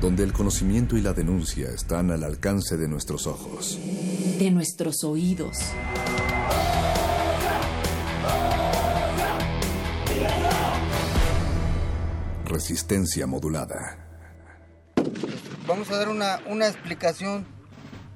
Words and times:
donde 0.00 0.24
el 0.24 0.32
conocimiento 0.32 0.96
y 0.96 1.02
la 1.02 1.12
denuncia 1.12 1.68
están 1.68 2.10
al 2.10 2.24
alcance 2.24 2.78
de 2.78 2.88
nuestros 2.88 3.26
ojos, 3.26 3.78
de 4.38 4.50
nuestros 4.50 5.04
oídos. 5.04 5.58
Resistencia 12.46 13.26
modulada. 13.26 13.98
Vamos 15.66 15.90
a 15.90 15.98
dar 15.98 16.08
una, 16.08 16.40
una 16.48 16.66
explicación 16.66 17.46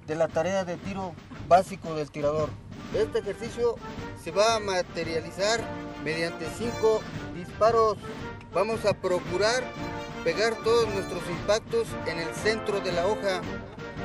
de 0.06 0.16
la 0.16 0.28
tarea 0.28 0.64
de 0.64 0.76
tiro 0.78 1.12
básico 1.48 1.94
del 1.94 2.10
tirador. 2.10 2.48
Este 2.94 3.18
ejercicio 3.18 3.76
se 4.22 4.30
va 4.30 4.56
a 4.56 4.60
materializar 4.60 5.60
mediante 6.02 6.46
cinco 6.58 7.00
disparos. 7.36 7.98
Vamos 8.54 8.84
a 8.86 8.94
procurar 8.94 9.62
pegar 10.24 10.54
todos 10.64 10.88
nuestros 10.88 11.22
impactos 11.28 11.86
en 12.06 12.18
el 12.18 12.34
centro 12.34 12.80
de 12.80 12.92
la 12.92 13.06
hoja 13.06 13.42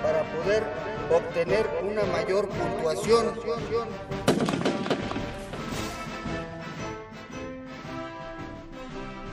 para 0.03 0.23
poder 0.33 0.63
obtener 1.09 1.65
una 1.81 2.03
mayor 2.03 2.49
puntuación. 2.49 3.33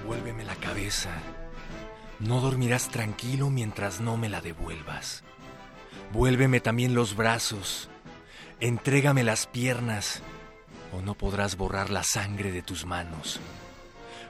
Vuélveme 0.06 0.44
la 0.44 0.54
cabeza. 0.54 1.10
No 2.20 2.40
dormirás 2.40 2.88
tranquilo 2.88 3.50
mientras 3.50 4.00
no 4.00 4.16
me 4.16 4.28
la 4.28 4.40
devuelvas. 4.40 5.24
Vuélveme 6.12 6.60
también 6.60 6.94
los 6.94 7.16
brazos. 7.16 7.90
Entrégame 8.60 9.24
las 9.24 9.48
piernas 9.48 10.22
o 10.92 11.02
no 11.02 11.14
podrás 11.14 11.56
borrar 11.56 11.90
la 11.90 12.04
sangre 12.04 12.52
de 12.52 12.62
tus 12.62 12.86
manos. 12.86 13.40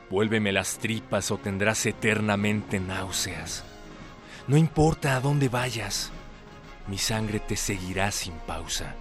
Vuélveme 0.09 0.53
las 0.53 0.79
tripas 0.79 1.33
o 1.33 1.39
tendrás 1.39 1.85
eternamente 1.85 2.79
náuseas. 2.79 3.65
No 4.47 4.57
importa 4.57 5.17
a 5.17 5.21
dónde 5.21 5.49
vayas, 5.49 6.13
mi 6.87 6.97
sangre 6.97 7.41
te 7.41 7.57
seguirá 7.57 8.13
sin 8.13 8.35
pausa. 8.47 8.95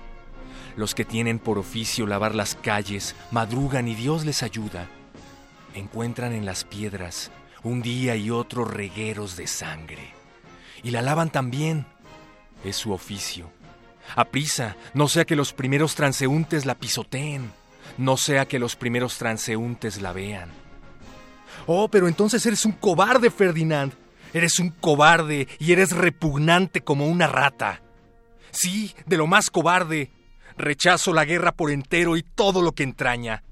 Los 0.75 0.95
que 0.95 1.05
tienen 1.05 1.37
por 1.37 1.59
oficio 1.59 2.07
lavar 2.07 2.33
las 2.33 2.55
calles, 2.55 3.15
madrugan 3.29 3.87
y 3.87 3.93
Dios 3.93 4.25
les 4.25 4.41
ayuda. 4.41 4.87
Encuentran 5.75 6.33
en 6.33 6.45
las 6.45 6.63
piedras 6.63 7.31
un 7.61 7.83
día 7.83 8.15
y 8.15 8.31
otro 8.31 8.65
regueros 8.65 9.37
de 9.37 9.45
sangre. 9.45 10.09
Y 10.83 10.89
la 10.89 11.03
lavan 11.03 11.29
también. 11.29 11.85
Es 12.63 12.77
su 12.77 12.91
oficio. 12.91 13.51
Aprisa, 14.15 14.75
no 14.95 15.07
sea 15.07 15.25
que 15.25 15.35
los 15.35 15.53
primeros 15.53 15.93
transeúntes 15.93 16.65
la 16.65 16.75
pisoteen, 16.75 17.51
no 17.97 18.17
sea 18.17 18.47
que 18.47 18.59
los 18.59 18.75
primeros 18.75 19.17
transeúntes 19.17 20.01
la 20.01 20.11
vean 20.13 20.64
Oh, 21.67 21.87
pero 21.87 22.07
entonces 22.07 22.45
eres 22.45 22.65
un 22.65 22.73
cobarde, 22.73 23.29
Ferdinand. 23.31 23.93
Eres 24.33 24.59
un 24.59 24.69
cobarde 24.69 25.47
y 25.59 25.71
eres 25.71 25.91
repugnante 25.91 26.81
como 26.81 27.07
una 27.07 27.27
rata. 27.27 27.81
Sí, 28.51 28.93
de 29.05 29.17
lo 29.17 29.27
más 29.27 29.49
cobarde. 29.49 30.11
Rechazo 30.57 31.13
la 31.13 31.25
guerra 31.25 31.53
por 31.53 31.71
entero 31.71 32.17
y 32.17 32.23
todo 32.23 32.61
lo 32.61 32.73
que 32.73 32.83
entraña. 32.83 33.43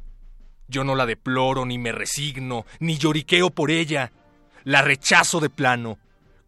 Yo 0.67 0.83
no 0.83 0.95
la 0.95 1.05
deploro, 1.05 1.65
ni 1.65 1.77
me 1.77 1.91
resigno, 1.91 2.65
ni 2.79 2.97
lloriqueo 2.97 3.49
por 3.49 3.71
ella. 3.71 4.11
La 4.63 4.81
rechazo 4.81 5.39
de 5.39 5.49
plano, 5.49 5.97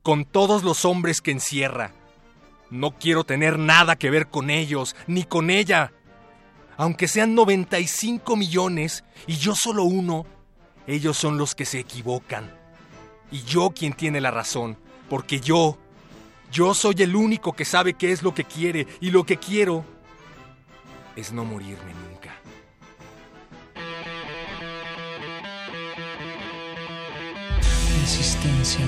con 0.01 0.25
todos 0.25 0.63
los 0.63 0.85
hombres 0.85 1.21
que 1.21 1.31
encierra. 1.31 1.91
No 2.69 2.91
quiero 2.91 3.23
tener 3.23 3.59
nada 3.59 3.95
que 3.95 4.09
ver 4.09 4.27
con 4.27 4.49
ellos, 4.49 4.95
ni 5.07 5.23
con 5.23 5.49
ella. 5.49 5.91
Aunque 6.77 7.07
sean 7.07 7.35
95 7.35 8.35
millones 8.35 9.03
y 9.27 9.37
yo 9.37 9.55
solo 9.55 9.83
uno, 9.83 10.25
ellos 10.87 11.17
son 11.17 11.37
los 11.37 11.55
que 11.55 11.65
se 11.65 11.79
equivocan. 11.79 12.53
Y 13.31 13.43
yo 13.43 13.71
quien 13.71 13.93
tiene 13.93 14.21
la 14.21 14.31
razón, 14.31 14.77
porque 15.09 15.39
yo, 15.39 15.77
yo 16.51 16.73
soy 16.73 16.95
el 16.99 17.15
único 17.15 17.53
que 17.53 17.65
sabe 17.65 17.93
qué 17.93 18.11
es 18.11 18.23
lo 18.23 18.33
que 18.33 18.43
quiere 18.43 18.87
y 19.01 19.11
lo 19.11 19.25
que 19.25 19.37
quiero 19.37 19.83
es 21.15 21.31
no 21.31 21.45
morirme 21.45 21.93
nunca. 21.93 22.35
Resistencia 28.01 28.85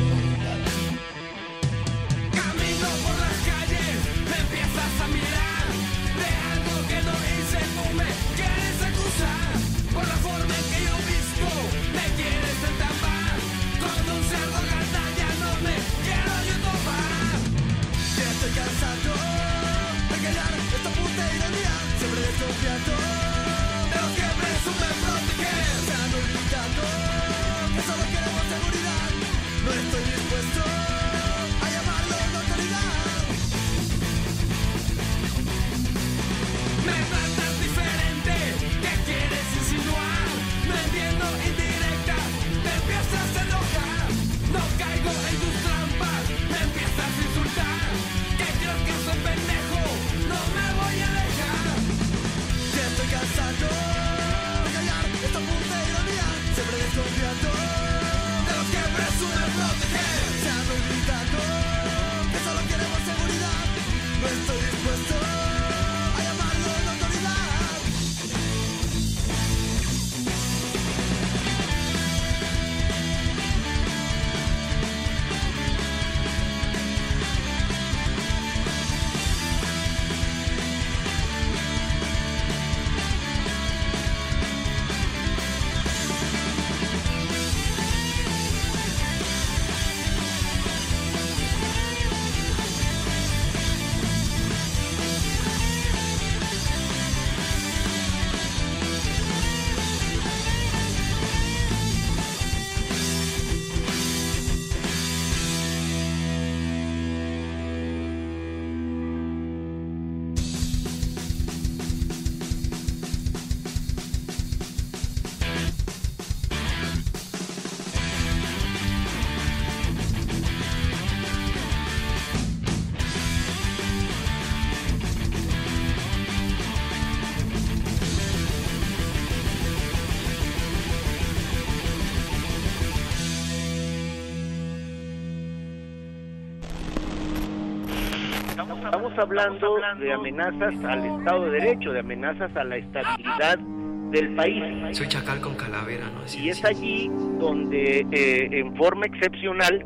Estamos 138.88 139.19
hablando 139.19 139.75
de 140.00 140.13
amenazas 140.13 140.74
al 140.86 141.06
Estado 141.06 141.44
de 141.44 141.60
Derecho, 141.60 141.92
de 141.92 142.00
amenazas 142.00 142.56
a 142.56 142.63
la 142.63 142.78
estabilidad 142.78 143.60
del 143.60 144.34
país. 144.34 144.98
Soy 144.98 145.10
chacal 145.10 145.42
con 145.42 145.56
calavera, 145.56 146.06
¿no? 146.10 146.22
y 146.42 146.48
es 146.48 146.63
allí 146.63 147.12
donde, 147.38 148.07
eh, 148.10 148.48
en 148.50 148.74
forma 148.78 149.06
excepcional, 149.07 149.86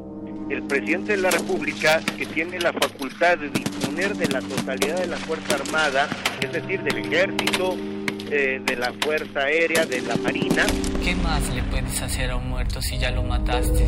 el 0.51 0.61
presidente 0.67 1.13
de 1.13 1.17
la 1.17 1.31
República, 1.31 1.99
que 2.15 2.27
tiene 2.27 2.59
la 2.59 2.71
facultad 2.73 3.39
de 3.39 3.49
disponer 3.49 4.13
de 4.13 4.27
la 4.27 4.39
totalidad 4.39 4.99
de 4.99 5.07
la 5.07 5.17
Fuerza 5.17 5.55
Armada, 5.55 6.07
es 6.39 6.51
decir, 6.51 6.83
del 6.83 6.97
Ejército, 6.97 7.75
eh, 8.29 8.61
de 8.63 8.75
la 8.75 8.93
Fuerza 9.01 9.39
Aérea, 9.39 9.83
de 9.83 10.01
la 10.01 10.15
Marina. 10.17 10.63
¿Qué 11.03 11.15
más 11.15 11.51
le 11.55 11.63
puedes 11.63 11.99
hacer 12.03 12.29
a 12.29 12.35
un 12.35 12.49
muerto 12.49 12.79
si 12.83 12.99
ya 12.99 13.09
lo 13.09 13.23
mataste? 13.23 13.83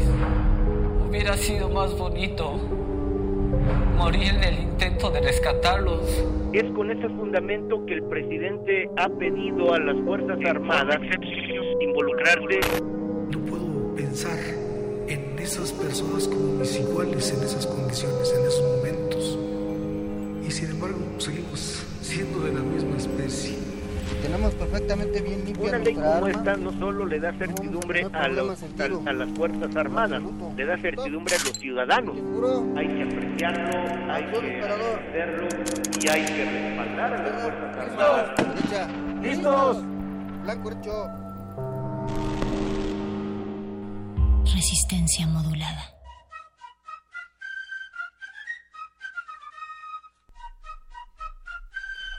Hubiera 1.07 1.37
sido 1.37 1.69
más 1.69 1.95
bonito 1.95 2.82
morir 3.97 4.33
en 4.35 4.43
el 4.43 4.59
intento 4.59 5.09
de 5.11 5.21
rescatarlos. 5.21 6.01
Es 6.53 6.65
con 6.71 6.91
ese 6.91 7.07
fundamento 7.09 7.85
que 7.85 7.95
el 7.95 8.03
presidente 8.03 8.89
ha 8.97 9.09
pedido 9.09 9.73
a 9.73 9.79
las 9.79 9.95
Fuerzas 10.05 10.37
Armadas 10.45 10.99
involucrarse. 11.81 12.59
No 13.31 13.39
puedo 13.39 13.95
pensar 13.95 14.37
en 15.07 15.39
esas 15.39 15.71
personas 15.71 16.27
como 16.27 16.59
mis 16.59 16.79
iguales 16.79 17.31
en 17.31 17.43
esas 17.43 17.65
condiciones, 17.67 18.33
en 18.37 18.45
esos 18.45 18.77
momentos. 18.77 19.39
Y 20.47 20.51
sin 20.51 20.71
embargo, 20.71 20.99
seguimos 21.17 21.85
siendo 22.01 22.39
de 22.41 22.53
la 22.53 22.61
misma 22.61 22.97
especie. 22.97 23.62
Tenemos 24.23 24.53
perfectamente 24.55 25.21
bien 25.21 25.43
limpia 25.45 25.69
Una 25.69 25.77
ley 25.79 25.93
como 25.95 26.13
arma. 26.13 26.29
esta 26.31 26.55
no 26.57 26.71
solo 26.79 27.05
le 27.05 27.19
da 27.19 27.33
certidumbre 27.33 28.03
no 28.03 28.09
a, 28.13 28.27
los- 28.29 28.59
las 29.03 29.29
Fuerzas 29.37 29.75
Armadas, 29.75 30.21
le 30.55 30.65
da 30.65 30.77
certidumbre 30.77 31.35
a 31.35 31.39
los 31.39 31.57
ciudadanos. 31.59 32.15
Hay 32.77 32.87
que 32.87 33.03
apreciarlo, 33.03 34.13
hay 34.13 34.23
que 34.23 34.37
hacerlo 34.63 35.47
y 36.01 36.07
hay 36.07 36.25
que 36.25 36.45
respaldar 36.45 37.13
a 37.13 37.21
las 37.23 37.41
Fuerzas 37.43 37.77
Armadas. 37.77 39.21
¿Listos? 39.21 39.83
Blanco 40.43 40.71
hecho. 40.71 41.07
Resistencia 44.45 45.27
modulada. 45.27 45.92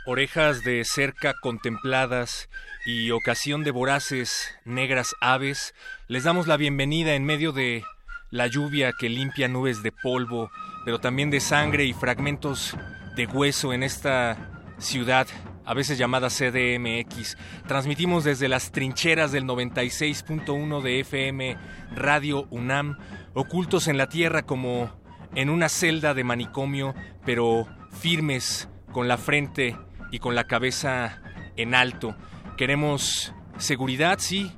Orejas 0.06 0.62
de 0.64 0.84
cerca 0.84 1.32
contempladas 1.40 2.50
y 2.84 3.10
ocasión 3.10 3.64
de 3.64 3.70
voraces 3.70 4.54
negras 4.66 5.14
aves, 5.22 5.74
les 6.08 6.24
damos 6.24 6.46
la 6.46 6.58
bienvenida 6.58 7.14
en 7.14 7.24
medio 7.24 7.52
de 7.52 7.84
la 8.30 8.46
lluvia 8.46 8.92
que 8.92 9.08
limpia 9.08 9.48
nubes 9.48 9.82
de 9.82 9.92
polvo, 9.92 10.50
pero 10.84 11.00
también 11.00 11.30
de 11.30 11.40
sangre 11.40 11.86
y 11.86 11.94
fragmentos 11.94 12.76
de 13.16 13.24
hueso 13.24 13.72
en 13.72 13.82
esta 13.82 14.36
ciudad, 14.76 15.26
a 15.64 15.72
veces 15.72 15.96
llamada 15.96 16.28
CDMX. 16.28 17.38
Transmitimos 17.66 18.24
desde 18.24 18.48
las 18.48 18.72
trincheras 18.72 19.32
del 19.32 19.44
96.1 19.44 20.82
de 20.82 21.00
FM 21.00 21.56
Radio 21.96 22.46
UNAM, 22.50 22.98
ocultos 23.32 23.88
en 23.88 23.96
la 23.96 24.10
tierra 24.10 24.42
como 24.42 24.90
en 25.34 25.48
una 25.48 25.70
celda 25.70 26.12
de 26.12 26.24
manicomio, 26.24 26.94
pero 27.24 27.66
firmes 27.90 28.68
con 28.92 29.08
la 29.08 29.16
frente 29.16 29.78
y 30.14 30.20
con 30.20 30.36
la 30.36 30.44
cabeza 30.44 31.20
en 31.56 31.74
alto. 31.74 32.14
Queremos 32.56 33.34
seguridad, 33.58 34.20
sí, 34.20 34.52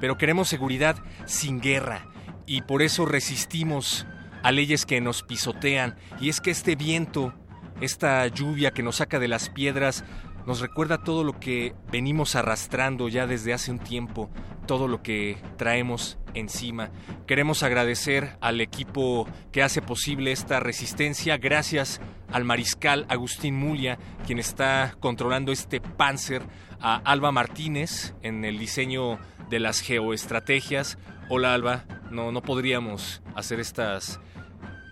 pero 0.00 0.16
queremos 0.16 0.48
seguridad 0.48 0.96
sin 1.26 1.60
guerra 1.60 2.06
y 2.46 2.62
por 2.62 2.80
eso 2.80 3.04
resistimos 3.04 4.06
a 4.42 4.50
leyes 4.50 4.86
que 4.86 5.02
nos 5.02 5.22
pisotean. 5.22 5.96
Y 6.22 6.30
es 6.30 6.40
que 6.40 6.50
este 6.50 6.74
viento, 6.74 7.34
esta 7.82 8.26
lluvia 8.28 8.70
que 8.70 8.82
nos 8.82 8.96
saca 8.96 9.18
de 9.18 9.28
las 9.28 9.50
piedras, 9.50 10.06
nos 10.46 10.60
recuerda 10.60 11.04
todo 11.04 11.22
lo 11.22 11.38
que 11.38 11.74
venimos 11.92 12.34
arrastrando 12.34 13.10
ya 13.10 13.26
desde 13.26 13.52
hace 13.52 13.72
un 13.72 13.80
tiempo, 13.80 14.30
todo 14.66 14.88
lo 14.88 15.02
que 15.02 15.36
traemos 15.58 16.16
encima. 16.34 16.90
Queremos 17.26 17.62
agradecer 17.62 18.36
al 18.40 18.60
equipo 18.60 19.26
que 19.52 19.62
hace 19.62 19.80
posible 19.82 20.32
esta 20.32 20.60
resistencia, 20.60 21.38
gracias 21.38 22.00
al 22.32 22.44
mariscal 22.44 23.06
Agustín 23.08 23.56
Mulia, 23.56 23.98
quien 24.26 24.38
está 24.38 24.96
controlando 25.00 25.52
este 25.52 25.80
Panzer, 25.80 26.42
a 26.80 26.96
Alba 26.96 27.32
Martínez 27.32 28.14
en 28.22 28.44
el 28.44 28.58
diseño 28.58 29.18
de 29.48 29.58
las 29.58 29.80
geoestrategias. 29.80 30.98
Hola 31.30 31.54
Alba, 31.54 31.84
no, 32.10 32.30
no 32.30 32.42
podríamos 32.42 33.22
hacer 33.34 33.58
estas 33.58 34.20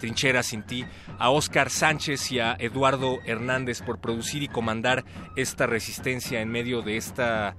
trincheras 0.00 0.46
sin 0.46 0.64
ti, 0.64 0.84
a 1.18 1.30
Óscar 1.30 1.70
Sánchez 1.70 2.32
y 2.32 2.40
a 2.40 2.56
Eduardo 2.58 3.20
Hernández 3.24 3.82
por 3.82 4.00
producir 4.00 4.42
y 4.42 4.48
comandar 4.48 5.04
esta 5.36 5.66
resistencia 5.66 6.40
en 6.40 6.48
medio 6.48 6.82
de 6.82 6.96
esta, 6.96 7.54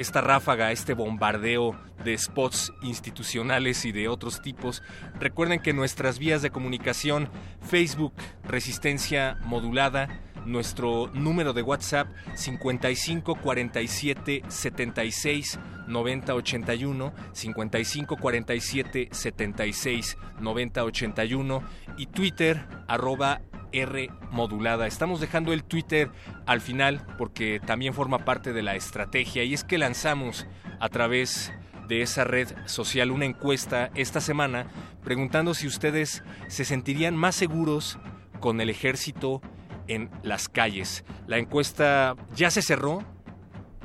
esta 0.00 0.22
ráfaga, 0.22 0.72
este 0.72 0.94
bombardeo 0.94 1.76
de 2.02 2.16
spots 2.16 2.72
institucionales 2.80 3.84
y 3.84 3.92
de 3.92 4.08
otros 4.08 4.40
tipos. 4.40 4.82
Recuerden 5.18 5.60
que 5.60 5.74
nuestras 5.74 6.18
vías 6.18 6.40
de 6.40 6.48
comunicación, 6.48 7.28
Facebook 7.60 8.14
Resistencia 8.42 9.36
Modulada, 9.44 10.08
nuestro 10.46 11.08
número 11.12 11.52
de 11.52 11.60
WhatsApp 11.60 12.08
55 12.34 13.34
47 13.34 14.42
76 14.48 15.58
90 15.86 16.34
81 16.34 17.12
55 17.32 18.16
47 18.16 19.08
76 19.12 20.16
90 20.40 20.84
81 20.84 21.62
y 21.98 22.06
Twitter 22.06 22.66
arroba 22.88 23.42
R 23.72 24.10
modulada. 24.30 24.86
Estamos 24.86 25.20
dejando 25.20 25.52
el 25.52 25.64
Twitter 25.64 26.10
al 26.46 26.60
final 26.60 27.06
porque 27.18 27.60
también 27.64 27.94
forma 27.94 28.24
parte 28.24 28.52
de 28.52 28.62
la 28.62 28.76
estrategia 28.76 29.44
y 29.44 29.54
es 29.54 29.64
que 29.64 29.78
lanzamos 29.78 30.46
a 30.78 30.88
través 30.88 31.52
de 31.88 32.02
esa 32.02 32.24
red 32.24 32.48
social 32.66 33.10
una 33.10 33.24
encuesta 33.24 33.90
esta 33.94 34.20
semana 34.20 34.66
preguntando 35.02 35.54
si 35.54 35.66
ustedes 35.66 36.22
se 36.46 36.64
sentirían 36.64 37.16
más 37.16 37.34
seguros 37.34 37.98
con 38.38 38.60
el 38.60 38.70
ejército 38.70 39.42
en 39.88 40.10
las 40.22 40.48
calles. 40.48 41.04
La 41.26 41.38
encuesta 41.38 42.14
ya 42.34 42.50
se 42.50 42.62
cerró, 42.62 43.04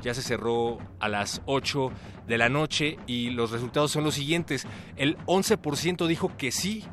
ya 0.02 0.14
se 0.14 0.22
cerró 0.22 0.78
a 1.00 1.08
las 1.08 1.42
8 1.46 1.90
de 2.26 2.38
la 2.38 2.48
noche 2.48 2.96
y 3.06 3.30
los 3.30 3.50
resultados 3.50 3.90
son 3.90 4.04
los 4.04 4.14
siguientes. 4.14 4.66
El 4.96 5.16
11% 5.26 6.06
dijo 6.06 6.36
que 6.36 6.52
sí, 6.52 6.84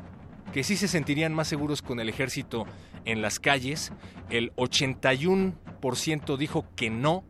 que 0.54 0.62
sí 0.62 0.76
se 0.76 0.86
sentirían 0.86 1.34
más 1.34 1.48
seguros 1.48 1.82
con 1.82 1.98
el 1.98 2.08
ejército 2.08 2.64
en 3.04 3.22
las 3.22 3.40
calles, 3.40 3.90
el 4.30 4.54
81% 4.54 6.36
dijo 6.36 6.64
que 6.76 6.90
no 6.90 7.24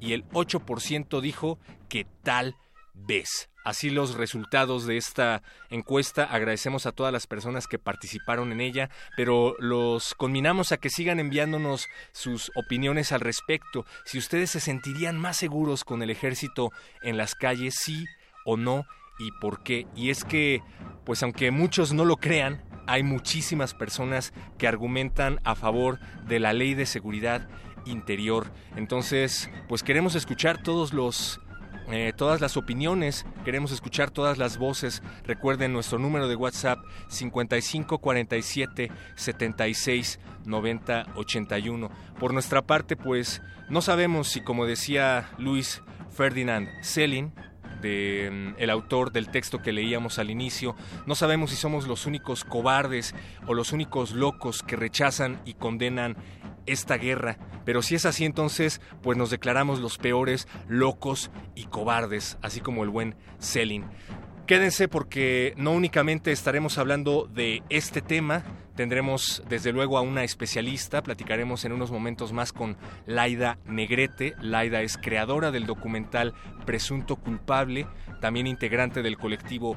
y 0.00 0.14
el 0.14 0.26
8% 0.30 1.20
dijo 1.20 1.58
que 1.90 2.06
tal 2.22 2.56
vez. 2.94 3.50
Así 3.62 3.90
los 3.90 4.14
resultados 4.14 4.86
de 4.86 4.96
esta 4.96 5.42
encuesta. 5.68 6.24
Agradecemos 6.24 6.86
a 6.86 6.92
todas 6.92 7.12
las 7.12 7.26
personas 7.26 7.66
que 7.66 7.78
participaron 7.78 8.52
en 8.52 8.62
ella, 8.62 8.88
pero 9.18 9.54
los 9.58 10.14
conminamos 10.14 10.72
a 10.72 10.78
que 10.78 10.88
sigan 10.88 11.20
enviándonos 11.20 11.88
sus 12.12 12.50
opiniones 12.54 13.12
al 13.12 13.20
respecto. 13.20 13.84
Si 14.06 14.16
ustedes 14.16 14.48
se 14.48 14.60
sentirían 14.60 15.18
más 15.18 15.36
seguros 15.36 15.84
con 15.84 16.02
el 16.02 16.08
ejército 16.08 16.70
en 17.02 17.18
las 17.18 17.34
calles, 17.34 17.74
sí 17.78 18.06
o 18.46 18.56
no, 18.56 18.86
y 19.22 19.32
por 19.32 19.62
qué. 19.62 19.86
Y 19.94 20.10
es 20.10 20.24
que, 20.24 20.62
pues 21.04 21.22
aunque 21.22 21.50
muchos 21.50 21.92
no 21.92 22.04
lo 22.04 22.16
crean, 22.16 22.62
hay 22.86 23.02
muchísimas 23.02 23.74
personas 23.74 24.32
que 24.58 24.66
argumentan 24.66 25.40
a 25.44 25.54
favor 25.54 26.00
de 26.26 26.40
la 26.40 26.52
ley 26.52 26.74
de 26.74 26.86
seguridad 26.86 27.48
interior. 27.86 28.52
Entonces, 28.76 29.50
pues 29.68 29.82
queremos 29.82 30.14
escuchar 30.14 30.62
todos 30.62 30.92
los 30.92 31.40
eh, 31.90 32.12
todas 32.16 32.40
las 32.40 32.56
opiniones, 32.56 33.26
queremos 33.44 33.72
escuchar 33.72 34.10
todas 34.10 34.38
las 34.38 34.56
voces. 34.56 35.02
Recuerden 35.24 35.72
nuestro 35.72 35.98
número 35.98 36.28
de 36.28 36.36
WhatsApp 36.36 36.78
55 37.08 37.98
47 37.98 38.90
76 39.16 40.20
90 40.44 41.06
81. 41.16 41.90
Por 42.18 42.32
nuestra 42.32 42.62
parte, 42.62 42.96
pues 42.96 43.42
no 43.68 43.82
sabemos 43.82 44.28
si, 44.28 44.42
como 44.42 44.64
decía 44.64 45.30
Luis 45.38 45.82
Ferdinand 46.10 46.68
Selin, 46.82 47.32
mm, 47.82 48.54
el 48.58 48.70
autor 48.70 49.12
del 49.12 49.28
texto 49.28 49.60
que 49.60 49.72
leíamos 49.72 50.18
al 50.18 50.30
inicio, 50.30 50.74
no 51.06 51.14
sabemos 51.14 51.50
si 51.50 51.56
somos 51.56 51.86
los 51.86 52.06
únicos 52.06 52.44
cobardes 52.44 53.14
o 53.46 53.54
los 53.54 53.72
únicos 53.72 54.12
locos 54.12 54.62
que 54.62 54.76
rechazan 54.76 55.40
y 55.44 55.54
condenan 55.54 56.16
esta 56.66 56.96
guerra. 56.96 57.38
Pero 57.64 57.82
si 57.82 57.94
es 57.94 58.06
así, 58.06 58.24
entonces, 58.24 58.80
pues 59.02 59.18
nos 59.18 59.30
declaramos 59.30 59.80
los 59.80 59.98
peores, 59.98 60.48
locos 60.68 61.30
y 61.54 61.64
cobardes, 61.64 62.38
así 62.42 62.60
como 62.60 62.84
el 62.84 62.90
buen 62.90 63.16
Selin. 63.38 63.84
Quédense 64.46 64.88
porque 64.88 65.54
no 65.56 65.72
únicamente 65.72 66.32
estaremos 66.32 66.76
hablando 66.76 67.28
de 67.32 67.62
este 67.68 68.02
tema, 68.02 68.44
tendremos 68.74 69.42
desde 69.48 69.72
luego 69.72 69.98
a 69.98 70.00
una 70.00 70.24
especialista, 70.24 71.02
platicaremos 71.02 71.64
en 71.64 71.72
unos 71.72 71.90
momentos 71.90 72.32
más 72.32 72.52
con 72.52 72.76
Laida 73.06 73.58
Negrete. 73.66 74.34
Laida 74.40 74.82
es 74.82 74.96
creadora 74.96 75.50
del 75.50 75.66
documental 75.66 76.34
Presunto 76.64 77.16
Culpable, 77.16 77.86
también 78.20 78.46
integrante 78.46 79.02
del 79.02 79.18
colectivo 79.18 79.76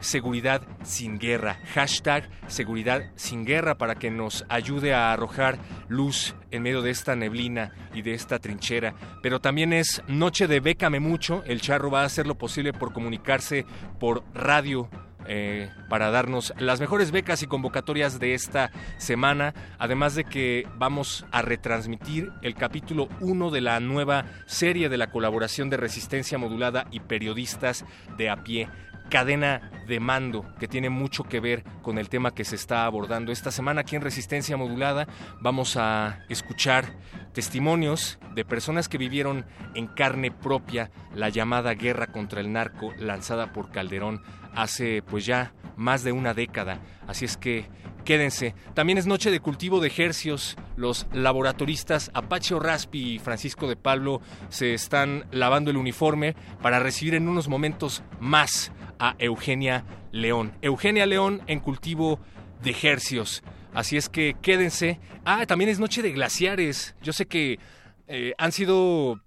seguridad 0.00 0.62
sin 0.82 1.18
guerra. 1.18 1.58
Hashtag 1.74 2.28
seguridad 2.46 3.10
sin 3.16 3.44
guerra 3.44 3.76
para 3.76 3.96
que 3.96 4.10
nos 4.10 4.44
ayude 4.48 4.94
a 4.94 5.12
arrojar 5.12 5.58
luz 5.88 6.34
en 6.50 6.62
medio 6.62 6.82
de 6.82 6.90
esta 6.90 7.16
neblina 7.16 7.72
y 7.94 8.02
de 8.02 8.14
esta 8.14 8.38
trinchera. 8.38 8.94
Pero 9.22 9.40
también 9.40 9.72
es 9.72 10.02
noche 10.06 10.46
de 10.46 10.60
Bécame 10.60 11.00
mucho. 11.00 11.42
El 11.46 11.60
charro 11.60 11.90
va 11.90 12.02
a 12.02 12.06
hacer 12.06 12.26
lo 12.26 12.36
posible 12.36 12.72
por 12.72 12.92
comunicarse 12.92 13.66
por 13.98 14.24
radio 14.34 14.88
eh, 15.26 15.70
para 15.88 16.10
darnos 16.10 16.52
las 16.58 16.80
mejores 16.80 17.10
becas 17.10 17.42
y 17.42 17.46
convocatorias 17.46 18.18
de 18.18 18.34
esta 18.34 18.70
semana, 18.98 19.54
además 19.78 20.14
de 20.14 20.24
que 20.24 20.66
vamos 20.76 21.26
a 21.32 21.42
retransmitir 21.42 22.32
el 22.42 22.54
capítulo 22.54 23.08
1 23.20 23.50
de 23.50 23.60
la 23.60 23.80
nueva 23.80 24.24
serie 24.46 24.88
de 24.88 24.98
la 24.98 25.10
colaboración 25.10 25.70
de 25.70 25.76
resistencia 25.76 26.38
modulada 26.38 26.86
y 26.90 27.00
periodistas 27.00 27.84
de 28.16 28.30
a 28.30 28.42
pie 28.42 28.68
cadena 29.08 29.70
de 29.86 30.00
mando 30.00 30.46
que 30.58 30.68
tiene 30.68 30.90
mucho 30.90 31.24
que 31.24 31.40
ver 31.40 31.62
con 31.82 31.98
el 31.98 32.08
tema 32.08 32.32
que 32.32 32.44
se 32.44 32.56
está 32.56 32.86
abordando. 32.86 33.32
Esta 33.32 33.50
semana 33.50 33.82
aquí 33.82 33.96
en 33.96 34.02
Resistencia 34.02 34.56
Modulada 34.56 35.06
vamos 35.40 35.76
a 35.76 36.24
escuchar 36.28 36.86
testimonios 37.32 38.18
de 38.34 38.44
personas 38.44 38.88
que 38.88 38.98
vivieron 38.98 39.44
en 39.74 39.86
carne 39.86 40.30
propia 40.30 40.90
la 41.14 41.28
llamada 41.28 41.74
guerra 41.74 42.08
contra 42.08 42.40
el 42.40 42.52
narco 42.52 42.92
lanzada 42.98 43.52
por 43.52 43.70
Calderón 43.70 44.22
hace 44.54 45.02
pues 45.02 45.26
ya 45.26 45.52
más 45.76 46.04
de 46.04 46.12
una 46.12 46.34
década. 46.34 46.80
Así 47.06 47.24
es 47.24 47.36
que 47.36 47.68
quédense. 48.04 48.54
También 48.74 48.98
es 48.98 49.06
noche 49.06 49.30
de 49.30 49.40
cultivo 49.40 49.80
de 49.80 49.88
ejercios. 49.88 50.56
Los 50.76 51.06
laboratoristas 51.12 52.10
Apache 52.14 52.58
Raspi 52.58 53.14
y 53.14 53.18
Francisco 53.18 53.68
de 53.68 53.76
Pablo 53.76 54.20
se 54.48 54.74
están 54.74 55.26
lavando 55.30 55.70
el 55.70 55.76
uniforme 55.76 56.34
para 56.62 56.78
recibir 56.78 57.14
en 57.14 57.28
unos 57.28 57.48
momentos 57.48 58.02
más 58.20 58.72
a 58.98 59.16
Eugenia 59.18 59.84
León. 60.12 60.52
Eugenia 60.62 61.06
León 61.06 61.42
en 61.46 61.60
cultivo 61.60 62.20
de 62.62 62.70
ejercios. 62.70 63.42
Así 63.72 63.96
es 63.96 64.08
que 64.08 64.36
quédense. 64.40 65.00
Ah, 65.24 65.46
también 65.46 65.70
es 65.70 65.80
noche 65.80 66.02
de 66.02 66.12
glaciares. 66.12 66.94
Yo 67.02 67.12
sé 67.12 67.26
que 67.26 67.58
eh, 68.06 68.34
han 68.38 68.52
sido 68.52 69.20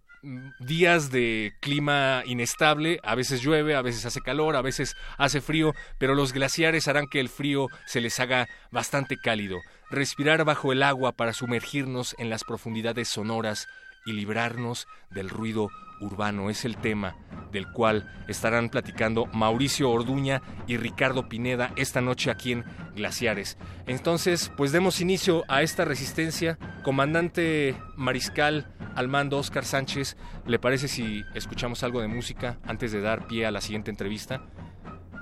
días 0.59 1.11
de 1.11 1.53
clima 1.59 2.23
inestable, 2.25 2.99
a 3.03 3.15
veces 3.15 3.41
llueve, 3.41 3.75
a 3.75 3.81
veces 3.81 4.05
hace 4.05 4.21
calor, 4.21 4.55
a 4.55 4.61
veces 4.61 4.95
hace 5.17 5.41
frío, 5.41 5.73
pero 5.97 6.15
los 6.15 6.33
glaciares 6.33 6.87
harán 6.87 7.07
que 7.07 7.19
el 7.19 7.29
frío 7.29 7.67
se 7.85 8.01
les 8.01 8.19
haga 8.19 8.47
bastante 8.71 9.17
cálido. 9.17 9.59
Respirar 9.89 10.43
bajo 10.43 10.71
el 10.71 10.83
agua 10.83 11.13
para 11.13 11.33
sumergirnos 11.33 12.15
en 12.17 12.29
las 12.29 12.43
profundidades 12.43 13.07
sonoras 13.07 13.67
y 14.07 14.13
librarnos 14.13 14.87
del 15.11 15.29
ruido 15.29 15.69
urbano 15.99 16.49
es 16.49 16.65
el 16.65 16.77
tema 16.77 17.15
del 17.51 17.71
cual 17.71 18.11
estarán 18.27 18.69
platicando 18.69 19.25
Mauricio 19.27 19.89
Orduña 19.89 20.41
y 20.67 20.77
Ricardo 20.77 21.29
Pineda 21.29 21.71
esta 21.75 22.01
noche 22.01 22.31
aquí 22.31 22.53
en 22.53 22.65
Glaciares. 22.95 23.57
Entonces, 23.85 24.51
pues 24.57 24.71
demos 24.71 25.01
inicio 25.01 25.43
a 25.47 25.61
esta 25.61 25.85
resistencia. 25.85 26.57
Comandante 26.83 27.75
Mariscal 27.95 28.67
al 28.95 29.07
mando 29.07 29.37
Oscar 29.37 29.65
Sánchez, 29.65 30.17
¿le 30.45 30.59
parece 30.59 30.87
si 30.87 31.23
escuchamos 31.35 31.83
algo 31.83 32.01
de 32.01 32.07
música 32.07 32.57
antes 32.65 32.91
de 32.91 33.01
dar 33.01 33.27
pie 33.27 33.45
a 33.45 33.51
la 33.51 33.61
siguiente 33.61 33.91
entrevista? 33.91 34.41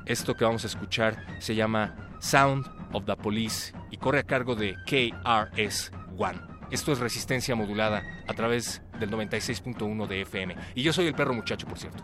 Esto 0.06 0.36
que 0.36 0.46
vamos 0.46 0.64
a 0.64 0.68
escuchar 0.68 1.26
se 1.40 1.56
llama 1.56 1.96
Sound 2.20 2.66
of 2.94 3.06
the 3.06 3.16
Police 3.16 3.74
y 3.92 3.98
corre 3.98 4.20
a 4.20 4.24
cargo 4.24 4.56
de 4.56 4.76
KRS 4.86 5.92
One. 6.18 6.55
Esto 6.72 6.92
es 6.92 7.00
resistencia 7.00 7.56
modulada 7.56 8.04
a 8.28 8.34
través 8.34 8.82
del 9.00 9.12
96.1 9.12 10.08
de 10.08 10.22
FM. 10.22 10.56
Y 10.76 10.84
yo 10.84 10.94
soy 10.94 11.08
el 11.08 11.16
perro 11.16 11.34
muchacho, 11.34 11.68
por 11.68 11.78
cierto. 11.78 12.04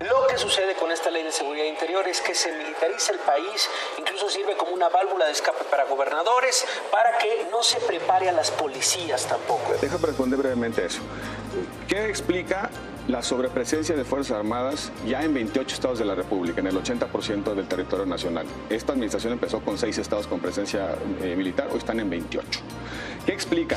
Lo 0.00 0.26
que 0.28 0.38
sucede 0.38 0.74
con 0.76 0.90
esta 0.90 1.10
ley 1.10 1.22
de 1.22 1.30
seguridad 1.30 1.66
interior 1.66 2.08
es 2.08 2.22
que 2.22 2.34
se 2.34 2.50
militariza 2.56 3.12
el 3.12 3.18
país, 3.18 3.68
incluso 3.98 4.30
sirve 4.30 4.56
como 4.56 4.72
una 4.72 4.88
válvula 4.88 5.26
de 5.26 5.32
escape 5.32 5.62
para 5.70 5.84
gobernadores, 5.84 6.66
para 6.90 7.18
que 7.18 7.46
no 7.50 7.62
se 7.62 7.78
prepare 7.80 8.30
a 8.30 8.32
las 8.32 8.50
policías 8.50 9.26
tampoco. 9.26 9.74
Déjame 9.78 10.06
responder 10.06 10.38
brevemente 10.38 10.86
eso. 10.86 11.02
¿Qué 11.86 12.06
explica 12.06 12.70
la 13.10 13.22
sobrepresencia 13.22 13.96
de 13.96 14.04
Fuerzas 14.04 14.36
Armadas 14.36 14.92
ya 15.06 15.22
en 15.24 15.34
28 15.34 15.74
estados 15.74 15.98
de 15.98 16.04
la 16.04 16.14
República, 16.14 16.60
en 16.60 16.68
el 16.68 16.76
80% 16.76 17.54
del 17.54 17.66
territorio 17.66 18.06
nacional. 18.06 18.46
Esta 18.68 18.92
administración 18.92 19.32
empezó 19.32 19.60
con 19.60 19.78
6 19.78 19.98
estados 19.98 20.26
con 20.26 20.38
presencia 20.38 20.94
eh, 21.22 21.34
militar, 21.36 21.68
hoy 21.72 21.78
están 21.78 21.98
en 21.98 22.08
28. 22.08 22.60
¿Qué 23.26 23.32
explica? 23.32 23.76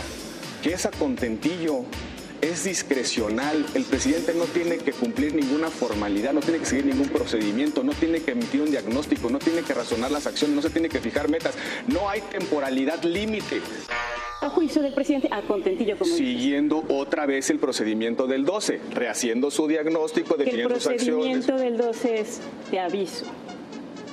Que 0.62 0.74
esa 0.74 0.92
contentillo 0.92 1.84
es 2.43 2.65
discrecional. 2.65 3.65
El 3.73 3.85
presidente 3.85 4.33
no 4.33 4.45
tiene 4.45 4.77
que 4.77 4.91
cumplir 4.91 5.33
ninguna 5.33 5.69
formalidad, 5.69 6.33
no 6.33 6.41
tiene 6.41 6.59
que 6.59 6.65
seguir 6.65 6.85
ningún 6.85 7.07
procedimiento, 7.07 7.83
no 7.83 7.93
tiene 7.93 8.21
que 8.21 8.31
emitir 8.31 8.62
un 8.62 8.69
diagnóstico, 8.69 9.29
no 9.29 9.39
tiene 9.39 9.62
que 9.62 9.73
razonar 9.73 10.12
las 10.12 10.27
acciones, 10.27 10.55
no 10.55 10.62
se 10.62 10.69
tiene 10.69 10.89
que 10.89 11.00
fijar 11.00 11.29
metas. 11.29 11.55
No 11.88 12.09
hay 12.09 12.21
temporalidad 12.21 13.01
límite. 13.03 13.62
A 14.41 14.50
juicio 14.50 14.81
del 14.81 14.93
presidente, 14.93 15.29
a 15.31 15.41
contentillo 15.41 15.97
como 15.97 16.13
Siguiendo 16.13 16.83
otra 16.89 17.25
vez 17.25 17.50
el 17.50 17.59
procedimiento 17.59 18.27
del 18.27 18.43
12, 18.43 18.81
rehaciendo 18.91 19.50
su 19.50 19.67
diagnóstico, 19.67 20.35
definiendo 20.35 20.75
sus 20.75 20.88
acciones. 20.88 21.07
El 21.07 21.43
procedimiento 21.45 21.55
del 21.55 21.77
12 21.77 22.19
es, 22.19 22.41
te 22.69 22.77
aviso, 22.77 23.25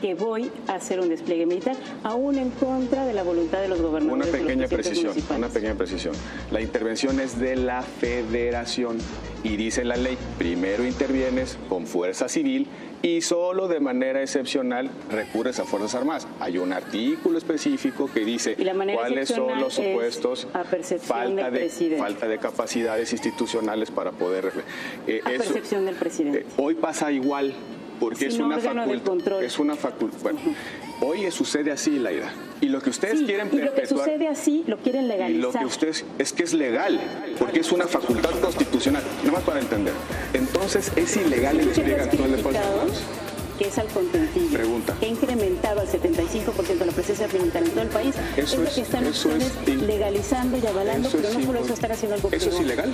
que 0.01 0.15
voy 0.15 0.51
a 0.67 0.75
hacer 0.75 1.01
un 1.01 1.09
despliegue 1.09 1.47
militar, 1.47 1.77
aún 2.03 2.37
en 2.37 2.51
contra 2.51 3.05
de 3.07 3.13
la 3.13 3.23
voluntad 3.23 3.61
de 3.61 3.69
los 3.69 3.81
gobernadores. 3.81 4.29
Una 4.29 4.39
pequeña 4.39 4.67
precisión, 4.69 5.15
una 5.37 5.49
pequeña 5.49 5.75
precisión. 5.75 6.15
La 6.51 6.61
intervención 6.61 7.21
es 7.21 7.39
de 7.39 7.57
la 7.57 7.83
federación 7.83 8.99
y 9.43 9.57
dice 9.57 9.85
la 9.85 9.97
ley, 9.97 10.19
primero 10.39 10.85
intervienes 10.85 11.59
con 11.69 11.87
fuerza 11.87 12.29
civil 12.29 12.69
y 13.03 13.23
solo 13.23 13.69
de 13.69 13.81
manera 13.81 14.21
excepcional 14.21 14.91
recurres 15.11 15.59
a 15.59 15.65
Fuerzas 15.65 15.95
Armadas. 15.95 16.29
Hay 16.39 16.59
un 16.59 16.73
artículo 16.73 17.39
específico 17.39 18.11
que 18.13 18.21
dice 18.25 18.57
cuáles 18.95 19.29
son 19.29 19.59
los 19.59 19.75
supuestos, 19.75 20.47
falta 21.01 21.51
de, 21.51 21.71
falta 21.99 22.29
de 22.29 22.39
capacidades 22.39 23.13
institucionales 23.13 23.91
para 23.91 24.13
poder... 24.13 24.53
Eh, 25.07 25.21
a 25.25 25.31
percepción 25.31 25.87
del 25.87 25.95
presidente. 25.95 26.41
Eh, 26.41 26.47
hoy 26.59 26.75
pasa 26.75 27.11
igual 27.11 27.55
porque 28.01 28.27
es, 28.27 28.39
una 28.39 28.59
facultad, 28.59 29.43
es 29.45 29.59
una 29.59 29.77
facultad. 29.77 30.19
Bueno, 30.23 30.41
hoy 31.03 31.31
sucede 31.31 31.71
así, 31.71 31.99
Laida. 31.99 32.33
Y 32.61 32.67
lo 32.69 32.81
que 32.81 32.91
ustedes 32.91 33.23
quieren 33.23 33.49
y 33.53 33.59
lo 33.59 33.75
que 33.75 33.87
sucede 33.87 34.27
así 34.27 34.65
lo 34.67 34.79
quieren 34.79 35.07
legalizar. 35.07 35.39
Y 35.39 35.39
lo 35.39 35.53
que 35.53 35.65
ustedes 35.67 36.05
es 36.19 36.33
que 36.33 36.43
es 36.43 36.55
legal, 36.55 36.99
porque 37.39 37.61
es 37.61 37.71
una 37.71 37.87
facultad 37.87 38.31
constitucional. 38.41 39.03
Nada 39.21 39.33
más 39.33 39.43
para 39.43 39.61
entender. 39.61 39.93
Entonces 40.33 40.91
es 40.97 41.17
ilegal 41.17 41.61
el 41.61 41.67
despliegue 41.67 42.01
actual 42.01 42.33
de 42.33 42.39
fuerzas 42.39 43.03
que 43.59 43.69
es 43.69 43.77
al 43.77 43.89
contentillo, 43.89 44.57
Pregunta. 44.57 44.97
que 44.99 45.05
ha 45.05 45.09
incrementado 45.11 45.81
al 45.81 45.87
75% 45.87 46.83
la 46.83 46.93
presencia 46.93 47.29
militar 47.29 47.63
en 47.63 47.69
todo 47.69 47.83
el 47.83 47.89
país, 47.89 48.15
eso 48.35 48.57
es 48.57 48.69
lo 48.71 48.75
que 48.75 48.81
están 48.81 49.07
ustedes 49.07 49.53
legalizando 49.83 50.57
y 50.57 50.67
avalando, 50.67 51.11
pero 51.13 51.31
no 51.31 51.41
por 51.41 51.57
eso 51.59 51.75
están 51.75 51.93
haciendo 51.93 52.15
algo 52.15 52.31
¿Eso 52.33 52.49
es 52.49 52.59
ilegal? 52.59 52.91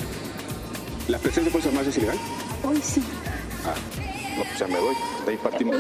¿La 1.07 1.19
presencia 1.19 1.45
de 1.45 1.51
Fuerzas 1.51 1.69
Armadas 1.69 1.87
es 1.91 1.99
ilegal? 1.99 2.19
Hoy 2.65 2.81
sí. 2.83 3.01
Ah. 3.65 4.16
No, 4.37 4.45
pues 4.45 4.59
ya 4.59 4.67
me 4.67 4.79
doy. 4.79 4.95
De 5.25 5.31
ahí 5.31 5.37
partimos. 5.39 5.77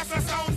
That's 0.00 0.08
the 0.08 0.20
sound 0.20 0.49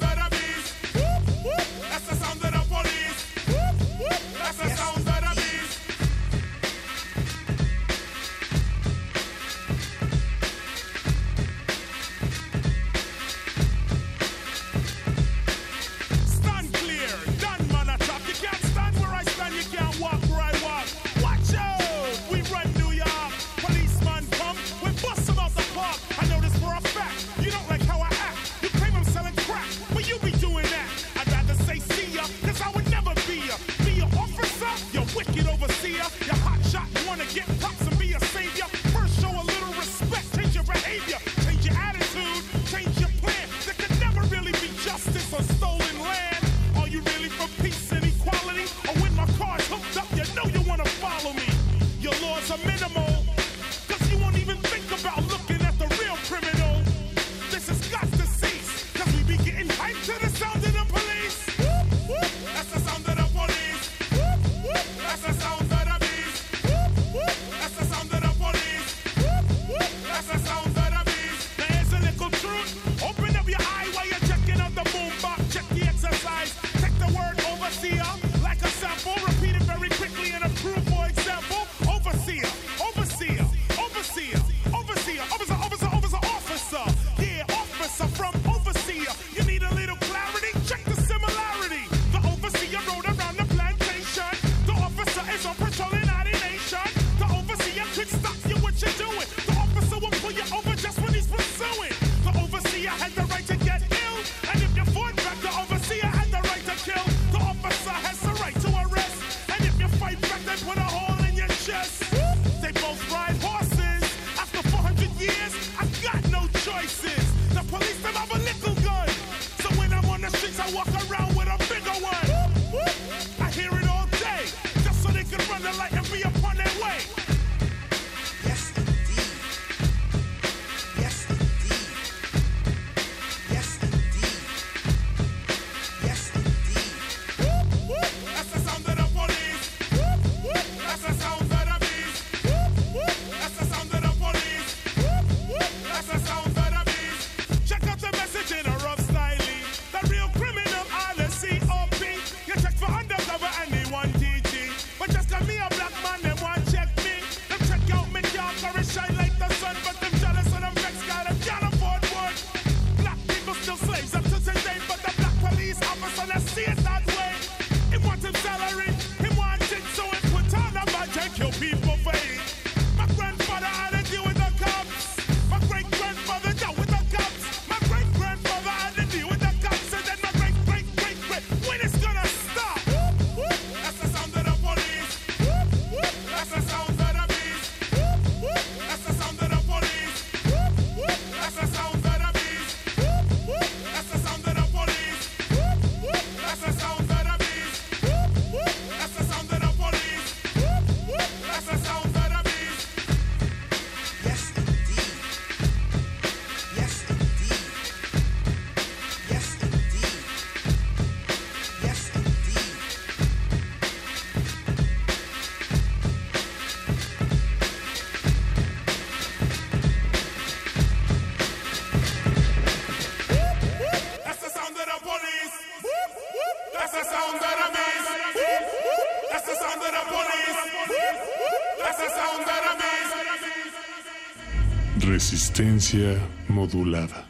Resistencia 235.55 236.17
modulada. 236.47 237.27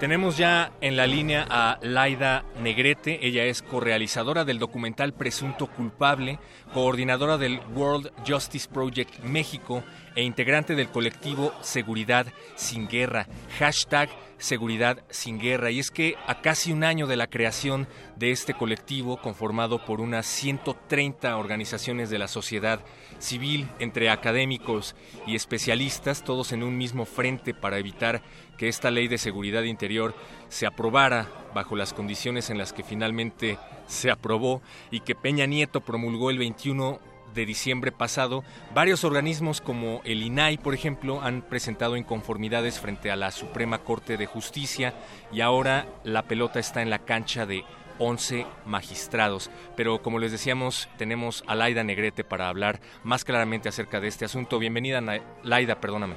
Tenemos 0.00 0.38
ya 0.38 0.72
en 0.80 0.96
la 0.96 1.06
línea 1.06 1.46
a 1.50 1.78
Laida 1.82 2.46
Negrete, 2.62 3.26
ella 3.26 3.44
es 3.44 3.60
correalizadora 3.60 4.46
del 4.46 4.58
documental 4.58 5.12
Presunto 5.12 5.66
Culpable, 5.66 6.38
coordinadora 6.72 7.36
del 7.36 7.60
World 7.74 8.10
Justice 8.26 8.70
Project 8.72 9.22
México 9.22 9.84
e 10.16 10.22
integrante 10.22 10.74
del 10.74 10.88
colectivo 10.88 11.52
Seguridad 11.60 12.26
sin 12.54 12.88
Guerra, 12.88 13.26
hashtag 13.58 14.08
Seguridad 14.44 15.02
sin 15.08 15.38
Guerra. 15.38 15.70
Y 15.70 15.78
es 15.78 15.90
que 15.90 16.16
a 16.26 16.42
casi 16.42 16.70
un 16.70 16.84
año 16.84 17.06
de 17.06 17.16
la 17.16 17.28
creación 17.28 17.88
de 18.16 18.30
este 18.30 18.52
colectivo, 18.52 19.16
conformado 19.16 19.82
por 19.86 20.02
unas 20.02 20.26
130 20.26 21.34
organizaciones 21.38 22.10
de 22.10 22.18
la 22.18 22.28
sociedad 22.28 22.80
civil, 23.20 23.66
entre 23.78 24.10
académicos 24.10 24.96
y 25.26 25.34
especialistas, 25.34 26.24
todos 26.24 26.52
en 26.52 26.62
un 26.62 26.76
mismo 26.76 27.06
frente 27.06 27.54
para 27.54 27.78
evitar 27.78 28.20
que 28.58 28.68
esta 28.68 28.90
ley 28.90 29.08
de 29.08 29.16
seguridad 29.16 29.62
interior 29.62 30.14
se 30.50 30.66
aprobara 30.66 31.26
bajo 31.54 31.74
las 31.74 31.94
condiciones 31.94 32.50
en 32.50 32.58
las 32.58 32.74
que 32.74 32.84
finalmente 32.84 33.58
se 33.86 34.10
aprobó 34.10 34.60
y 34.90 35.00
que 35.00 35.14
Peña 35.14 35.46
Nieto 35.46 35.80
promulgó 35.80 36.28
el 36.28 36.36
21 36.36 37.00
de 37.34 37.46
diciembre 37.46 37.92
pasado, 37.92 38.44
varios 38.74 39.04
organismos 39.04 39.60
como 39.60 40.00
el 40.04 40.22
INAI, 40.22 40.56
por 40.58 40.74
ejemplo, 40.74 41.20
han 41.22 41.42
presentado 41.42 41.96
inconformidades 41.96 42.80
frente 42.80 43.10
a 43.10 43.16
la 43.16 43.30
Suprema 43.30 43.78
Corte 43.78 44.16
de 44.16 44.26
Justicia 44.26 44.94
y 45.32 45.40
ahora 45.40 45.86
la 46.04 46.22
pelota 46.22 46.60
está 46.60 46.80
en 46.82 46.90
la 46.90 47.00
cancha 47.00 47.44
de 47.44 47.64
11 47.98 48.46
magistrados. 48.66 49.50
Pero 49.76 50.02
como 50.02 50.18
les 50.18 50.32
decíamos, 50.32 50.88
tenemos 50.96 51.44
a 51.46 51.54
Laida 51.54 51.84
Negrete 51.84 52.24
para 52.24 52.48
hablar 52.48 52.80
más 53.02 53.24
claramente 53.24 53.68
acerca 53.68 54.00
de 54.00 54.08
este 54.08 54.24
asunto. 54.24 54.58
Bienvenida, 54.58 55.02
Laida, 55.42 55.80
perdóname. 55.80 56.14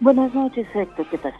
Buenas 0.00 0.34
noches, 0.34 0.66
Héctor, 0.74 1.08
¿qué 1.10 1.18
tal? 1.18 1.32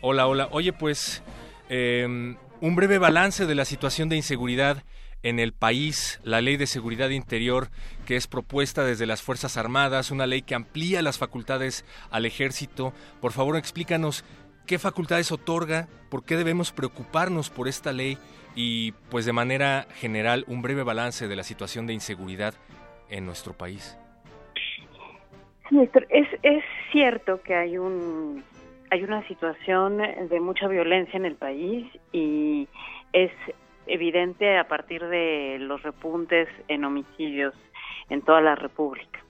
Hola, 0.00 0.26
hola. 0.26 0.48
Oye, 0.52 0.72
pues 0.72 1.22
eh, 1.68 2.36
un 2.60 2.76
breve 2.76 2.98
balance 2.98 3.46
de 3.46 3.54
la 3.54 3.64
situación 3.64 4.08
de 4.08 4.16
inseguridad 4.16 4.82
en 5.22 5.38
el 5.38 5.52
país, 5.52 6.20
la 6.22 6.40
ley 6.40 6.56
de 6.56 6.66
seguridad 6.66 7.10
interior 7.10 7.68
que 8.06 8.16
es 8.16 8.26
propuesta 8.26 8.84
desde 8.84 9.06
las 9.06 9.22
Fuerzas 9.22 9.56
Armadas, 9.56 10.10
una 10.10 10.26
ley 10.26 10.42
que 10.42 10.54
amplía 10.54 11.02
las 11.02 11.18
facultades 11.18 11.84
al 12.10 12.24
ejército. 12.24 12.92
Por 13.20 13.32
favor, 13.32 13.56
explícanos 13.56 14.24
qué 14.66 14.78
facultades 14.78 15.32
otorga, 15.32 15.88
por 16.10 16.24
qué 16.24 16.36
debemos 16.36 16.72
preocuparnos 16.72 17.50
por 17.50 17.68
esta 17.68 17.92
ley 17.92 18.16
y, 18.54 18.92
pues 19.10 19.26
de 19.26 19.32
manera 19.32 19.86
general, 19.96 20.44
un 20.46 20.62
breve 20.62 20.82
balance 20.82 21.28
de 21.28 21.36
la 21.36 21.42
situación 21.42 21.86
de 21.86 21.94
inseguridad 21.94 22.54
en 23.10 23.26
nuestro 23.26 23.52
país. 23.52 23.98
Es, 26.10 26.28
es 26.42 26.64
cierto 26.92 27.42
que 27.42 27.54
hay 27.54 27.76
un 27.76 28.42
hay 28.90 29.04
una 29.04 29.26
situación 29.28 29.98
de 29.98 30.40
mucha 30.40 30.66
violencia 30.66 31.18
en 31.18 31.26
el 31.26 31.34
país 31.34 31.86
y 32.10 32.66
es 33.12 33.30
evidente 33.88 34.58
a 34.58 34.68
partir 34.68 35.04
de 35.06 35.58
los 35.60 35.82
repuntes 35.82 36.48
en 36.68 36.84
homicidios 36.84 37.54
en 38.10 38.22
toda 38.22 38.40
la 38.40 38.54
República. 38.54 39.20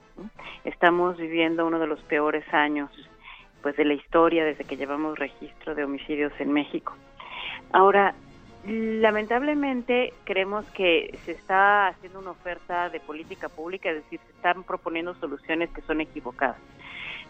Estamos 0.64 1.16
viviendo 1.16 1.66
uno 1.66 1.78
de 1.78 1.86
los 1.86 2.00
peores 2.02 2.44
años 2.52 2.90
pues 3.62 3.76
de 3.76 3.84
la 3.84 3.94
historia 3.94 4.44
desde 4.44 4.64
que 4.64 4.76
llevamos 4.76 5.18
registro 5.18 5.74
de 5.74 5.84
homicidios 5.84 6.32
en 6.38 6.52
México. 6.52 6.94
Ahora, 7.72 8.14
lamentablemente 8.64 10.12
creemos 10.24 10.64
que 10.70 11.16
se 11.24 11.32
está 11.32 11.88
haciendo 11.88 12.20
una 12.20 12.30
oferta 12.30 12.88
de 12.90 13.00
política 13.00 13.48
pública, 13.48 13.90
es 13.90 13.96
decir, 14.04 14.20
se 14.26 14.32
están 14.32 14.62
proponiendo 14.62 15.14
soluciones 15.14 15.70
que 15.70 15.82
son 15.82 16.00
equivocadas. 16.00 16.60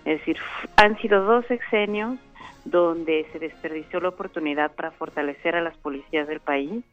Es 0.05 0.19
decir, 0.19 0.39
han 0.77 0.97
sido 0.99 1.25
dos 1.25 1.47
sexenios 1.47 2.19
donde 2.65 3.27
se 3.33 3.39
desperdició 3.39 4.01
la 4.01 4.11
oportunidad 4.11 4.73
para 4.75 4.91
fortalecer 4.91 5.57
a 5.57 5.63
las 5.63 5.77
policías 5.79 6.29
del 6.29 6.41
país 6.41 6.85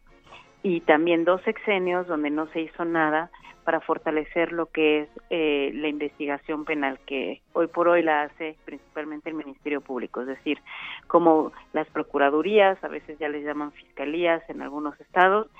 y 0.65 0.81
también 0.81 1.25
dos 1.25 1.43
sexenios 1.43 2.07
donde 2.07 2.31
no 2.31 2.47
se 2.47 2.61
hizo 2.61 2.85
nada 2.85 3.29
para 3.65 3.81
fortalecer 3.81 4.51
lo 4.51 4.65
que 4.65 5.01
es 5.01 5.09
eh, 5.29 5.69
la 5.75 5.89
investigación 5.89 6.65
penal 6.65 6.99
que 7.05 7.43
hoy 7.53 7.67
por 7.67 7.87
hoy 7.87 8.01
la 8.01 8.23
hace 8.23 8.57
principalmente 8.65 9.29
el 9.29 9.35
Ministerio 9.35 9.81
Público, 9.81 10.21
es 10.21 10.27
decir, 10.27 10.57
como 11.05 11.51
las 11.71 11.87
procuradurías, 11.89 12.83
a 12.83 12.87
veces 12.87 13.19
ya 13.19 13.29
les 13.29 13.45
llaman 13.45 13.73
fiscalías 13.73 14.41
en 14.49 14.63
algunos 14.63 14.99
estados, 14.99 15.51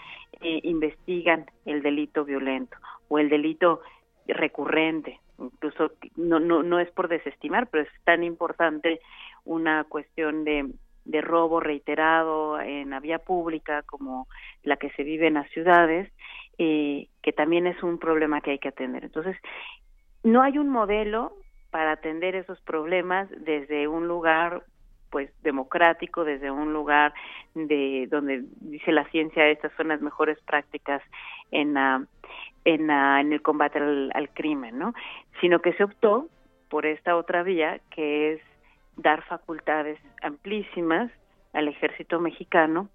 eh, 0.42 0.62
investigan 0.64 1.46
el 1.66 1.84
delito 1.84 2.26
violento 2.26 2.76
o 3.08 3.20
el 3.20 3.30
delito 3.30 3.82
recurrente, 4.28 5.20
incluso 5.38 5.92
no, 6.16 6.40
no, 6.40 6.64
no 6.64 6.80
es 6.80 6.90
por 6.90 7.10
desestimar, 7.10 7.68
pero 7.68 7.84
es 7.84 7.90
tan 8.06 8.24
importante 8.24 9.00
una 9.44 9.84
cuestión 9.84 10.46
de, 10.46 10.68
de 11.06 11.22
robo 11.22 11.60
reiterado 11.60 12.60
en 12.60 12.90
la 12.90 13.00
vía 13.00 13.20
pública 13.20 13.84
como 13.84 14.28
la 14.64 14.78
que 14.78 14.90
se 14.92 15.04
vive 15.04 15.28
en 15.28 15.36
las 15.36 15.50
ciudades, 15.52 16.12
eh, 16.58 17.08
que 17.22 17.32
también 17.32 17.68
es 17.68 17.82
un 17.84 18.00
problema 18.00 18.42
que 18.42 18.52
hay 18.52 18.60
que 18.60 18.70
atender. 18.70 19.04
Entonces, 19.04 19.38
no 20.24 20.42
hay 20.42 20.58
un 20.58 20.70
modelo 20.70 21.34
para 21.70 21.92
atender 21.92 22.36
esos 22.36 22.60
problemas 22.62 23.30
desde 23.38 23.88
un 23.88 24.08
lugar 24.08 24.64
pues 25.12 25.30
democrático 25.44 26.26
desde 26.26 26.50
un 26.52 26.74
lugar 26.74 27.14
de 27.54 28.08
donde 28.10 28.44
dice 28.60 28.92
la 28.92 29.06
ciencia 29.12 29.48
estas 29.48 29.72
son 29.78 29.90
las 29.90 30.02
mejores 30.02 30.38
prácticas 30.42 31.02
en 31.52 31.78
ah, 31.78 32.06
en, 32.66 32.90
ah, 32.90 33.22
en 33.22 33.32
el 33.32 33.42
combate 33.42 33.80
al, 33.80 34.12
al 34.14 34.30
crimen 34.30 34.80
no 34.80 34.94
sino 35.42 35.60
que 35.60 35.74
se 35.74 35.84
optó 35.84 36.28
por 36.70 36.86
esta 36.86 37.16
otra 37.16 37.44
vía 37.44 37.80
que 37.92 38.34
es 38.34 38.42
dar 38.98 39.24
facultades 39.24 40.00
amplísimas 40.22 41.12
al 41.54 41.68
ejército 41.68 42.20
mexicano 42.20 42.90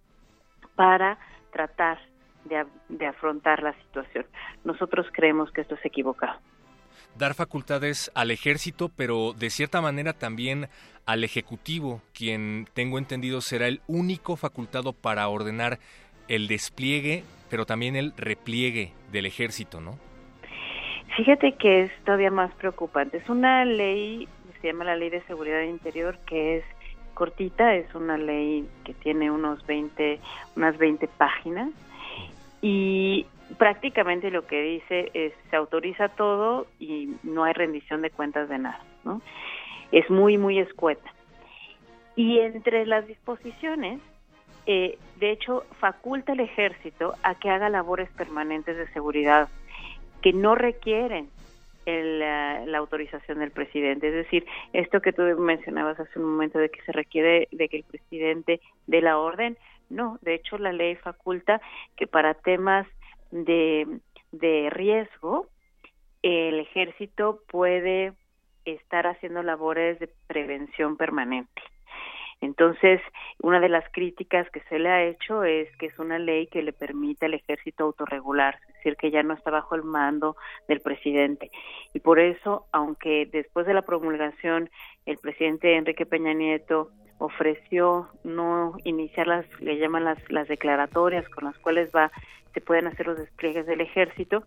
para 0.75 1.19
tratar 1.53 1.99
de, 2.45 3.07
afrontar 3.07 3.63
la 3.63 3.75
situación. 3.85 4.27
Nosotros 4.65 5.07
creemos 5.13 5.51
que 5.53 5.61
esto 5.61 5.75
es 5.75 5.85
equivocado. 5.85 6.39
dar 7.17 7.35
facultades 7.35 8.11
al 8.15 8.31
ejército, 8.31 8.89
pero 8.89 9.33
de 9.33 9.51
cierta 9.51 9.81
manera 9.81 10.13
también 10.13 10.69
al 11.07 11.25
ejecutivo, 11.25 12.03
quien 12.15 12.67
tengo 12.73 12.99
entendido 12.99 13.41
será 13.41 13.67
el 13.67 13.81
único 13.89 14.37
facultado 14.37 14.93
para 14.93 15.29
ordenar 15.29 15.79
el 16.29 16.47
despliegue, 16.47 17.25
pero 17.51 17.67
también 17.67 17.97
el 17.97 18.13
repliegue 18.17 18.93
del 19.11 19.27
ejército, 19.27 19.81
¿no? 19.81 19.99
Fíjate 21.17 21.53
que 21.57 21.83
es 21.83 21.91
todavía 22.05 22.31
más 22.31 22.55
preocupante. 22.55 23.19
Es 23.19 23.29
una 23.29 23.65
ley, 23.65 24.29
se 24.61 24.69
llama 24.69 24.85
la 24.85 24.97
Ley 24.97 25.11
de 25.11 25.23
Seguridad 25.23 25.63
Interior, 25.63 26.19
que 26.27 26.59
es 26.59 26.65
cortita, 27.15 27.75
es 27.75 27.95
una 27.95 28.17
ley 28.17 28.69
que 28.85 28.95
tiene 28.95 29.31
unos 29.31 29.65
20, 29.67 30.21
unas 30.57 30.79
20 30.79 31.07
páginas 31.09 31.71
y 32.63 33.27
prácticamente 33.59 34.31
lo 34.31 34.47
que 34.47 34.63
dice 34.63 35.11
es 35.13 35.33
se 35.51 35.57
autoriza 35.57 36.09
todo 36.09 36.67
y 36.79 37.15
no 37.23 37.45
hay 37.45 37.53
rendición 37.53 38.01
de 38.01 38.11
cuentas 38.11 38.49
de 38.49 38.59
nada, 38.59 38.83
¿no? 39.05 39.21
Es 39.93 40.09
muy 40.09 40.39
muy 40.39 40.59
escueta. 40.59 41.13
Y 42.17 42.39
entre 42.39 42.87
las 42.87 43.07
disposiciones 43.07 44.01
eh, 44.67 44.99
de 45.19 45.33
hecho, 45.33 45.65
faculta 45.79 46.33
al 46.33 46.41
ejército 46.41 47.15
a 47.23 47.35
que 47.35 47.51
haga 47.51 47.69
labores 47.69 48.11
permanentes 48.11 48.77
de 48.77 48.87
seguridad 48.93 49.49
que 50.23 50.33
no 50.33 50.55
requieren 50.55 51.29
el, 51.87 52.23
eh, 52.23 52.65
la 52.67 52.79
autorización 52.79 53.39
del 53.39 53.51
presidente. 53.51 54.09
Es 54.09 54.15
decir, 54.15 54.47
esto 54.73 55.01
que 55.01 55.13
tú 55.13 55.23
mencionabas 55.39 55.99
hace 55.99 56.19
un 56.19 56.27
momento 56.27 56.59
de 56.59 56.71
que 56.71 56.83
se 56.83 56.93
requiere 56.93 57.49
de 57.51 57.69
que 57.69 57.79
el 57.79 57.85
presidente 57.85 58.61
dé 58.87 59.01
la 59.01 59.19
orden, 59.19 59.57
no, 59.89 60.19
de 60.23 60.35
hecho 60.35 60.59
la 60.59 60.73
ley 60.73 60.97
faculta 60.97 61.61
que 61.97 62.07
para 62.07 62.35
temas 62.35 62.87
de, 63.31 63.87
de 64.33 64.71
riesgo 64.71 65.49
el 66.23 66.61
ejército 66.61 67.41
puede 67.49 68.13
estar 68.65 69.07
haciendo 69.07 69.43
labores 69.43 69.99
de 69.99 70.11
prevención 70.27 70.97
permanente. 70.97 71.63
Entonces, 72.41 73.03
una 73.43 73.61
de 73.61 73.69
las 73.69 73.85
críticas 73.93 74.49
que 74.51 74.61
se 74.63 74.79
le 74.79 74.89
ha 74.89 75.05
hecho 75.05 75.45
es 75.45 75.69
que 75.77 75.87
es 75.87 75.99
una 75.99 76.19
ley 76.19 76.47
que 76.47 76.63
le 76.63 76.73
permite 76.73 77.27
al 77.27 77.35
ejército 77.35 77.85
autorregularse, 77.85 78.65
es 78.69 78.75
decir, 78.77 78.97
que 78.97 79.11
ya 79.11 79.23
no 79.23 79.35
está 79.35 79.51
bajo 79.51 79.75
el 79.75 79.83
mando 79.83 80.37
del 80.67 80.81
presidente. 80.81 81.51
Y 81.93 82.01
por 82.01 82.19
eso, 82.19 82.67
aunque 82.73 83.29
después 83.31 83.67
de 83.67 83.75
la 83.75 83.83
promulgación 83.83 84.71
el 85.05 85.19
presidente 85.19 85.77
Enrique 85.77 86.07
Peña 86.07 86.33
Nieto 86.33 86.91
ofreció 87.19 88.09
no 88.25 88.75
iniciar 88.85 89.27
las, 89.27 89.47
le 89.61 89.77
llaman 89.77 90.05
las, 90.05 90.19
las 90.31 90.49
declaratorias 90.49 91.29
con 91.29 91.45
las 91.45 91.59
cuales 91.59 91.91
va, 91.95 92.11
se 92.55 92.63
pueden 92.63 92.87
hacer 92.87 93.07
los 93.07 93.19
despliegues 93.19 93.67
del 93.67 93.83
ejército, 93.83 94.45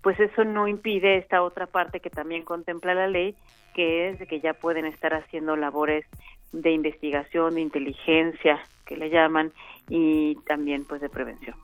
pues 0.00 0.18
eso 0.18 0.44
no 0.44 0.66
impide 0.66 1.18
esta 1.18 1.42
otra 1.42 1.66
parte 1.66 2.00
que 2.00 2.10
también 2.10 2.44
contempla 2.44 2.94
la 2.94 3.08
ley, 3.08 3.36
que 3.74 4.08
es 4.08 4.18
de 4.18 4.26
que 4.26 4.40
ya 4.40 4.54
pueden 4.54 4.86
estar 4.86 5.12
haciendo 5.12 5.56
labores 5.56 6.06
de 6.52 6.72
investigación, 6.72 7.54
de 7.54 7.60
inteligencia, 7.60 8.60
que 8.86 8.96
le 8.96 9.10
llaman, 9.10 9.52
y 9.88 10.36
también 10.46 10.84
pues 10.84 11.00
de 11.00 11.08
prevención. 11.08 11.56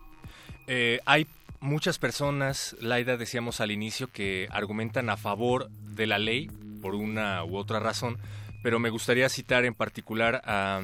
Eh, 0.66 1.01
hay 1.07 1.27
muchas 1.61 1.99
personas, 1.99 2.77
Laida, 2.81 3.16
decíamos 3.16 3.61
al 3.61 3.71
inicio, 3.71 4.09
que 4.12 4.49
argumentan 4.51 5.09
a 5.11 5.16
favor 5.16 5.68
de 5.71 6.07
la 6.07 6.18
ley 6.18 6.51
por 6.81 6.95
una 6.95 7.45
u 7.45 7.57
otra 7.57 7.81
razón, 7.81 8.18
pero 8.62 8.79
me 8.79 8.90
gustaría 8.90 9.29
citar 9.29 9.64
en 9.64 9.75
particular 9.75 10.42
a, 10.45 10.83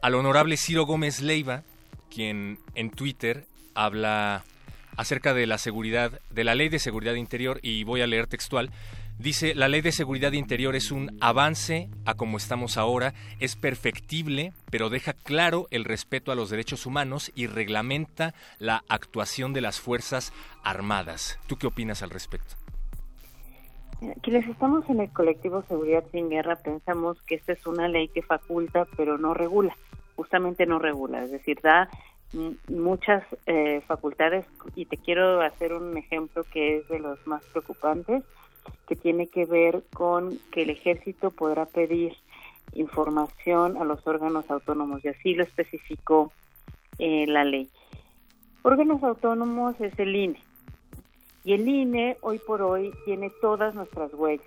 al 0.00 0.14
honorable 0.14 0.56
Ciro 0.56 0.84
Gómez 0.84 1.20
Leiva, 1.20 1.62
quien 2.10 2.58
en 2.74 2.90
Twitter 2.90 3.44
habla 3.74 4.44
acerca 4.96 5.34
de 5.34 5.46
la 5.46 5.58
seguridad, 5.58 6.20
de 6.30 6.44
la 6.44 6.54
ley 6.54 6.68
de 6.68 6.78
seguridad 6.78 7.14
interior, 7.14 7.58
y 7.62 7.84
voy 7.84 8.00
a 8.00 8.06
leer 8.06 8.26
textual. 8.26 8.70
Dice, 9.18 9.54
la 9.54 9.68
ley 9.68 9.80
de 9.80 9.92
seguridad 9.92 10.32
interior 10.32 10.76
es 10.76 10.92
un 10.92 11.16
avance 11.22 11.88
a 12.04 12.14
como 12.14 12.36
estamos 12.36 12.76
ahora, 12.76 13.14
es 13.40 13.56
perfectible, 13.56 14.52
pero 14.70 14.90
deja 14.90 15.14
claro 15.14 15.68
el 15.70 15.84
respeto 15.84 16.32
a 16.32 16.34
los 16.34 16.50
derechos 16.50 16.84
humanos 16.84 17.32
y 17.34 17.46
reglamenta 17.46 18.34
la 18.58 18.84
actuación 18.90 19.54
de 19.54 19.62
las 19.62 19.80
Fuerzas 19.80 20.34
Armadas. 20.62 21.40
¿Tú 21.46 21.56
qué 21.56 21.66
opinas 21.66 22.02
al 22.02 22.10
respecto? 22.10 22.56
Quienes 24.22 24.46
estamos 24.48 24.88
en 24.90 25.00
el 25.00 25.10
colectivo 25.10 25.64
Seguridad 25.66 26.04
sin 26.12 26.28
Guerra 26.28 26.56
pensamos 26.56 27.20
que 27.22 27.36
esta 27.36 27.54
es 27.54 27.66
una 27.66 27.88
ley 27.88 28.08
que 28.08 28.20
faculta 28.20 28.86
pero 28.98 29.16
no 29.16 29.32
regula, 29.32 29.74
justamente 30.14 30.66
no 30.66 30.78
regula, 30.78 31.24
es 31.24 31.30
decir, 31.30 31.58
da 31.62 31.88
muchas 32.68 33.24
eh, 33.46 33.80
facultades 33.86 34.44
y 34.74 34.84
te 34.84 34.98
quiero 34.98 35.40
hacer 35.40 35.72
un 35.72 35.96
ejemplo 35.96 36.44
que 36.52 36.78
es 36.78 36.88
de 36.88 36.98
los 36.98 37.26
más 37.26 37.42
preocupantes 37.46 38.22
que 38.88 38.96
tiene 38.96 39.26
que 39.28 39.44
ver 39.44 39.82
con 39.92 40.38
que 40.50 40.62
el 40.62 40.70
ejército 40.70 41.30
podrá 41.30 41.66
pedir 41.66 42.14
información 42.74 43.76
a 43.76 43.84
los 43.84 44.06
órganos 44.06 44.50
autónomos 44.50 45.04
y 45.04 45.08
así 45.08 45.34
lo 45.34 45.44
especificó 45.44 46.32
eh, 46.98 47.26
la 47.26 47.44
ley. 47.44 47.68
Órganos 48.62 49.02
autónomos 49.02 49.80
es 49.80 49.98
el 49.98 50.14
INE 50.14 50.40
y 51.44 51.52
el 51.52 51.68
INE 51.68 52.16
hoy 52.22 52.40
por 52.40 52.62
hoy 52.62 52.92
tiene 53.04 53.30
todas 53.40 53.74
nuestras 53.74 54.12
huellas. 54.14 54.46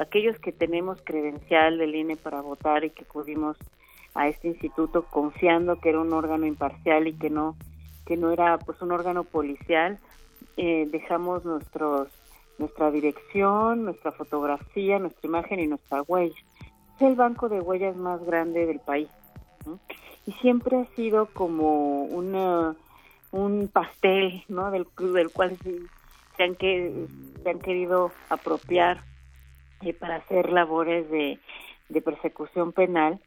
Aquellos 0.00 0.38
que 0.38 0.52
tenemos 0.52 0.98
credencial 1.02 1.78
del 1.78 1.94
INE 1.94 2.16
para 2.16 2.40
votar 2.40 2.84
y 2.84 2.90
que 2.90 3.02
acudimos 3.02 3.56
a 4.14 4.28
este 4.28 4.48
instituto 4.48 5.04
confiando 5.04 5.80
que 5.80 5.88
era 5.88 6.00
un 6.00 6.12
órgano 6.12 6.46
imparcial 6.46 7.08
y 7.08 7.14
que 7.14 7.30
no 7.30 7.56
que 8.06 8.16
no 8.16 8.30
era 8.30 8.58
pues 8.58 8.80
un 8.82 8.92
órgano 8.92 9.24
policial, 9.24 9.98
eh, 10.56 10.86
dejamos 10.90 11.44
nuestros 11.44 12.08
nuestra 12.58 12.90
dirección, 12.90 13.84
nuestra 13.84 14.12
fotografía, 14.12 14.98
nuestra 14.98 15.26
imagen 15.26 15.60
y 15.60 15.66
nuestra 15.66 16.02
huella. 16.02 16.36
Es 16.96 17.02
el 17.02 17.16
banco 17.16 17.48
de 17.48 17.60
huellas 17.60 17.96
más 17.96 18.24
grande 18.24 18.66
del 18.66 18.80
país. 18.80 19.08
Y 20.26 20.32
siempre 20.32 20.78
ha 20.78 20.86
sido 20.94 21.26
como 21.26 22.04
una, 22.04 22.76
un 23.32 23.68
pastel, 23.68 24.44
¿no? 24.48 24.70
Del, 24.70 24.86
del 24.98 25.30
cual 25.30 25.56
se, 25.62 25.80
se 26.36 26.42
han, 26.42 26.54
que, 26.54 27.06
se 27.42 27.50
han 27.50 27.58
querido 27.58 28.12
apropiar 28.28 29.02
eh, 29.82 29.92
para 29.92 30.16
hacer 30.16 30.50
labores 30.50 31.10
de, 31.10 31.38
de 31.88 32.00
persecución 32.00 32.72
penal. 32.72 33.20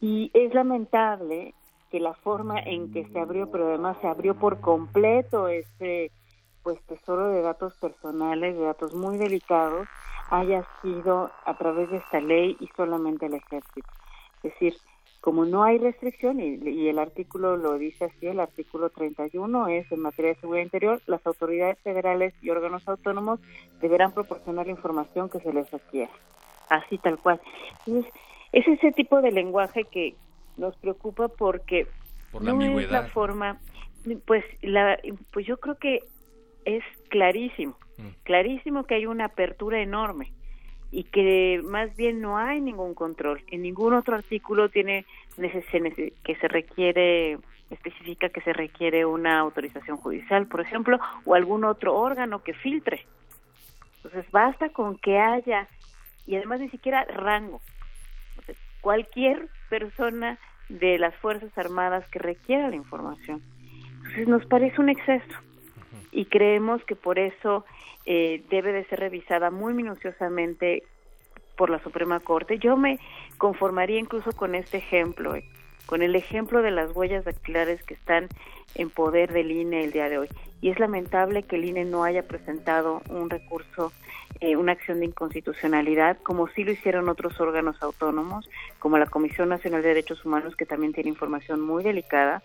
Y 0.00 0.30
es 0.34 0.52
lamentable 0.54 1.54
que 1.90 2.00
la 2.00 2.14
forma 2.14 2.58
en 2.58 2.92
que 2.92 3.06
se 3.08 3.20
abrió, 3.20 3.50
pero 3.50 3.68
además 3.68 3.96
se 4.00 4.08
abrió 4.08 4.34
por 4.34 4.60
completo 4.60 5.48
este 5.48 6.10
pues 6.64 6.80
tesoro 6.86 7.28
de 7.28 7.42
datos 7.42 7.74
personales, 7.74 8.56
de 8.56 8.64
datos 8.64 8.94
muy 8.94 9.18
delicados, 9.18 9.86
haya 10.30 10.66
sido 10.82 11.30
a 11.44 11.56
través 11.56 11.90
de 11.90 11.98
esta 11.98 12.20
ley 12.20 12.56
y 12.58 12.66
solamente 12.76 13.26
el 13.26 13.34
ejército. 13.34 13.88
Es 14.42 14.52
decir, 14.52 14.74
como 15.20 15.44
no 15.44 15.62
hay 15.62 15.78
restricción, 15.78 16.40
y, 16.40 16.56
y, 16.68 16.88
el 16.88 16.98
artículo 16.98 17.56
lo 17.56 17.78
dice 17.78 18.06
así, 18.06 18.26
el 18.26 18.40
artículo 18.40 18.90
31 18.90 19.68
es 19.68 19.90
en 19.92 20.00
materia 20.00 20.34
de 20.34 20.40
seguridad 20.40 20.64
interior, 20.64 21.00
las 21.06 21.26
autoridades 21.26 21.78
federales 21.80 22.34
y 22.42 22.50
órganos 22.50 22.86
autónomos 22.88 23.40
deberán 23.80 24.12
proporcionar 24.12 24.66
la 24.66 24.72
información 24.72 25.30
que 25.30 25.40
se 25.40 25.52
les 25.52 25.70
requiera. 25.70 26.10
Así 26.68 26.98
tal 26.98 27.18
cual. 27.18 27.40
Entonces, 27.86 28.12
es 28.52 28.68
ese 28.68 28.92
tipo 28.92 29.20
de 29.20 29.32
lenguaje 29.32 29.84
que 29.84 30.14
nos 30.56 30.76
preocupa 30.76 31.28
porque 31.28 31.86
Por 32.32 32.42
la 32.42 32.52
no 32.52 32.60
ambigüedad. 32.60 32.84
es 32.84 32.90
la 32.90 33.12
forma, 33.12 33.58
pues, 34.26 34.44
la, 34.62 34.98
pues 35.32 35.46
yo 35.46 35.58
creo 35.58 35.76
que 35.76 36.00
es 36.64 36.84
clarísimo, 37.08 37.76
clarísimo 38.22 38.84
que 38.84 38.94
hay 38.94 39.06
una 39.06 39.26
apertura 39.26 39.80
enorme 39.80 40.32
y 40.90 41.04
que 41.04 41.60
más 41.64 41.94
bien 41.96 42.20
no 42.20 42.38
hay 42.38 42.60
ningún 42.60 42.94
control. 42.94 43.42
En 43.50 43.62
ningún 43.62 43.94
otro 43.94 44.14
artículo 44.14 44.68
tiene 44.68 45.04
que 45.36 46.36
se 46.36 46.48
requiere 46.48 47.38
especifica 47.70 48.28
que 48.28 48.40
se 48.42 48.52
requiere 48.52 49.04
una 49.04 49.38
autorización 49.38 49.96
judicial, 49.96 50.46
por 50.46 50.60
ejemplo, 50.60 50.98
o 51.24 51.34
algún 51.34 51.64
otro 51.64 51.96
órgano 51.96 52.42
que 52.42 52.54
filtre. 52.54 53.06
Entonces 53.96 54.30
basta 54.30 54.68
con 54.68 54.98
que 54.98 55.18
haya 55.18 55.66
y 56.26 56.36
además 56.36 56.60
ni 56.60 56.68
siquiera 56.68 57.04
rango. 57.04 57.60
Entonces, 58.30 58.58
cualquier 58.80 59.48
persona 59.68 60.38
de 60.68 60.98
las 60.98 61.14
Fuerzas 61.16 61.56
Armadas 61.56 62.06
que 62.08 62.18
requiera 62.18 62.68
la 62.68 62.76
información. 62.76 63.42
Entonces 63.96 64.28
nos 64.28 64.46
parece 64.46 64.80
un 64.80 64.90
exceso 64.90 65.38
y 66.14 66.26
creemos 66.26 66.82
que 66.84 66.96
por 66.96 67.18
eso 67.18 67.64
eh, 68.06 68.42
debe 68.48 68.72
de 68.72 68.84
ser 68.84 69.00
revisada 69.00 69.50
muy 69.50 69.74
minuciosamente 69.74 70.84
por 71.56 71.70
la 71.70 71.82
Suprema 71.82 72.20
Corte. 72.20 72.58
Yo 72.58 72.76
me 72.76 72.98
conformaría 73.36 73.98
incluso 73.98 74.32
con 74.32 74.54
este 74.54 74.78
ejemplo, 74.78 75.34
eh, 75.34 75.44
con 75.86 76.02
el 76.02 76.14
ejemplo 76.14 76.62
de 76.62 76.70
las 76.70 76.94
huellas 76.94 77.24
dactilares 77.24 77.82
que 77.82 77.94
están 77.94 78.28
en 78.76 78.90
poder 78.90 79.32
del 79.32 79.50
INE 79.50 79.84
el 79.84 79.92
día 79.92 80.08
de 80.08 80.18
hoy. 80.18 80.28
Y 80.60 80.70
es 80.70 80.78
lamentable 80.78 81.42
que 81.42 81.56
el 81.56 81.64
INE 81.64 81.84
no 81.84 82.04
haya 82.04 82.22
presentado 82.22 83.02
un 83.10 83.28
recurso, 83.28 83.92
eh, 84.40 84.56
una 84.56 84.72
acción 84.72 85.00
de 85.00 85.06
inconstitucionalidad, 85.06 86.18
como 86.22 86.48
sí 86.48 86.64
lo 86.64 86.72
hicieron 86.72 87.08
otros 87.08 87.40
órganos 87.40 87.82
autónomos, 87.82 88.48
como 88.78 88.98
la 88.98 89.06
Comisión 89.06 89.48
Nacional 89.48 89.82
de 89.82 89.88
Derechos 89.88 90.24
Humanos, 90.24 90.56
que 90.56 90.64
también 90.64 90.92
tiene 90.92 91.10
información 91.10 91.60
muy 91.60 91.82
delicada, 91.82 92.42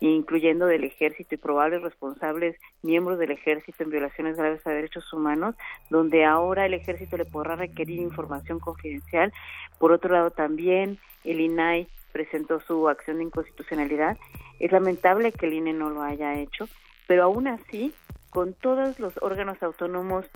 incluyendo 0.00 0.66
del 0.66 0.84
ejército 0.84 1.34
y 1.34 1.38
probables 1.38 1.82
responsables 1.82 2.56
miembros 2.82 3.18
del 3.18 3.32
ejército 3.32 3.82
en 3.82 3.90
violaciones 3.90 4.36
graves 4.36 4.66
a 4.66 4.70
derechos 4.70 5.12
humanos, 5.12 5.54
donde 5.90 6.24
ahora 6.24 6.66
el 6.66 6.74
ejército 6.74 7.16
le 7.16 7.24
podrá 7.24 7.56
requerir 7.56 8.00
información 8.00 8.60
confidencial. 8.60 9.32
Por 9.78 9.92
otro 9.92 10.12
lado, 10.12 10.30
también 10.30 10.98
el 11.24 11.40
INAI 11.40 11.88
presentó 12.12 12.60
su 12.60 12.88
acción 12.88 13.18
de 13.18 13.24
inconstitucionalidad. 13.24 14.16
Es 14.58 14.72
lamentable 14.72 15.32
que 15.32 15.46
el 15.46 15.54
INE 15.54 15.72
no 15.72 15.90
lo 15.90 16.02
haya 16.02 16.38
hecho, 16.38 16.68
pero 17.06 17.24
aún 17.24 17.48
así, 17.48 17.92
con 18.30 18.54
todos 18.54 18.98
los 18.98 19.14
órganos 19.22 19.62
autónomos 19.62 20.26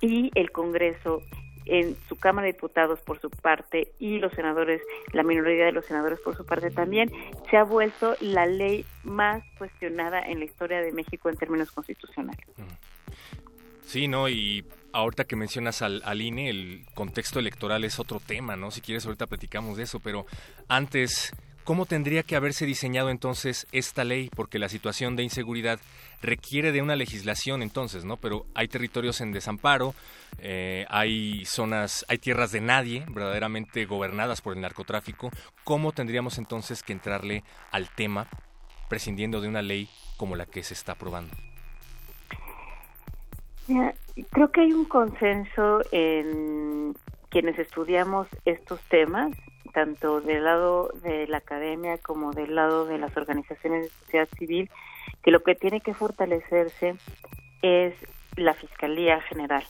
y 0.00 0.30
el 0.34 0.52
Congreso 0.52 1.22
en 1.66 1.96
su 2.08 2.16
Cámara 2.16 2.46
de 2.46 2.52
Diputados 2.52 3.00
por 3.00 3.20
su 3.20 3.30
parte 3.30 3.92
y 3.98 4.18
los 4.18 4.32
senadores, 4.32 4.80
la 5.12 5.22
minoría 5.22 5.66
de 5.66 5.72
los 5.72 5.84
senadores 5.84 6.20
por 6.20 6.36
su 6.36 6.46
parte 6.46 6.70
también, 6.70 7.10
se 7.50 7.56
ha 7.56 7.64
vuelto 7.64 8.16
la 8.20 8.46
ley 8.46 8.84
más 9.04 9.42
cuestionada 9.58 10.20
en 10.20 10.38
la 10.38 10.44
historia 10.44 10.80
de 10.80 10.92
México 10.92 11.28
en 11.28 11.36
términos 11.36 11.70
constitucionales. 11.72 12.46
Sí, 13.84 14.08
¿no? 14.08 14.28
Y 14.28 14.64
ahorita 14.92 15.24
que 15.24 15.36
mencionas 15.36 15.82
al, 15.82 16.02
al, 16.04 16.20
INE, 16.20 16.50
el 16.50 16.84
contexto 16.94 17.38
electoral 17.38 17.84
es 17.84 17.98
otro 18.00 18.20
tema, 18.20 18.56
¿no? 18.56 18.70
Si 18.70 18.80
quieres, 18.80 19.04
ahorita 19.06 19.26
platicamos 19.26 19.76
de 19.76 19.84
eso, 19.84 20.00
pero 20.00 20.26
antes, 20.68 21.32
¿cómo 21.66 21.84
tendría 21.84 22.22
que 22.22 22.36
haberse 22.36 22.64
diseñado 22.64 23.10
entonces 23.10 23.66
esta 23.72 24.04
ley? 24.04 24.30
Porque 24.34 24.60
la 24.60 24.68
situación 24.68 25.16
de 25.16 25.24
inseguridad 25.24 25.80
requiere 26.22 26.70
de 26.70 26.80
una 26.80 26.94
legislación 26.94 27.60
entonces, 27.60 28.04
¿no? 28.04 28.16
Pero 28.16 28.46
hay 28.54 28.68
territorios 28.68 29.20
en 29.20 29.32
desamparo, 29.32 29.92
eh, 30.38 30.86
hay 30.88 31.44
zonas, 31.44 32.06
hay 32.08 32.18
tierras 32.18 32.52
de 32.52 32.60
nadie 32.60 33.04
verdaderamente 33.10 33.84
gobernadas 33.84 34.40
por 34.40 34.54
el 34.54 34.62
narcotráfico. 34.62 35.30
¿Cómo 35.64 35.90
tendríamos 35.90 36.38
entonces 36.38 36.84
que 36.84 36.92
entrarle 36.92 37.42
al 37.72 37.90
tema 37.90 38.28
prescindiendo 38.88 39.40
de 39.40 39.48
una 39.48 39.60
ley 39.60 39.88
como 40.16 40.36
la 40.36 40.46
que 40.46 40.62
se 40.62 40.74
está 40.74 40.92
aprobando? 40.92 41.34
Creo 44.30 44.52
que 44.52 44.60
hay 44.60 44.72
un 44.72 44.84
consenso 44.84 45.80
en 45.90 46.94
quienes 47.28 47.58
estudiamos 47.58 48.28
estos 48.44 48.80
temas, 48.82 49.32
tanto 49.76 50.22
del 50.22 50.44
lado 50.44 50.90
de 51.02 51.26
la 51.26 51.36
academia 51.36 51.98
como 51.98 52.32
del 52.32 52.54
lado 52.54 52.86
de 52.86 52.96
las 52.96 53.14
organizaciones 53.14 53.82
de 53.82 53.90
sociedad 53.90 54.28
civil, 54.38 54.70
que 55.22 55.30
lo 55.30 55.42
que 55.42 55.54
tiene 55.54 55.82
que 55.82 55.92
fortalecerse 55.92 56.96
es 57.60 57.92
la 58.36 58.54
Fiscalía 58.54 59.20
General. 59.20 59.62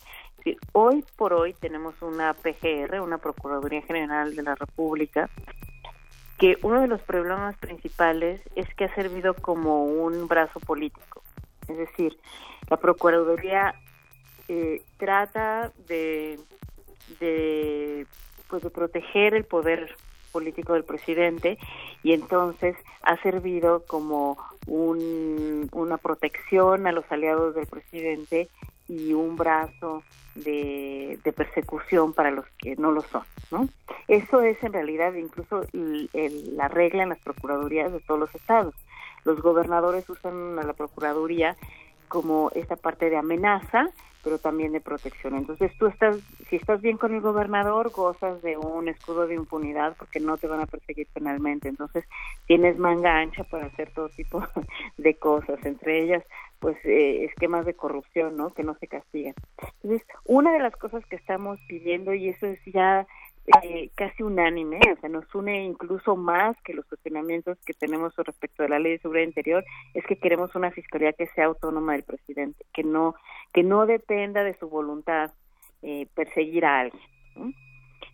Hoy 0.71 1.05
por 1.16 1.33
hoy 1.33 1.55
tenemos 1.55 2.01
una 2.03 2.35
PGR, 2.35 3.01
una 3.01 3.19
Procuraduría 3.19 3.83
General 3.83 4.37
de 4.37 4.45
la 4.45 4.55
República, 4.55 5.29
que 6.38 6.57
uno 6.62 6.83
de 6.83 6.87
los 6.87 7.01
problemas 7.03 7.57
principales 7.57 8.40
es 8.55 8.73
que 8.77 8.85
ha 8.85 8.95
servido 8.95 9.35
como 9.35 9.87
un 9.87 10.29
brazo 10.29 10.61
político. 10.61 11.25
Es 11.66 11.79
decir, 11.79 12.16
la 12.71 12.77
Procuraduría 12.77 13.75
eh, 14.47 14.83
trata 14.99 15.73
de, 15.88 16.38
de, 17.19 18.07
pues 18.49 18.63
de 18.63 18.71
proteger 18.71 19.35
el 19.35 19.45
poder 19.45 19.95
político 20.33 20.75
del 20.75 20.85
presidente 20.85 21.59
y 22.03 22.13
entonces 22.13 22.77
ha 23.03 23.17
servido 23.23 23.85
como 23.87 24.37
un, 24.67 25.69
una 25.73 25.97
protección 25.97 26.87
a 26.87 26.93
los 26.93 27.05
aliados 27.11 27.55
del 27.55 27.67
presidente 27.67 28.49
y 28.89 29.15
un 29.15 29.37
brazo 29.37 30.03
de, 30.35 31.19
persecución 31.35 32.13
para 32.13 32.31
los 32.31 32.45
que 32.59 32.77
no 32.77 32.93
lo 32.93 33.01
son, 33.01 33.23
¿no? 33.51 33.69
Eso 34.09 34.43
es 34.43 34.63
en 34.63 34.73
realidad 34.73 35.15
incluso 35.15 35.63
el, 35.73 36.09
el, 36.13 36.57
la 36.57 36.69
regla 36.69 37.03
en 37.03 37.09
las 37.09 37.19
procuradurías 37.19 37.93
de 37.93 38.01
todos 38.01 38.21
los 38.21 38.35
estados. 38.35 38.75
Los 39.25 39.41
gobernadores 39.41 40.09
usan 40.09 40.59
a 40.59 40.63
la 40.63 40.73
procuraduría 40.73 41.57
como 42.09 42.51
esta 42.55 42.77
parte 42.77 43.11
de 43.11 43.17
amenaza 43.17 43.91
pero 44.27 44.41
también 44.41 44.73
de 44.73 44.81
protección. 44.81 45.37
Entonces 45.37 45.71
tú 45.79 45.87
estás, 45.87 46.17
si 46.51 46.57
estás 46.57 46.81
bien 46.81 46.97
con 46.97 47.15
el 47.15 47.21
gobernador, 47.21 47.93
gozas 47.93 48.43
de 48.43 48.57
un 48.57 48.89
escudo 48.89 49.29
de 49.29 49.37
impunidad 49.37 49.95
porque 49.97 50.19
no 50.19 50.37
te 50.37 50.49
van 50.49 50.59
a 50.59 50.67
perseguir 50.67 51.07
penalmente. 51.15 51.69
Entonces 51.69 52.05
tienes 52.49 52.77
manga 52.77 53.19
ancha 53.19 53.45
para 53.45 53.67
hacer 53.67 53.93
todo 53.93 54.09
tipo 54.09 54.43
de 54.97 55.15
cosas, 55.15 55.65
entre 55.65 56.03
ellas 56.03 56.25
pues 56.59 56.77
eh, 56.85 57.27
esquemas 57.27 57.67
de 57.67 57.75
corrupción, 57.75 58.37
¿no? 58.37 58.53
Que 58.53 58.65
no 58.65 58.75
se 58.81 58.89
castigan. 58.89 59.35
Entonces, 59.85 60.05
una 60.25 60.53
de 60.53 60.59
las 60.59 60.75
cosas 60.75 61.07
que 61.07 61.15
estamos 61.15 61.61
pidiendo, 61.69 62.12
y 62.12 62.31
eso 62.31 62.47
es 62.47 62.59
ya 62.65 63.07
eh, 63.63 63.91
casi 63.95 64.23
unánime, 64.23 64.81
o 64.93 65.01
sea, 65.01 65.09
nos 65.09 65.33
une 65.35 65.65
incluso 65.65 66.17
más 66.17 66.57
que 66.63 66.75
los 66.75 66.85
cuestionamientos 66.87 67.59
que 67.65 67.75
tenemos 67.75 68.15
respecto 68.17 68.63
de 68.63 68.69
la 68.69 68.79
ley 68.79 68.93
de 68.93 68.99
seguridad 68.99 69.25
interior, 69.25 69.65
es 69.95 70.05
que 70.07 70.19
queremos 70.19 70.55
una 70.55 70.71
fiscalía 70.71 71.13
que 71.13 71.29
sea 71.29 71.47
autónoma 71.47 71.93
del 71.93 72.03
presidente, 72.03 72.65
que 72.73 72.83
no 72.83 73.15
que 73.53 73.63
no 73.63 73.87
dependa 73.87 74.43
de 74.45 74.59
su 74.59 74.69
voluntad 74.69 75.33
eh, 75.83 76.07
perseguir 76.15 76.65
a 76.65 76.81
alguien. 76.81 77.03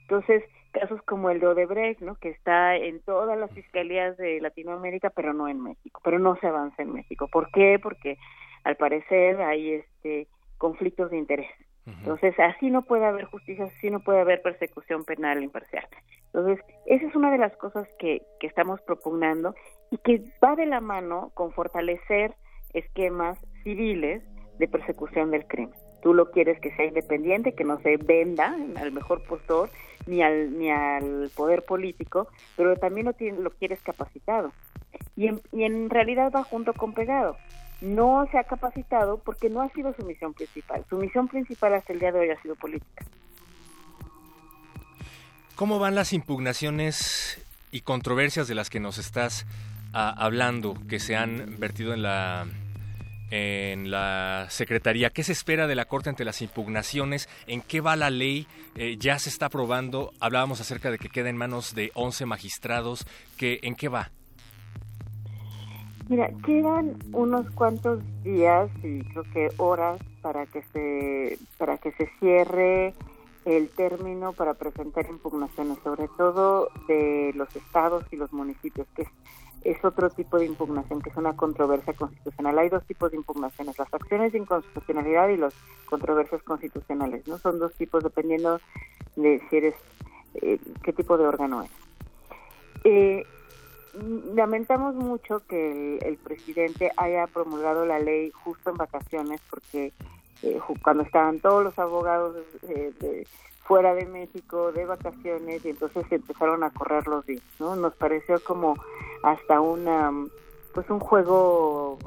Entonces, 0.02 0.44
casos 0.72 1.00
como 1.02 1.30
el 1.30 1.40
de 1.40 1.46
Odebrecht, 1.46 2.00
¿no? 2.00 2.16
que 2.16 2.30
está 2.30 2.76
en 2.76 3.00
todas 3.00 3.38
las 3.38 3.50
fiscalías 3.52 4.16
de 4.16 4.40
Latinoamérica, 4.40 5.10
pero 5.10 5.32
no 5.32 5.48
en 5.48 5.62
México, 5.62 6.00
pero 6.04 6.18
no 6.18 6.36
se 6.36 6.46
avanza 6.48 6.82
en 6.82 6.92
México. 6.92 7.28
¿Por 7.28 7.50
qué? 7.50 7.78
Porque 7.82 8.18
al 8.64 8.76
parecer 8.76 9.40
hay 9.40 9.72
este 9.72 10.26
conflictos 10.58 11.10
de 11.10 11.18
interés. 11.18 11.50
Entonces, 11.86 12.38
así 12.38 12.70
no 12.70 12.82
puede 12.82 13.06
haber 13.06 13.24
justicia, 13.24 13.64
así 13.64 13.90
no 13.90 14.00
puede 14.00 14.20
haber 14.20 14.40
persecución 14.40 15.04
penal 15.04 15.42
imparcial. 15.42 15.86
Entonces, 16.26 16.64
esa 16.86 17.06
es 17.06 17.14
una 17.16 17.30
de 17.30 17.38
las 17.38 17.56
cosas 17.56 17.88
que, 17.98 18.22
que 18.38 18.46
estamos 18.46 18.80
propugnando 18.82 19.54
y 19.90 19.98
que 19.98 20.22
va 20.42 20.54
de 20.54 20.66
la 20.66 20.80
mano 20.80 21.32
con 21.34 21.52
fortalecer 21.52 22.34
esquemas 22.72 23.38
civiles 23.64 24.22
de 24.58 24.68
persecución 24.68 25.30
del 25.30 25.46
crimen. 25.46 25.74
Tú 26.02 26.14
lo 26.14 26.30
quieres 26.30 26.58
que 26.60 26.74
sea 26.76 26.86
independiente, 26.86 27.54
que 27.54 27.64
no 27.64 27.80
se 27.80 27.96
venda 27.96 28.56
al 28.76 28.92
mejor 28.92 29.22
postor 29.24 29.70
ni 30.06 30.22
al 30.22 30.58
ni 30.58 30.70
al 30.70 31.30
poder 31.36 31.64
político, 31.64 32.28
pero 32.56 32.76
también 32.76 33.06
lo, 33.06 33.12
tiene, 33.12 33.38
lo 33.38 33.50
quieres 33.50 33.80
capacitado. 33.82 34.52
Y 35.16 35.28
en, 35.28 35.40
y 35.52 35.64
en 35.64 35.90
realidad 35.90 36.32
va 36.34 36.42
junto 36.42 36.72
con 36.72 36.92
pegado 36.92 37.36
no 37.82 38.26
se 38.30 38.38
ha 38.38 38.44
capacitado 38.44 39.18
porque 39.18 39.50
no 39.50 39.60
ha 39.60 39.68
sido 39.70 39.92
su 39.94 40.04
misión 40.06 40.32
principal. 40.32 40.84
Su 40.88 40.96
misión 40.96 41.28
principal 41.28 41.74
hasta 41.74 41.92
el 41.92 41.98
día 41.98 42.12
de 42.12 42.20
hoy 42.20 42.30
ha 42.30 42.40
sido 42.40 42.54
política. 42.54 43.04
¿Cómo 45.56 45.78
van 45.78 45.94
las 45.94 46.12
impugnaciones 46.12 47.44
y 47.70 47.80
controversias 47.80 48.48
de 48.48 48.54
las 48.54 48.70
que 48.70 48.80
nos 48.80 48.98
estás 48.98 49.46
uh, 49.92 50.14
hablando 50.16 50.76
que 50.88 51.00
se 51.00 51.16
han 51.16 51.58
vertido 51.58 51.92
en 51.92 52.02
la 52.02 52.46
en 53.34 53.90
la 53.90 54.46
Secretaría. 54.50 55.08
¿Qué 55.08 55.24
se 55.24 55.32
espera 55.32 55.66
de 55.66 55.74
la 55.74 55.86
Corte 55.86 56.10
ante 56.10 56.22
las 56.22 56.42
impugnaciones? 56.42 57.30
¿En 57.46 57.62
qué 57.62 57.80
va 57.80 57.96
la 57.96 58.10
ley? 58.10 58.46
Eh, 58.76 58.96
¿Ya 58.98 59.18
se 59.18 59.30
está 59.30 59.46
aprobando? 59.46 60.12
Hablábamos 60.20 60.60
acerca 60.60 60.90
de 60.90 60.98
que 60.98 61.08
queda 61.08 61.30
en 61.30 61.38
manos 61.38 61.74
de 61.74 61.92
11 61.94 62.26
magistrados. 62.26 63.06
¿Qué, 63.38 63.58
¿En 63.62 63.74
qué 63.74 63.88
va? 63.88 64.10
Mira, 66.12 66.30
quedan 66.44 66.98
unos 67.14 67.50
cuantos 67.52 68.00
días 68.22 68.68
y 68.82 69.02
creo 69.02 69.22
que 69.32 69.48
horas 69.56 69.98
para 70.20 70.44
que 70.44 70.62
se 70.64 71.38
para 71.56 71.78
que 71.78 71.90
se 71.92 72.06
cierre 72.20 72.92
el 73.46 73.70
término 73.70 74.34
para 74.34 74.52
presentar 74.52 75.06
impugnaciones, 75.08 75.78
sobre 75.82 76.08
todo 76.08 76.68
de 76.86 77.32
los 77.34 77.56
estados 77.56 78.04
y 78.10 78.16
los 78.16 78.30
municipios, 78.30 78.86
que 78.94 79.02
es, 79.04 79.08
es 79.64 79.82
otro 79.86 80.10
tipo 80.10 80.38
de 80.38 80.44
impugnación, 80.44 81.00
que 81.00 81.08
es 81.08 81.16
una 81.16 81.34
controversia 81.34 81.94
constitucional. 81.94 82.58
Hay 82.58 82.68
dos 82.68 82.84
tipos 82.84 83.10
de 83.10 83.16
impugnaciones, 83.16 83.78
las 83.78 83.94
acciones 83.94 84.32
de 84.32 84.38
inconstitucionalidad 84.40 85.30
y 85.30 85.38
las 85.38 85.54
controversias 85.86 86.42
constitucionales, 86.42 87.26
¿no? 87.26 87.38
Son 87.38 87.58
dos 87.58 87.72
tipos 87.72 88.04
dependiendo 88.04 88.60
de 89.16 89.40
si 89.48 89.56
eres, 89.56 89.76
eh, 90.34 90.58
qué 90.82 90.92
tipo 90.92 91.16
de 91.16 91.24
órgano 91.24 91.62
es. 91.62 91.70
Eh, 92.84 93.24
lamentamos 94.34 94.94
mucho 94.94 95.42
que 95.46 95.98
el, 95.98 96.16
presidente 96.16 96.90
haya 96.96 97.26
promulgado 97.26 97.84
la 97.86 97.98
ley 97.98 98.30
justo 98.30 98.70
en 98.70 98.76
vacaciones 98.76 99.40
porque 99.50 99.92
eh, 100.42 100.58
cuando 100.82 101.02
estaban 101.02 101.40
todos 101.40 101.62
los 101.62 101.78
abogados 101.78 102.36
de, 102.62 102.92
de, 102.92 103.26
fuera 103.64 103.94
de 103.94 104.06
México 104.06 104.72
de 104.72 104.86
vacaciones 104.86 105.64
y 105.64 105.70
entonces 105.70 106.04
empezaron 106.10 106.64
a 106.64 106.70
correr 106.70 107.06
los 107.06 107.24
días, 107.26 107.42
¿no? 107.58 107.76
Nos 107.76 107.94
pareció 107.94 108.42
como 108.42 108.76
hasta 109.22 109.60
una 109.60 110.10
pues 110.74 110.88
un 110.88 111.00
juego 111.00 111.98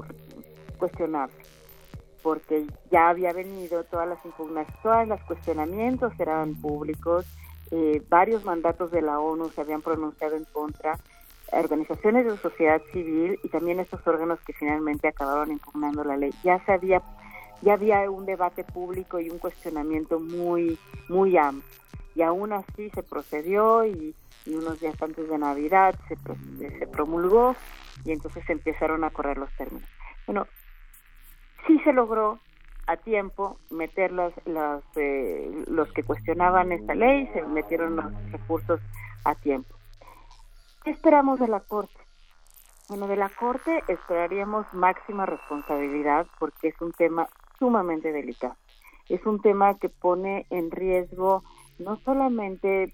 cuestionable 0.77 1.35
porque 2.23 2.65
ya 2.89 3.09
había 3.09 3.31
venido 3.33 3.83
todas 3.83 4.09
las 4.09 4.25
impugnaciones, 4.25 4.81
todos 4.81 5.07
los 5.07 5.21
cuestionamientos 5.21 6.19
eran 6.19 6.55
públicos 6.55 7.25
eh, 7.71 8.01
varios 8.09 8.45
mandatos 8.45 8.91
de 8.91 9.01
la 9.01 9.19
ONU 9.19 9.49
se 9.49 9.61
habían 9.61 9.81
pronunciado 9.81 10.35
en 10.35 10.45
contra, 10.45 10.99
organizaciones 11.51 12.25
de 12.25 12.37
sociedad 12.37 12.81
civil 12.91 13.39
y 13.43 13.49
también 13.49 13.79
estos 13.79 14.05
órganos 14.07 14.39
que 14.41 14.53
finalmente 14.53 15.07
acabaron 15.07 15.51
impugnando 15.51 16.03
la 16.03 16.17
ley. 16.17 16.33
Ya 16.43 16.63
se 16.65 16.73
había, 16.73 17.01
ya 17.61 17.73
había 17.73 18.09
un 18.09 18.25
debate 18.25 18.63
público 18.63 19.19
y 19.19 19.29
un 19.29 19.39
cuestionamiento 19.39 20.19
muy, 20.19 20.77
muy 21.09 21.37
amplio. 21.37 21.69
Y 22.15 22.21
aún 22.21 22.53
así 22.53 22.89
se 22.91 23.03
procedió 23.03 23.85
y, 23.85 24.15
y 24.45 24.55
unos 24.55 24.79
días 24.79 25.01
antes 25.01 25.27
de 25.29 25.37
Navidad 25.37 25.95
se, 26.07 26.15
pro- 26.15 26.37
se 26.79 26.87
promulgó 26.87 27.55
y 28.05 28.11
entonces 28.11 28.49
empezaron 28.49 29.03
a 29.03 29.09
correr 29.09 29.37
los 29.37 29.51
términos. 29.57 29.87
Bueno, 30.25 30.47
sí 31.67 31.79
se 31.83 31.91
logró 31.91 32.39
a 32.87 32.97
tiempo 32.97 33.57
meter 33.69 34.11
los, 34.11 34.33
los, 34.45 34.83
eh, 34.95 35.65
los 35.67 35.91
que 35.91 36.03
cuestionaban 36.03 36.71
esta 36.71 36.95
ley, 36.95 37.27
se 37.33 37.41
metieron 37.43 37.95
los 37.95 38.05
recursos 38.31 38.79
a 39.23 39.35
tiempo. 39.35 39.74
¿Qué 40.85 40.91
esperamos 40.91 41.39
de 41.39 41.47
la 41.47 41.61
Corte? 41.61 41.97
Bueno, 42.89 43.07
de 43.07 43.15
la 43.15 43.29
Corte 43.29 43.81
esperaríamos 43.87 44.67
máxima 44.71 45.25
responsabilidad 45.25 46.27
porque 46.37 46.67
es 46.67 46.79
un 46.79 46.91
tema 46.91 47.27
sumamente 47.57 48.11
delicado. 48.11 48.55
Es 49.09 49.25
un 49.25 49.41
tema 49.41 49.79
que 49.79 49.89
pone 49.89 50.45
en 50.51 50.69
riesgo 50.69 51.41
no 51.79 51.97
solamente 52.05 52.93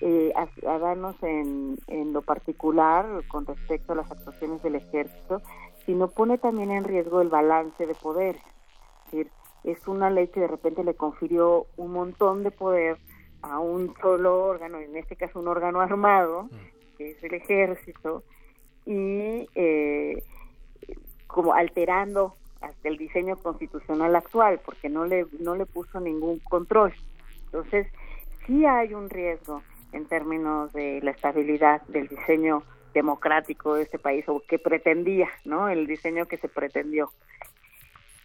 eh, 0.00 0.32
a 0.34 0.46
ciudadanos 0.46 1.22
en, 1.22 1.76
en 1.88 2.14
lo 2.14 2.22
particular 2.22 3.06
con 3.28 3.44
respecto 3.44 3.92
a 3.92 3.96
las 3.96 4.10
actuaciones 4.10 4.62
del 4.62 4.76
ejército, 4.76 5.42
sino 5.84 6.08
pone 6.08 6.38
también 6.38 6.70
en 6.70 6.84
riesgo 6.84 7.20
el 7.20 7.28
balance 7.28 7.86
de 7.86 7.94
poderes. 7.94 8.40
Es 9.04 9.12
decir, 9.12 9.30
es 9.62 9.86
una 9.86 10.08
ley 10.08 10.28
que 10.28 10.40
de 10.40 10.48
repente 10.48 10.84
le 10.84 10.94
confirió 10.94 11.66
un 11.76 11.92
montón 11.92 12.44
de 12.44 12.50
poder 12.50 12.96
a 13.42 13.58
un 13.58 13.94
solo 14.00 14.42
órgano, 14.42 14.78
en 14.78 14.96
este 14.96 15.16
caso 15.16 15.38
un 15.38 15.48
órgano 15.48 15.82
armado, 15.82 16.48
que 16.96 17.10
es 17.12 17.22
el 17.24 17.34
ejército, 17.34 18.24
y 18.84 19.48
eh, 19.54 20.22
como 21.26 21.52
alterando 21.54 22.36
hasta 22.60 22.88
el 22.88 22.96
diseño 22.96 23.36
constitucional 23.36 24.14
actual, 24.16 24.60
porque 24.64 24.88
no 24.88 25.04
le, 25.04 25.26
no 25.40 25.54
le 25.56 25.66
puso 25.66 26.00
ningún 26.00 26.38
control. 26.40 26.92
Entonces, 27.46 27.86
sí 28.46 28.64
hay 28.64 28.94
un 28.94 29.10
riesgo 29.10 29.62
en 29.92 30.06
términos 30.06 30.72
de 30.72 31.00
la 31.02 31.10
estabilidad 31.10 31.82
del 31.88 32.08
diseño 32.08 32.62
democrático 32.94 33.74
de 33.74 33.82
este 33.82 33.98
país, 33.98 34.24
o 34.28 34.42
que 34.48 34.58
pretendía, 34.58 35.28
¿no? 35.44 35.68
El 35.68 35.86
diseño 35.86 36.26
que 36.26 36.38
se 36.38 36.48
pretendió. 36.48 37.10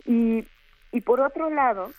Y, 0.05 0.45
y 0.91 1.01
por 1.01 1.19
otro 1.19 1.49
lado, 1.49 1.91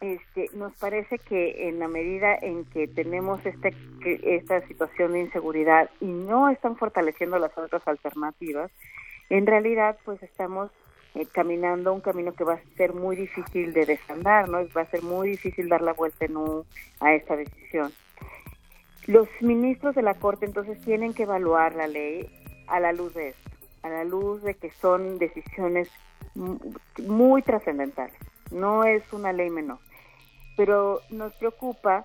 este, 0.00 0.48
nos 0.54 0.72
parece 0.78 1.18
que 1.18 1.68
en 1.68 1.78
la 1.78 1.88
medida 1.88 2.34
en 2.34 2.64
que 2.66 2.86
tenemos 2.86 3.44
este, 3.44 3.74
esta 4.04 4.66
situación 4.68 5.12
de 5.12 5.20
inseguridad 5.20 5.90
y 6.00 6.06
no 6.06 6.48
están 6.50 6.76
fortaleciendo 6.76 7.38
las 7.38 7.56
otras 7.58 7.86
alternativas, 7.86 8.70
en 9.28 9.46
realidad 9.46 9.98
pues 10.04 10.22
estamos 10.22 10.70
eh, 11.14 11.26
caminando 11.32 11.92
un 11.92 12.00
camino 12.00 12.32
que 12.32 12.44
va 12.44 12.54
a 12.54 12.76
ser 12.76 12.94
muy 12.94 13.16
difícil 13.16 13.72
de 13.72 13.86
desandar, 13.86 14.48
¿no? 14.48 14.58
Va 14.76 14.82
a 14.82 14.90
ser 14.90 15.02
muy 15.02 15.30
difícil 15.30 15.68
dar 15.68 15.82
la 15.82 15.94
vuelta 15.94 16.24
en 16.26 16.36
U 16.36 16.64
a 17.00 17.14
esta 17.14 17.34
decisión. 17.36 17.92
Los 19.06 19.26
ministros 19.40 19.94
de 19.94 20.02
la 20.02 20.14
Corte 20.14 20.46
entonces 20.46 20.80
tienen 20.84 21.14
que 21.14 21.22
evaluar 21.24 21.74
la 21.74 21.88
ley 21.88 22.28
a 22.66 22.78
la 22.78 22.92
luz 22.92 23.14
de 23.14 23.28
esto, 23.28 23.50
a 23.82 23.88
la 23.88 24.04
luz 24.04 24.42
de 24.42 24.54
que 24.54 24.70
son 24.70 25.18
decisiones 25.18 25.90
mu- 26.34 26.58
muy 27.06 27.42
trascendentales. 27.42 28.14
No 28.50 28.84
es 28.84 29.02
una 29.12 29.32
ley 29.32 29.50
menor. 29.50 29.78
Pero 30.58 31.00
nos 31.08 31.32
preocupa 31.34 32.04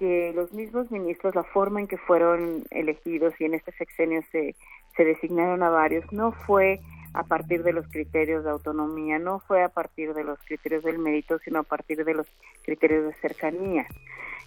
que 0.00 0.32
los 0.34 0.52
mismos 0.52 0.90
ministros, 0.90 1.36
la 1.36 1.44
forma 1.44 1.80
en 1.80 1.86
que 1.86 1.96
fueron 1.96 2.64
elegidos 2.70 3.32
y 3.40 3.44
en 3.44 3.54
este 3.54 3.70
sexenio 3.70 4.22
se, 4.32 4.56
se 4.96 5.04
designaron 5.04 5.62
a 5.62 5.70
varios, 5.70 6.12
no 6.12 6.32
fue 6.32 6.80
a 7.14 7.22
partir 7.22 7.62
de 7.62 7.72
los 7.72 7.86
criterios 7.86 8.42
de 8.42 8.50
autonomía, 8.50 9.20
no 9.20 9.38
fue 9.38 9.62
a 9.62 9.68
partir 9.68 10.14
de 10.14 10.24
los 10.24 10.40
criterios 10.40 10.82
del 10.82 10.98
mérito, 10.98 11.38
sino 11.44 11.60
a 11.60 11.62
partir 11.62 12.04
de 12.04 12.14
los 12.14 12.26
criterios 12.64 13.04
de 13.04 13.14
cercanía. 13.20 13.86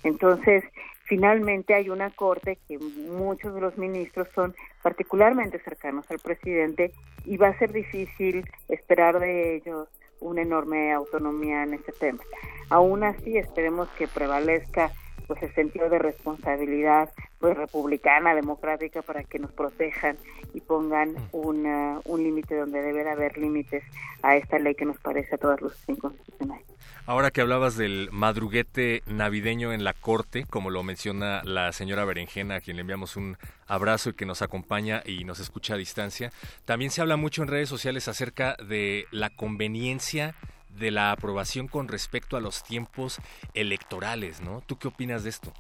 Entonces, 0.04 0.66
finalmente 1.06 1.74
hay 1.74 1.90
una 1.90 2.10
corte 2.10 2.58
que 2.68 2.78
muchos 2.78 3.56
de 3.56 3.62
los 3.62 3.78
ministros 3.78 4.28
son 4.36 4.54
particularmente 4.84 5.60
cercanos 5.60 6.12
al 6.12 6.20
presidente 6.20 6.92
y 7.24 7.38
va 7.38 7.48
a 7.48 7.58
ser 7.58 7.72
difícil 7.72 8.46
esperar 8.68 9.20
de 9.20 9.56
ellos 9.56 9.88
una 10.20 10.42
enorme 10.42 10.94
autonomía 10.94 11.64
en 11.64 11.74
este 11.74 11.92
tema. 11.92 12.24
Aún 12.70 13.04
así, 13.04 13.38
esperemos 13.38 13.88
que 13.98 14.08
prevalezca 14.08 14.92
pues 15.28 15.42
el 15.44 15.54
sentido 15.54 15.90
de 15.90 16.00
responsabilidad 16.00 17.10
pues 17.40 17.58
republicana, 17.58 18.34
democrática 18.34 19.02
para 19.02 19.24
que 19.24 19.40
nos 19.40 19.52
protejan 19.52 20.18
y 20.54 20.62
pongan 20.62 21.16
una, 21.32 22.00
un 22.06 22.24
límite 22.24 22.56
donde 22.56 22.82
debe 22.82 23.04
de 23.04 23.10
haber 23.12 23.38
límites 23.38 23.84
a 24.24 24.36
esta 24.36 24.58
ley 24.58 24.76
que 24.76 24.86
nos 24.86 24.98
parece 25.00 25.36
a 25.36 25.38
todas 25.38 25.62
luces 25.62 25.84
inconstitucional. 25.88 26.60
Ahora 27.08 27.30
que 27.30 27.42
hablabas 27.42 27.78
del 27.78 28.10
madruguete 28.12 29.04
navideño 29.06 29.74
en 29.74 29.84
la 29.84 29.94
corte, 29.94 30.46
como 30.50 30.72
lo 30.72 30.82
menciona 30.82 31.44
la 31.44 31.72
señora 31.72 32.04
Berenjena, 32.04 32.56
a 32.56 32.62
quien 32.62 32.78
le 32.78 32.82
enviamos 32.82 33.16
un 33.16 33.38
abrazo 33.68 34.10
y 34.10 34.14
que 34.14 34.26
nos 34.26 34.42
acompaña 34.42 35.04
y 35.06 35.24
nos 35.24 35.40
escucha 35.40 35.76
a 35.76 35.78
distancia, 35.78 36.32
también 36.66 36.90
se 36.90 37.02
habla 37.02 37.16
mucho 37.16 37.44
en 37.44 37.50
redes 37.50 37.70
sociales 37.70 38.08
acerca 38.08 38.56
de 38.56 39.06
la 39.12 39.30
conveniencia 39.30 40.34
de 40.78 40.92
la 40.92 41.12
aprobación 41.12 41.68
con 41.68 41.88
respecto 41.88 42.38
a 42.38 42.42
los 42.42 42.64
tiempos 42.64 43.20
electorales, 43.54 44.42
¿no? 44.42 44.62
¿Tú 44.66 44.78
qué 44.78 44.88
opinas 44.88 45.24
de 45.24 45.30
esto? 45.30 45.54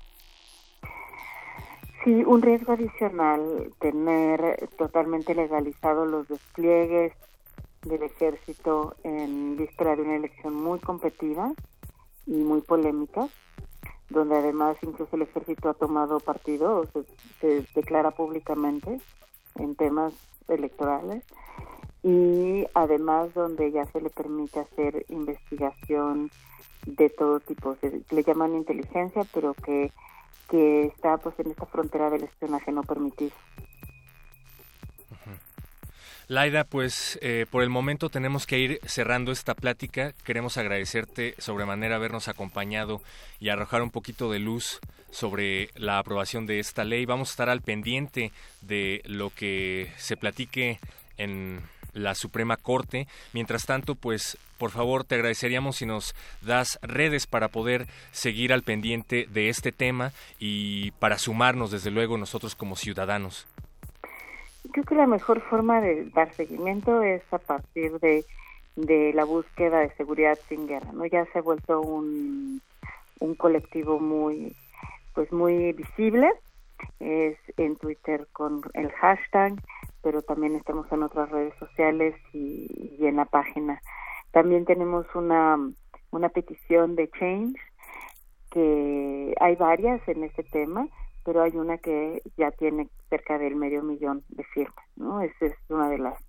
Sí, 2.04 2.24
un 2.24 2.42
riesgo 2.42 2.74
adicional 2.74 3.74
tener 3.80 4.70
totalmente 4.78 5.34
legalizados 5.34 6.08
los 6.08 6.28
despliegues 6.28 7.14
del 7.82 8.04
ejército 8.04 8.96
en 9.04 9.58
víspera 9.58 9.96
de 9.96 10.04
una 10.04 10.16
elección 10.16 10.54
muy 10.54 10.80
competida 10.80 11.54
y 12.28 12.44
muy 12.44 12.62
polémica, 12.62 13.28
donde 14.10 14.38
además 14.38 14.78
incluso 14.82 15.16
el 15.16 15.24
ejército 15.24 15.70
ha 15.70 15.74
tomado 15.74 16.20
partido 16.20 16.86
se, 16.94 17.64
se 17.64 17.66
declara 17.74 18.12
públicamente 18.12 19.00
en 19.56 19.76
temas 19.76 20.14
electorales 20.48 21.24
y 22.06 22.68
además 22.76 23.34
donde 23.34 23.72
ya 23.72 23.84
se 23.86 24.00
le 24.00 24.12
permite 24.12 24.60
hacer 24.60 25.08
investigación 25.10 26.30
de 26.86 27.10
todo 27.10 27.40
tipo, 27.40 27.76
se, 27.82 28.04
le 28.12 28.24
llaman 28.24 28.54
inteligencia, 28.54 29.24
pero 29.34 29.56
que 29.56 29.92
que 30.50 30.86
está 30.86 31.18
pues 31.18 31.34
en 31.40 31.50
esta 31.50 31.66
frontera 31.66 32.12
del 32.12 32.26
espionaje 32.26 32.72
no 32.72 32.84
permitido. 32.84 33.32
Laida, 36.28 36.64
pues 36.64 37.18
eh, 37.24 37.48
por 37.50 37.64
el 37.64 37.72
momento 37.72 38.10
tenemos 38.10 38.46
que 38.46 38.60
ir 38.60 38.80
cerrando 38.84 39.32
esta 39.32 39.56
plática. 39.56 40.14
Queremos 40.24 40.58
agradecerte 40.58 41.34
sobremanera 41.40 41.96
habernos 41.96 42.28
acompañado 42.28 43.02
y 43.40 43.50
arrojar 43.50 43.82
un 43.82 43.90
poquito 43.90 44.32
de 44.32 44.38
luz 44.38 44.80
sobre 45.10 45.70
la 45.76 45.98
aprobación 45.98 46.46
de 46.46 46.60
esta 46.60 46.84
ley. 46.84 47.06
Vamos 47.08 47.30
a 47.30 47.32
estar 47.32 47.50
al 47.50 47.62
pendiente 47.62 48.32
de 48.62 49.02
lo 49.06 49.32
que 49.32 49.92
se 49.98 50.18
platique 50.18 50.80
en 51.18 51.62
la 51.96 52.14
Suprema 52.14 52.58
Corte. 52.58 53.08
Mientras 53.34 53.66
tanto, 53.66 53.96
pues 53.96 54.38
por 54.60 54.70
favor 54.70 55.04
te 55.04 55.16
agradeceríamos 55.16 55.78
si 55.78 55.88
nos 55.88 56.14
das 56.42 56.78
redes 56.84 57.26
para 57.26 57.48
poder 57.48 57.88
seguir 58.12 58.54
al 58.54 58.62
pendiente 58.62 59.26
de 59.30 59.50
este 59.50 59.72
tema 59.72 60.12
y 60.38 60.92
para 60.92 61.18
sumarnos 61.18 61.72
desde 61.72 61.90
luego 61.90 62.18
nosotros 62.18 62.56
como 62.56 62.76
ciudadanos. 62.76 63.48
Creo 64.72 64.86
que 64.86 64.96
la 64.96 65.08
mejor 65.08 65.42
forma 65.42 65.82
de 65.82 66.06
dar 66.12 66.34
seguimiento 66.34 67.02
es 67.02 67.22
a 67.32 67.38
partir 67.38 68.00
de, 68.00 68.26
de 68.76 69.14
la 69.14 69.24
búsqueda 69.24 69.80
de 69.80 69.94
seguridad 69.96 70.38
sin 70.48 70.68
guerra, 70.68 70.92
¿no? 70.94 71.06
Ya 71.06 71.26
se 71.32 71.40
ha 71.40 71.42
vuelto 71.42 71.82
un, 71.82 72.62
un 73.20 73.36
colectivo 73.36 74.00
muy 74.00 74.56
pues 75.16 75.32
muy 75.32 75.72
visible, 75.72 76.30
es 77.00 77.38
en 77.58 77.78
Twitter 77.78 78.28
con 78.34 78.62
el 78.74 78.92
hashtag, 78.92 79.54
pero 80.06 80.22
también 80.22 80.56
estamos 80.56 80.86
en 80.92 81.02
otras 81.02 81.32
redes 81.32 81.56
sociales 81.58 82.14
y, 82.32 82.96
en 83.00 83.16
la 83.16 83.26
página. 83.26 83.82
También 84.30 84.64
tenemos 84.64 85.08
una, 85.16 85.58
una 86.12 86.30
petición 86.30 86.96
de 86.96 87.10
Change, 87.10 87.60
que 88.52 89.34
hay 89.40 89.56
varias 89.56 90.08
en 90.08 90.24
este 90.24 90.44
tema, 90.44 90.88
pero 91.24 91.42
hay 91.42 91.58
una 91.58 91.80
que 91.80 92.22
ya 92.38 92.52
tiene 92.52 92.88
cerca 93.10 93.40
del 93.40 93.56
medio 93.56 93.82
millón 93.82 94.24
de 94.30 94.44
firmas, 94.44 94.86
¿no? 94.96 95.22
Esa 95.22 95.48
es 95.48 95.56
una 95.70 95.90
de 95.90 95.98
las 95.98 96.24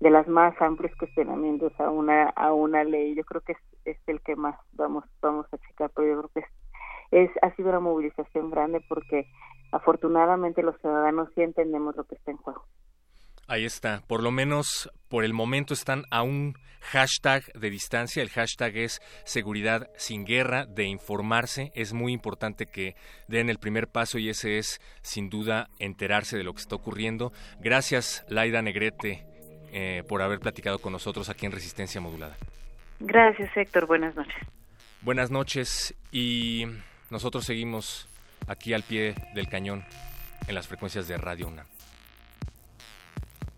de 0.00 0.10
las 0.10 0.28
más 0.28 0.60
amplios 0.60 0.94
cuestionamientos 0.98 1.72
a 1.80 1.88
una 1.88 2.24
a 2.28 2.52
una 2.52 2.84
ley. 2.84 3.14
Yo 3.14 3.24
creo 3.24 3.40
que 3.40 3.52
es, 3.52 3.58
es 3.86 3.96
el 4.06 4.20
que 4.20 4.36
más 4.36 4.56
vamos 4.72 5.04
vamos 5.22 5.46
a 5.50 5.56
checar, 5.56 5.90
pero 5.96 6.08
yo 6.08 6.18
creo 6.18 6.30
que 6.34 6.40
es, 6.40 7.30
es 7.30 7.30
ha 7.42 7.54
sido 7.56 7.70
una 7.70 7.80
movilización 7.80 8.50
grande 8.50 8.84
porque 8.86 9.26
afortunadamente 9.72 10.62
los 10.62 10.78
ciudadanos 10.82 11.30
sí 11.34 11.40
entendemos 11.40 11.96
lo 11.96 12.04
que 12.04 12.16
está 12.16 12.30
en 12.30 12.36
juego. 12.36 12.66
Ahí 13.46 13.64
está. 13.64 14.02
Por 14.06 14.22
lo 14.22 14.30
menos 14.30 14.90
por 15.08 15.24
el 15.24 15.34
momento 15.34 15.74
están 15.74 16.04
a 16.10 16.22
un 16.22 16.56
hashtag 16.80 17.44
de 17.52 17.70
distancia. 17.70 18.22
El 18.22 18.30
hashtag 18.30 18.76
es 18.76 19.00
seguridad 19.24 19.90
sin 19.96 20.24
guerra, 20.24 20.66
de 20.66 20.84
informarse. 20.84 21.70
Es 21.74 21.92
muy 21.92 22.12
importante 22.12 22.66
que 22.66 22.94
den 23.28 23.50
el 23.50 23.58
primer 23.58 23.88
paso 23.88 24.18
y 24.18 24.28
ese 24.28 24.58
es, 24.58 24.80
sin 25.02 25.30
duda, 25.30 25.68
enterarse 25.78 26.36
de 26.36 26.44
lo 26.44 26.54
que 26.54 26.60
está 26.60 26.76
ocurriendo. 26.76 27.32
Gracias, 27.60 28.24
Laida 28.28 28.62
Negrete, 28.62 29.24
eh, 29.72 30.02
por 30.08 30.22
haber 30.22 30.40
platicado 30.40 30.78
con 30.78 30.92
nosotros 30.92 31.28
aquí 31.28 31.46
en 31.46 31.52
Resistencia 31.52 32.00
Modulada. 32.00 32.36
Gracias, 33.00 33.54
Héctor. 33.56 33.86
Buenas 33.86 34.14
noches. 34.14 34.36
Buenas 35.02 35.30
noches 35.30 35.94
y 36.10 36.64
nosotros 37.10 37.44
seguimos 37.44 38.08
aquí 38.46 38.72
al 38.72 38.82
pie 38.82 39.14
del 39.34 39.48
cañón 39.48 39.84
en 40.46 40.54
las 40.54 40.66
frecuencias 40.66 41.08
de 41.08 41.18
Radio 41.18 41.48
UNAM. 41.48 41.73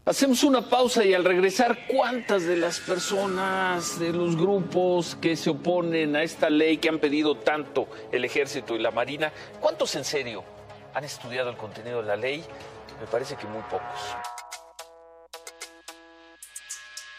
Hacemos 0.08 0.44
una 0.44 0.62
pausa 0.62 1.04
y 1.04 1.14
al 1.14 1.24
regresar, 1.24 1.78
¿cuántas 1.88 2.44
de 2.44 2.56
las 2.56 2.78
personas, 2.78 3.98
de 3.98 4.12
los 4.12 4.36
grupos 4.36 5.16
que 5.20 5.34
se 5.34 5.50
oponen 5.50 6.14
a 6.14 6.22
esta 6.22 6.48
ley 6.48 6.78
que 6.78 6.88
han 6.88 7.00
pedido 7.00 7.38
tanto 7.38 7.88
el 8.12 8.24
ejército 8.24 8.76
y 8.76 8.78
la 8.78 8.92
marina, 8.92 9.32
cuántos 9.58 9.96
en 9.96 10.04
serio 10.04 10.44
han 10.94 11.02
estudiado 11.02 11.50
el 11.50 11.56
contenido 11.56 12.02
de 12.02 12.06
la 12.06 12.14
ley? 12.14 12.44
Me 13.00 13.06
parece 13.08 13.34
que 13.34 13.48
muy 13.48 13.62
pocos. 13.62 13.82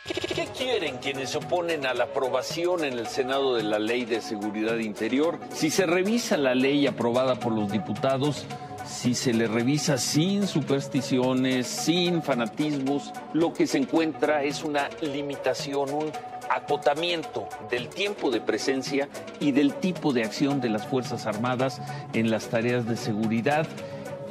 ¿Qué, 0.05 0.47
quieren 0.57 0.99
quienes 0.99 1.31
se 1.31 1.39
oponen 1.39 1.85
a 1.85 1.93
la 1.93 2.05
aprobación 2.05 2.85
en 2.85 2.93
el 2.93 3.07
Senado 3.07 3.55
de 3.55 3.63
la 3.63 3.79
Ley 3.79 4.05
de 4.05 4.21
Seguridad 4.21 4.77
Interior? 4.77 5.39
Si 5.49 5.69
se 5.69 5.85
revisa 5.85 6.37
la 6.37 6.55
ley 6.55 6.87
aprobada 6.87 7.35
por 7.35 7.51
los 7.51 7.69
diputados, 7.69 8.45
si 8.87 9.13
se 9.13 9.33
le 9.33 9.47
revisa 9.47 9.97
sin 9.97 10.47
supersticiones, 10.47 11.67
sin 11.67 12.23
fanatismos, 12.23 13.11
lo 13.33 13.53
que 13.53 13.67
se 13.67 13.77
encuentra 13.77 14.43
es 14.43 14.63
una 14.63 14.89
limitación, 15.01 15.93
un 15.93 16.11
acotamiento 16.49 17.47
del 17.69 17.89
tiempo 17.89 18.31
de 18.31 18.41
presencia 18.41 19.09
y 19.39 19.51
del 19.51 19.73
tipo 19.73 20.13
de 20.13 20.23
acción 20.23 20.61
de 20.61 20.69
las 20.69 20.87
Fuerzas 20.87 21.25
Armadas 21.25 21.81
en 22.13 22.31
las 22.31 22.47
tareas 22.47 22.87
de 22.87 22.95
seguridad 22.95 23.67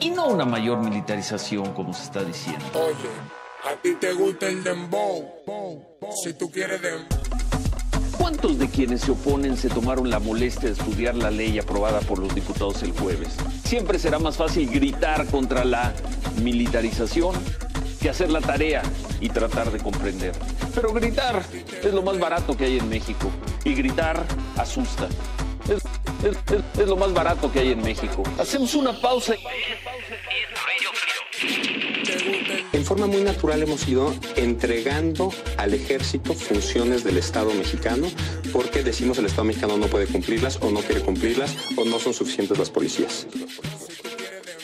y 0.01 0.11
no 0.11 0.29
una 0.29 0.45
mayor 0.45 0.79
militarización 0.83 1.73
como 1.73 1.93
se 1.93 2.05
está 2.05 2.25
diciendo. 2.25 2.65
Oye, 2.75 3.09
a 3.65 3.81
ti 3.81 3.95
te 4.01 4.13
gusta 4.13 4.49
el 4.49 4.63
dembow. 4.63 5.29
Si 6.23 6.33
tú 6.35 6.51
quieres 6.51 6.81
dembow. 6.81 7.19
¿Cuántos 8.19 8.59
de 8.59 8.69
quienes 8.69 9.03
se 9.03 9.13
oponen 9.13 9.57
se 9.57 9.69
tomaron 9.69 10.11
la 10.11 10.19
molestia 10.19 10.69
de 10.69 10.73
estudiar 10.73 11.15
la 11.15 11.31
ley 11.31 11.59
aprobada 11.59 12.01
por 12.01 12.19
los 12.19 12.35
diputados 12.35 12.83
el 12.83 12.93
jueves? 12.93 13.37
Siempre 13.67 13.99
será 13.99 14.21
más 14.21 14.37
fácil 14.37 14.71
gritar 14.71 15.27
contra 15.27 15.65
la 15.65 15.93
militarización 16.41 17.35
que 18.01 18.09
hacer 18.09 18.31
la 18.31 18.41
tarea 18.41 18.81
y 19.21 19.29
tratar 19.29 19.73
de 19.73 19.81
comprender. 19.81 20.37
Pero 20.73 20.93
gritar 20.93 21.43
es 21.83 21.93
lo 21.93 22.01
más 22.01 22.17
barato 22.17 22.57
que 22.57 22.67
hay 22.67 22.79
en 22.79 22.89
México 22.89 23.29
y 23.65 23.75
gritar 23.75 24.25
asusta. 24.57 25.09
Es, 25.69 26.87
lo 26.87 26.97
más 26.97 27.13
barato 27.13 27.51
que 27.51 27.59
hay 27.59 27.73
en 27.73 27.83
México. 27.83 28.23
Hacemos 28.39 28.73
una 28.77 28.93
pausa. 29.01 29.35
En 32.73 32.85
forma 32.85 33.07
muy 33.07 33.23
natural 33.23 33.63
hemos 33.63 33.87
ido 33.89 34.15
entregando 34.37 35.33
al 35.57 35.75
ejército 35.75 36.35
funciones 36.35 37.05
del 37.05 37.17
Estado 37.17 37.53
mexicano 37.55 38.09
porque 38.53 38.83
decimos 38.83 39.19
el 39.19 39.27
Estado 39.27 39.45
mexicano 39.45 39.77
no 39.79 39.87
puede 39.87 40.07
cumplirlas 40.07 40.59
o 40.61 40.71
no 40.71 40.81
quiere 40.81 41.01
cumplirlas 41.01 41.55
o 41.77 41.85
no 41.85 41.99
son 41.99 42.13
suficientes 42.15 42.59
las 42.59 42.71
policías. 42.71 43.27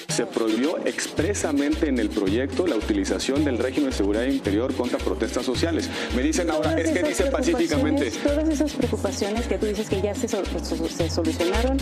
Se 0.09 0.27
prohibió 0.27 0.77
expresamente 0.85 1.89
en 1.89 1.99
el 1.99 2.11
proyecto 2.11 2.67
la 2.67 2.77
utilización 2.77 3.45
del 3.47 3.57
régimen 3.59 3.91
de 3.91 3.97
seguridad 3.97 4.25
interior 4.27 4.75
contra 4.75 4.99
protestas 4.99 5.47
sociales. 5.47 5.89
Me 6.15 6.23
dicen 6.23 6.51
ahora, 6.51 6.79
es 6.79 6.91
que 6.91 7.03
dice 7.03 7.25
pacíficamente. 7.31 8.11
Todas 8.11 8.47
esas 8.51 8.73
preocupaciones 8.73 9.47
que 9.47 9.57
tú 9.57 9.65
dices 9.67 9.89
que 9.89 10.03
ya 10.03 10.15
se, 10.15 10.29
sol- 10.29 10.45
se 10.95 11.09
solucionaron. 11.09 11.79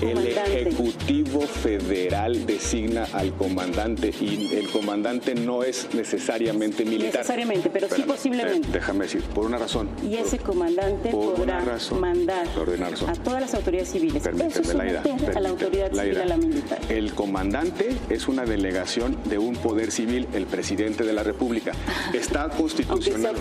El. 0.00 0.35
Ejecutivo 0.60 1.40
Federal 1.42 2.46
designa 2.46 3.06
al 3.12 3.32
comandante 3.34 4.12
y 4.20 4.50
el 4.54 4.68
comandante 4.70 5.34
no 5.34 5.62
es 5.62 5.88
necesariamente 5.94 6.84
militar. 6.84 7.20
Necesariamente, 7.20 7.70
pero 7.70 7.88
sí 7.94 8.02
posiblemente. 8.02 8.68
eh, 8.68 8.72
déjame 8.72 9.04
decir, 9.04 9.22
por 9.22 9.44
una 9.46 9.58
razón. 9.58 9.88
Y 10.02 10.16
ese 10.16 10.38
comandante 10.38 11.10
Por 11.10 11.34
podrá 11.34 11.60
razón. 11.60 12.00
mandar 12.00 12.46
a 12.46 13.12
todas 13.14 13.40
las 13.40 13.54
autoridades 13.54 13.90
civiles. 13.90 14.16
Eso 14.26 14.36
Permíteme, 14.36 14.66
es 14.66 14.74
Laida, 14.74 15.02
someter 15.02 15.36
a 15.36 15.40
la 15.40 15.48
autoridad 15.48 15.86
civil 15.92 15.96
Laida. 15.96 16.22
a 16.22 16.26
la 16.26 16.36
militar. 16.36 16.78
El 16.88 17.12
comandante 17.12 17.96
es 18.10 18.28
una 18.28 18.44
delegación 18.44 19.16
de 19.28 19.38
un 19.38 19.54
poder 19.56 19.90
civil, 19.90 20.26
el 20.34 20.46
presidente 20.46 21.04
de 21.04 21.12
la 21.12 21.22
República. 21.22 21.72
Está 22.14 22.48
constitucional, 22.48 23.34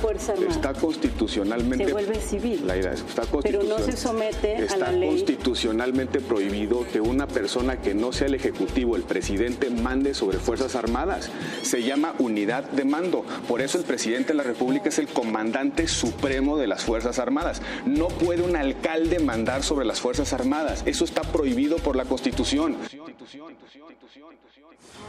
está 0.50 0.74
constitucionalmente 0.74 1.86
Se 1.86 1.92
vuelve 1.92 2.16
civil. 2.20 2.66
Laida, 2.66 2.94
está 2.94 3.24
Pero 3.44 3.64
no 3.64 3.78
se 3.80 3.92
constitucional- 3.92 3.98
somete 3.98 4.56
a 4.56 4.60
Está 4.60 4.78
la 4.78 4.92
ley. 4.92 5.10
constitucionalmente 5.10 6.20
prohibido 6.20 6.86
que 6.92 7.00
una 7.06 7.28
persona 7.28 7.82
que 7.82 7.94
no 7.94 8.12
sea 8.12 8.28
el 8.28 8.36
ejecutivo, 8.36 8.96
el 8.96 9.04
presidente, 9.04 9.70
mande 9.70 10.14
sobre 10.14 10.40
fuerzas 10.40 10.76
armadas. 10.76 11.30
Se 11.62 11.84
llama 11.84 12.16
unidad 12.20 12.64
de 12.64 12.86
mando. 12.86 13.26
Por 13.48 13.62
eso 13.62 13.78
el 13.78 13.84
presidente 13.84 14.30
de 14.30 14.36
la 14.36 14.44
República 14.44 14.90
es 14.90 15.00
el 15.00 15.08
comandante 15.08 15.88
supremo 15.88 16.58
de 16.58 16.68
las 16.68 16.84
fuerzas 16.84 17.20
armadas. 17.20 17.62
No 17.86 18.08
puede 18.08 18.42
un 18.42 18.56
alcalde 18.56 19.20
mandar 19.20 19.64
sobre 19.64 19.86
las 19.86 20.00
fuerzas 20.02 20.34
armadas. 20.34 20.84
Eso 20.86 21.06
está 21.06 21.22
prohibido 21.22 21.78
por 21.78 21.96
la 21.96 22.06
Constitución. 22.06 22.78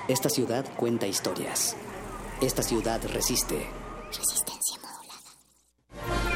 Esta 0.08 0.28
ciudad 0.28 0.64
cuenta 0.76 1.06
historias. 1.06 1.76
Esta 2.40 2.62
ciudad 2.62 3.00
resiste. 3.12 3.66
Resistencia 4.08 4.80
modulada. 4.80 6.35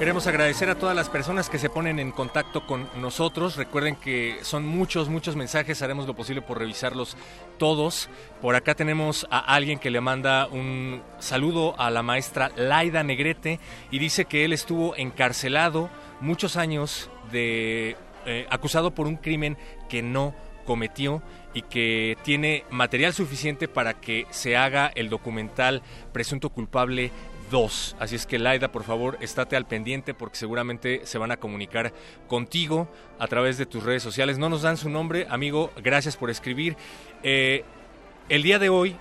Queremos 0.00 0.26
agradecer 0.26 0.70
a 0.70 0.76
todas 0.76 0.96
las 0.96 1.10
personas 1.10 1.50
que 1.50 1.58
se 1.58 1.68
ponen 1.68 1.98
en 1.98 2.10
contacto 2.10 2.66
con 2.66 2.88
nosotros. 2.96 3.56
Recuerden 3.56 3.96
que 3.96 4.38
son 4.40 4.64
muchos, 4.66 5.10
muchos 5.10 5.36
mensajes. 5.36 5.82
Haremos 5.82 6.06
lo 6.06 6.16
posible 6.16 6.40
por 6.40 6.58
revisarlos 6.58 7.18
todos. 7.58 8.08
Por 8.40 8.54
acá 8.54 8.74
tenemos 8.74 9.26
a 9.30 9.40
alguien 9.40 9.78
que 9.78 9.90
le 9.90 10.00
manda 10.00 10.46
un 10.46 11.02
saludo 11.18 11.78
a 11.78 11.90
la 11.90 12.02
maestra 12.02 12.50
Laida 12.56 13.02
Negrete 13.02 13.60
y 13.90 13.98
dice 13.98 14.24
que 14.24 14.46
él 14.46 14.54
estuvo 14.54 14.96
encarcelado 14.96 15.90
muchos 16.22 16.56
años 16.56 17.10
de 17.30 17.98
eh, 18.24 18.46
acusado 18.48 18.94
por 18.94 19.06
un 19.06 19.16
crimen 19.16 19.58
que 19.90 20.00
no 20.00 20.34
cometió 20.64 21.22
y 21.52 21.62
que 21.62 22.16
tiene 22.22 22.64
material 22.70 23.12
suficiente 23.12 23.68
para 23.68 23.94
que 23.94 24.26
se 24.30 24.56
haga 24.56 24.90
el 24.94 25.08
documental 25.08 25.82
Presunto 26.12 26.50
Culpable 26.50 27.10
2. 27.50 27.96
Así 27.98 28.16
es 28.16 28.26
que 28.26 28.38
Laida, 28.38 28.72
por 28.72 28.84
favor, 28.84 29.18
estate 29.20 29.56
al 29.56 29.66
pendiente 29.66 30.14
porque 30.14 30.36
seguramente 30.36 31.02
se 31.04 31.18
van 31.18 31.32
a 31.32 31.36
comunicar 31.36 31.92
contigo 32.28 32.88
a 33.18 33.26
través 33.26 33.58
de 33.58 33.66
tus 33.66 33.82
redes 33.82 34.02
sociales. 34.02 34.38
No 34.38 34.48
nos 34.48 34.62
dan 34.62 34.76
su 34.76 34.88
nombre, 34.88 35.26
amigo, 35.28 35.70
gracias 35.82 36.16
por 36.16 36.30
escribir. 36.30 36.76
Eh, 37.22 37.64
el 38.28 38.42
día 38.42 38.58
de 38.58 38.68
hoy, 38.68 38.96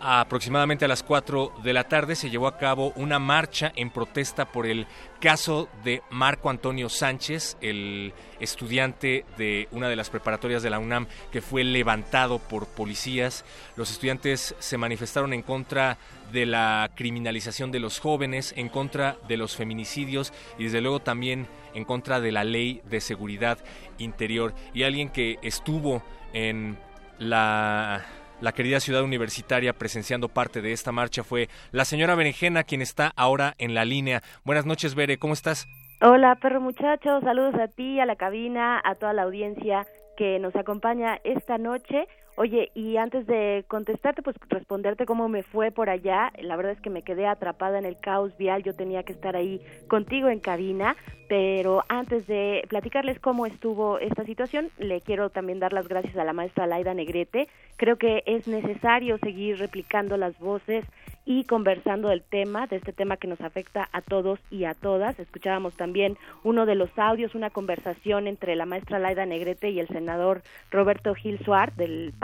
aproximadamente 0.00 0.84
a 0.84 0.88
las 0.88 1.02
4 1.02 1.52
de 1.62 1.72
la 1.72 1.84
tarde, 1.84 2.16
se 2.16 2.30
llevó 2.30 2.48
a 2.48 2.58
cabo 2.58 2.92
una 2.96 3.18
marcha 3.18 3.72
en 3.76 3.90
protesta 3.90 4.46
por 4.46 4.66
el 4.66 4.86
caso 5.20 5.68
de 5.84 6.02
Marco 6.10 6.50
Antonio 6.50 6.88
Sánchez, 6.88 7.56
el 7.60 8.12
estudiante 8.40 9.24
de 9.38 9.68
una 9.70 9.88
de 9.88 9.96
las 9.96 10.10
preparatorias 10.10 10.62
de 10.62 10.70
la 10.70 10.78
UNAM 10.78 11.06
que 11.30 11.40
fue 11.40 11.64
levantado 11.64 12.38
por 12.38 12.66
policías. 12.66 13.44
Los 13.76 13.90
estudiantes 13.90 14.54
se 14.58 14.76
manifestaron 14.76 15.32
en 15.32 15.42
contra 15.42 15.96
la 16.32 16.90
criminalización 16.94 17.70
de 17.70 17.80
los 17.80 18.00
jóvenes, 18.00 18.52
en 18.56 18.68
contra 18.68 19.16
de 19.28 19.36
los 19.36 19.56
feminicidios 19.56 20.32
y 20.58 20.64
desde 20.64 20.80
luego 20.80 21.00
también 21.00 21.46
en 21.74 21.84
contra 21.84 22.20
de 22.20 22.32
la 22.32 22.44
ley 22.44 22.82
de 22.84 23.00
seguridad 23.00 23.58
interior. 23.98 24.54
Y 24.74 24.82
alguien 24.82 25.08
que 25.08 25.38
estuvo 25.42 26.02
en 26.32 26.76
la 27.18 28.04
la 28.40 28.52
querida 28.52 28.80
ciudad 28.80 29.02
universitaria 29.02 29.72
presenciando 29.72 30.28
parte 30.28 30.60
de 30.60 30.72
esta 30.72 30.92
marcha 30.92 31.24
fue 31.24 31.48
la 31.72 31.84
señora 31.84 32.14
Berenjena, 32.14 32.64
quien 32.64 32.82
está 32.82 33.12
ahora 33.16 33.54
en 33.58 33.74
la 33.74 33.84
línea. 33.84 34.22
Buenas 34.44 34.66
noches, 34.66 34.94
Bere, 34.94 35.18
¿cómo 35.18 35.32
estás? 35.32 35.66
Hola, 36.02 36.36
perro 36.36 36.60
muchacho, 36.60 37.20
saludos 37.22 37.54
a 37.54 37.68
ti, 37.68 37.98
a 37.98 38.04
la 38.04 38.16
cabina, 38.16 38.80
a 38.84 38.96
toda 38.96 39.14
la 39.14 39.22
audiencia 39.22 39.86
que 40.18 40.38
nos 40.38 40.54
acompaña 40.54 41.18
esta 41.24 41.56
noche. 41.56 42.06
Oye, 42.38 42.70
y 42.74 42.98
antes 42.98 43.26
de 43.26 43.64
contestarte, 43.66 44.20
pues 44.20 44.36
responderte 44.50 45.06
cómo 45.06 45.26
me 45.26 45.42
fue 45.42 45.70
por 45.70 45.88
allá, 45.88 46.30
la 46.38 46.56
verdad 46.56 46.72
es 46.72 46.80
que 46.82 46.90
me 46.90 47.00
quedé 47.00 47.26
atrapada 47.26 47.78
en 47.78 47.86
el 47.86 47.98
caos 47.98 48.36
vial, 48.36 48.62
yo 48.62 48.74
tenía 48.74 49.04
que 49.04 49.14
estar 49.14 49.36
ahí 49.36 49.62
contigo 49.88 50.28
en 50.28 50.40
cabina, 50.40 50.96
pero 51.28 51.82
antes 51.88 52.26
de 52.26 52.64
platicarles 52.68 53.18
cómo 53.20 53.46
estuvo 53.46 53.98
esta 53.98 54.24
situación, 54.24 54.70
le 54.78 55.00
quiero 55.00 55.30
también 55.30 55.60
dar 55.60 55.72
las 55.72 55.88
gracias 55.88 56.16
a 56.16 56.24
la 56.24 56.34
maestra 56.34 56.66
Laida 56.66 56.92
Negrete. 56.92 57.48
Creo 57.76 57.96
que 57.96 58.22
es 58.26 58.46
necesario 58.46 59.16
seguir 59.18 59.58
replicando 59.58 60.18
las 60.18 60.38
voces 60.38 60.84
y 61.24 61.44
conversando 61.44 62.08
del 62.08 62.22
tema, 62.22 62.68
de 62.68 62.76
este 62.76 62.92
tema 62.92 63.16
que 63.16 63.26
nos 63.26 63.40
afecta 63.40 63.88
a 63.92 64.00
todos 64.00 64.38
y 64.50 64.64
a 64.64 64.74
todas. 64.74 65.18
Escuchábamos 65.18 65.74
también 65.74 66.16
uno 66.44 66.66
de 66.66 66.76
los 66.76 66.96
audios, 66.96 67.34
una 67.34 67.50
conversación 67.50 68.28
entre 68.28 68.54
la 68.54 68.64
maestra 68.64 69.00
Laida 69.00 69.26
Negrete 69.26 69.70
y 69.70 69.80
el 69.80 69.88
senador 69.88 70.42
Roberto 70.70 71.14
Gil 71.14 71.40
Suárez 71.44 71.76
del 71.76 72.14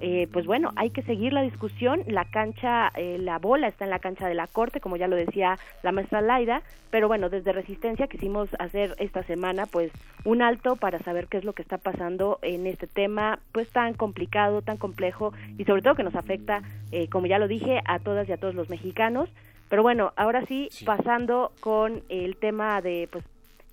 Eh, 0.00 0.28
pues 0.32 0.46
bueno, 0.46 0.70
hay 0.76 0.90
que 0.90 1.02
seguir 1.02 1.32
la 1.32 1.42
discusión. 1.42 2.02
La 2.06 2.24
cancha, 2.24 2.92
eh, 2.94 3.18
la 3.18 3.38
bola 3.38 3.68
está 3.68 3.84
en 3.84 3.90
la 3.90 3.98
cancha 3.98 4.28
de 4.28 4.34
la 4.34 4.46
Corte, 4.46 4.80
como 4.80 4.96
ya 4.96 5.08
lo 5.08 5.16
decía 5.16 5.58
la 5.82 5.92
maestra 5.92 6.20
Laida, 6.20 6.62
pero 6.90 7.08
bueno, 7.08 7.28
desde 7.28 7.52
Resistencia 7.52 8.06
quisimos 8.06 8.48
hacer 8.58 8.94
esta 8.98 9.22
semana 9.24 9.66
pues 9.66 9.90
un 10.24 10.42
alto 10.42 10.76
para 10.76 11.00
saber 11.00 11.26
qué 11.26 11.38
es 11.38 11.44
lo 11.44 11.52
que 11.52 11.62
está 11.62 11.78
pasando 11.78 12.38
en 12.42 12.66
este 12.66 12.86
tema 12.86 13.40
pues 13.52 13.68
tan 13.70 13.94
complicado, 13.94 14.62
tan 14.62 14.76
complejo 14.76 15.32
y 15.58 15.64
sobre 15.64 15.82
todo 15.82 15.96
que 15.96 16.04
nos 16.04 16.14
afecta, 16.14 16.62
eh, 16.92 17.08
como 17.08 17.26
ya 17.26 17.38
lo 17.38 17.48
dije, 17.48 17.80
a 17.84 17.98
todas 17.98 18.28
y 18.28 18.32
a 18.32 18.36
todos 18.36 18.54
los 18.54 18.70
mexicanos. 18.70 19.28
Pero 19.68 19.82
bueno, 19.82 20.12
ahora 20.16 20.46
sí, 20.46 20.70
pasando 20.86 21.52
con 21.60 22.02
el 22.08 22.36
tema 22.36 22.80
de, 22.80 23.06
pues, 23.12 23.22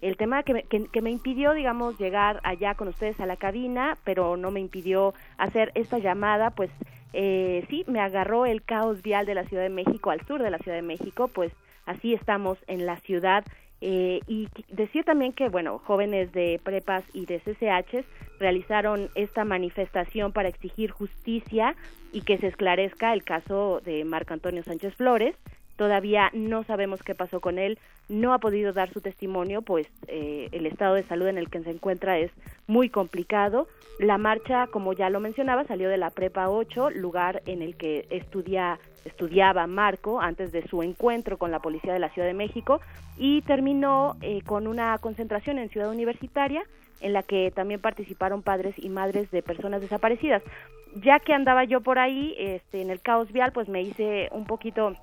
el 0.06 0.18
tema 0.18 0.44
que 0.44 0.54
me, 0.54 0.64
que, 0.64 1.02
me 1.02 1.10
impidió, 1.10 1.54
digamos, 1.54 1.98
llegar 1.98 2.40
allá 2.44 2.76
con 2.76 2.88
ustedes 2.88 3.20
a 3.20 3.26
la 3.26 3.38
cabina, 3.38 3.98
pero 4.04 4.38
no 4.38 4.52
me 4.52 4.60
impidió 4.60 5.16
hacer 5.38 5.72
esta 5.74 5.98
llamada, 5.98 6.52
pues 6.52 6.70
eh, 7.14 7.66
sí, 7.70 7.86
me 7.88 8.00
agarró 8.00 8.46
el 8.46 8.62
caos 8.62 9.02
vial 9.02 9.26
de 9.26 9.34
la 9.34 9.46
Ciudad 9.46 9.64
de 9.64 9.70
México, 9.70 10.12
al 10.12 10.24
sur 10.28 10.44
de 10.44 10.52
la 10.52 10.60
Ciudad 10.60 10.78
de 10.78 10.84
México, 10.84 11.28
pues 11.28 11.52
así 11.88 12.14
estamos 12.14 12.60
en 12.68 12.86
la 12.86 12.98
ciudad. 12.98 13.44
Eh, 13.82 14.20
y 14.28 14.48
decir 14.70 15.06
también 15.06 15.34
que, 15.34 15.50
bueno, 15.50 15.80
jóvenes 15.80 16.32
de 16.34 16.60
prepas 16.64 17.04
y 17.14 17.26
de 17.26 17.40
CCH 17.40 18.06
realizaron 18.40 19.10
esta 19.16 19.44
manifestación 19.44 20.34
para 20.34 20.50
exigir 20.50 20.92
justicia 20.92 21.76
y 22.14 22.22
que 22.22 22.38
se 22.38 22.48
esclarezca 22.48 23.12
el 23.12 23.24
caso 23.24 23.82
de 23.84 24.06
Marco 24.06 24.34
Antonio 24.34 24.62
Sánchez 24.62 24.94
Flores. 24.96 25.36
Todavía 25.76 26.30
no 26.34 26.64
sabemos 26.64 27.04
qué 27.04 27.16
pasó 27.16 27.42
con 27.42 27.60
él, 27.60 27.78
no 28.08 28.34
ha 28.34 28.40
podido 28.40 28.72
dar 28.72 28.92
su 28.92 29.02
testimonio, 29.02 29.62
pues 29.62 29.88
eh, 30.08 30.50
el 30.52 30.66
estado 30.66 30.96
de 30.96 31.04
salud 31.04 31.28
en 31.28 31.38
el 31.38 31.50
que 31.50 31.62
se 31.64 31.72
encuentra 31.72 32.18
es 32.18 32.32
muy 32.68 32.90
complicado. 32.90 33.68
La 34.00 34.18
marcha, 34.18 34.68
como 34.68 34.94
ya 34.94 35.10
lo 35.10 35.20
mencionaba, 35.20 35.66
salió 35.66 35.90
de 35.90 35.98
la 35.98 36.12
Prepa 36.12 36.50
8, 36.50 36.92
lugar 36.92 37.42
en 37.46 37.62
el 37.62 37.76
que 37.76 38.06
estudia, 38.10 38.80
estudiaba 39.04 39.68
Marco 39.68 40.22
antes 40.22 40.52
de 40.52 40.68
su 40.68 40.84
encuentro 40.84 41.38
con 41.38 41.52
la 41.52 41.60
policía 41.60 41.94
de 41.94 42.00
la 42.00 42.10
Ciudad 42.10 42.28
de 42.28 42.34
México 42.34 42.80
y 43.18 43.42
terminó 43.42 44.18
eh, 44.22 44.42
con 44.46 44.68
una 44.68 44.98
concentración 45.00 45.60
en 45.60 45.70
Ciudad 45.70 45.90
Universitaria 45.90 46.64
en 47.02 47.14
la 47.14 47.24
que 47.24 47.52
también 47.52 47.82
participaron 47.82 48.42
padres 48.42 48.76
y 48.78 48.90
madres 48.90 49.30
de 49.32 49.44
personas 49.44 49.82
desaparecidas. 49.82 50.42
Ya 50.96 51.20
que 51.20 51.34
andaba 51.34 51.66
yo 51.66 51.82
por 51.82 52.00
ahí, 52.00 52.36
este, 52.38 52.82
en 52.82 52.90
el 52.90 53.02
caos 53.02 53.32
vial, 53.32 53.52
pues 53.52 53.68
me 53.68 53.82
hice 53.82 54.30
un 54.32 54.46
poquito 54.46 54.96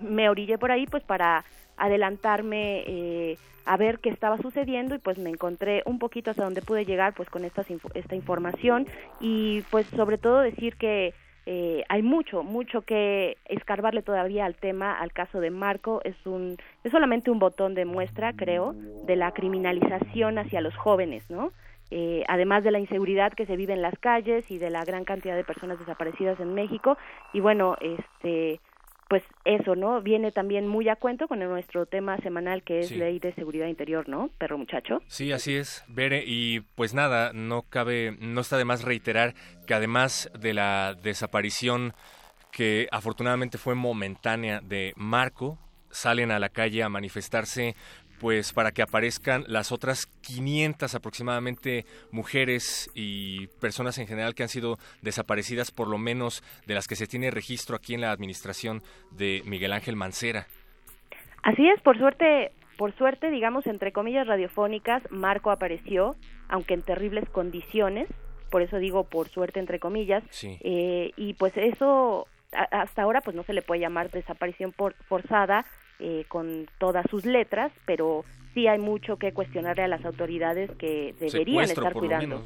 me 0.00 0.28
orillé 0.28 0.58
por 0.58 0.70
ahí 0.70 0.86
pues 0.86 1.02
para 1.02 1.44
adelantarme 1.76 2.84
eh, 2.86 3.38
a 3.64 3.76
ver 3.76 3.98
qué 3.98 4.10
estaba 4.10 4.38
sucediendo 4.38 4.94
y 4.94 4.98
pues 4.98 5.18
me 5.18 5.30
encontré 5.30 5.82
un 5.86 5.98
poquito 5.98 6.30
hasta 6.30 6.44
donde 6.44 6.62
pude 6.62 6.84
llegar 6.84 7.14
pues 7.14 7.28
con 7.28 7.44
esta, 7.44 7.64
esta 7.94 8.14
información. 8.14 8.86
Y 9.20 9.62
pues 9.70 9.86
sobre 9.88 10.18
todo 10.18 10.40
decir 10.40 10.76
que 10.76 11.14
eh, 11.46 11.84
hay 11.88 12.02
mucho, 12.02 12.42
mucho 12.42 12.82
que 12.82 13.36
escarbarle 13.44 14.02
todavía 14.02 14.46
al 14.46 14.56
tema, 14.56 14.98
al 14.98 15.12
caso 15.12 15.40
de 15.40 15.50
Marco, 15.50 16.00
es 16.04 16.16
un, 16.24 16.56
es 16.82 16.90
solamente 16.90 17.30
un 17.30 17.38
botón 17.38 17.74
de 17.74 17.84
muestra, 17.84 18.32
creo, 18.32 18.74
de 19.06 19.14
la 19.14 19.30
criminalización 19.32 20.38
hacia 20.38 20.60
los 20.60 20.76
jóvenes, 20.76 21.28
¿no? 21.30 21.52
Eh, 21.92 22.24
además 22.26 22.64
de 22.64 22.72
la 22.72 22.80
inseguridad 22.80 23.32
que 23.32 23.46
se 23.46 23.56
vive 23.56 23.72
en 23.72 23.82
las 23.82 23.96
calles 24.00 24.50
y 24.50 24.58
de 24.58 24.70
la 24.70 24.84
gran 24.84 25.04
cantidad 25.04 25.36
de 25.36 25.44
personas 25.44 25.78
desaparecidas 25.78 26.40
en 26.40 26.52
México. 26.52 26.98
Y 27.32 27.38
bueno, 27.38 27.76
este, 27.80 28.60
pues 29.08 29.22
eso, 29.44 29.76
¿no? 29.76 30.00
Viene 30.02 30.32
también 30.32 30.66
muy 30.66 30.88
a 30.88 30.96
cuento 30.96 31.28
con 31.28 31.38
nuestro 31.38 31.86
tema 31.86 32.16
semanal 32.18 32.62
que 32.62 32.80
es 32.80 32.88
Sí. 32.88 32.96
Ley 32.96 33.18
de 33.18 33.32
Seguridad 33.34 33.66
Interior, 33.66 34.08
¿no? 34.08 34.30
Perro 34.38 34.58
muchacho. 34.58 35.00
Sí, 35.06 35.32
así 35.32 35.54
es, 35.54 35.84
Bere, 35.88 36.24
y 36.26 36.60
pues 36.74 36.92
nada, 36.94 37.32
no 37.32 37.62
cabe, 37.62 38.16
no 38.20 38.40
está 38.40 38.56
de 38.58 38.64
más 38.64 38.82
reiterar 38.82 39.34
que 39.66 39.74
además 39.74 40.30
de 40.38 40.54
la 40.54 40.94
desaparición 40.94 41.92
que 42.50 42.88
afortunadamente 42.90 43.58
fue 43.58 43.74
momentánea 43.74 44.60
de 44.62 44.92
Marco, 44.96 45.58
salen 45.90 46.30
a 46.30 46.38
la 46.38 46.48
calle 46.48 46.82
a 46.82 46.88
manifestarse 46.88 47.74
pues 48.20 48.52
para 48.52 48.72
que 48.72 48.82
aparezcan 48.82 49.44
las 49.46 49.72
otras 49.72 50.06
500 50.22 50.94
aproximadamente 50.94 51.84
mujeres 52.10 52.90
y 52.94 53.46
personas 53.60 53.98
en 53.98 54.06
general 54.06 54.34
que 54.34 54.42
han 54.42 54.48
sido 54.48 54.78
desaparecidas, 55.02 55.70
por 55.70 55.88
lo 55.88 55.98
menos 55.98 56.42
de 56.66 56.74
las 56.74 56.86
que 56.88 56.96
se 56.96 57.06
tiene 57.06 57.30
registro 57.30 57.76
aquí 57.76 57.94
en 57.94 58.00
la 58.00 58.10
administración 58.10 58.82
de 59.10 59.42
Miguel 59.44 59.72
Ángel 59.72 59.96
Mancera. 59.96 60.46
Así 61.42 61.68
es, 61.68 61.80
por 61.82 61.96
suerte, 61.98 62.52
por 62.76 62.94
suerte, 62.96 63.30
digamos, 63.30 63.66
entre 63.66 63.92
comillas 63.92 64.26
radiofónicas, 64.26 65.02
Marco 65.10 65.50
apareció, 65.50 66.16
aunque 66.48 66.74
en 66.74 66.82
terribles 66.82 67.28
condiciones, 67.30 68.08
por 68.50 68.62
eso 68.62 68.78
digo 68.78 69.04
por 69.04 69.28
suerte 69.28 69.60
entre 69.60 69.78
comillas, 69.78 70.22
Sí. 70.30 70.58
eh, 70.62 71.12
y 71.16 71.34
pues 71.34 71.52
eso 71.56 72.26
a- 72.52 72.80
hasta 72.82 73.02
ahora 73.02 73.20
pues 73.20 73.36
no 73.36 73.42
se 73.44 73.52
le 73.52 73.62
puede 73.62 73.80
llamar 73.80 74.10
desaparición 74.10 74.72
por- 74.72 74.94
forzada 75.08 75.66
eh, 75.98 76.24
con 76.28 76.68
todas 76.78 77.04
sus 77.10 77.24
letras, 77.24 77.72
pero 77.84 78.24
sí 78.54 78.66
hay 78.66 78.78
mucho 78.78 79.16
que 79.16 79.32
cuestionarle 79.32 79.84
a 79.84 79.88
las 79.88 80.04
autoridades 80.04 80.70
que 80.78 81.14
deberían 81.18 81.66
Secuestro, 81.66 81.82
estar 81.82 81.92
cuidando. 81.92 82.44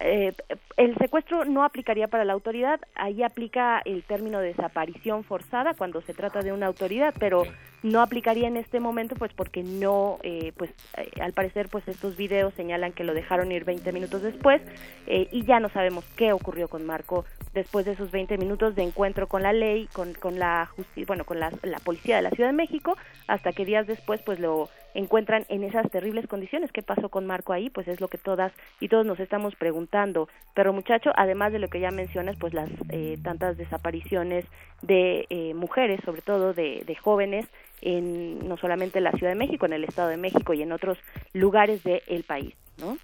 eh, 0.00 0.32
el 0.76 0.96
secuestro 0.96 1.44
no 1.44 1.64
aplicaría 1.64 2.08
para 2.08 2.24
la 2.24 2.32
autoridad, 2.32 2.80
ahí 2.94 3.22
aplica 3.22 3.80
el 3.84 4.02
término 4.04 4.40
de 4.40 4.48
desaparición 4.48 5.24
forzada 5.24 5.74
cuando 5.74 6.00
se 6.02 6.14
trata 6.14 6.40
de 6.40 6.52
una 6.52 6.66
autoridad, 6.66 7.14
pero 7.18 7.44
no 7.82 8.00
aplicaría 8.00 8.48
en 8.48 8.56
este 8.56 8.80
momento 8.80 9.14
pues 9.16 9.32
porque 9.32 9.62
no, 9.62 10.18
eh, 10.22 10.52
pues 10.56 10.70
eh, 10.96 11.10
al 11.20 11.32
parecer 11.32 11.68
pues 11.68 11.86
estos 11.88 12.16
videos 12.16 12.52
señalan 12.54 12.92
que 12.92 13.04
lo 13.04 13.14
dejaron 13.14 13.52
ir 13.52 13.64
20 13.64 13.92
minutos 13.92 14.22
después 14.22 14.60
eh, 15.06 15.28
y 15.32 15.44
ya 15.44 15.60
no 15.60 15.68
sabemos 15.70 16.04
qué 16.16 16.32
ocurrió 16.32 16.68
con 16.68 16.84
Marco 16.84 17.24
después 17.54 17.86
de 17.86 17.92
esos 17.92 18.10
20 18.10 18.38
minutos 18.38 18.74
de 18.74 18.82
encuentro 18.82 19.28
con 19.28 19.42
la 19.42 19.52
ley, 19.52 19.88
con, 19.92 20.14
con 20.14 20.38
la 20.38 20.66
justicia, 20.66 21.04
bueno, 21.06 21.24
con 21.24 21.40
la, 21.40 21.50
la 21.62 21.78
policía 21.78 22.16
de 22.16 22.22
la 22.22 22.30
Ciudad 22.30 22.50
de 22.50 22.56
México, 22.56 22.96
hasta 23.26 23.52
que 23.52 23.64
días 23.64 23.86
después 23.86 24.20
pues 24.22 24.38
lo 24.38 24.68
encuentran 24.94 25.44
en 25.48 25.64
esas 25.64 25.90
terribles 25.90 26.26
condiciones. 26.26 26.70
¿Qué 26.72 26.82
pasó 26.82 27.08
con 27.08 27.26
Marco 27.26 27.52
ahí? 27.52 27.70
Pues 27.70 27.88
es 27.88 28.00
lo 28.00 28.08
que 28.08 28.18
todas 28.18 28.52
y 28.78 28.88
todos 28.88 29.06
nos 29.06 29.18
estamos 29.18 29.56
preguntando. 29.56 30.28
Pero 30.54 30.72
muchacho, 30.72 31.10
además 31.16 31.52
de 31.52 31.58
lo 31.58 31.68
que 31.68 31.80
ya 31.80 31.90
mencionas, 31.90 32.36
pues 32.38 32.54
las 32.54 32.70
eh, 32.90 33.18
tantas 33.22 33.56
desapariciones 33.56 34.44
de 34.82 35.52
mujeres, 35.54 36.00
sobre 36.04 36.22
todo 36.22 36.54
de, 36.54 36.82
de 36.86 36.94
jóvenes, 36.94 37.46
en 37.82 38.48
no 38.48 38.56
solamente 38.56 38.98
en 38.98 39.04
la 39.04 39.12
Ciudad 39.12 39.32
de 39.32 39.38
México, 39.38 39.66
en 39.66 39.72
el 39.72 39.84
Estado 39.84 40.08
de 40.08 40.16
México 40.16 40.54
y 40.54 40.62
en 40.62 40.72
otros 40.72 40.98
lugares 41.32 41.82
del 41.82 42.24
país, 42.24 42.54
¿no? 42.78 42.98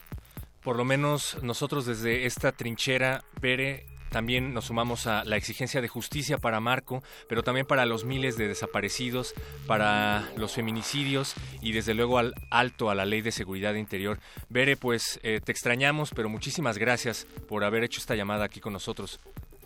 Por 0.62 0.76
lo 0.76 0.84
menos 0.84 1.40
nosotros 1.42 1.86
desde 1.86 2.26
esta 2.26 2.50
trinchera, 2.52 3.22
Bere, 3.40 3.86
también 4.10 4.54
nos 4.54 4.66
sumamos 4.66 5.06
a 5.06 5.24
la 5.24 5.36
exigencia 5.36 5.80
de 5.80 5.88
justicia 5.88 6.38
para 6.38 6.60
Marco, 6.60 7.02
pero 7.28 7.42
también 7.42 7.66
para 7.66 7.86
los 7.86 8.04
miles 8.04 8.36
de 8.36 8.48
desaparecidos, 8.48 9.34
para 9.66 10.24
los 10.36 10.54
feminicidios 10.54 11.34
y 11.60 11.72
desde 11.72 11.94
luego 11.94 12.18
al 12.18 12.34
alto 12.50 12.90
a 12.90 12.94
la 12.94 13.04
ley 13.04 13.20
de 13.20 13.32
seguridad 13.32 13.74
interior. 13.74 14.18
Bere, 14.48 14.76
pues 14.76 15.20
eh, 15.22 15.40
te 15.44 15.52
extrañamos, 15.52 16.12
pero 16.14 16.28
muchísimas 16.28 16.78
gracias 16.78 17.26
por 17.48 17.64
haber 17.64 17.84
hecho 17.84 18.00
esta 18.00 18.14
llamada 18.14 18.44
aquí 18.44 18.60
con 18.60 18.72
nosotros. 18.72 19.20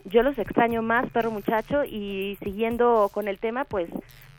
Yo 0.04 0.22
los 0.22 0.38
extraño 0.38 0.82
más, 0.82 1.10
perro 1.10 1.30
muchacho, 1.30 1.84
y 1.84 2.36
siguiendo 2.42 3.10
con 3.12 3.28
el 3.28 3.38
tema, 3.38 3.64
pues 3.64 3.90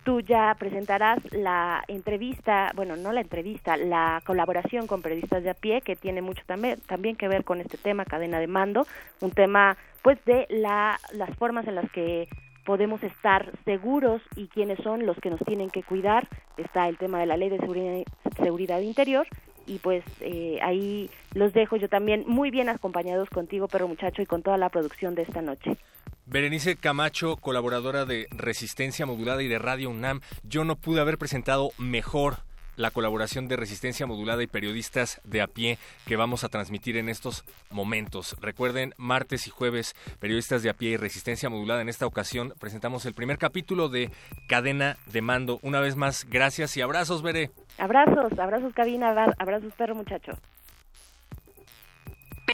tú 0.03 0.21
ya 0.21 0.55
presentarás 0.57 1.19
la 1.31 1.83
entrevista, 1.87 2.71
bueno, 2.75 2.95
no 2.95 3.11
la 3.11 3.21
entrevista, 3.21 3.77
la 3.77 4.21
colaboración 4.25 4.87
con 4.87 5.01
periodistas 5.01 5.43
de 5.43 5.51
a 5.51 5.53
pie, 5.53 5.81
que 5.81 5.95
tiene 5.95 6.21
mucho 6.21 6.43
también, 6.45 6.79
también 6.87 7.15
que 7.15 7.27
ver 7.27 7.43
con 7.43 7.61
este 7.61 7.77
tema, 7.77 8.05
cadena 8.05 8.39
de 8.39 8.47
mando, 8.47 8.85
un 9.21 9.31
tema 9.31 9.77
pues 10.01 10.23
de 10.25 10.47
la, 10.49 10.99
las 11.13 11.29
formas 11.37 11.67
en 11.67 11.75
las 11.75 11.89
que 11.91 12.27
podemos 12.65 13.01
estar 13.03 13.51
seguros 13.65 14.21
y 14.35 14.47
quiénes 14.47 14.79
son 14.83 15.05
los 15.05 15.17
que 15.17 15.29
nos 15.29 15.39
tienen 15.41 15.69
que 15.69 15.83
cuidar. 15.83 16.27
Está 16.57 16.87
el 16.87 16.97
tema 16.97 17.19
de 17.19 17.25
la 17.25 17.37
ley 17.37 17.49
de 17.49 17.59
seguridad, 17.59 18.03
seguridad 18.37 18.79
interior 18.79 19.27
y 19.65 19.79
pues 19.79 20.03
eh, 20.19 20.59
ahí 20.61 21.09
los 21.33 21.53
dejo 21.53 21.75
yo 21.75 21.89
también 21.89 22.23
muy 22.27 22.51
bien 22.51 22.69
acompañados 22.69 23.29
contigo, 23.29 23.67
perro 23.67 23.87
muchacho, 23.87 24.21
y 24.21 24.25
con 24.25 24.43
toda 24.43 24.57
la 24.57 24.69
producción 24.69 25.15
de 25.15 25.23
esta 25.23 25.41
noche. 25.41 25.77
Berenice 26.25 26.75
Camacho, 26.75 27.35
colaboradora 27.37 28.05
de 28.05 28.27
Resistencia 28.31 29.05
Modulada 29.05 29.43
y 29.43 29.47
de 29.47 29.59
Radio 29.59 29.89
UNAM, 29.89 30.21
yo 30.43 30.63
no 30.63 30.75
pude 30.75 31.01
haber 31.01 31.17
presentado 31.17 31.71
mejor 31.77 32.37
la 32.77 32.91
colaboración 32.91 33.47
de 33.47 33.55
Resistencia 33.57 34.05
Modulada 34.07 34.41
y 34.43 34.47
periodistas 34.47 35.21
de 35.23 35.41
a 35.41 35.47
pie 35.47 35.77
que 36.05 36.15
vamos 36.15 36.43
a 36.43 36.49
transmitir 36.49 36.97
en 36.97 37.09
estos 37.09 37.43
momentos. 37.69 38.35
Recuerden, 38.41 38.93
martes 38.97 39.47
y 39.47 39.49
jueves, 39.49 39.95
periodistas 40.19 40.63
de 40.63 40.69
a 40.69 40.73
pie 40.73 40.91
y 40.91 40.97
Resistencia 40.97 41.49
Modulada. 41.49 41.81
En 41.81 41.89
esta 41.89 42.05
ocasión 42.05 42.53
presentamos 42.59 43.05
el 43.05 43.13
primer 43.13 43.37
capítulo 43.37 43.89
de 43.89 44.09
Cadena 44.47 44.97
de 45.07 45.21
Mando. 45.21 45.59
Una 45.61 45.79
vez 45.79 45.95
más, 45.95 46.25
gracias 46.29 46.75
y 46.77 46.81
abrazos, 46.81 47.21
Veré. 47.21 47.51
Abrazos, 47.77 48.37
abrazos 48.39 48.73
cabina, 48.73 49.09
abra- 49.09 49.33
abrazos 49.37 49.73
perro 49.73 49.95
muchacho. 49.95 50.31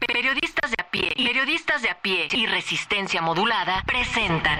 Periodistas 0.08 0.72
de 0.72 0.78
a 0.80 0.90
pie, 0.92 1.14
periodistas 1.16 1.82
de 1.82 1.90
a 1.90 2.02
pie 2.02 2.28
y 2.32 2.46
resistencia 2.46 3.22
modulada 3.22 3.84
presentan 3.86 4.60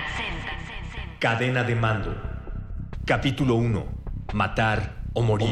Cadena 1.20 1.64
de 1.64 1.76
mando. 1.76 2.16
Capítulo 3.06 3.56
1. 3.56 3.86
Matar 4.34 4.97
o 5.18 5.22
morir. 5.24 5.50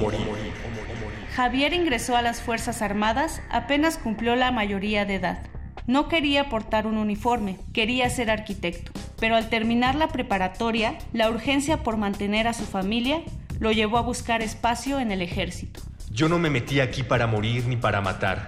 Javier 1.36 1.74
ingresó 1.74 2.16
a 2.16 2.22
las 2.22 2.41
Fuerzas 2.41 2.84
Armadas 2.84 3.41
apenas 3.49 3.97
cumplió 3.97 4.36
la 4.36 4.51
mayoría 4.51 5.05
de 5.05 5.16
edad. 5.16 5.39
No 5.88 6.07
quería 6.07 6.49
portar 6.49 6.86
un 6.86 6.97
uniforme, 6.97 7.57
quería 7.74 8.09
ser 8.09 8.30
arquitecto, 8.30 8.91
pero 9.20 9.36
al 9.36 9.49
terminar 9.49 9.95
la 9.95 10.09
preparatoria, 10.09 10.97
la 11.13 11.30
urgencia 11.30 11.84
por 11.84 11.97
mantener 11.97 12.47
a 12.47 12.53
su 12.53 12.66
familia 12.66 13.22
lo 13.59 13.72
llevó 13.72 13.97
a 13.97 14.01
buscar 14.01 14.41
espacio 14.41 14.99
en 14.99 15.11
el 15.11 15.22
ejército. 15.22 15.82
Yo 16.11 16.30
no 16.30 16.38
me 16.38 16.49
metí 16.49 16.80
aquí 16.80 17.01
para 17.01 17.26
morir 17.26 17.66
ni 17.66 17.76
para 17.76 18.01
matar. 18.01 18.47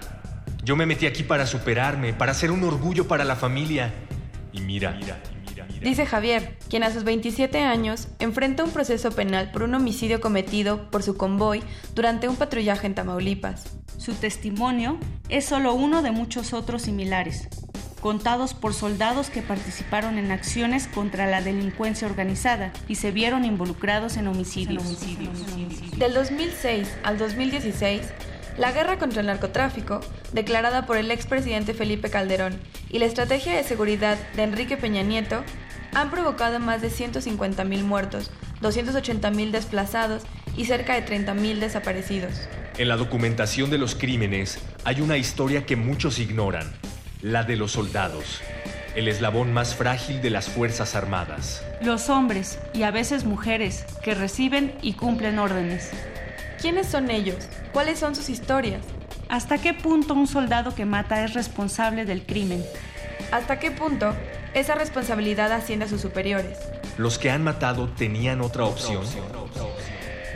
Yo 0.64 0.76
me 0.76 0.86
metí 0.86 1.08
aquí 1.08 1.24
para 1.24 1.48
superarme, 1.48 2.14
para 2.14 2.34
ser 2.34 2.52
un 2.52 2.64
orgullo 2.64 3.08
para 3.08 3.24
la 3.24 3.36
familia. 3.36 3.92
Y 4.54 4.62
mira, 4.62 4.92
mira, 4.92 5.18
Dice 5.82 6.06
Javier, 6.06 6.58
quien 6.70 6.84
a 6.84 6.92
sus 6.92 7.04
27 7.04 7.60
años 7.60 8.08
enfrenta 8.20 8.64
un 8.64 8.72
proceso 8.72 9.12
penal 9.12 9.52
por 9.52 9.64
un 9.64 9.76
homicidio 9.76 10.20
cometido 10.20 10.90
por 10.90 11.04
su 11.04 11.18
convoy 11.18 11.62
durante 11.94 12.28
un 12.28 12.36
patrullaje 12.36 12.88
en 12.88 12.96
Tamaulipas. 12.96 13.66
Su 13.98 14.14
testimonio 14.14 14.98
es 15.30 15.46
solo 15.46 15.74
uno 15.74 16.02
de 16.02 16.12
muchos 16.12 16.54
otros 16.54 16.84
similares, 16.84 17.48
contados 18.02 18.54
por 18.54 18.74
soldados 18.74 19.30
que 19.30 19.42
participaron 19.42 20.18
en 20.18 20.32
acciones 20.32 20.88
contra 20.88 21.28
la 21.28 21.42
delincuencia 21.42 22.08
organizada 22.08 22.74
y 22.88 22.96
se 22.96 23.12
vieron 23.12 23.46
involucrados 23.46 24.18
en 24.18 24.28
homicidios. 24.28 24.84
Del 25.98 26.14
2006 26.14 26.88
al 27.04 27.18
2016, 27.18 28.02
la 28.58 28.72
guerra 28.72 28.98
contra 28.98 29.22
el 29.22 29.28
narcotráfico, 29.28 30.00
declarada 30.34 30.88
por 30.88 30.98
el 30.98 31.12
expresidente 31.12 31.76
Felipe 31.76 32.10
Calderón, 32.10 32.60
y 32.90 33.00
la 33.00 33.06
estrategia 33.06 33.56
de 33.56 33.64
seguridad 33.64 34.18
de 34.36 34.44
Enrique 34.44 34.78
Peña 34.78 35.04
Nieto 35.04 35.44
han 35.94 36.10
provocado 36.12 36.60
más 36.60 36.82
de 36.82 36.90
150.000 36.90 37.84
muertos, 37.84 38.32
280.000 38.62 39.52
desplazados 39.52 40.24
y 40.56 40.66
cerca 40.66 40.96
de 40.96 41.06
30.000 41.06 41.60
desaparecidos. 41.60 42.34
En 42.78 42.88
la 42.88 42.96
documentación 42.96 43.70
de 43.70 43.78
los 43.78 43.96
crímenes 43.96 44.60
hay 44.84 45.02
una 45.02 45.18
historia 45.18 45.66
que 45.66 45.76
muchos 45.76 46.20
ignoran, 46.20 46.72
la 47.22 47.44
de 47.44 47.56
los 47.56 47.72
soldados, 47.72 48.42
el 48.96 49.08
eslabón 49.08 49.54
más 49.54 49.76
frágil 49.76 50.22
de 50.22 50.30
las 50.30 50.48
Fuerzas 50.48 50.96
Armadas. 50.96 51.64
Los 51.82 52.10
hombres, 52.10 52.60
y 52.74 52.84
a 52.84 52.92
veces 52.92 53.26
mujeres, 53.26 53.86
que 54.04 54.16
reciben 54.16 54.76
y 54.82 54.94
cumplen 54.94 55.40
órdenes. 55.40 55.92
¿Quiénes 56.62 56.88
son 56.88 57.12
ellos? 57.12 57.48
¿Cuáles 57.74 58.00
son 58.00 58.16
sus 58.16 58.30
historias? 58.30 58.82
¿Hasta 59.30 59.58
qué 59.58 59.74
punto 59.74 60.14
un 60.14 60.28
soldado 60.28 60.74
que 60.74 60.86
mata 60.86 61.24
es 61.24 61.34
responsable 61.34 62.06
del 62.06 62.24
crimen? 62.24 62.64
¿Hasta 63.32 63.60
qué 63.60 63.72
punto 63.72 64.16
esa 64.60 64.76
responsabilidad 64.76 65.52
asciende 65.52 65.86
a 65.86 65.90
sus 65.90 66.02
superiores? 66.02 66.58
Los 66.98 67.18
que 67.18 67.30
han 67.30 67.44
matado 67.44 67.90
tenían 67.90 68.42
otra 68.42 68.66
opción. 68.66 69.04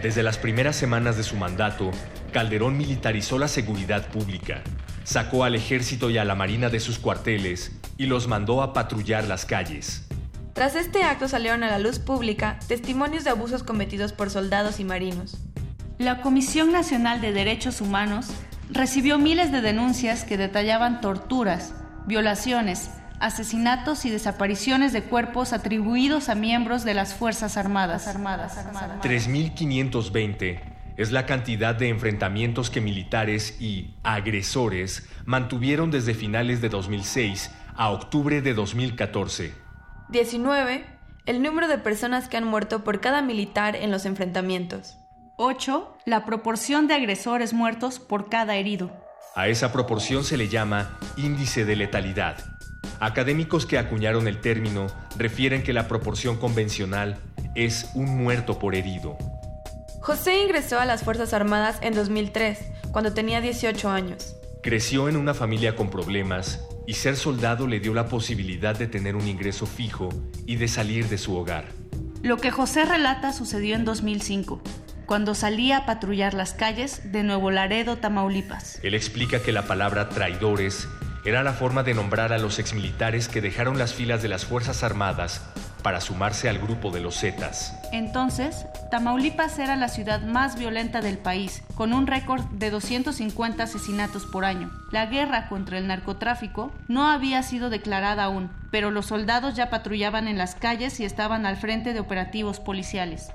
Desde 0.01 0.23
las 0.23 0.37
primeras 0.37 0.75
semanas 0.75 1.17
de 1.17 1.23
su 1.23 1.35
mandato, 1.35 1.91
Calderón 2.33 2.77
militarizó 2.77 3.37
la 3.37 3.47
seguridad 3.47 4.07
pública, 4.07 4.61
sacó 5.03 5.43
al 5.43 5.55
ejército 5.55 6.09
y 6.09 6.17
a 6.17 6.25
la 6.25 6.35
marina 6.35 6.69
de 6.69 6.79
sus 6.79 6.97
cuarteles 6.97 7.71
y 7.97 8.05
los 8.05 8.27
mandó 8.27 8.61
a 8.61 8.73
patrullar 8.73 9.25
las 9.25 9.45
calles. 9.45 10.07
Tras 10.53 10.75
este 10.75 11.03
acto 11.03 11.27
salieron 11.27 11.63
a 11.63 11.69
la 11.69 11.79
luz 11.79 11.99
pública 11.99 12.59
testimonios 12.67 13.23
de 13.23 13.29
abusos 13.29 13.63
cometidos 13.63 14.11
por 14.13 14.29
soldados 14.29 14.79
y 14.79 14.83
marinos. 14.83 15.37
La 15.97 16.21
Comisión 16.21 16.71
Nacional 16.71 17.21
de 17.21 17.31
Derechos 17.31 17.79
Humanos 17.79 18.27
recibió 18.71 19.17
miles 19.17 19.51
de 19.51 19.61
denuncias 19.61 20.23
que 20.23 20.37
detallaban 20.37 20.99
torturas, 20.99 21.73
violaciones, 22.05 22.89
asesinatos 23.21 24.05
y 24.05 24.09
desapariciones 24.09 24.93
de 24.93 25.03
cuerpos 25.03 25.53
atribuidos 25.53 26.29
a 26.29 26.35
miembros 26.35 26.83
de 26.83 26.93
las 26.93 27.13
Fuerzas 27.13 27.55
Armadas. 27.55 28.07
3.520 28.07 30.71
es 30.97 31.11
la 31.11 31.25
cantidad 31.25 31.73
de 31.73 31.89
enfrentamientos 31.89 32.69
que 32.69 32.81
militares 32.81 33.59
y 33.61 33.95
agresores 34.03 35.07
mantuvieron 35.25 35.91
desde 35.91 36.13
finales 36.13 36.61
de 36.61 36.69
2006 36.69 37.51
a 37.75 37.89
octubre 37.89 38.41
de 38.41 38.53
2014. 38.53 39.53
19. 40.09 40.85
El 41.25 41.41
número 41.41 41.67
de 41.67 41.77
personas 41.77 42.27
que 42.27 42.37
han 42.37 42.43
muerto 42.43 42.83
por 42.83 42.99
cada 42.99 43.21
militar 43.21 43.75
en 43.75 43.91
los 43.91 44.05
enfrentamientos. 44.05 44.97
8. 45.37 45.97
La 46.05 46.25
proporción 46.25 46.87
de 46.87 46.95
agresores 46.95 47.53
muertos 47.53 47.99
por 47.99 48.29
cada 48.29 48.57
herido. 48.57 48.91
A 49.35 49.47
esa 49.47 49.71
proporción 49.71 50.23
se 50.23 50.37
le 50.37 50.49
llama 50.49 50.97
índice 51.15 51.63
de 51.63 51.77
letalidad. 51.77 52.37
Académicos 52.99 53.65
que 53.65 53.77
acuñaron 53.77 54.27
el 54.27 54.41
término 54.41 54.87
refieren 55.17 55.63
que 55.63 55.73
la 55.73 55.87
proporción 55.87 56.37
convencional 56.37 57.17
es 57.55 57.89
un 57.95 58.17
muerto 58.17 58.59
por 58.59 58.75
herido. 58.75 59.17
José 60.01 60.41
ingresó 60.41 60.79
a 60.79 60.85
las 60.85 61.03
Fuerzas 61.03 61.33
Armadas 61.33 61.77
en 61.81 61.93
2003, 61.93 62.59
cuando 62.91 63.13
tenía 63.13 63.41
18 63.41 63.89
años. 63.89 64.35
Creció 64.63 65.09
en 65.09 65.15
una 65.15 65.33
familia 65.33 65.75
con 65.75 65.89
problemas 65.89 66.59
y 66.87 66.93
ser 66.93 67.15
soldado 67.15 67.67
le 67.67 67.79
dio 67.79 67.93
la 67.93 68.07
posibilidad 68.07 68.75
de 68.77 68.87
tener 68.87 69.15
un 69.15 69.27
ingreso 69.27 69.65
fijo 69.65 70.09
y 70.45 70.55
de 70.55 70.67
salir 70.67 71.07
de 71.07 71.17
su 71.17 71.35
hogar. 71.35 71.65
Lo 72.23 72.37
que 72.37 72.51
José 72.51 72.85
relata 72.85 73.33
sucedió 73.33 73.75
en 73.75 73.85
2005, 73.85 74.61
cuando 75.07 75.33
salía 75.35 75.77
a 75.77 75.85
patrullar 75.85 76.33
las 76.33 76.53
calles 76.53 77.11
de 77.11 77.23
Nuevo 77.23 77.51
Laredo, 77.51 77.97
Tamaulipas. 77.97 78.79
Él 78.83 78.93
explica 78.93 79.41
que 79.41 79.51
la 79.51 79.65
palabra 79.65 80.09
traidores 80.09 80.87
era 81.23 81.43
la 81.43 81.53
forma 81.53 81.83
de 81.83 81.93
nombrar 81.93 82.33
a 82.33 82.39
los 82.39 82.57
exmilitares 82.57 83.27
que 83.27 83.41
dejaron 83.41 83.77
las 83.77 83.93
filas 83.93 84.23
de 84.23 84.29
las 84.29 84.45
Fuerzas 84.45 84.83
Armadas 84.83 85.41
para 85.83 86.01
sumarse 86.01 86.49
al 86.49 86.59
grupo 86.59 86.91
de 86.91 86.99
los 86.99 87.19
Zetas. 87.19 87.77
Entonces, 87.91 88.65
Tamaulipas 88.89 89.57
era 89.59 89.75
la 89.75 89.87
ciudad 89.87 90.21
más 90.21 90.57
violenta 90.57 91.01
del 91.01 91.17
país, 91.17 91.63
con 91.75 91.93
un 91.93 92.07
récord 92.07 92.43
de 92.51 92.69
250 92.69 93.63
asesinatos 93.63 94.25
por 94.25 94.45
año. 94.45 94.71
La 94.91 95.07
guerra 95.07 95.47
contra 95.47 95.77
el 95.77 95.87
narcotráfico 95.87 96.71
no 96.87 97.09
había 97.09 97.43
sido 97.43 97.69
declarada 97.69 98.23
aún, 98.23 98.51
pero 98.71 98.91
los 98.91 99.07
soldados 99.07 99.55
ya 99.55 99.69
patrullaban 99.69 100.27
en 100.27 100.37
las 100.37 100.55
calles 100.55 100.99
y 100.99 101.05
estaban 101.05 101.45
al 101.45 101.57
frente 101.57 101.93
de 101.93 101.99
operativos 101.99 102.59
policiales. 102.59 103.29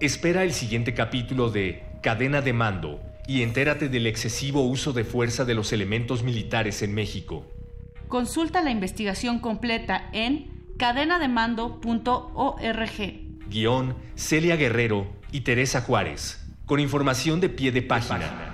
Espera 0.00 0.42
el 0.42 0.52
siguiente 0.52 0.94
capítulo 0.94 1.50
de 1.50 1.84
Cadena 2.02 2.40
de 2.40 2.52
Mando 2.52 3.13
y 3.26 3.42
entérate 3.42 3.88
del 3.88 4.06
excesivo 4.06 4.62
uso 4.62 4.92
de 4.92 5.04
fuerza 5.04 5.44
de 5.44 5.54
los 5.54 5.72
elementos 5.72 6.22
militares 6.22 6.82
en 6.82 6.94
México. 6.94 7.44
Consulta 8.08 8.62
la 8.62 8.70
investigación 8.70 9.40
completa 9.40 10.08
en 10.12 10.52
cadenademando.org. 10.78 13.48
Guión 13.48 13.96
Celia 14.14 14.56
Guerrero 14.56 15.06
y 15.32 15.40
Teresa 15.40 15.80
Juárez. 15.80 16.40
Con 16.66 16.80
información 16.80 17.40
de 17.40 17.48
pie 17.48 17.72
de 17.72 17.82
página. 17.82 18.53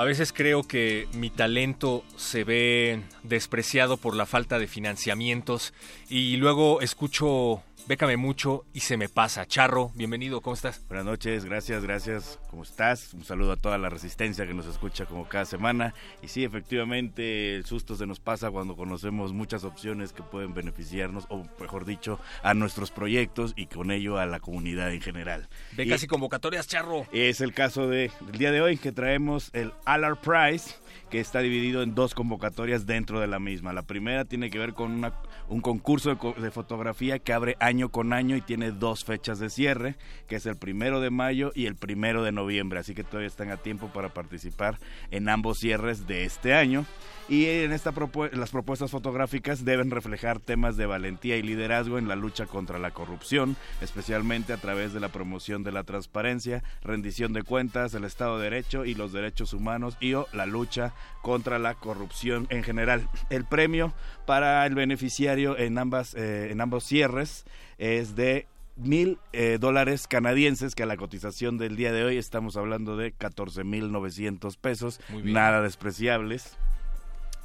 A 0.00 0.04
veces 0.04 0.32
creo 0.32 0.62
que 0.62 1.06
mi 1.12 1.28
talento 1.28 2.04
se 2.16 2.42
ve 2.42 3.02
despreciado 3.22 3.98
por 3.98 4.16
la 4.16 4.24
falta 4.24 4.58
de 4.58 4.66
financiamientos 4.66 5.74
y 6.08 6.38
luego 6.38 6.80
escucho 6.80 7.62
Bécame 7.90 8.16
mucho 8.16 8.66
y 8.72 8.78
se 8.78 8.96
me 8.96 9.08
pasa. 9.08 9.46
Charro, 9.46 9.90
bienvenido, 9.96 10.40
¿cómo 10.42 10.54
estás? 10.54 10.86
Buenas 10.86 11.04
noches, 11.04 11.44
gracias, 11.44 11.82
gracias. 11.82 12.38
¿Cómo 12.48 12.62
estás? 12.62 13.12
Un 13.14 13.24
saludo 13.24 13.50
a 13.50 13.56
toda 13.56 13.78
la 13.78 13.88
resistencia 13.88 14.46
que 14.46 14.54
nos 14.54 14.66
escucha 14.66 15.06
como 15.06 15.28
cada 15.28 15.44
semana. 15.44 15.92
Y 16.22 16.28
sí, 16.28 16.44
efectivamente, 16.44 17.56
el 17.56 17.66
susto 17.66 17.96
se 17.96 18.06
nos 18.06 18.20
pasa 18.20 18.52
cuando 18.52 18.76
conocemos 18.76 19.32
muchas 19.32 19.64
opciones 19.64 20.12
que 20.12 20.22
pueden 20.22 20.54
beneficiarnos, 20.54 21.26
o 21.30 21.44
mejor 21.58 21.84
dicho, 21.84 22.20
a 22.44 22.54
nuestros 22.54 22.92
proyectos 22.92 23.54
y 23.56 23.66
con 23.66 23.90
ello 23.90 24.18
a 24.18 24.26
la 24.26 24.38
comunidad 24.38 24.92
en 24.92 25.00
general. 25.00 25.48
Becas 25.72 26.04
y, 26.04 26.06
convocatorias, 26.06 26.68
Charro. 26.68 27.08
Es 27.10 27.40
el 27.40 27.52
caso 27.54 27.88
de, 27.88 28.12
del 28.20 28.38
día 28.38 28.52
de 28.52 28.60
hoy 28.60 28.76
que 28.76 28.92
traemos 28.92 29.50
el 29.52 29.72
Allard 29.84 30.18
Prize 30.18 30.76
que 31.10 31.20
está 31.20 31.40
dividido 31.40 31.82
en 31.82 31.94
dos 31.94 32.14
convocatorias 32.14 32.86
dentro 32.86 33.20
de 33.20 33.26
la 33.26 33.38
misma. 33.38 33.72
La 33.72 33.82
primera 33.82 34.24
tiene 34.24 34.48
que 34.48 34.58
ver 34.58 34.72
con 34.72 34.92
una, 34.92 35.12
un 35.48 35.60
concurso 35.60 36.14
de, 36.14 36.40
de, 36.40 36.50
fotografía 36.50 37.18
que 37.18 37.32
abre 37.32 37.56
año 37.60 37.90
con 37.90 38.12
año 38.12 38.36
y 38.36 38.40
tiene 38.40 38.70
dos 38.70 39.04
fechas 39.04 39.38
de 39.38 39.50
cierre, 39.50 39.96
que 40.28 40.36
es 40.36 40.46
el 40.46 40.56
primero 40.56 41.00
de 41.00 41.10
mayo 41.10 41.50
y 41.54 41.66
el 41.66 41.74
primero 41.74 42.22
de 42.22 42.32
noviembre, 42.32 42.78
así 42.78 42.94
que 42.94 43.04
todavía 43.04 43.26
están 43.26 43.50
a 43.50 43.56
tiempo 43.56 43.88
para 43.88 44.10
participar 44.10 44.78
en 45.10 45.28
ambos 45.28 45.58
cierres 45.58 46.06
de 46.06 46.24
este 46.24 46.54
año. 46.54 46.86
Y 47.30 47.46
en 47.46 47.70
esta 47.70 47.92
propu- 47.92 48.32
las 48.32 48.50
propuestas 48.50 48.90
fotográficas 48.90 49.64
deben 49.64 49.92
reflejar 49.92 50.40
temas 50.40 50.76
de 50.76 50.86
valentía 50.86 51.36
y 51.36 51.42
liderazgo 51.42 51.96
en 51.96 52.08
la 52.08 52.16
lucha 52.16 52.46
contra 52.46 52.80
la 52.80 52.90
corrupción, 52.90 53.54
especialmente 53.80 54.52
a 54.52 54.56
través 54.56 54.92
de 54.92 54.98
la 54.98 55.10
promoción 55.10 55.62
de 55.62 55.70
la 55.70 55.84
transparencia, 55.84 56.64
rendición 56.82 57.32
de 57.32 57.44
cuentas, 57.44 57.94
el 57.94 58.02
Estado 58.02 58.36
de 58.38 58.50
Derecho 58.50 58.84
y 58.84 58.94
los 58.94 59.12
derechos 59.12 59.52
humanos 59.52 59.96
y 60.00 60.14
o 60.14 60.26
la 60.32 60.44
lucha 60.44 60.92
contra 61.22 61.60
la 61.60 61.74
corrupción 61.74 62.48
en 62.50 62.64
general. 62.64 63.08
El 63.30 63.44
premio 63.44 63.94
para 64.26 64.66
el 64.66 64.74
beneficiario 64.74 65.56
en 65.56 65.78
ambas 65.78 66.14
eh, 66.14 66.48
en 66.50 66.60
ambos 66.60 66.82
cierres 66.82 67.44
es 67.78 68.16
de 68.16 68.48
mil 68.74 69.18
eh, 69.32 69.58
dólares 69.60 70.08
canadienses 70.08 70.74
que 70.74 70.82
a 70.82 70.86
la 70.86 70.96
cotización 70.96 71.58
del 71.58 71.76
día 71.76 71.92
de 71.92 72.02
hoy 72.02 72.16
estamos 72.16 72.56
hablando 72.56 72.96
de 72.96 73.12
14 73.12 73.62
mil 73.62 73.92
900 73.92 74.56
pesos 74.56 75.00
nada 75.32 75.62
despreciables 75.62 76.56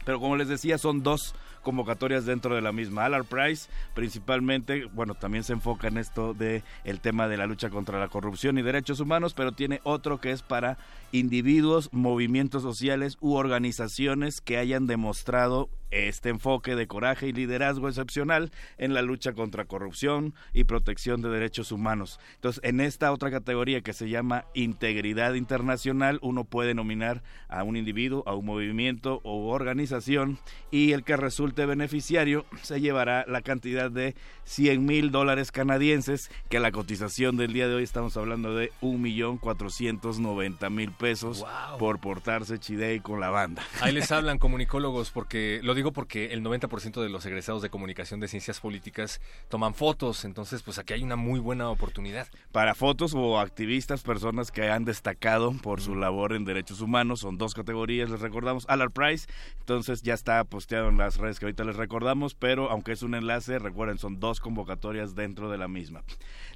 pero 0.06 0.20
como 0.20 0.38
les 0.38 0.48
decía, 0.48 0.78
son 0.78 1.04
dos 1.04 1.36
convocatorias 1.64 2.26
dentro 2.26 2.56
de 2.56 2.62
la 2.62 2.72
misma. 2.72 3.04
Allard 3.04 3.26
Price, 3.26 3.70
principalmente, 3.94 4.86
bueno, 4.86 5.16
también 5.16 5.44
se 5.44 5.54
enfoca 5.54 5.90
en 5.90 5.98
esto 5.98 6.34
de 6.34 6.64
el 6.86 7.02
tema 7.02 7.28
de 7.28 7.38
la 7.38 7.48
lucha 7.48 7.70
contra 7.70 8.00
la 8.00 8.08
corrupción 8.08 8.58
y 8.58 8.62
derechos 8.62 9.02
humanos, 9.02 9.34
pero 9.34 9.52
tiene 9.52 9.82
otro 9.84 10.22
que 10.22 10.32
es 10.32 10.44
para 10.44 10.78
individuos, 11.12 11.90
movimientos 11.92 12.62
sociales 12.62 13.18
u 13.20 13.34
organizaciones 13.34 14.40
que 14.40 14.58
hayan 14.58 14.88
demostrado 14.88 15.70
este 15.92 16.30
enfoque 16.30 16.76
de 16.76 16.88
coraje 16.88 17.28
y 17.28 17.34
liderazgo 17.34 17.88
excepcional 17.88 18.52
en 18.78 18.94
la 18.94 19.02
lucha 19.02 19.34
contra 19.34 19.66
corrupción 19.66 20.34
y 20.54 20.66
protección 20.66 21.22
de 21.22 21.30
derechos 21.30 21.72
humanos. 21.72 22.20
Entonces, 22.36 22.62
en 22.64 22.82
esta 22.82 23.12
otra 23.12 23.32
categoría 23.32 23.82
que 23.82 23.94
se 23.94 24.10
llama 24.10 24.46
integridad 24.54 25.36
internacional, 25.36 26.20
uno 26.22 26.44
puede 26.44 26.74
nominar 26.74 27.24
a 27.48 27.64
un 27.64 27.78
individuo, 27.78 28.24
a 28.26 28.36
un 28.36 28.46
movimiento 28.46 29.22
o 29.24 29.52
organización 29.52 30.40
y 30.72 30.92
el 30.92 31.04
que 31.04 31.18
resulte 31.18 31.66
beneficiario 31.66 32.46
se 32.62 32.82
llevará 32.82 33.26
la 33.28 33.42
cantidad 33.42 33.92
de 33.92 34.16
100 34.46 34.86
mil 34.86 35.12
dólares 35.12 35.52
canadienses, 35.52 36.32
que 36.50 36.60
la 36.60 36.72
cotización 36.72 37.38
del 37.38 37.54
día 37.54 37.68
de 37.68 37.76
hoy 37.76 37.84
estamos 37.84 38.18
hablando 38.18 38.56
de 38.56 38.72
1.490.000 38.82 40.96
pesos 40.96 41.46
por 41.80 42.00
portarse 42.00 42.58
chidey 42.60 43.00
con 43.00 43.20
la 43.20 43.30
banda. 43.30 43.62
Ahí 43.82 43.94
les 43.94 44.12
hablan 44.12 44.40
comunicólogos 44.40 45.12
porque 45.12 45.60
lo 45.64 45.75
digo 45.76 45.92
porque 45.92 46.34
el 46.34 46.44
90% 46.44 47.02
de 47.02 47.10
los 47.10 47.26
egresados 47.26 47.62
de 47.62 47.70
comunicación 47.70 48.20
de 48.20 48.28
ciencias 48.28 48.60
políticas 48.60 49.22
toman 49.50 49.74
fotos, 49.74 50.26
entonces 50.26 50.64
pues 50.64 50.80
aquí 50.80 50.94
hay 50.94 51.04
una 51.04 51.16
muy 51.16 51.40
buena 51.40 51.70
oportunidad. 51.70 52.28
Para 52.52 52.76
fotos 52.76 53.14
o 53.16 53.40
activistas, 53.40 54.02
personas 54.02 54.52
que 54.52 54.70
han 54.70 54.86
destacado 54.86 55.54
por 55.62 55.82
su 55.82 55.96
labor 55.96 56.34
en 56.34 56.46
derechos 56.46 56.82
humanos, 56.82 57.20
son 57.20 57.38
dos 57.38 57.54
categorías, 57.54 58.10
les 58.10 58.22
recordamos, 58.22 58.66
Allard 58.70 58.92
Price, 58.92 59.28
entonces 59.60 60.02
ya 60.02 60.14
está 60.14 60.44
posteado 60.44 60.90
en 60.90 60.98
las 60.98 61.18
redes 61.18 61.40
que 61.40 61.46
ahorita 61.46 61.64
les 61.64 61.76
recordamos, 61.76 62.36
pero 62.36 62.70
aunque 62.72 62.94
es 62.94 63.04
un 63.04 63.16
enlace, 63.16 63.60
recuerden, 63.60 63.98
son 63.98 64.20
dos 64.20 64.40
convocatorias 64.40 65.16
dentro 65.16 65.50
de 65.50 65.58
la 65.58 65.68
misma. 65.68 66.04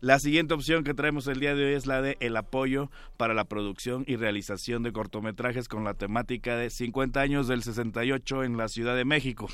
La 0.01 0.19
siguiente 0.19 0.53
opción 0.53 0.83
que 0.83 0.93
traemos 0.93 1.27
el 1.27 1.39
día 1.39 1.55
de 1.55 1.65
hoy 1.65 1.73
es 1.73 1.85
la 1.85 2.01
de 2.01 2.17
el 2.21 2.37
apoyo 2.37 2.89
para 3.17 3.33
la 3.33 3.43
producción 3.43 4.05
y 4.07 4.15
realización 4.15 4.81
de 4.83 4.93
cortometrajes 4.93 5.67
con 5.67 5.83
la 5.83 5.93
temática 5.93 6.55
de 6.55 6.69
50 6.69 7.19
años 7.19 7.47
del 7.47 7.63
68 7.63 8.43
en 8.43 8.57
la 8.57 8.69
Ciudad 8.69 8.95
de 8.95 9.05
México. 9.09 9.49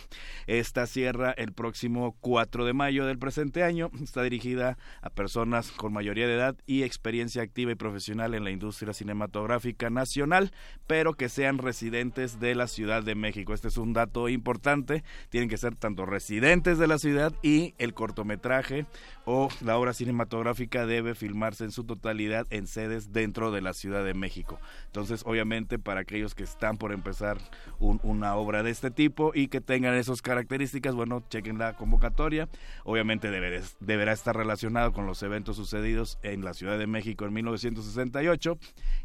Esta 0.45 0.85
cierra 0.85 1.31
el 1.31 1.53
próximo 1.53 2.15
4 2.21 2.65
de 2.65 2.73
mayo 2.73 3.05
del 3.07 3.17
presente 3.17 3.63
año. 3.63 3.89
Está 4.03 4.21
dirigida 4.21 4.77
a 5.01 5.09
personas 5.09 5.71
con 5.71 5.93
mayoría 5.93 6.27
de 6.27 6.35
edad 6.35 6.55
y 6.67 6.83
experiencia 6.83 7.41
activa 7.41 7.71
y 7.71 7.75
profesional 7.75 8.35
en 8.35 8.43
la 8.43 8.51
industria 8.51 8.93
cinematográfica 8.93 9.89
nacional, 9.89 10.51
pero 10.85 11.13
que 11.13 11.29
sean 11.29 11.57
residentes 11.57 12.39
de 12.39 12.53
la 12.53 12.67
Ciudad 12.67 13.01
de 13.01 13.15
México. 13.15 13.53
Este 13.53 13.69
es 13.69 13.77
un 13.77 13.93
dato 13.93 14.29
importante. 14.29 15.03
Tienen 15.29 15.49
que 15.49 15.57
ser 15.57 15.75
tanto 15.75 16.05
residentes 16.05 16.77
de 16.77 16.87
la 16.87 16.99
ciudad 16.99 17.33
y 17.41 17.73
el 17.77 17.93
cortometraje 17.93 18.85
o 19.25 19.49
la 19.61 19.77
obra 19.77 19.93
cinematográfica 19.93 20.85
debe 20.85 21.15
filmarse 21.15 21.63
en 21.63 21.71
su 21.71 21.83
totalidad 21.85 22.45
en 22.49 22.67
sedes 22.67 23.11
dentro 23.13 23.51
de 23.51 23.61
la 23.61 23.73
Ciudad 23.73 24.03
de 24.03 24.13
México. 24.13 24.59
Entonces, 24.87 25.23
obviamente, 25.25 25.79
para 25.79 26.01
aquellos 26.01 26.35
que 26.35 26.43
están 26.43 26.77
por 26.77 26.91
empezar 26.91 27.37
un- 27.79 27.99
una 28.03 28.35
obra 28.35 28.61
de 28.63 28.71
este 28.71 28.91
tipo 28.91 29.31
y 29.33 29.44
que 29.47 29.61
tengan 29.61 29.93
esas 29.95 30.21
características, 30.21 30.95
bueno, 30.95 31.23
chequen 31.29 31.57
la 31.57 31.75
convocatoria. 31.75 32.47
Obviamente 32.83 33.29
debe- 33.31 33.61
deberá 33.79 34.11
estar 34.13 34.35
relacionado 34.35 34.93
con 34.93 35.05
los 35.05 35.21
eventos 35.23 35.55
sucedidos 35.55 36.17
en 36.23 36.43
la 36.43 36.53
Ciudad 36.53 36.77
de 36.77 36.87
México 36.87 37.25
en 37.25 37.33
1968 37.33 38.57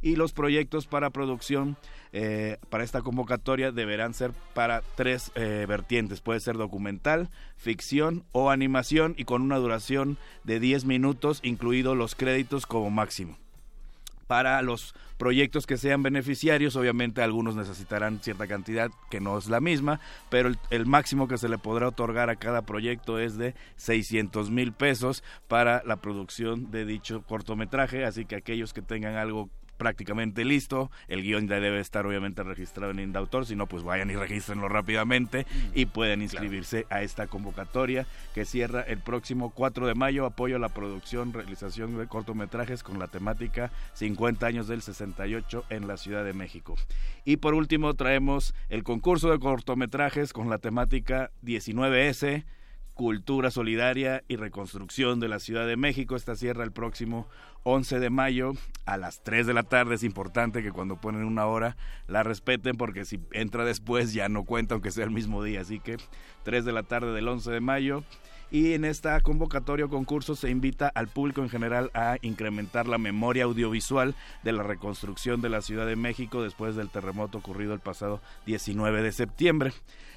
y 0.02 0.16
los 0.16 0.32
proyectos 0.32 0.86
para 0.86 1.10
producción 1.10 1.76
eh, 2.12 2.58
para 2.70 2.84
esta 2.84 3.02
convocatoria 3.02 3.72
deberán 3.72 4.14
ser 4.14 4.32
para 4.54 4.82
tres 4.96 5.30
eh, 5.34 5.64
vertientes. 5.68 6.20
Puede 6.20 6.40
ser 6.40 6.56
documental, 6.56 7.28
ficción 7.56 8.24
o 8.32 8.50
animación 8.50 9.14
y 9.16 9.24
con 9.24 9.42
una 9.42 9.56
duración 9.58 10.18
de 10.44 10.60
10 10.60 10.84
minutos, 10.86 11.40
incluidos 11.42 11.96
los 11.96 12.14
créditos 12.14 12.66
como 12.66 12.90
máximo. 12.90 13.38
Para 14.30 14.62
los 14.62 14.94
proyectos 15.18 15.66
que 15.66 15.76
sean 15.76 16.04
beneficiarios, 16.04 16.76
obviamente 16.76 17.20
algunos 17.20 17.56
necesitarán 17.56 18.20
cierta 18.20 18.46
cantidad 18.46 18.88
que 19.10 19.18
no 19.18 19.36
es 19.36 19.48
la 19.48 19.60
misma, 19.60 19.98
pero 20.28 20.52
el, 20.70 20.86
máximo 20.86 21.26
que 21.26 21.36
se 21.36 21.48
le 21.48 21.58
podrá 21.58 21.88
otorgar 21.88 22.30
a 22.30 22.36
cada 22.36 22.62
proyecto 22.62 23.18
es 23.18 23.36
de 23.36 23.56
600 23.74 24.52
mil 24.52 24.72
pesos 24.72 25.24
para 25.48 25.82
la 25.84 25.96
producción 25.96 26.70
de 26.70 26.84
dicho 26.84 27.24
cortometraje, 27.26 28.04
así 28.04 28.24
que 28.24 28.36
aquellos 28.36 28.72
que 28.72 28.82
tengan 28.82 29.16
algo 29.16 29.50
prácticamente 29.80 30.44
listo, 30.44 30.90
el 31.08 31.22
guion 31.22 31.48
ya 31.48 31.58
debe 31.58 31.80
estar 31.80 32.04
obviamente 32.04 32.42
registrado 32.42 32.92
en 32.92 32.98
Indautor, 32.98 33.46
si 33.46 33.56
no 33.56 33.66
pues 33.66 33.82
vayan 33.82 34.10
y 34.10 34.14
regístrenlo 34.14 34.68
rápidamente 34.68 35.46
y 35.74 35.86
pueden 35.86 36.20
inscribirse 36.20 36.84
a 36.90 37.00
esta 37.00 37.28
convocatoria 37.28 38.06
que 38.34 38.44
cierra 38.44 38.82
el 38.82 38.98
próximo 38.98 39.48
4 39.48 39.86
de 39.86 39.94
mayo, 39.94 40.26
apoyo 40.26 40.56
a 40.56 40.58
la 40.58 40.68
producción, 40.68 41.32
realización 41.32 41.96
de 41.96 42.06
cortometrajes 42.08 42.82
con 42.82 42.98
la 42.98 43.08
temática 43.08 43.72
50 43.94 44.46
años 44.46 44.68
del 44.68 44.82
68 44.82 45.64
en 45.70 45.88
la 45.88 45.96
Ciudad 45.96 46.26
de 46.26 46.34
México. 46.34 46.76
Y 47.24 47.38
por 47.38 47.54
último 47.54 47.94
traemos 47.94 48.52
el 48.68 48.82
concurso 48.82 49.30
de 49.30 49.38
cortometrajes 49.38 50.34
con 50.34 50.50
la 50.50 50.58
temática 50.58 51.30
19S, 51.42 52.44
Cultura 53.00 53.50
Solidaria 53.50 54.24
y 54.28 54.36
Reconstrucción 54.36 55.20
de 55.20 55.28
la 55.28 55.38
Ciudad 55.38 55.66
de 55.66 55.78
México. 55.78 56.16
Esta 56.16 56.36
cierra 56.36 56.64
el 56.64 56.70
próximo 56.70 57.26
11 57.62 57.98
de 57.98 58.10
mayo 58.10 58.52
a 58.84 58.98
las 58.98 59.22
3 59.22 59.46
de 59.46 59.54
la 59.54 59.62
tarde. 59.62 59.94
Es 59.94 60.02
importante 60.02 60.62
que 60.62 60.70
cuando 60.70 61.00
ponen 61.00 61.24
una 61.24 61.46
hora 61.46 61.78
la 62.08 62.22
respeten 62.24 62.76
porque 62.76 63.06
si 63.06 63.18
entra 63.32 63.64
después 63.64 64.12
ya 64.12 64.28
no 64.28 64.44
cuenta 64.44 64.74
aunque 64.74 64.90
sea 64.90 65.04
el 65.04 65.12
mismo 65.12 65.42
día. 65.42 65.62
Así 65.62 65.80
que 65.80 65.96
3 66.42 66.62
de 66.66 66.72
la 66.72 66.82
tarde 66.82 67.14
del 67.14 67.26
11 67.26 67.50
de 67.50 67.60
mayo. 67.62 68.04
Y 68.50 68.74
en 68.74 68.84
esta 68.84 69.18
convocatoria 69.22 69.86
o 69.86 69.88
concurso 69.88 70.36
se 70.36 70.50
invita 70.50 70.92
al 70.94 71.08
público 71.08 71.40
en 71.40 71.48
general 71.48 71.90
a 71.94 72.18
incrementar 72.20 72.86
la 72.86 72.98
memoria 72.98 73.44
audiovisual 73.44 74.14
de 74.42 74.52
la 74.52 74.62
reconstrucción 74.62 75.40
de 75.40 75.48
la 75.48 75.62
Ciudad 75.62 75.86
de 75.86 75.96
México 75.96 76.42
después 76.42 76.76
del 76.76 76.90
terremoto 76.90 77.38
ocurrido 77.38 77.72
el 77.72 77.80
pasado 77.80 78.20
19 78.44 79.00
de 79.02 79.12
septiembre. 79.12 79.72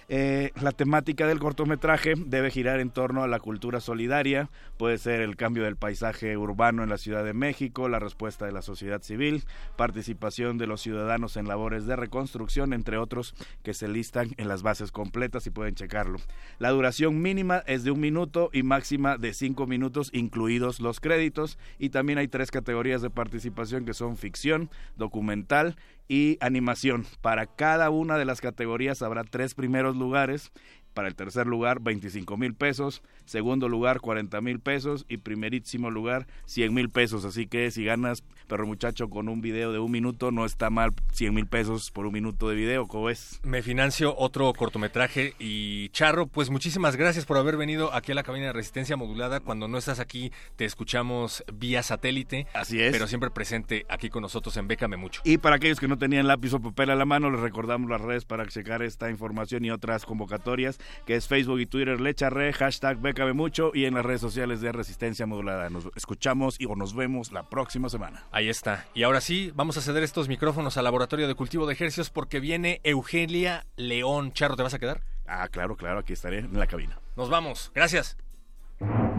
Eh, 0.10 0.52
la 0.62 0.72
temática 0.72 1.28
del 1.28 1.40
cortometraje 1.40 2.14
debe 2.18 2.52
girar 2.52 2.80
en 2.80 2.90
torno 2.90 3.24
a 3.24 3.28
la 3.28 3.40
cultura 3.40 3.80
solidaria, 3.80 4.50
puede 4.78 4.98
ser 4.98 5.22
el 5.22 5.36
cambio 5.36 5.64
del 5.64 5.76
paisaje 5.76 6.38
urbano 6.38 6.84
en 6.84 6.90
la 6.90 6.98
Ciudad 6.98 7.24
de 7.24 7.34
México, 7.34 7.90
la 7.90 8.00
respuesta 8.00 8.46
de 8.46 8.52
la 8.52 8.62
sociedad 8.62 9.02
civil, 9.02 9.44
participación 9.78 10.58
de 10.58 10.68
los 10.68 10.82
ciudadanos 10.82 11.38
en 11.38 11.48
labores 11.48 11.86
de 11.86 11.96
reconstrucción, 11.96 12.74
entre 12.74 12.98
otros 12.98 13.36
que 13.64 13.74
se 13.74 13.88
listan 13.88 14.30
en 14.38 14.48
las 14.48 14.64
bases 14.64 14.92
completas 14.92 15.48
y 15.48 15.52
pueden 15.52 15.76
checarlo. 15.76 16.20
La 16.60 16.72
duración 16.72 17.22
mínima 17.22 17.64
es 17.66 17.84
de 17.84 17.92
un 17.92 18.00
minuto 18.00 18.50
y 18.54 18.64
máxima 18.64 19.18
de 19.18 19.34
cinco 19.34 19.68
minutos, 19.68 20.10
incluidos 20.14 20.80
los 20.80 21.00
créditos, 21.00 21.58
y 21.80 21.90
también 21.90 22.20
hay 22.20 22.28
tres 22.28 22.52
categorías 22.52 23.02
de 23.02 23.10
participación 23.10 23.86
que 23.86 23.94
son 23.94 24.18
ficción, 24.18 24.70
documental 24.96 25.76
y 26.14 26.38
animación. 26.42 27.08
Para 27.22 27.48
cada 27.48 27.90
una 27.90 28.20
de 28.20 28.26
las 28.26 28.40
categorías 28.40 29.02
habrá 29.02 29.24
tres 29.24 29.56
primeros 29.56 29.96
lugares. 29.96 30.52
Para 30.94 31.08
el 31.08 31.16
tercer 31.16 31.48
lugar, 31.48 31.80
25 31.82 32.38
mil 32.38 32.54
pesos. 32.54 33.02
Segundo 33.26 33.70
lugar, 33.70 34.00
40 34.00 34.42
mil 34.42 34.60
pesos. 34.60 35.06
Y 35.08 35.18
primerísimo 35.18 35.90
lugar, 35.92 36.28
100 36.46 36.74
mil 36.74 36.90
pesos. 36.90 37.26
Así 37.26 37.48
que 37.48 37.72
si 37.72 37.84
ganas, 37.84 38.24
perro 38.48 38.68
muchacho, 38.68 39.10
con 39.10 39.30
un 39.30 39.42
video 39.42 39.72
de 39.72 39.80
un 39.80 39.92
minuto, 39.92 40.32
no 40.32 40.46
está 40.46 40.70
mal 40.70 40.92
100 41.14 41.34
mil 41.34 41.48
pesos 41.48 41.92
por 41.92 42.06
un 42.06 42.14
minuto 42.14 42.50
de 42.50 42.56
video, 42.56 42.88
¿cómo 42.88 43.10
es? 43.10 43.40
Me 43.44 43.62
financio 43.62 44.16
otro 44.18 44.52
cortometraje 44.54 45.34
y 45.40 45.90
Charro, 45.90 46.28
pues 46.28 46.50
muchísimas 46.50 46.96
gracias 46.96 47.26
por 47.26 47.38
haber 47.38 47.58
venido 47.58 47.94
aquí 47.94 48.12
a 48.12 48.16
la 48.16 48.24
cabina 48.24 48.48
de 48.48 48.54
resistencia 48.54 48.96
modulada. 48.96 49.40
Cuando 49.40 49.68
no 49.68 49.78
estás 49.78 50.00
aquí, 50.00 50.32
te 50.56 50.66
escuchamos 50.66 51.44
vía 51.54 51.84
satélite. 51.84 52.48
Así 52.54 52.82
es. 52.82 52.92
Pero 52.92 53.08
siempre 53.08 53.30
presente 53.32 53.86
aquí 53.90 54.10
con 54.10 54.22
nosotros 54.22 54.56
en 54.58 54.68
Bécame 54.68 54.98
Mucho. 54.98 55.22
Y 55.24 55.38
para 55.38 55.58
aquellos 55.58 55.80
que 55.80 55.88
no 55.88 55.98
tenían 55.98 56.28
lápiz 56.28 56.54
o 56.54 56.62
papel 56.62 56.90
a 56.90 56.96
la 56.96 57.06
mano, 57.06 57.30
les 57.30 57.40
recordamos 57.40 57.90
las 57.90 58.02
redes 58.02 58.26
para 58.26 58.46
checar 58.48 58.82
esta 58.82 59.10
información 59.10 59.66
y 59.66 59.72
otras 59.72 60.06
convocatorias. 60.06 60.80
Que 61.06 61.16
es 61.16 61.28
Facebook 61.28 61.60
y 61.60 61.66
Twitter 61.66 62.00
Lecharre, 62.00 62.54
hashtag 62.54 63.00
Bécame 63.00 63.34
Mucho 63.34 63.72
y 63.74 63.86
en 63.86 63.94
las 63.94 64.06
redes 64.06 64.22
sociales 64.22 64.62
de 64.62 64.72
Resistencia 64.72 65.26
Modulada. 65.26 65.70
Nos 65.70 65.90
escuchamos 65.96 66.60
y 66.60 66.66
o 66.66 66.76
nos 66.76 66.96
vemos 66.96 67.32
la 67.32 67.50
próxima 67.50 67.90
semana. 67.90 68.24
Ahí 68.32 68.50
está. 68.50 68.86
Y 68.94 69.04
ahora 69.04 69.22
sí, 69.22 69.52
vamos 69.56 69.78
a 69.78 69.82
ceder 69.82 70.04
estos 70.04 70.28
micrófonos 70.28 70.78
al 70.78 70.84
Laboratorio 70.84 71.28
de 71.28 71.36
Cultivo 71.36 71.66
de 71.66 71.74
Ejercicios 71.74 72.10
porque 72.10 72.40
viene 72.40 72.82
Eugenia 72.84 73.66
León. 73.76 74.34
Charro, 74.34 74.56
¿te 74.56 74.64
vas 74.64 74.74
a 74.74 74.80
quedar? 74.80 75.02
Ah, 75.28 75.48
claro, 75.50 75.76
claro, 75.76 76.00
aquí 76.00 76.14
estaré 76.14 76.40
en 76.40 76.60
la 76.60 76.68
cabina. 76.68 77.00
Nos 77.16 77.30
vamos. 77.30 77.72
Gracias. 77.74 78.18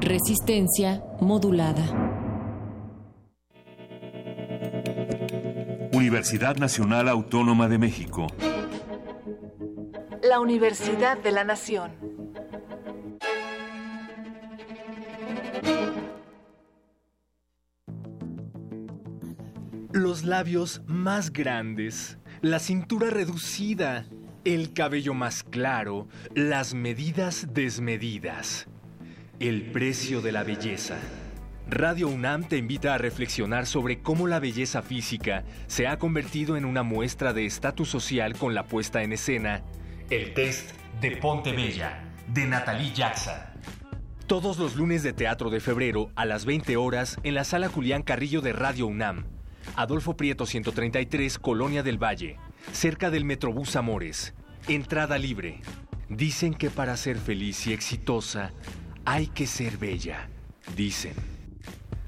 Resistencia 0.01 1.03
modulada. 1.21 1.85
Universidad 5.93 6.57
Nacional 6.57 7.09
Autónoma 7.09 7.69
de 7.69 7.79
México. 7.79 8.27
La 10.27 10.41
Universidad 10.41 11.19
de 11.19 11.33
la 11.33 11.45
Nación. 11.45 11.93
Los 19.93 20.25
labios 20.25 20.81
más 20.87 21.31
grandes, 21.31 22.17
la 22.41 22.59
cintura 22.59 23.11
reducida, 23.11 24.07
el 24.47 24.73
cabello 24.73 25.13
más 25.13 25.43
claro, 25.43 26.09
las 26.35 26.73
medidas 26.73 27.49
desmedidas. 27.53 28.67
El 29.41 29.73
precio 29.73 30.23
de 30.23 30.33
la 30.33 30.43
belleza. 30.43 30.97
Radio 31.69 32.09
UNAM 32.09 32.49
te 32.49 32.57
invita 32.57 32.95
a 32.95 32.99
reflexionar 32.99 33.67
sobre 33.67 34.01
cómo 34.01 34.27
la 34.27 34.41
belleza 34.41 34.81
física 34.81 35.45
se 35.67 35.87
ha 35.87 35.99
convertido 35.99 36.57
en 36.57 36.65
una 36.65 36.83
muestra 36.83 37.35
de 37.35 37.45
estatus 37.45 37.91
social 37.91 38.39
con 38.39 38.55
la 38.55 38.65
puesta 38.65 39.03
en 39.03 39.13
escena 39.13 39.63
El 40.11 40.35
test 40.35 40.73
de 41.01 41.17
Ponte 41.17 41.53
Bella, 41.53 42.05
de 42.29 42.45
Natalie 42.45 42.93
Jackson. 42.93 43.35
Todos 44.27 44.59
los 44.59 44.77
lunes 44.77 45.03
de 45.03 45.15
teatro 45.15 45.49
de 45.49 45.61
febrero 45.61 46.11
a 46.15 46.27
las 46.27 46.45
20 46.45 46.77
horas 46.77 47.17
en 47.23 47.35
la 47.35 47.45
sala 47.45 47.69
Julián 47.69 48.03
Carrillo 48.03 48.43
de 48.43 48.53
Radio 48.53 48.87
UNAM. 48.87 49.25
Adolfo 49.77 50.15
Prieto 50.15 50.45
133, 50.45 51.39
Colonia 51.39 51.83
del 51.83 51.97
Valle, 51.97 52.37
cerca 52.73 53.11
del 53.11 53.25
Metrobús 53.25 53.77
Amores. 53.77 54.35
Entrada 54.69 55.17
libre. 55.17 55.63
Dicen 56.11 56.53
que 56.53 56.69
para 56.69 56.99
ser 56.99 57.17
feliz 57.17 57.67
y 57.67 57.73
exitosa 57.73 58.53
hay 59.07 59.29
que 59.29 59.47
ser 59.47 59.79
bella. 59.79 60.29
Dicen. 60.77 61.15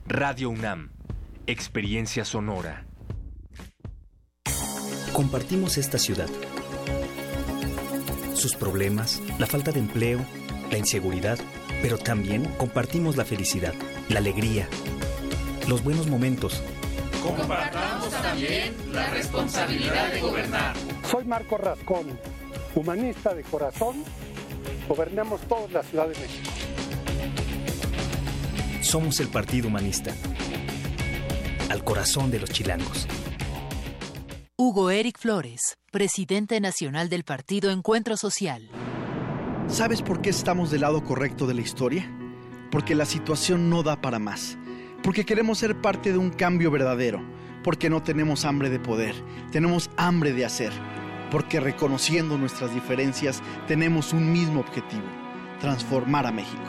Radio 0.07 0.51
UNAM. 0.51 0.91
Experiencia 1.47 2.27
sonora. 2.27 2.85
Compartimos 5.15 5.79
esta 5.79 5.97
ciudad. 5.97 6.29
Sus 8.37 8.55
problemas, 8.55 9.23
la 9.39 9.47
falta 9.47 9.73
de 9.73 9.81
empleo, 9.81 10.21
la 10.71 10.77
inseguridad, 10.77 11.39
pero 11.81 11.97
también 11.97 12.45
compartimos 12.59 13.17
la 13.17 13.25
felicidad, 13.25 13.73
la 14.11 14.19
alegría, 14.19 14.69
los 15.67 15.83
buenos 15.83 16.07
momentos. 16.07 16.63
Compartamos 17.23 18.11
también 18.11 18.75
la 18.93 19.09
responsabilidad 19.09 20.13
de 20.13 20.21
gobernar. 20.21 20.77
Soy 21.11 21.25
Marco 21.25 21.57
Rascón, 21.57 22.19
humanista 22.75 23.35
de 23.35 23.43
corazón. 23.43 24.05
Gobernamos 24.87 25.41
todos 25.49 25.73
la 25.73 25.83
Ciudad 25.83 26.07
de 26.07 26.21
México. 26.21 26.51
Somos 28.83 29.19
el 29.21 29.29
Partido 29.29 29.69
Humanista. 29.69 30.15
Al 31.71 31.83
corazón 31.83 32.31
de 32.31 32.41
los 32.41 32.51
chilangos. 32.51 33.09
Hugo 34.59 34.91
Eric 34.91 35.19
Flores, 35.19 35.77
presidente 35.93 36.59
nacional 36.63 37.11
del 37.11 37.25
Partido 37.25 37.71
Encuentro 37.71 38.17
Social. 38.17 38.71
¿Sabes 39.69 40.01
por 40.01 40.23
qué 40.23 40.31
estamos 40.31 40.71
del 40.71 40.81
lado 40.81 41.05
correcto 41.05 41.47
de 41.47 41.53
la 41.53 41.61
historia? 41.61 42.11
Porque 42.71 42.95
la 42.95 43.05
situación 43.05 43.69
no 43.69 43.83
da 43.83 44.01
para 44.01 44.19
más. 44.19 44.57
Porque 45.03 45.27
queremos 45.27 45.59
ser 45.59 45.79
parte 45.83 46.11
de 46.11 46.17
un 46.17 46.31
cambio 46.31 46.71
verdadero. 46.71 47.23
Porque 47.63 47.91
no 47.91 48.03
tenemos 48.03 48.47
hambre 48.47 48.71
de 48.71 48.81
poder, 48.81 49.15
tenemos 49.53 49.91
hambre 49.99 50.33
de 50.33 50.47
hacer. 50.47 50.73
Porque 51.31 51.61
reconociendo 51.61 52.39
nuestras 52.39 52.73
diferencias 52.73 53.43
tenemos 53.69 54.15
un 54.15 54.33
mismo 54.33 54.61
objetivo, 54.61 55.05
transformar 55.61 56.27
a 56.27 56.33
México. 56.33 56.65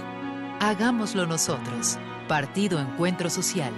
Hagámoslo 0.59 1.25
nosotros. 1.25 1.97
Partido 2.27 2.81
Encuentro 2.81 3.29
Social. 3.29 3.71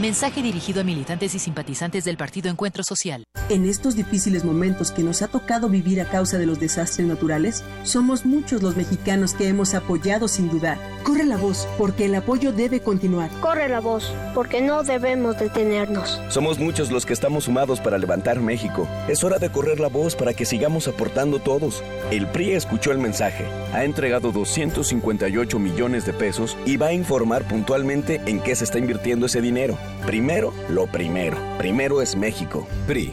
Mensaje 0.00 0.42
dirigido 0.42 0.80
a 0.80 0.84
militantes 0.84 1.36
y 1.36 1.38
simpatizantes 1.38 2.04
del 2.04 2.16
Partido 2.16 2.50
Encuentro 2.50 2.82
Social. 2.82 3.22
En 3.48 3.64
estos 3.64 3.94
difíciles 3.94 4.42
momentos 4.42 4.90
que 4.90 5.04
nos 5.04 5.22
ha 5.22 5.28
tocado 5.28 5.68
vivir 5.68 6.00
a 6.00 6.06
causa 6.06 6.36
de 6.36 6.46
los 6.46 6.58
desastres 6.58 7.06
naturales, 7.06 7.62
somos 7.84 8.26
muchos 8.26 8.60
los 8.60 8.74
mexicanos 8.74 9.34
que 9.34 9.46
hemos 9.46 9.72
apoyado 9.72 10.26
sin 10.26 10.50
dudar. 10.50 10.78
Corre 11.04 11.24
la 11.24 11.36
voz, 11.36 11.68
porque 11.78 12.06
el 12.06 12.14
apoyo 12.16 12.52
debe 12.52 12.80
continuar. 12.80 13.30
Corre 13.40 13.68
la 13.68 13.80
voz, 13.80 14.12
porque 14.34 14.62
no 14.62 14.82
debemos 14.82 15.38
detenernos. 15.38 16.20
Somos 16.28 16.58
muchos 16.58 16.90
los 16.90 17.06
que 17.06 17.12
estamos 17.12 17.44
sumados 17.44 17.80
para 17.80 17.98
levantar 17.98 18.40
México. 18.40 18.88
Es 19.06 19.22
hora 19.22 19.38
de 19.38 19.52
correr 19.52 19.78
la 19.78 19.88
voz 19.88 20.16
para 20.16 20.34
que 20.34 20.44
sigamos 20.44 20.88
aportando 20.88 21.38
todos. 21.38 21.84
El 22.10 22.26
PRI 22.26 22.54
escuchó 22.54 22.90
el 22.90 22.98
mensaje, 22.98 23.44
ha 23.72 23.84
entregado 23.84 24.32
258 24.32 25.58
millones 25.60 26.04
de 26.04 26.14
pesos 26.14 26.56
y 26.64 26.78
va 26.78 26.86
a 26.86 26.92
informar 26.94 27.44
puntualmente 27.44 28.20
en 28.26 28.40
qué 28.40 28.56
se 28.56 28.64
está 28.64 28.78
invirtiendo 28.78 29.26
ese 29.26 29.40
dinero. 29.40 29.78
Primero, 30.06 30.52
lo 30.68 30.86
primero. 30.86 31.36
Primero 31.58 32.02
es 32.02 32.16
México. 32.16 32.66
PRI. 32.86 33.12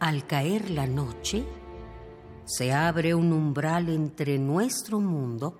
Al 0.00 0.26
caer 0.26 0.70
la 0.70 0.86
noche, 0.86 1.44
se 2.44 2.72
abre 2.72 3.14
un 3.14 3.32
umbral 3.32 3.88
entre 3.88 4.38
nuestro 4.38 5.00
mundo 5.00 5.56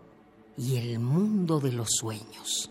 y 0.57 0.77
el 0.77 0.99
mundo 0.99 1.61
de 1.61 1.73
los 1.73 1.89
sueños. 1.91 2.71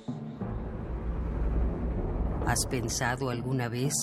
¿Has 2.45 2.65
pensado 2.67 3.29
alguna 3.29 3.69
vez 3.69 3.93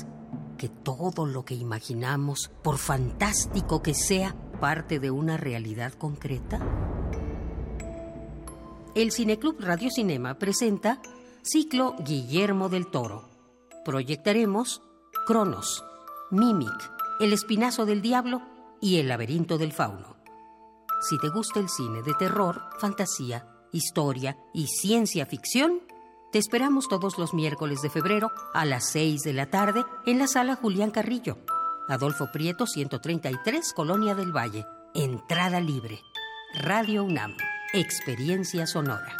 que 0.58 0.68
todo 0.68 1.26
lo 1.26 1.44
que 1.44 1.54
imaginamos, 1.54 2.50
por 2.62 2.78
fantástico 2.78 3.82
que 3.82 3.94
sea, 3.94 4.34
parte 4.61 4.98
de 4.98 5.11
una 5.11 5.36
realidad 5.36 5.92
concreta? 5.92 6.58
El 8.97 9.12
Cineclub 9.12 9.61
Radio 9.61 9.88
Cinema 9.88 10.34
presenta 10.34 11.01
Ciclo 11.43 11.95
Guillermo 12.01 12.68
del 12.68 12.88
Toro. 12.88 13.28
Proyectaremos 13.84 14.82
Cronos, 15.26 15.84
Mimic, 16.32 16.91
El 17.20 17.32
Espinazo 17.32 17.86
del 17.86 18.03
Diablo 18.03 18.43
y 18.80 18.99
El 18.99 19.07
Laberinto 19.07 19.59
del 19.59 19.72
Fauno. 19.72 20.16
Si 21.09 21.18
te 21.18 21.28
gusta 21.28 21.61
el 21.61 21.68
cine 21.68 22.03
de 22.03 22.14
terror, 22.14 22.62
fantasía, 22.80 23.47
historia 23.70 24.36
y 24.53 24.66
ciencia 24.66 25.24
ficción, 25.24 25.82
te 26.32 26.41
esperamos 26.41 26.88
todos 26.88 27.16
los 27.16 27.32
miércoles 27.32 27.82
de 27.82 27.91
febrero 27.91 28.32
a 28.55 28.64
las 28.64 28.91
6 28.91 29.22
de 29.22 29.32
la 29.32 29.47
tarde 29.47 29.84
en 30.05 30.18
la 30.18 30.26
sala 30.26 30.57
Julián 30.57 30.91
Carrillo. 30.91 31.38
Adolfo 31.88 32.32
Prieto 32.32 32.66
133, 32.66 33.72
Colonia 33.72 34.16
del 34.16 34.32
Valle. 34.36 34.66
Entrada 34.95 35.61
libre. 35.61 36.01
Radio 36.55 37.05
UNAM. 37.05 37.36
Experiencia 37.72 38.66
sonora. 38.66 39.14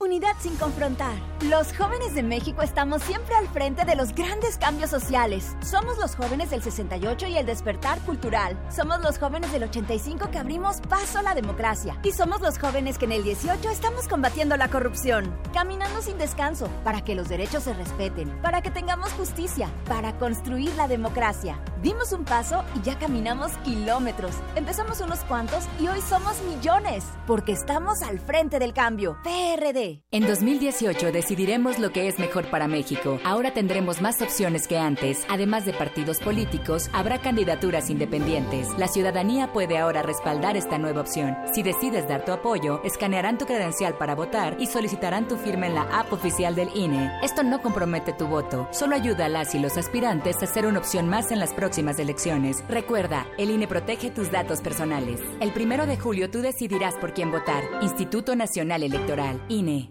Unidad 0.00 0.36
sin 0.40 0.56
confrontar. 0.56 1.16
Los 1.50 1.76
jóvenes 1.76 2.14
de 2.14 2.22
México 2.22 2.62
estamos 2.62 3.02
siempre 3.02 3.34
al 3.34 3.46
frente 3.48 3.84
de 3.84 3.94
los 3.94 4.14
grandes 4.14 4.56
cambios 4.56 4.88
sociales. 4.88 5.54
Somos 5.60 5.98
los 5.98 6.16
jóvenes 6.16 6.48
del 6.48 6.62
68 6.62 7.26
y 7.26 7.36
el 7.36 7.44
despertar 7.44 7.98
cultural. 8.06 8.58
Somos 8.74 9.02
los 9.02 9.18
jóvenes 9.18 9.52
del 9.52 9.64
85 9.64 10.30
que 10.30 10.38
abrimos 10.38 10.80
paso 10.88 11.18
a 11.18 11.22
la 11.22 11.34
democracia. 11.34 12.00
Y 12.04 12.12
somos 12.12 12.40
los 12.40 12.58
jóvenes 12.58 12.96
que 12.96 13.04
en 13.04 13.12
el 13.12 13.22
18 13.22 13.68
estamos 13.68 14.08
combatiendo 14.08 14.56
la 14.56 14.68
corrupción. 14.68 15.36
Caminando 15.52 16.00
sin 16.00 16.16
descanso 16.16 16.68
para 16.84 17.02
que 17.02 17.14
los 17.14 17.28
derechos 17.28 17.64
se 17.64 17.74
respeten, 17.74 18.30
para 18.40 18.62
que 18.62 18.70
tengamos 18.70 19.12
justicia, 19.12 19.68
para 19.88 20.16
construir 20.16 20.74
la 20.76 20.88
democracia. 20.88 21.58
Dimos 21.82 22.12
un 22.12 22.24
paso 22.24 22.64
y 22.74 22.82
ya 22.82 22.98
caminamos 22.98 23.52
kilómetros. 23.58 24.32
Empezamos 24.56 25.00
unos 25.00 25.20
cuantos 25.20 25.64
y 25.78 25.86
hoy 25.86 26.00
somos 26.00 26.42
millones. 26.42 27.04
Porque 27.24 27.52
estamos 27.52 28.02
al 28.02 28.18
frente 28.18 28.58
del 28.58 28.72
cambio. 28.72 29.16
PRD. 29.22 30.02
En 30.10 30.26
2018 30.26 31.12
decidiremos 31.12 31.78
lo 31.78 31.90
que 31.90 32.08
es 32.08 32.18
mejor 32.18 32.50
para 32.50 32.66
México. 32.66 33.20
Ahora 33.22 33.54
tendremos 33.54 34.00
más 34.00 34.20
opciones 34.20 34.66
que 34.66 34.76
antes. 34.76 35.24
Además 35.30 35.66
de 35.66 35.72
partidos 35.72 36.18
políticos, 36.18 36.90
habrá 36.92 37.20
candidaturas 37.20 37.90
independientes. 37.90 38.76
La 38.76 38.88
ciudadanía 38.88 39.52
puede 39.52 39.78
ahora 39.78 40.02
respaldar 40.02 40.56
esta 40.56 40.78
nueva 40.78 41.02
opción. 41.02 41.36
Si 41.54 41.62
decides 41.62 42.08
dar 42.08 42.24
tu 42.24 42.32
apoyo, 42.32 42.82
escanearán 42.82 43.38
tu 43.38 43.46
credencial 43.46 43.96
para 43.96 44.16
votar 44.16 44.56
y 44.58 44.66
solicitarán 44.66 45.28
tu 45.28 45.36
firma 45.36 45.68
en 45.68 45.76
la 45.76 45.82
app 45.96 46.12
oficial 46.12 46.56
del 46.56 46.76
INE. 46.76 47.12
Esto 47.22 47.44
no 47.44 47.62
compromete 47.62 48.12
tu 48.14 48.26
voto, 48.26 48.66
solo 48.72 48.96
ayuda 48.96 49.26
a 49.26 49.28
las 49.28 49.54
y 49.54 49.60
los 49.60 49.76
aspirantes 49.76 50.42
a 50.42 50.46
ser 50.46 50.66
una 50.66 50.80
opción 50.80 51.08
más 51.08 51.30
en 51.30 51.38
las 51.38 51.52
próximas 51.52 51.67
elecciones. 51.76 52.64
Recuerda, 52.68 53.26
el 53.36 53.50
INE 53.50 53.68
protege 53.68 54.10
tus 54.10 54.30
datos 54.30 54.60
personales. 54.60 55.20
El 55.40 55.52
primero 55.52 55.86
de 55.86 55.98
julio 55.98 56.30
tú 56.30 56.40
decidirás 56.40 56.94
por 56.94 57.12
quién 57.12 57.30
votar. 57.30 57.62
Instituto 57.82 58.34
Nacional 58.34 58.82
Electoral, 58.82 59.44
INE. 59.48 59.90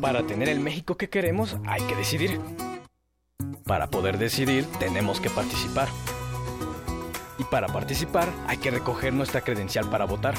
Para 0.00 0.26
tener 0.26 0.48
el 0.48 0.60
México 0.60 0.96
que 0.96 1.10
queremos 1.10 1.56
hay 1.66 1.82
que 1.82 1.94
decidir. 1.94 2.40
Para 3.64 3.90
poder 3.90 4.16
decidir 4.16 4.64
tenemos 4.78 5.20
que 5.20 5.28
participar. 5.28 5.88
Y 7.38 7.44
para 7.44 7.66
participar 7.68 8.28
hay 8.46 8.56
que 8.56 8.70
recoger 8.70 9.12
nuestra 9.12 9.42
credencial 9.42 9.90
para 9.90 10.06
votar. 10.06 10.34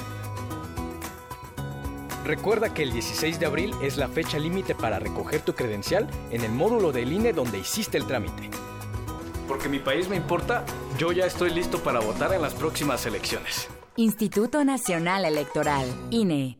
Recuerda 2.25 2.73
que 2.73 2.83
el 2.83 2.91
16 2.91 3.39
de 3.39 3.45
abril 3.45 3.73
es 3.81 3.97
la 3.97 4.07
fecha 4.07 4.37
límite 4.37 4.75
para 4.75 4.99
recoger 4.99 5.41
tu 5.41 5.53
credencial 5.53 6.07
en 6.31 6.43
el 6.43 6.51
módulo 6.51 6.91
del 6.91 7.11
INE 7.11 7.33
donde 7.33 7.59
hiciste 7.59 7.97
el 7.97 8.05
trámite. 8.05 8.49
Porque 9.47 9.69
mi 9.69 9.79
país 9.79 10.09
me 10.09 10.15
importa, 10.15 10.65
yo 10.97 11.11
ya 11.11 11.25
estoy 11.25 11.51
listo 11.51 11.79
para 11.79 11.99
votar 11.99 12.33
en 12.33 12.41
las 12.41 12.53
próximas 12.53 13.05
elecciones. 13.05 13.67
Instituto 13.95 14.63
Nacional 14.63 15.25
Electoral, 15.25 15.87
INE. 16.11 16.59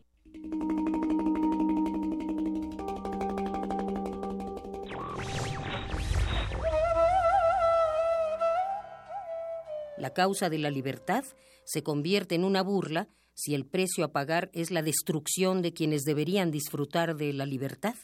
La 9.96 10.14
causa 10.14 10.48
de 10.48 10.58
la 10.58 10.70
libertad 10.70 11.24
se 11.64 11.82
convierte 11.82 12.34
en 12.34 12.44
una 12.44 12.62
burla 12.62 13.08
si 13.40 13.54
el 13.54 13.64
precio 13.64 14.04
a 14.04 14.12
pagar 14.12 14.50
es 14.52 14.70
la 14.70 14.82
destrucción 14.82 15.62
de 15.62 15.72
quienes 15.72 16.02
deberían 16.02 16.50
disfrutar 16.50 17.16
de 17.16 17.32
la 17.32 17.46
libertad. 17.46 17.94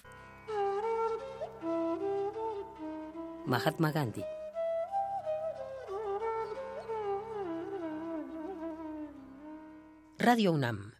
Mahatma 3.44 3.92
Gandhi. 3.92 4.24
Radio 10.18 10.52
UNAM. 10.52 10.94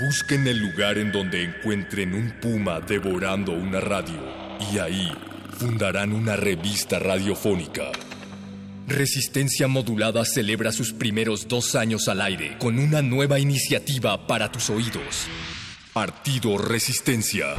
Busquen 0.00 0.48
el 0.48 0.58
lugar 0.58 0.98
en 0.98 1.12
donde 1.12 1.44
encuentren 1.44 2.14
un 2.14 2.32
puma 2.40 2.80
devorando 2.80 3.52
una 3.52 3.78
radio 3.80 4.20
y 4.72 4.78
ahí 4.78 5.12
fundarán 5.58 6.12
una 6.12 6.34
revista 6.34 6.98
radiofónica. 6.98 7.92
Resistencia 8.86 9.68
Modulada 9.68 10.24
celebra 10.24 10.72
sus 10.72 10.92
primeros 10.92 11.46
dos 11.46 11.74
años 11.76 12.08
al 12.08 12.20
aire 12.20 12.56
con 12.58 12.78
una 12.78 13.00
nueva 13.00 13.38
iniciativa 13.38 14.26
para 14.26 14.50
tus 14.50 14.70
oídos. 14.70 15.28
Partido 15.92 16.58
Resistencia. 16.58 17.54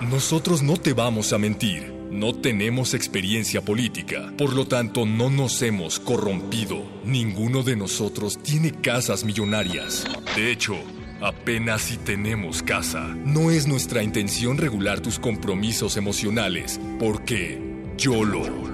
Nosotros 0.00 0.62
no 0.62 0.76
te 0.76 0.94
vamos 0.94 1.32
a 1.32 1.38
mentir. 1.38 1.92
No 2.10 2.34
tenemos 2.34 2.92
experiencia 2.92 3.62
política, 3.62 4.32
por 4.36 4.52
lo 4.52 4.66
tanto 4.66 5.06
no 5.06 5.30
nos 5.30 5.62
hemos 5.62 5.98
corrompido. 5.98 6.84
Ninguno 7.04 7.62
de 7.62 7.74
nosotros 7.74 8.42
tiene 8.42 8.72
casas 8.72 9.24
millonarias. 9.24 10.04
De 10.36 10.52
hecho, 10.52 10.76
apenas 11.22 11.82
si 11.82 11.96
tenemos 11.96 12.62
casa. 12.62 13.08
No 13.24 13.50
es 13.50 13.66
nuestra 13.66 14.02
intención 14.02 14.58
regular 14.58 15.00
tus 15.00 15.18
compromisos 15.18 15.96
emocionales, 15.96 16.78
porque 16.98 17.58
YOLO. 17.96 18.72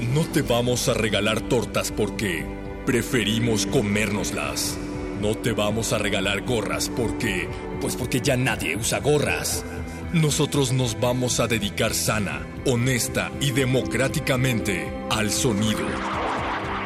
No 0.00 0.24
te 0.26 0.42
vamos 0.42 0.88
a 0.88 0.94
regalar 0.94 1.40
tortas 1.40 1.90
porque 1.90 2.44
preferimos 2.84 3.64
comérnoslas. 3.64 4.76
No 5.22 5.34
te 5.34 5.52
vamos 5.52 5.94
a 5.94 5.98
regalar 5.98 6.42
gorras 6.42 6.90
porque... 6.94 7.48
Pues 7.80 7.96
porque 7.96 8.20
ya 8.20 8.36
nadie 8.36 8.76
usa 8.76 9.00
gorras. 9.00 9.64
Nosotros 10.12 10.72
nos 10.72 11.00
vamos 11.00 11.40
a 11.40 11.46
dedicar 11.46 11.94
sana, 11.94 12.46
honesta 12.66 13.32
y 13.40 13.52
democráticamente 13.52 14.86
al 15.10 15.30
sonido. 15.30 15.86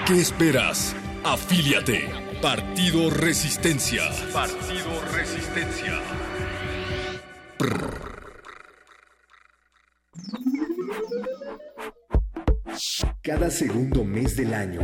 ¿Qué 0.06 0.20
esperas? 0.20 0.94
Afíliate. 1.24 2.08
Partido 2.40 3.10
Resistencia. 3.10 4.04
Partido 4.32 5.02
Resistencia. 5.12 6.00
Cada 13.22 13.50
segundo 13.50 14.04
mes 14.04 14.36
del 14.36 14.54
año 14.54 14.80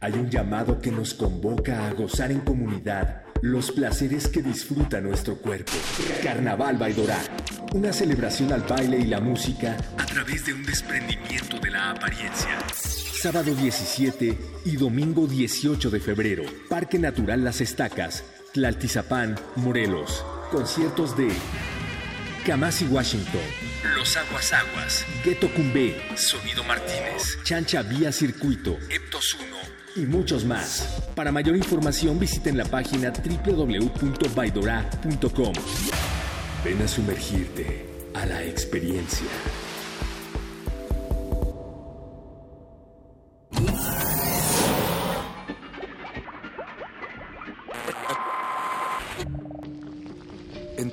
hay 0.00 0.14
un 0.14 0.28
llamado 0.28 0.80
que 0.80 0.90
nos 0.90 1.14
convoca 1.14 1.86
a 1.86 1.92
gozar 1.92 2.32
en 2.32 2.40
comunidad 2.40 3.22
los 3.42 3.70
placeres 3.70 4.26
que 4.28 4.42
disfruta 4.42 5.00
nuestro 5.00 5.36
cuerpo. 5.36 5.72
Carnaval 6.22 6.76
Baidorá, 6.76 7.18
una 7.72 7.92
celebración 7.92 8.52
al 8.52 8.62
baile 8.62 8.98
y 8.98 9.06
la 9.06 9.20
música 9.20 9.76
a 9.96 10.06
través 10.06 10.46
de 10.46 10.54
un 10.54 10.64
desprendimiento 10.64 11.58
de 11.60 11.70
la 11.70 11.90
apariencia. 11.90 12.58
Sábado 12.72 13.54
17 13.54 14.38
y 14.64 14.76
domingo 14.76 15.26
18 15.26 15.90
de 15.90 16.00
febrero, 16.00 16.44
Parque 16.68 16.98
Natural 16.98 17.44
Las 17.44 17.60
Estacas, 17.60 18.24
Tlaltizapán, 18.54 19.36
Morelos. 19.56 20.24
Conciertos 20.50 21.16
de 21.16 21.28
Kamasi 22.44 22.86
Washington, 22.86 23.40
Los 23.94 24.16
Aguas 24.16 24.52
Aguas, 24.52 25.06
Ghetto 25.24 25.48
Cumbé, 25.52 26.02
Sonido 26.16 26.64
Martínez, 26.64 27.38
Chancha 27.44 27.82
Vía 27.82 28.10
Circuito, 28.10 28.76
Eptos 28.90 29.34
1 29.34 29.46
y 29.96 30.06
muchos 30.06 30.44
más. 30.44 31.04
Para 31.14 31.30
mayor 31.30 31.56
información 31.56 32.18
visiten 32.18 32.56
la 32.56 32.64
página 32.64 33.12
www.baidora.com. 33.12 35.52
Ven 36.64 36.82
a 36.82 36.88
sumergirte 36.88 37.86
a 38.14 38.26
la 38.26 38.42
experiencia. 38.42 39.28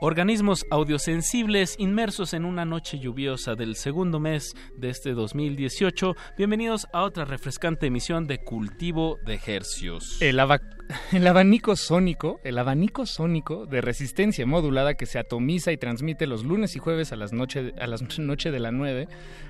Organismos 0.00 0.64
audiosensibles 0.70 1.74
inmersos 1.78 2.32
en 2.32 2.44
una 2.44 2.64
noche 2.64 3.00
lluviosa 3.00 3.56
del 3.56 3.74
segundo 3.74 4.20
mes 4.20 4.54
de 4.76 4.90
este 4.90 5.12
2018. 5.12 6.14
Bienvenidos 6.36 6.86
a 6.92 7.02
otra 7.02 7.24
refrescante 7.24 7.86
emisión 7.86 8.28
de 8.28 8.38
Cultivo 8.38 9.18
de 9.26 9.40
Hercios. 9.44 10.22
El, 10.22 10.38
aba- 10.38 10.60
el 11.12 11.26
abanico 11.26 11.76
sónico, 11.76 12.40
el 12.44 12.58
abanico 12.58 13.06
sónico 13.06 13.66
de 13.66 13.80
resistencia 13.80 14.46
modulada 14.46 14.94
que 14.94 15.06
se 15.06 15.18
atomiza 15.18 15.72
y 15.72 15.76
transmite 15.76 16.26
los 16.26 16.44
lunes 16.44 16.76
y 16.76 16.78
jueves 16.78 17.12
a 17.12 17.16
las 17.16 17.32
noche, 17.32 17.72
a 17.78 17.86
las 17.86 18.02
noche 18.18 18.50
de 18.50 18.60
la 18.60 18.70
9. 18.72 19.08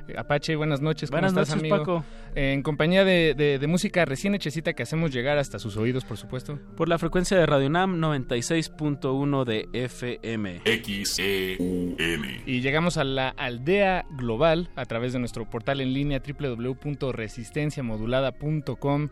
Eh, 0.09 0.15
Apache, 0.17 0.57
buenas 0.57 0.81
noches. 0.81 1.11
¿Cómo 1.11 1.21
Buenas 1.21 1.33
estás, 1.33 1.49
noches, 1.57 1.61
amigo? 1.73 1.79
Paco. 1.79 2.05
Eh, 2.35 2.53
en 2.53 2.63
compañía 2.63 3.05
de, 3.05 3.35
de- 3.35 3.59
de 3.59 3.67
música 3.67 4.05
recién 4.05 4.35
hechecita 4.35 4.73
que 4.73 4.83
hacemos 4.83 5.13
llegar 5.13 5.39
hasta 5.39 5.59
sus 5.59 5.77
oídos, 5.77 6.05
por 6.05 6.17
supuesto. 6.17 6.59
Por 6.77 6.89
la 6.89 6.99
frecuencia 6.99 7.37
de 7.39 7.47
Radio 7.47 7.69
Nam 7.71 8.01
96.1 8.01 9.45
de 9.45 9.69
FM. 9.73 10.61
XEUN. 10.65 11.97
Y 12.47 12.61
llegamos 12.63 12.97
a 12.97 13.05
la 13.05 13.29
aldea 13.31 14.07
global 14.11 14.71
a 14.77 14.85
través 14.87 15.13
de 15.13 15.19
nuestro 15.19 15.49
portal 15.49 15.81
en 15.81 15.93
línea 15.93 16.23
www.resistenciamodulada.com. 16.27 19.09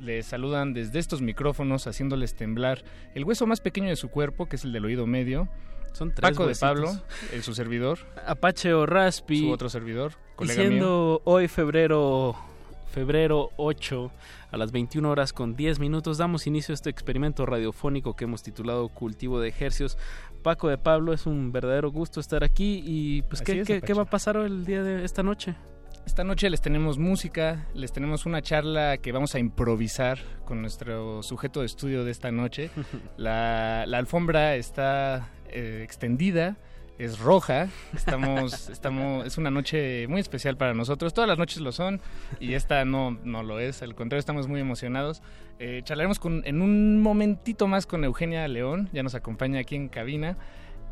Les 0.00 0.26
saludan 0.26 0.72
desde 0.74 0.98
estos 0.98 1.20
micrófonos 1.22 1.86
haciéndoles 1.86 2.34
temblar 2.34 2.82
el 3.14 3.24
hueso 3.24 3.46
más 3.46 3.60
pequeño 3.60 3.88
de 3.88 3.96
su 3.96 4.08
cuerpo, 4.10 4.46
que 4.46 4.56
es 4.56 4.64
el 4.64 4.72
del 4.72 4.84
oído 4.84 5.06
medio. 5.06 5.48
Son 5.92 6.14
tres 6.14 6.30
Paco 6.30 6.46
de. 6.46 6.54
Pablo, 6.54 6.90
el, 7.32 7.42
su 7.42 7.54
servidor. 7.54 7.98
Apache 8.26 8.72
o 8.74 8.86
Raspi. 8.86 9.40
Su 9.40 9.50
otro 9.50 9.68
servidor, 9.68 10.12
Y 10.34 10.36
colega 10.36 10.60
mío. 10.60 10.68
siendo 10.68 11.22
hoy 11.24 11.48
febrero 11.48 12.36
febrero 12.92 13.50
8 13.58 14.10
a 14.50 14.56
las 14.56 14.72
21 14.72 15.10
horas 15.10 15.32
con 15.34 15.54
10 15.56 15.78
minutos 15.78 16.16
damos 16.16 16.46
inicio 16.46 16.72
a 16.72 16.74
este 16.74 16.88
experimento 16.88 17.44
radiofónico 17.44 18.16
que 18.16 18.24
hemos 18.24 18.42
titulado 18.42 18.88
Cultivo 18.88 19.40
de 19.40 19.48
Ejercios. 19.48 19.98
Paco 20.42 20.68
de 20.68 20.78
Pablo, 20.78 21.12
es 21.12 21.26
un 21.26 21.52
verdadero 21.52 21.90
gusto 21.92 22.18
estar 22.20 22.42
aquí 22.44 22.82
y 22.84 23.22
pues 23.22 23.42
Así 23.42 23.52
¿qué, 23.52 23.60
es, 23.60 23.66
qué- 23.66 23.72
Apache. 23.74 23.86
qué 23.86 23.94
va 23.94 24.02
a 24.02 24.10
pasar 24.10 24.36
hoy 24.38 24.46
el 24.46 24.64
día 24.64 24.82
de 24.82 25.04
esta 25.04 25.22
noche? 25.22 25.54
Esta 26.08 26.24
noche 26.24 26.48
les 26.48 26.62
tenemos 26.62 26.96
música, 26.96 27.66
les 27.74 27.92
tenemos 27.92 28.24
una 28.24 28.40
charla 28.40 28.96
que 28.96 29.12
vamos 29.12 29.34
a 29.34 29.40
improvisar 29.40 30.18
con 30.46 30.62
nuestro 30.62 31.22
sujeto 31.22 31.60
de 31.60 31.66
estudio 31.66 32.02
de 32.02 32.10
esta 32.10 32.32
noche. 32.32 32.70
La, 33.18 33.84
la 33.86 33.98
alfombra 33.98 34.56
está 34.56 35.28
eh, 35.50 35.82
extendida, 35.84 36.56
es 36.98 37.18
roja. 37.18 37.68
Estamos, 37.94 38.68
estamos, 38.70 39.26
es 39.26 39.36
una 39.36 39.50
noche 39.50 40.06
muy 40.08 40.22
especial 40.22 40.56
para 40.56 40.72
nosotros. 40.72 41.12
Todas 41.12 41.28
las 41.28 41.36
noches 41.36 41.60
lo 41.60 41.72
son 41.72 42.00
y 42.40 42.54
esta 42.54 42.86
no, 42.86 43.10
no 43.22 43.42
lo 43.42 43.60
es. 43.60 43.82
Al 43.82 43.94
contrario, 43.94 44.20
estamos 44.20 44.48
muy 44.48 44.62
emocionados. 44.62 45.20
Eh, 45.58 45.82
charlaremos 45.84 46.18
con, 46.18 46.42
en 46.46 46.62
un 46.62 47.02
momentito 47.02 47.66
más 47.66 47.84
con 47.84 48.02
Eugenia 48.02 48.48
León. 48.48 48.88
Ya 48.94 49.02
nos 49.02 49.14
acompaña 49.14 49.60
aquí 49.60 49.76
en 49.76 49.90
cabina. 49.90 50.38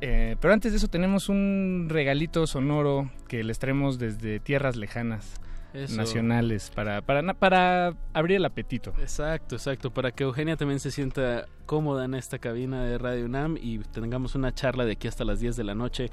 Eh, 0.00 0.36
pero 0.40 0.54
antes 0.54 0.72
de 0.72 0.78
eso 0.78 0.88
tenemos 0.88 1.28
un 1.28 1.86
regalito 1.88 2.46
sonoro 2.46 3.10
que 3.28 3.42
les 3.44 3.58
traemos 3.58 3.98
desde 3.98 4.40
tierras 4.40 4.76
lejanas. 4.76 5.40
Eso. 5.76 5.96
nacionales 5.96 6.70
para, 6.74 7.02
para, 7.02 7.34
para 7.34 7.94
abrir 8.14 8.38
el 8.38 8.44
apetito. 8.46 8.94
Exacto, 8.98 9.56
exacto, 9.56 9.90
para 9.90 10.10
que 10.10 10.24
Eugenia 10.24 10.56
también 10.56 10.80
se 10.80 10.90
sienta 10.90 11.46
cómoda 11.66 12.06
en 12.06 12.14
esta 12.14 12.38
cabina 12.38 12.84
de 12.84 12.96
Radio 12.96 13.26
UNAM 13.26 13.58
y 13.60 13.78
tengamos 13.78 14.34
una 14.34 14.54
charla 14.54 14.86
de 14.86 14.92
aquí 14.92 15.06
hasta 15.06 15.24
las 15.24 15.40
10 15.40 15.56
de 15.56 15.64
la 15.64 15.74
noche. 15.74 16.10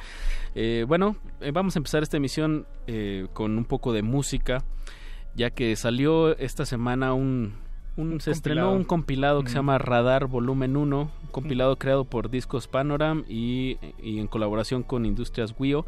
Eh, 0.53 0.84
bueno, 0.88 1.15
eh, 1.39 1.51
vamos 1.51 1.75
a 1.75 1.79
empezar 1.79 2.03
esta 2.03 2.17
emisión 2.17 2.67
eh, 2.88 3.27
con 3.34 3.57
un 3.57 3.63
poco 3.63 3.93
de 3.93 4.01
música, 4.01 4.65
ya 5.36 5.49
que 5.51 5.75
salió 5.75 6.38
esta 6.38 6.65
semana 6.65 7.13
un... 7.13 7.62
un 7.96 8.20
se 8.20 8.32
estrenó 8.32 8.74
un 8.74 8.84
compilado 8.84 9.44
que 9.44 9.50
se 9.50 9.56
llama 9.56 9.78
Radar 9.78 10.26
Volumen 10.28 10.76
1, 10.78 11.02
un 11.02 11.28
compilado 11.32 11.76
creado 11.78 12.06
por 12.06 12.30
Discos 12.30 12.68
Panoram 12.68 13.24
y, 13.28 13.78
y 14.02 14.20
en 14.20 14.28
colaboración 14.28 14.84
con 14.84 15.06
Industrias 15.06 15.54
Wio. 15.58 15.86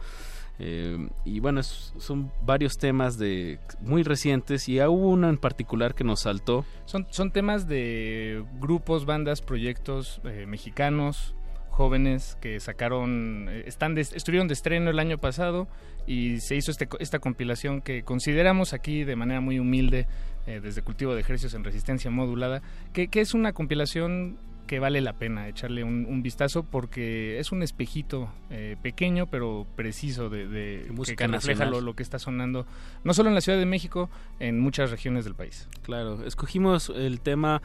Eh, 0.58 1.10
y 1.26 1.40
bueno, 1.42 1.60
es- 1.60 1.94
son 1.98 2.32
varios 2.46 2.78
temas 2.78 3.18
de 3.18 3.60
muy 3.82 4.04
recientes 4.04 4.70
y 4.70 4.80
hubo 4.80 5.10
uno 5.10 5.28
en 5.30 5.38
particular 5.38 5.96
que 5.96 6.04
nos 6.06 6.22
saltó. 6.22 6.64
Son, 6.86 7.08
son 7.10 7.32
temas 7.32 7.68
de 7.68 8.44
grupos, 8.62 9.06
bandas, 9.06 9.42
proyectos 9.42 10.22
eh, 10.24 10.46
mexicanos, 10.48 11.36
jóvenes 11.72 12.38
que 12.40 12.62
sacaron, 12.62 13.48
eh, 13.50 13.64
están 13.68 13.96
de- 13.96 14.02
estuvieron 14.02 14.48
de 14.48 14.54
estreno 14.54 14.90
el 14.92 15.00
año 15.00 15.18
pasado 15.18 15.68
y 16.08 16.40
se 16.40 16.56
hizo 16.56 16.72
este, 16.72 16.88
esta 17.00 17.20
compilación 17.20 17.82
que 17.82 18.04
consideramos 18.04 18.72
aquí 18.72 19.04
de 19.04 19.18
manera 19.18 19.42
muy 19.42 19.60
humilde 19.60 20.08
eh, 20.48 20.60
desde 20.62 20.82
Cultivo 20.82 21.14
de 21.16 21.22
Ejercicios 21.22 21.54
en 21.54 21.64
Resistencia 21.64 22.10
Modulada, 22.12 22.62
que, 22.94 23.08
que 23.08 23.22
es 23.22 23.34
una 23.34 23.54
compilación 23.54 24.38
que 24.68 24.80
vale 24.80 25.00
la 25.00 25.14
pena 25.14 25.48
echarle 25.48 25.84
un, 25.84 26.08
un 26.10 26.24
vistazo 26.24 26.64
porque 26.64 27.38
es 27.38 27.52
un 27.52 27.62
espejito 27.62 28.32
eh, 28.50 28.78
pequeño 28.82 29.28
pero 29.28 29.68
preciso 29.76 30.28
de, 30.28 30.48
de- 30.48 30.88
música 30.92 31.26
que, 31.26 31.30
que 31.32 31.38
refleja 31.38 31.66
lo, 31.66 31.82
lo 31.82 31.96
que 31.96 32.02
está 32.02 32.18
sonando 32.18 32.66
no 33.04 33.14
solo 33.14 33.30
en 33.30 33.36
la 33.36 33.42
Ciudad 33.42 33.60
de 33.60 33.68
México, 33.68 34.10
en 34.40 34.60
muchas 34.60 34.90
regiones 34.90 35.24
del 35.24 35.36
país. 35.36 35.70
Claro, 35.84 36.26
escogimos 36.26 36.90
el 36.96 37.22
tema 37.22 37.62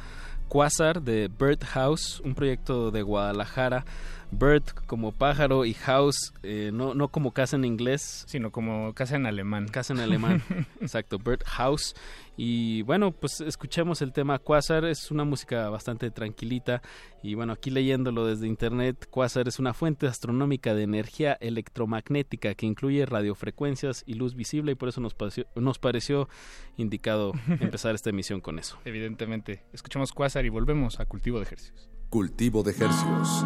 Quasar 0.48 1.00
de 1.00 1.28
Bird 1.28 1.64
House, 1.64 2.20
un 2.22 2.34
proyecto 2.34 2.90
de 2.90 3.00
Guadalajara. 3.02 3.84
Bird 4.32 4.64
como 4.86 5.12
pájaro 5.12 5.64
y 5.64 5.74
house, 5.74 6.32
eh, 6.42 6.70
no, 6.72 6.94
no 6.94 7.08
como 7.08 7.32
casa 7.32 7.56
en 7.56 7.64
inglés. 7.64 8.24
Sino 8.26 8.50
como 8.52 8.94
casa 8.94 9.16
en 9.16 9.26
alemán. 9.26 9.68
Casa 9.68 9.92
en 9.92 10.00
alemán, 10.00 10.42
exacto, 10.80 11.18
Bird 11.18 11.42
House. 11.44 11.94
Y 12.36 12.80
bueno, 12.82 13.12
pues 13.12 13.42
escuchemos 13.42 14.00
el 14.00 14.14
tema 14.14 14.38
Quasar, 14.38 14.86
es 14.86 15.10
una 15.10 15.24
música 15.24 15.68
bastante 15.68 16.10
tranquilita. 16.10 16.80
Y 17.22 17.34
bueno, 17.34 17.52
aquí 17.52 17.70
leyéndolo 17.70 18.24
desde 18.24 18.46
internet, 18.46 19.06
Quasar 19.10 19.46
es 19.46 19.58
una 19.58 19.74
fuente 19.74 20.06
astronómica 20.06 20.74
de 20.74 20.84
energía 20.84 21.36
electromagnética 21.40 22.54
que 22.54 22.64
incluye 22.64 23.04
radiofrecuencias 23.04 24.04
y 24.06 24.14
luz 24.14 24.36
visible 24.36 24.72
y 24.72 24.74
por 24.74 24.88
eso 24.88 25.02
nos 25.02 25.12
pareció, 25.12 25.46
nos 25.54 25.78
pareció 25.78 26.30
indicado 26.78 27.32
empezar 27.60 27.94
esta 27.94 28.08
emisión 28.08 28.40
con 28.40 28.58
eso. 28.58 28.78
Evidentemente. 28.86 29.64
Escuchamos 29.74 30.12
Quasar 30.12 30.46
y 30.46 30.48
volvemos 30.48 30.98
a 30.98 31.04
Cultivo 31.04 31.38
de 31.38 31.44
Ejercicios. 31.44 31.90
Cultivo 32.08 32.62
de 32.62 32.70
Hercios. 32.70 33.44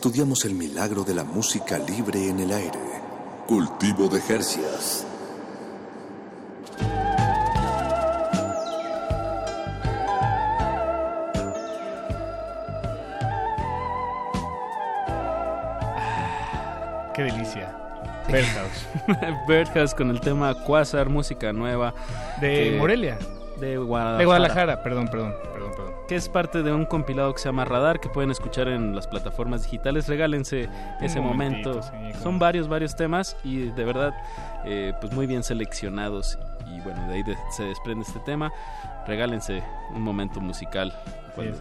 Estudiamos 0.00 0.46
el 0.46 0.54
milagro 0.54 1.04
de 1.04 1.12
la 1.12 1.24
música 1.24 1.76
libre 1.78 2.26
en 2.30 2.40
el 2.40 2.52
aire. 2.52 2.80
Cultivo 3.46 4.08
de 4.08 4.18
Jercias. 4.22 5.04
Qué 17.14 17.22
delicia. 17.24 17.74
Birdhouse. 18.28 18.86
Birdhouse 19.48 19.94
con 19.94 20.10
el 20.10 20.20
tema 20.20 20.54
Quasar, 20.64 21.08
música 21.08 21.52
nueva. 21.52 21.92
De 22.40 22.70
que- 22.70 22.76
Morelia. 22.78 23.18
De 23.58 23.76
Guadalajara. 23.76 24.18
De 24.18 24.24
Guadalajara, 24.24 24.82
perdón, 24.82 25.08
perdón, 25.08 25.34
perdón, 25.42 25.52
perdón. 25.52 25.59
Que 26.10 26.16
es 26.16 26.28
parte 26.28 26.64
de 26.64 26.72
un 26.72 26.86
compilado 26.86 27.32
que 27.32 27.38
se 27.38 27.48
llama 27.48 27.64
Radar, 27.64 28.00
que 28.00 28.08
pueden 28.08 28.32
escuchar 28.32 28.66
en 28.66 28.96
las 28.96 29.06
plataformas 29.06 29.62
digitales. 29.62 30.08
Regálense 30.08 30.68
ese 31.00 31.20
momento. 31.20 31.82
sí, 31.84 31.90
Son 32.20 32.36
varios, 32.40 32.66
varios 32.66 32.96
temas 32.96 33.36
y 33.44 33.66
de 33.70 33.84
verdad, 33.84 34.12
eh, 34.64 34.92
pues 35.00 35.12
muy 35.12 35.26
bien 35.28 35.44
seleccionados. 35.44 36.36
Y 36.66 36.80
bueno, 36.80 37.06
de 37.06 37.14
ahí 37.14 37.22
de- 37.22 37.36
se 37.52 37.62
desprende 37.62 38.04
este 38.04 38.18
tema. 38.20 38.52
Regálense 39.06 39.62
un 39.94 40.02
momento 40.02 40.40
musical. 40.40 40.92
cuando- 41.36 41.58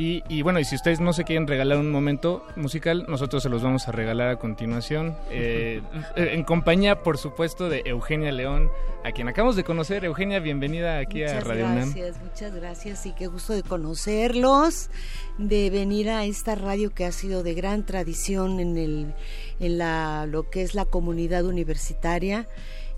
Y, 0.00 0.24
y 0.30 0.40
bueno, 0.40 0.58
y 0.60 0.64
si 0.64 0.76
ustedes 0.76 0.98
no 0.98 1.12
se 1.12 1.24
quieren 1.24 1.46
regalar 1.46 1.76
un 1.76 1.90
momento 1.90 2.42
musical, 2.56 3.04
nosotros 3.06 3.42
se 3.42 3.50
los 3.50 3.62
vamos 3.62 3.86
a 3.86 3.92
regalar 3.92 4.30
a 4.30 4.36
continuación. 4.36 5.14
eh, 5.28 5.82
en 6.16 6.42
compañía, 6.42 7.02
por 7.02 7.18
supuesto, 7.18 7.68
de 7.68 7.82
Eugenia 7.84 8.32
León, 8.32 8.70
a 9.04 9.12
quien 9.12 9.28
acabamos 9.28 9.56
de 9.56 9.64
conocer. 9.64 10.06
Eugenia, 10.06 10.40
bienvenida 10.40 11.00
aquí 11.00 11.22
a 11.22 11.26
Muchas 11.26 11.46
Radio 11.46 11.66
UNAM. 11.66 11.92
gracias, 11.92 12.16
muchas 12.22 12.54
gracias 12.54 13.04
y 13.04 13.12
qué 13.12 13.26
gusto 13.26 13.52
de 13.52 13.62
conocerlos, 13.62 14.88
de 15.36 15.68
venir 15.68 16.08
a 16.08 16.24
esta 16.24 16.54
radio 16.54 16.94
que 16.94 17.04
ha 17.04 17.12
sido 17.12 17.42
de 17.42 17.52
gran 17.52 17.84
tradición 17.84 18.58
en 18.58 18.78
el 18.78 19.14
en 19.60 19.76
la 19.76 20.24
lo 20.24 20.48
que 20.48 20.62
es 20.62 20.74
la 20.74 20.86
comunidad 20.86 21.44
universitaria 21.44 22.48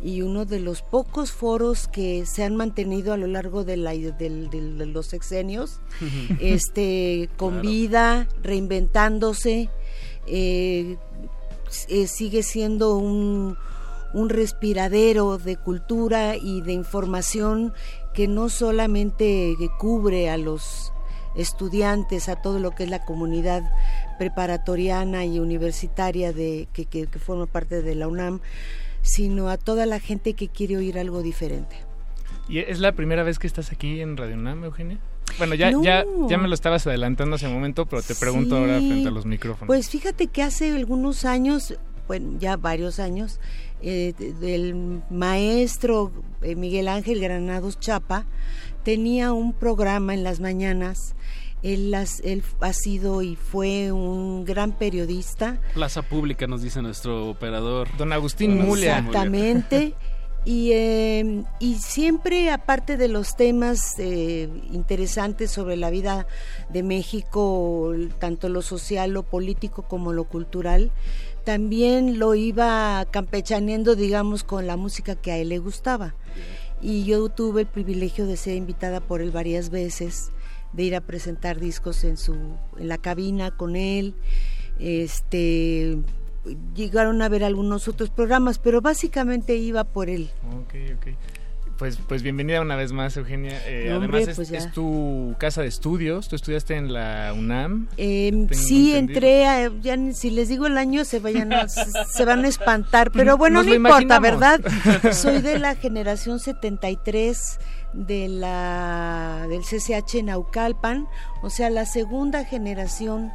y 0.02 0.22
uno 0.22 0.44
de 0.44 0.58
los 0.60 0.82
pocos 0.82 1.30
foros 1.32 1.86
que 1.88 2.26
se 2.26 2.42
han 2.44 2.56
mantenido 2.56 3.12
a 3.12 3.16
lo 3.16 3.26
largo 3.28 3.62
de, 3.64 3.76
la, 3.76 3.92
de 3.92 4.86
los 4.86 5.06
sexenios, 5.06 5.80
este, 6.40 7.28
con 7.36 7.54
Claro. 7.54 7.68
vida, 7.68 8.28
reinventándose, 8.42 9.68
eh, 10.26 10.96
eh, 11.88 12.06
sigue 12.06 12.42
siendo 12.42 12.96
un, 12.98 13.56
un 14.14 14.28
respiradero 14.28 15.38
de 15.38 15.56
cultura 15.56 16.36
y 16.36 16.60
de 16.62 16.72
información 16.72 17.72
que 18.14 18.28
no 18.28 18.48
solamente 18.48 19.54
cubre 19.78 20.28
a 20.28 20.36
los 20.36 20.92
estudiantes, 21.34 22.28
a 22.28 22.36
todo 22.42 22.58
lo 22.58 22.72
que 22.72 22.84
es 22.84 22.90
la 22.90 23.04
comunidad 23.06 23.62
preparatoriana 24.18 25.24
y 25.24 25.38
universitaria 25.38 26.32
de, 26.32 26.68
que, 26.74 26.84
que- 26.84 27.06
que 27.06 27.18
forma 27.18 27.46
parte 27.46 27.80
de 27.80 27.94
la 27.94 28.06
UNAM, 28.06 28.40
sino 29.02 29.48
a 29.48 29.56
toda 29.58 29.86
la 29.86 30.00
gente 30.00 30.34
que 30.34 30.48
quiere 30.48 30.76
oír 30.76 30.98
algo 30.98 31.22
diferente. 31.22 31.76
¿Y 32.48 32.58
es 32.58 32.80
la 32.80 32.92
primera 32.92 33.22
vez 33.22 33.38
que 33.38 33.46
estás 33.46 33.70
aquí 33.72 34.00
en 34.00 34.16
Radio 34.16 34.34
UNAM, 34.34 34.64
Eugenia? 34.64 34.98
Bueno, 35.38 35.54
ya, 35.54 35.70
No. 35.70 35.82
ya, 35.82 36.04
ya 36.28 36.38
me 36.38 36.48
lo 36.48 36.54
estabas 36.54 36.86
adelantando 36.86 37.36
hace 37.36 37.46
un 37.46 37.54
momento, 37.54 37.86
pero 37.86 38.02
te 38.02 38.14
pregunto 38.14 38.56
Sí. 38.56 38.60
ahora 38.60 38.78
frente 38.78 39.08
a 39.08 39.10
los 39.10 39.24
micrófonos. 39.26 39.66
Pues 39.66 39.88
fíjate 39.88 40.26
que 40.26 40.42
hace 40.42 40.70
algunos 40.74 41.24
años, 41.24 41.74
bueno, 42.08 42.38
ya 42.38 42.56
varios 42.56 42.98
años, 42.98 43.40
eh, 43.80 44.12
el 44.42 45.02
maestro 45.10 46.12
eh, 46.42 46.54
Miguel 46.56 46.88
Ángel 46.88 47.20
Granados 47.20 47.78
Chapa 47.80 48.26
tenía 48.84 49.32
un 49.32 49.52
programa 49.52 50.12
en 50.14 50.22
las 50.24 50.40
mañanas. 50.40 51.14
Él, 51.62 51.94
ha 51.94 52.72
sido 52.72 53.22
y 53.22 53.36
fue 53.36 53.92
un 53.92 54.44
gran 54.44 54.72
periodista. 54.72 55.60
Plaza 55.74 56.02
Pública, 56.02 56.46
nos 56.46 56.62
dice 56.62 56.82
nuestro 56.82 57.28
operador. 57.28 57.88
Don 57.96 58.12
Agustín 58.12 58.60
Exactamente. 58.60 59.94
Y, 60.44 60.72
eh, 60.72 61.44
y 61.60 61.76
siempre, 61.76 62.50
aparte 62.50 62.96
de 62.96 63.06
los 63.06 63.36
temas 63.36 63.94
eh, 63.98 64.48
interesantes 64.72 65.52
sobre 65.52 65.76
la 65.76 65.90
vida 65.90 66.26
de 66.68 66.82
México, 66.82 67.94
tanto 68.18 68.48
lo 68.48 68.60
social, 68.60 69.12
lo 69.12 69.22
político 69.22 69.82
como 69.82 70.12
lo 70.12 70.24
cultural, 70.24 70.90
también 71.44 72.18
lo 72.18 72.34
iba 72.34 73.06
campechaneando, 73.10 73.94
digamos, 73.94 74.42
con 74.42 74.66
la 74.66 74.76
música 74.76 75.14
que 75.14 75.30
a 75.30 75.38
él 75.38 75.50
le 75.50 75.58
gustaba. 75.58 76.14
Y 76.80 77.04
yo 77.04 77.28
tuve 77.28 77.60
el 77.60 77.68
privilegio 77.68 78.26
de 78.26 78.36
ser 78.36 78.56
invitada 78.56 79.00
por 79.00 79.22
él 79.22 79.30
varias 79.30 79.70
veces, 79.70 80.32
de 80.72 80.82
ir 80.82 80.96
a 80.96 81.00
presentar 81.00 81.60
discos 81.60 82.04
en, 82.04 82.16
su, 82.16 82.34
en 82.78 82.88
la 82.88 82.98
cabina 82.98 83.50
con 83.50 83.76
él. 83.76 84.14
Este, 84.78 85.98
llegaron 86.74 87.22
a 87.22 87.28
ver 87.28 87.44
algunos 87.44 87.88
otros 87.88 88.10
programas, 88.10 88.58
pero 88.58 88.80
básicamente 88.80 89.56
iba 89.56 89.84
por 89.84 90.08
él. 90.08 90.30
Ok, 90.62 90.74
ok. 90.96 91.06
Pues, 91.78 91.98
pues 92.06 92.22
bienvenida 92.22 92.60
una 92.60 92.76
vez 92.76 92.92
más, 92.92 93.16
Eugenia. 93.16 93.60
Eh, 93.66 93.92
hombre, 93.92 94.18
además, 94.18 94.28
es, 94.28 94.36
pues 94.36 94.50
es 94.52 94.70
tu 94.72 95.34
casa 95.38 95.62
de 95.62 95.68
estudios. 95.68 96.28
Tú 96.28 96.36
estudiaste 96.36 96.76
en 96.76 96.92
la 96.92 97.34
UNAM. 97.36 97.88
Eh, 97.96 98.30
sí, 98.52 98.94
entendido. 98.94 98.98
entré, 98.98 99.46
a- 99.46 99.72
ya 99.80 99.96
ni- 99.96 100.12
si 100.14 100.30
les 100.30 100.48
digo 100.48 100.66
el 100.66 100.78
año 100.78 101.04
se 101.04 101.18
vayan 101.18 101.52
a, 101.52 101.66
se, 101.68 102.24
van 102.24 102.44
a 102.44 102.48
espantar, 102.48 103.10
pero 103.10 103.36
bueno, 103.38 103.60
Nos 103.60 103.66
no 103.66 103.74
importa, 103.74 104.02
imaginamos. 104.02 104.40
¿verdad? 104.40 105.12
Soy 105.12 105.40
de 105.42 105.58
la 105.58 105.74
generación 105.74 106.38
73 106.38 107.58
de 107.92 108.28
la 108.28 109.46
del 109.48 109.62
CCH 109.62 110.22
Naucalpan, 110.24 111.06
o 111.42 111.50
sea, 111.50 111.68
la 111.70 111.84
segunda 111.86 112.44
generación 112.44 113.32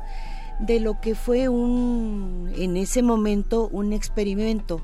de 0.60 0.80
lo 0.80 1.00
que 1.00 1.14
fue 1.16 1.50
un 1.50 2.52
en 2.58 2.78
ese 2.78 3.04
momento 3.04 3.68
un 3.72 3.94
experimento 3.94 4.82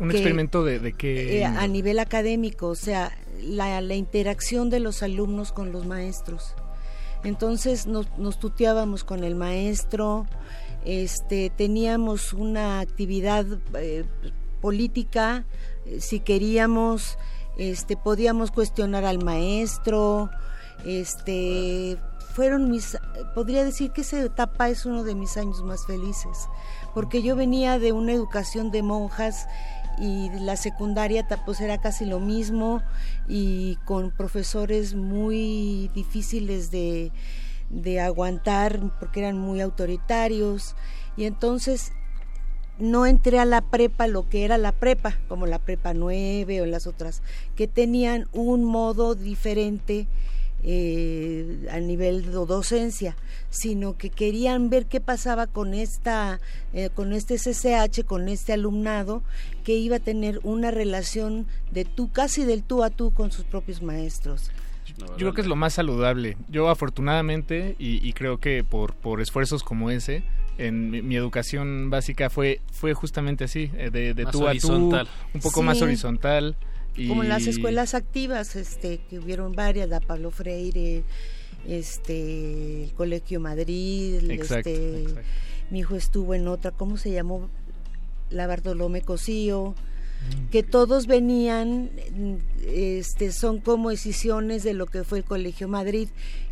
Un 0.00 0.10
que- 0.10 0.16
experimento 0.18 0.62
de, 0.64 0.78
de 0.78 0.92
qué. 0.92 1.40
eh, 1.40 1.44
a 1.44 1.66
nivel 1.66 1.98
académico, 1.98 2.68
o 2.68 2.74
sea, 2.76 3.10
la, 3.42 3.80
la 3.80 3.94
interacción 3.96 4.70
de 4.70 4.78
los 4.80 5.02
alumnos 5.02 5.50
con 5.52 5.72
los 5.72 5.84
maestros. 5.86 6.54
Entonces 7.24 7.86
nos, 7.88 8.06
nos 8.18 8.38
tuteábamos 8.38 9.02
con 9.02 9.24
el 9.24 9.34
maestro, 9.34 10.26
este, 10.84 11.50
teníamos 11.50 12.32
una 12.32 12.78
actividad 12.78 13.44
eh, 13.74 14.04
política, 14.60 15.44
eh, 15.86 16.00
si 16.00 16.20
queríamos, 16.20 17.18
este, 17.56 17.96
podíamos 17.96 18.50
cuestionar 18.50 19.04
al 19.04 19.22
maestro, 19.24 20.30
este, 20.84 21.98
fueron 22.34 22.70
mis, 22.70 22.98
podría 23.34 23.64
decir 23.64 23.92
que 23.92 24.02
esa 24.02 24.20
etapa 24.20 24.68
es 24.68 24.84
uno 24.84 25.04
de 25.04 25.14
mis 25.14 25.36
años 25.36 25.62
más 25.62 25.86
felices, 25.86 26.48
porque 26.94 27.22
yo 27.22 27.36
venía 27.36 27.78
de 27.78 27.92
una 27.92 28.12
educación 28.12 28.70
de 28.70 28.82
monjas 28.82 29.46
y 29.98 30.28
la 30.40 30.56
secundaria 30.56 31.26
pues 31.44 31.60
era 31.60 31.78
casi 31.78 32.04
lo 32.04 32.20
mismo 32.20 32.82
y 33.28 33.76
con 33.86 34.10
profesores 34.10 34.94
muy 34.94 35.90
difíciles 35.94 36.70
de, 36.70 37.12
de 37.70 38.00
aguantar 38.00 38.80
porque 38.98 39.20
eran 39.20 39.38
muy 39.38 39.60
autoritarios. 39.60 40.76
Y 41.16 41.24
entonces 41.24 41.92
no 42.78 43.06
entré 43.06 43.38
a 43.38 43.44
la 43.44 43.62
prepa 43.62 44.06
lo 44.06 44.28
que 44.28 44.44
era 44.44 44.58
la 44.58 44.72
prepa, 44.72 45.18
como 45.28 45.46
la 45.46 45.58
prepa 45.58 45.94
9 45.94 46.60
o 46.60 46.66
las 46.66 46.86
otras, 46.86 47.22
que 47.54 47.66
tenían 47.66 48.28
un 48.32 48.64
modo 48.64 49.14
diferente 49.14 50.06
eh, 50.62 51.68
a 51.70 51.78
nivel 51.78 52.24
de 52.24 52.32
docencia, 52.32 53.16
sino 53.50 53.96
que 53.96 54.10
querían 54.10 54.68
ver 54.68 54.86
qué 54.86 55.00
pasaba 55.00 55.46
con 55.46 55.74
esta, 55.74 56.40
eh, 56.72 56.90
con 56.92 57.12
este 57.12 57.36
CCH, 57.36 58.04
con 58.04 58.28
este 58.28 58.52
alumnado, 58.52 59.22
que 59.64 59.74
iba 59.74 59.96
a 59.96 60.00
tener 60.00 60.40
una 60.42 60.70
relación 60.70 61.46
de 61.70 61.84
tú, 61.84 62.10
casi 62.10 62.44
del 62.44 62.62
tú 62.62 62.82
a 62.82 62.90
tú 62.90 63.12
con 63.12 63.30
sus 63.30 63.44
propios 63.44 63.82
maestros. 63.82 64.50
Yo 64.98 65.16
creo 65.16 65.34
que 65.34 65.42
es 65.42 65.46
lo 65.46 65.56
más 65.56 65.74
saludable. 65.74 66.36
Yo 66.48 66.68
afortunadamente, 66.68 67.76
y, 67.78 68.06
y 68.06 68.12
creo 68.12 68.38
que 68.38 68.64
por, 68.64 68.94
por 68.94 69.20
esfuerzos 69.20 69.62
como 69.62 69.90
ese, 69.90 70.24
en 70.58 70.90
mi, 70.90 71.02
mi 71.02 71.16
educación 71.16 71.90
básica 71.90 72.30
fue, 72.30 72.60
fue 72.72 72.94
justamente 72.94 73.44
así, 73.44 73.70
eh, 73.76 73.90
de, 73.90 74.14
de 74.14 74.26
tú 74.26 74.46
a 74.46 74.50
horizontal. 74.50 75.06
tú, 75.06 75.12
un 75.34 75.40
poco 75.40 75.62
más 75.62 75.82
horizontal. 75.82 76.56
Y... 76.96 77.08
como 77.08 77.22
en 77.22 77.28
las 77.28 77.46
escuelas 77.46 77.94
activas 77.94 78.56
este 78.56 79.00
que 79.10 79.18
hubieron 79.18 79.52
varias 79.52 79.88
la 79.88 80.00
Pablo 80.00 80.30
Freire 80.30 81.02
este 81.68 82.84
el 82.84 82.92
Colegio 82.94 83.38
Madrid 83.38 84.30
Exacto, 84.30 84.70
este 84.70 85.02
exacto. 85.02 85.20
mi 85.70 85.80
hijo 85.80 85.96
estuvo 85.96 86.34
en 86.34 86.48
otra 86.48 86.70
cómo 86.70 86.96
se 86.96 87.10
llamó 87.10 87.50
la 88.30 88.46
Bartolomé 88.46 89.02
Cosío 89.02 89.74
que 90.50 90.62
todos 90.62 91.06
venían 91.06 91.90
este 92.66 93.32
son 93.32 93.60
como 93.60 93.90
decisiones 93.90 94.62
de 94.62 94.74
lo 94.74 94.86
que 94.86 95.04
fue 95.04 95.18
el 95.18 95.24
Colegio 95.24 95.68
Madrid 95.68 96.08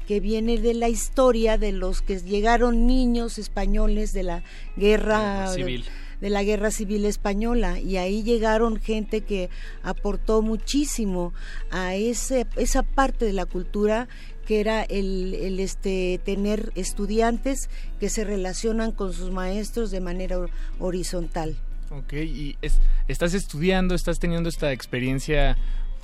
que 0.06 0.20
viene 0.20 0.58
de 0.58 0.74
la 0.74 0.88
historia 0.88 1.56
de 1.58 1.72
los 1.72 2.02
que 2.02 2.20
llegaron 2.20 2.86
niños 2.86 3.38
españoles 3.38 4.12
de 4.12 4.22
la 4.22 4.42
guerra 4.76 5.46
civil. 5.54 5.84
de 6.20 6.30
la 6.30 6.42
Guerra 6.44 6.70
Civil 6.70 7.04
Española 7.06 7.80
y 7.80 7.96
ahí 7.96 8.22
llegaron 8.22 8.76
gente 8.78 9.22
que 9.22 9.48
aportó 9.82 10.42
muchísimo 10.42 11.32
a 11.70 11.94
ese, 11.94 12.46
esa 12.56 12.82
parte 12.82 13.24
de 13.24 13.32
la 13.32 13.46
cultura 13.46 14.08
que 14.46 14.60
era 14.60 14.82
el, 14.82 15.34
el, 15.34 15.58
este 15.58 16.20
tener 16.22 16.70
estudiantes 16.74 17.70
que 17.98 18.10
se 18.10 18.24
relacionan 18.24 18.92
con 18.92 19.14
sus 19.14 19.30
maestros 19.30 19.90
de 19.90 20.00
manera 20.00 20.36
hor- 20.38 20.50
horizontal. 20.78 21.56
Ok, 21.98 22.12
y 22.14 22.56
es- 22.62 22.80
estás 23.08 23.34
estudiando, 23.34 23.94
estás 23.94 24.18
teniendo 24.18 24.48
esta 24.48 24.72
experiencia 24.72 25.56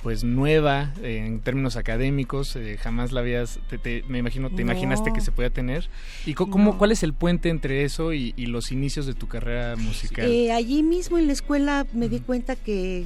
pues 0.03 0.23
nueva 0.23 0.91
eh, 1.03 1.23
en 1.27 1.41
términos 1.41 1.75
académicos, 1.75 2.55
eh, 2.55 2.75
jamás 2.81 3.11
la 3.11 3.19
habías, 3.19 3.59
te- 3.69 3.77
te- 3.77 4.03
me 4.07 4.17
imagino, 4.17 4.49
te 4.49 4.55
No. 4.55 4.61
imaginaste 4.71 5.11
que 5.13 5.21
se 5.21 5.31
podía 5.31 5.51
tener. 5.51 5.89
¿Y 6.25 6.33
cómo, 6.33 6.57
No. 6.71 6.77
cuál 6.79 6.91
es 6.91 7.03
el 7.03 7.13
puente 7.13 7.49
entre 7.49 7.83
eso 7.83 8.11
y, 8.11 8.33
y 8.35 8.47
los 8.47 8.71
inicios 8.71 9.05
de 9.05 9.13
tu 9.13 9.27
carrera 9.27 9.75
musical? 9.75 10.25
Eh, 10.31 10.51
allí 10.51 10.81
mismo 10.81 11.19
en 11.19 11.27
la 11.27 11.33
escuela 11.33 11.85
me 11.93 12.09
di 12.09 12.19
cuenta 12.19 12.55
que 12.55 13.05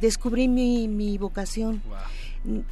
descubrí 0.00 0.48
mi, 0.48 0.88
mi 0.88 1.18
vocación. 1.18 1.82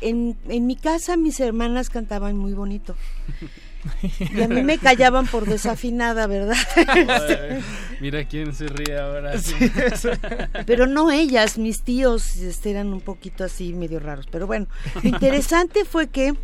En, 0.01 0.37
en 0.49 0.67
mi 0.67 0.75
casa 0.77 1.19
mis 1.19 1.39
hermanas 1.39 1.91
cantaban 1.91 2.37
muy 2.39 2.55
bonito. 2.55 2.97
Y 4.35 4.43
a 4.43 4.49
mí 4.49 4.63
me 4.63 4.79
callaban 4.79 5.27
por 5.27 5.47
desafinada, 5.47 6.27
¿verdad? 6.27 6.57
Ay, 6.77 7.63
Mira 8.01 8.25
quién 8.25 8.55
se 8.55 8.67
ríe 8.67 8.99
ahora. 8.99 9.39
Sí. 9.39 9.55
Pero 10.67 10.87
no 10.87 11.11
ellas, 11.11 11.59
mis 11.59 11.83
tíos 11.83 12.37
este, 12.37 12.71
eran 12.71 12.93
un 12.93 13.01
poquito 13.01 13.45
así 13.45 13.73
medio 13.73 14.01
raros. 14.01 14.27
Pero 14.31 14.47
bueno, 14.47 14.67
lo 15.03 15.09
interesante 15.09 15.85
fue 15.85 16.09
que 16.09 16.35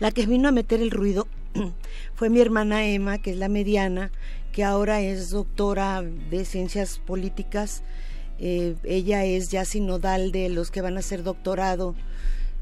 la 0.00 0.10
que 0.10 0.26
vino 0.26 0.48
a 0.48 0.52
meter 0.52 0.80
el 0.80 0.90
ruido 0.90 1.28
fue 2.14 2.30
mi 2.30 2.40
hermana 2.40 2.86
Emma, 2.86 3.18
que 3.18 3.32
es 3.32 3.36
la 3.36 3.48
mediana, 3.48 4.10
que 4.52 4.64
ahora 4.64 5.00
es 5.00 5.30
doctora 5.30 6.02
de 6.02 6.44
ciencias 6.44 6.98
políticas. 6.98 7.82
Eh, 8.38 8.74
ella 8.84 9.24
es 9.24 9.50
ya 9.50 9.64
sinodal 9.64 10.32
de 10.32 10.48
los 10.48 10.70
que 10.70 10.80
van 10.80 10.96
a 10.96 11.00
hacer 11.00 11.22
doctorado, 11.22 11.94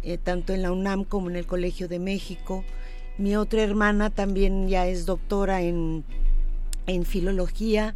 eh, 0.02 0.18
tanto 0.18 0.52
en 0.52 0.62
la 0.62 0.72
UNAM 0.72 1.05
como 1.05 1.30
en 1.30 1.36
el 1.36 1.46
Colegio 1.46 1.88
de 1.88 1.98
México. 1.98 2.64
Mi 3.19 3.36
otra 3.36 3.62
hermana 3.62 4.11
también 4.11 4.69
ya 4.69 4.86
es 4.86 5.05
doctora 5.07 5.61
en, 5.62 6.05
en 6.86 7.05
filología 7.05 7.95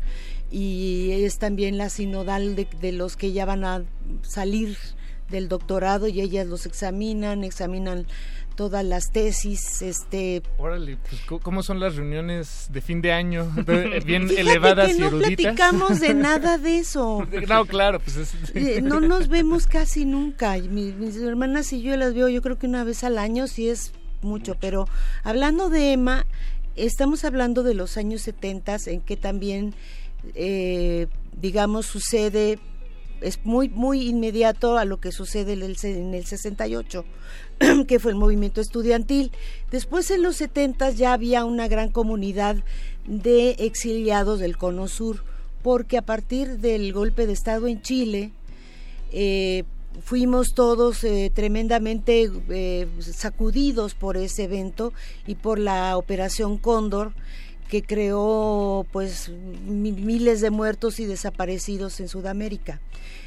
y 0.50 1.10
es 1.12 1.38
también 1.38 1.78
la 1.78 1.88
sinodal 1.88 2.56
de, 2.56 2.66
de 2.80 2.92
los 2.92 3.16
que 3.16 3.32
ya 3.32 3.44
van 3.44 3.64
a 3.64 3.82
salir 4.22 4.76
del 5.30 5.48
doctorado 5.48 6.08
y 6.08 6.20
ellas 6.20 6.46
los 6.46 6.66
examinan, 6.66 7.42
examinan 7.44 8.06
todas 8.56 8.84
las 8.84 9.12
tesis, 9.12 9.80
este 9.80 10.42
Órale, 10.58 10.98
pues, 11.08 11.40
¿cómo 11.40 11.62
son 11.62 11.80
las 11.80 11.96
reuniones 11.96 12.66
de 12.70 12.82
fin 12.82 13.00
de 13.00 13.12
año? 13.12 13.50
Bien 14.04 14.28
Fíjate 14.28 14.40
elevadas 14.42 14.88
que 14.90 14.96
y 14.96 14.98
no 14.98 15.06
eruditas. 15.06 15.36
platicamos 15.54 16.00
de 16.00 16.12
nada 16.14 16.58
de 16.58 16.78
eso. 16.78 17.26
No, 17.48 17.64
claro, 17.64 17.98
pues 18.00 18.16
es... 18.18 18.34
Eh, 18.54 18.82
No 18.82 19.00
nos 19.00 19.28
vemos 19.28 19.66
casi 19.66 20.04
nunca. 20.04 20.58
y 20.58 20.68
mi- 20.68 20.92
mis 20.92 21.16
hermanas 21.16 21.72
y 21.72 21.80
yo 21.80 21.96
las 21.96 22.12
veo, 22.12 22.28
yo 22.28 22.42
creo 22.42 22.58
que 22.58 22.66
una 22.66 22.84
vez 22.84 23.04
al 23.04 23.16
año, 23.16 23.46
sí 23.46 23.68
es 23.70 23.92
mucho. 24.22 24.56
Pero 24.60 24.86
hablando 25.24 25.68
de 25.70 25.92
Emma, 25.92 26.26
estamos 26.76 27.24
hablando 27.24 27.62
de 27.62 27.74
los 27.74 27.96
años 27.96 28.22
70 28.22 28.76
en 28.86 29.00
que 29.00 29.16
también, 29.16 29.74
eh, 30.34 31.06
digamos, 31.40 31.86
sucede, 31.86 32.58
es 33.20 33.38
muy, 33.44 33.68
muy 33.68 34.08
inmediato 34.08 34.78
a 34.78 34.84
lo 34.84 34.98
que 35.00 35.12
sucede 35.12 35.52
en 35.52 35.62
el, 35.62 35.76
se- 35.76 36.00
en 36.00 36.14
el 36.14 36.24
68 36.26 37.04
que 37.86 37.98
fue 38.00 38.10
el 38.12 38.16
movimiento 38.18 38.60
estudiantil. 38.60 39.30
Después 39.70 40.10
en 40.10 40.22
los 40.22 40.36
70 40.36 40.90
ya 40.90 41.12
había 41.12 41.44
una 41.44 41.68
gran 41.68 41.90
comunidad 41.90 42.56
de 43.06 43.50
exiliados 43.58 44.40
del 44.40 44.56
Cono 44.56 44.88
Sur, 44.88 45.24
porque 45.62 45.98
a 45.98 46.02
partir 46.02 46.58
del 46.58 46.92
golpe 46.92 47.26
de 47.26 47.32
Estado 47.32 47.68
en 47.68 47.80
Chile, 47.82 48.32
eh, 49.12 49.64
fuimos 50.04 50.54
todos 50.54 51.04
eh, 51.04 51.30
tremendamente 51.34 52.30
eh, 52.50 52.88
sacudidos 53.00 53.94
por 53.94 54.16
ese 54.16 54.44
evento 54.44 54.92
y 55.26 55.34
por 55.34 55.58
la 55.58 55.96
Operación 55.96 56.58
Cóndor 56.58 57.12
que 57.68 57.82
creó 57.82 58.86
pues 58.92 59.30
mi- 59.66 59.92
miles 59.92 60.40
de 60.40 60.50
muertos 60.50 61.00
y 61.00 61.06
desaparecidos 61.06 62.00
en 62.00 62.08
Sudamérica. 62.08 62.80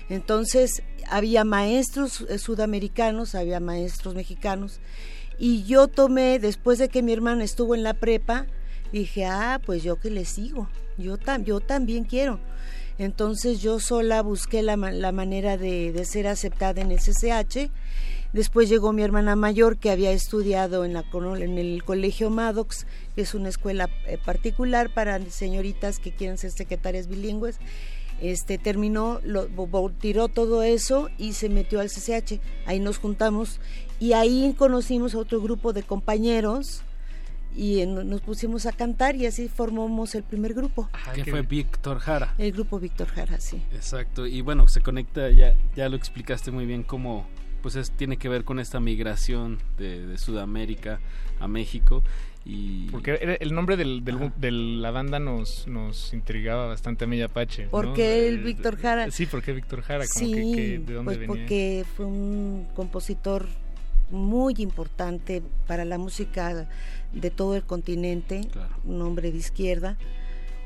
Entonces 0.10 0.84
había 1.10 1.44
maestros 1.44 2.22
eh, 2.30 2.38
sudamericanos, 2.38 3.34
había 3.36 3.60
maestros 3.60 4.14
mexicanos 4.14 4.80
y 5.40 5.64
yo 5.64 5.88
tomé, 5.88 6.40
después 6.40 6.78
de 6.80 6.90
que 6.90 7.02
mi 7.02 7.12
hermana 7.12 7.44
estuvo 7.44 7.76
en 7.76 7.84
la 7.84 7.94
prepa, 7.96 8.46
dije, 8.94 9.26
ah, 9.26 9.60
pues 9.66 9.84
yo 9.84 10.00
que 10.00 10.10
le 10.12 10.26
sigo, 10.26 10.70
yo, 10.98 11.18
tam- 11.18 11.44
yo 11.44 11.60
también 11.60 12.04
quiero. 12.06 12.40
Entonces 12.98 13.62
yo 13.62 13.80
sola 13.80 14.22
busqué 14.22 14.62
la, 14.62 14.78
la 14.78 15.12
manera 15.12 15.58
de, 15.58 15.92
de 15.92 16.06
ser 16.06 16.28
aceptada 16.28 16.82
en 16.82 16.92
el 16.92 17.00
CCH. 17.00 17.70
Después 18.36 18.68
llegó 18.68 18.92
mi 18.92 19.02
hermana 19.02 19.36
mayor 19.38 19.78
que 19.78 19.92
había 19.92 20.12
estudiado 20.12 20.84
en, 20.84 20.94
la, 20.94 21.06
en 21.40 21.58
el 21.58 21.84
Colegio 21.86 22.30
Maddox, 22.30 22.86
que 23.16 23.22
es 23.22 23.34
una 23.34 23.48
escuela 23.48 23.90
eh, 24.08 24.18
particular 24.18 24.94
para 24.94 25.20
señoritas 25.30 26.00
que 26.00 26.12
quieren 26.12 26.38
ser 26.38 26.52
secretarias 26.52 27.08
bilingües. 27.08 27.60
Este 28.22 28.58
terminó, 28.58 29.20
lo, 29.24 29.48
tiró 30.00 30.28
todo 30.28 30.64
eso 30.64 31.10
y 31.18 31.34
se 31.34 31.50
metió 31.50 31.80
al 31.80 31.90
CCH. 31.90 32.42
Ahí 32.66 32.80
nos 32.80 32.98
juntamos 32.98 33.60
y 34.00 34.14
ahí 34.14 34.54
conocimos 34.58 35.16
a 35.16 35.20
otro 35.20 35.42
grupo 35.42 35.74
de 35.74 35.84
compañeros 35.84 36.82
y 37.56 37.80
en- 37.82 38.10
nos 38.10 38.22
pusimos 38.22 38.65
a 38.65 38.72
cantar 38.73 39.15
y 39.15 39.26
así 39.26 39.48
formamos 39.48 40.14
el 40.15 40.23
primer 40.23 40.53
grupo. 40.53 40.90
que 41.14 41.23
fue 41.26 41.41
Víctor 41.41 41.99
Jara. 41.99 42.34
El 42.38 42.52
grupo 42.52 42.80
Víctor 42.80 43.07
Jara, 43.07 43.40
sí. 43.40 43.61
Exacto, 43.73 44.26
y 44.27 44.41
bueno, 44.41 44.68
se 44.68 44.82
conecta, 44.82 45.30
ya, 45.30 45.53
ya 45.76 45.88
lo 45.90 45.95
explicaste 45.95 46.52
muy 46.52 46.65
bien 46.65 46.84
cómo 46.84 47.26
pues 47.61 47.76
es, 47.76 47.90
tiene 47.90 48.18
que 48.18 48.30
ver 48.30 48.44
con 48.44 48.60
esta 48.60 48.80
migración 48.80 49.57
de, 49.80 50.06
de 50.06 50.18
Sudamérica 50.19 50.99
a 51.40 51.48
México 51.48 52.03
y 52.45 52.90
Porque 52.91 53.38
el 53.41 53.56
nombre 53.56 53.76
del, 53.76 54.03
del- 54.06 54.32
de 54.38 54.52
la 54.52 54.91
banda 54.91 55.18
nos, 55.18 55.68
nos 55.68 56.14
intrigaba 56.14 56.68
bastante 56.68 57.06
a 57.06 57.07
mí 57.07 57.19
Apache. 57.23 57.64
¿no? 57.65 57.72
¿Por 57.72 57.94
qué 57.95 58.27
el 58.27 58.36
Eh, 58.36 58.44
Víctor 58.44 58.77
Jara? 58.77 59.10
Sí, 59.10 59.26
¿por 59.26 59.41
qué 59.41 59.52
Víctor 59.53 59.82
Jara? 59.82 60.06
Como 60.07 60.26
Sí, 60.27 60.32
que, 60.32 60.41
que- 60.56 60.80
¿De 60.86 60.94
dónde 60.94 61.03
pues 61.06 61.18
venía? 61.18 61.27
porque 61.27 61.86
fue 61.98 62.06
un 62.06 62.68
compositor 62.76 63.48
muy 64.11 64.53
importante 64.60 65.41
para 65.65 65.86
la 65.86 65.98
música 65.98 66.68
de 67.16 67.32
todo 67.32 67.56
el 67.56 67.64
continente, 67.64 68.42
un 68.86 69.02
hombre 69.02 69.32
de 69.32 69.38
izquierda, 69.38 69.98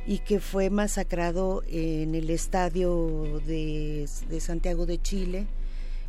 y 0.08 0.20
que 0.20 0.40
fue 0.40 0.70
masacrado 0.70 1.64
en 1.70 2.16
el 2.16 2.30
estadio 2.32 3.42
de, 3.46 4.10
de 4.30 4.40
Santiago 4.42 4.86
de 4.86 5.00
Chile, 5.02 5.46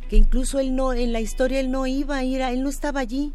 que 0.09 0.17
incluso 0.17 0.59
él 0.59 0.75
no, 0.75 0.93
en 0.93 1.13
la 1.13 1.21
historia 1.21 1.59
él 1.59 1.71
no 1.71 1.87
iba 1.87 2.17
a 2.17 2.23
ir, 2.23 2.41
a- 2.41 2.51
él 2.51 2.63
no 2.63 2.69
estaba 2.69 2.99
allí. 2.99 3.31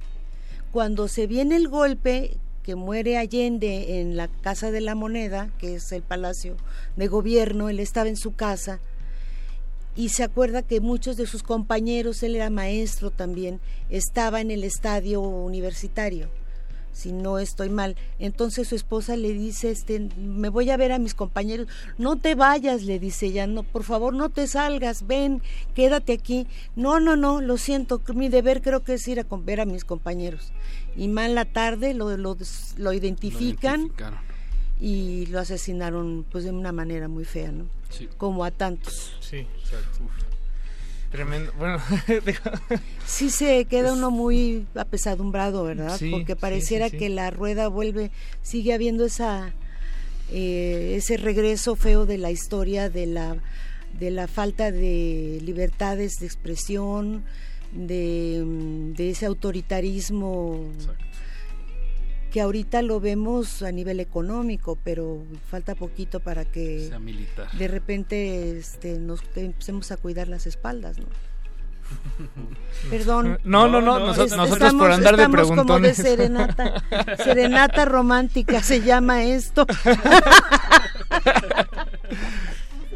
Cuando 0.72 1.08
se 1.08 1.26
viene 1.26 1.56
el 1.56 1.68
golpe, 1.68 2.36
que 2.62 2.74
muere 2.74 3.16
Allende 3.16 4.00
en 4.00 4.16
la 4.16 4.26
Casa 4.26 4.72
de 4.72 4.80
la 4.80 4.96
Moneda, 4.96 5.50
que 5.58 5.76
es 5.76 5.92
el 5.92 6.02
palacio 6.02 6.56
de 6.96 7.06
gobierno, 7.06 7.68
él 7.68 7.78
estaba 7.78 8.08
en 8.08 8.16
su 8.16 8.34
casa, 8.34 8.80
y 9.94 10.08
se 10.10 10.24
acuerda 10.24 10.62
que 10.62 10.80
muchos 10.80 11.16
de 11.16 11.26
sus 11.26 11.42
compañeros, 11.44 12.22
él 12.24 12.34
era 12.34 12.50
maestro 12.50 13.10
también, 13.12 13.60
estaba 13.88 14.40
en 14.40 14.50
el 14.50 14.64
estadio 14.64 15.20
universitario, 15.20 16.28
si 16.96 17.12
no 17.12 17.38
estoy 17.38 17.68
mal. 17.68 17.94
Entonces 18.18 18.68
su 18.68 18.74
esposa 18.74 19.16
le 19.16 19.32
dice, 19.34 19.70
este, 19.70 20.08
me 20.18 20.48
voy 20.48 20.70
a 20.70 20.78
ver 20.78 20.92
a 20.92 20.98
mis 20.98 21.12
compañeros, 21.14 21.68
no 21.98 22.16
te 22.16 22.34
vayas, 22.34 22.84
le 22.84 22.98
dice 22.98 23.26
ella, 23.26 23.46
no, 23.46 23.64
por 23.64 23.84
favor 23.84 24.14
no 24.14 24.30
te 24.30 24.46
salgas, 24.46 25.06
ven, 25.06 25.42
quédate 25.74 26.14
aquí. 26.14 26.46
No, 26.74 26.98
no, 26.98 27.14
no, 27.14 27.42
lo 27.42 27.58
siento, 27.58 28.00
mi 28.14 28.30
deber 28.30 28.62
creo 28.62 28.82
que 28.82 28.94
es 28.94 29.06
ir 29.08 29.20
a 29.20 29.24
con- 29.24 29.44
ver 29.44 29.60
a 29.60 29.66
mis 29.66 29.84
compañeros. 29.84 30.52
Y 30.96 31.08
mal 31.08 31.34
la 31.34 31.44
tarde 31.44 31.92
lo, 31.92 32.16
lo, 32.16 32.36
lo 32.78 32.92
identifican 32.94 33.90
y 34.80 35.26
lo 35.26 35.40
asesinaron 35.40 36.24
pues 36.30 36.44
de 36.44 36.50
una 36.50 36.72
manera 36.72 37.08
muy 37.08 37.24
fea, 37.24 37.52
¿no? 37.52 37.64
Sí. 37.90 38.08
Como 38.16 38.42
a 38.44 38.50
tantos. 38.50 39.16
Sí, 39.20 39.36
exacto. 39.62 40.00
Tremendo. 41.10 41.52
Bueno, 41.58 41.80
Sí 43.06 43.30
se 43.30 43.64
queda 43.66 43.92
uno 43.92 44.10
muy 44.10 44.66
apesadumbrado, 44.74 45.64
¿verdad? 45.64 45.96
Sí, 45.98 46.10
Porque 46.10 46.36
pareciera 46.36 46.86
sí, 46.86 46.92
sí. 46.92 46.98
que 46.98 47.08
la 47.08 47.30
rueda 47.30 47.68
vuelve, 47.68 48.10
sigue 48.42 48.72
habiendo 48.74 49.04
esa 49.04 49.52
eh, 50.32 50.94
ese 50.96 51.16
regreso 51.16 51.76
feo 51.76 52.04
de 52.04 52.18
la 52.18 52.30
historia 52.30 52.90
de 52.90 53.06
la 53.06 53.36
de 53.98 54.10
la 54.10 54.26
falta 54.26 54.72
de 54.72 55.40
libertades 55.42 56.16
de 56.20 56.26
expresión, 56.26 57.24
de, 57.72 58.42
mm, 58.44 58.92
de 58.94 59.10
ese 59.10 59.26
autoritarismo 59.26 60.70
que 62.36 62.42
ahorita 62.42 62.82
lo 62.82 63.00
vemos 63.00 63.62
a 63.62 63.72
nivel 63.72 63.98
económico, 63.98 64.76
pero 64.84 65.24
falta 65.50 65.74
poquito 65.74 66.20
para 66.20 66.44
que 66.44 66.86
Sea 66.90 66.98
militar. 66.98 67.50
de 67.52 67.66
repente 67.66 68.58
este, 68.58 68.98
nos 68.98 69.22
empecemos 69.36 69.90
a 69.90 69.96
cuidar 69.96 70.28
las 70.28 70.46
espaldas, 70.46 70.98
¿no? 70.98 71.06
Perdón. 72.90 73.38
No, 73.42 73.68
no, 73.68 73.80
no, 73.80 73.98
noso- 74.00 74.24
Es- 74.26 74.36
nosotros 74.36 74.74
por 74.74 74.92
andar 74.92 75.16
de 75.16 75.22
estamos 75.22 75.48
como 75.48 75.62
de 75.62 75.64
preguntones. 75.64 75.96
serenata, 75.96 76.84
serenata 77.24 77.86
romántica 77.86 78.62
se 78.62 78.82
llama 78.82 79.24
esto. 79.24 79.64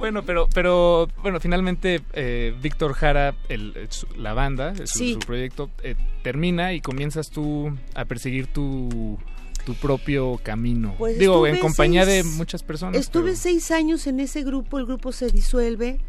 Bueno, 0.01 0.25
pero, 0.25 0.49
pero 0.53 1.09
bueno, 1.23 1.39
finalmente 1.41 2.01
eh, 2.15 2.55
Víctor 2.61 2.95
Jara, 2.95 3.37
el, 3.49 3.75
la 4.17 4.33
banda, 4.33 4.75
su, 4.87 4.99
Sí. 4.99 5.13
su 5.13 5.19
proyecto, 5.21 5.71
eh, 5.85 5.95
termina 6.25 6.73
y 6.73 6.81
comienzas 6.81 7.31
tú 7.31 7.71
a 7.95 8.07
perseguir 8.07 8.47
tu, 8.47 9.19
tu 9.67 9.75
propio 9.75 10.41
camino. 10.43 10.95
Pues 10.99 11.19
Digo, 11.19 11.47
en 11.47 11.59
compañía 11.59 12.07
de 12.07 12.25
muchas 12.25 12.63
personas. 12.63 12.99
Estuve 12.99 13.25
pero- 13.25 13.37
seis 13.37 13.71
años 13.71 14.07
en 14.07 14.21
ese 14.21 14.43
grupo, 14.43 14.79
el 14.79 14.87
grupo 14.87 15.13
se 15.13 15.29
disuelve 15.31 16.01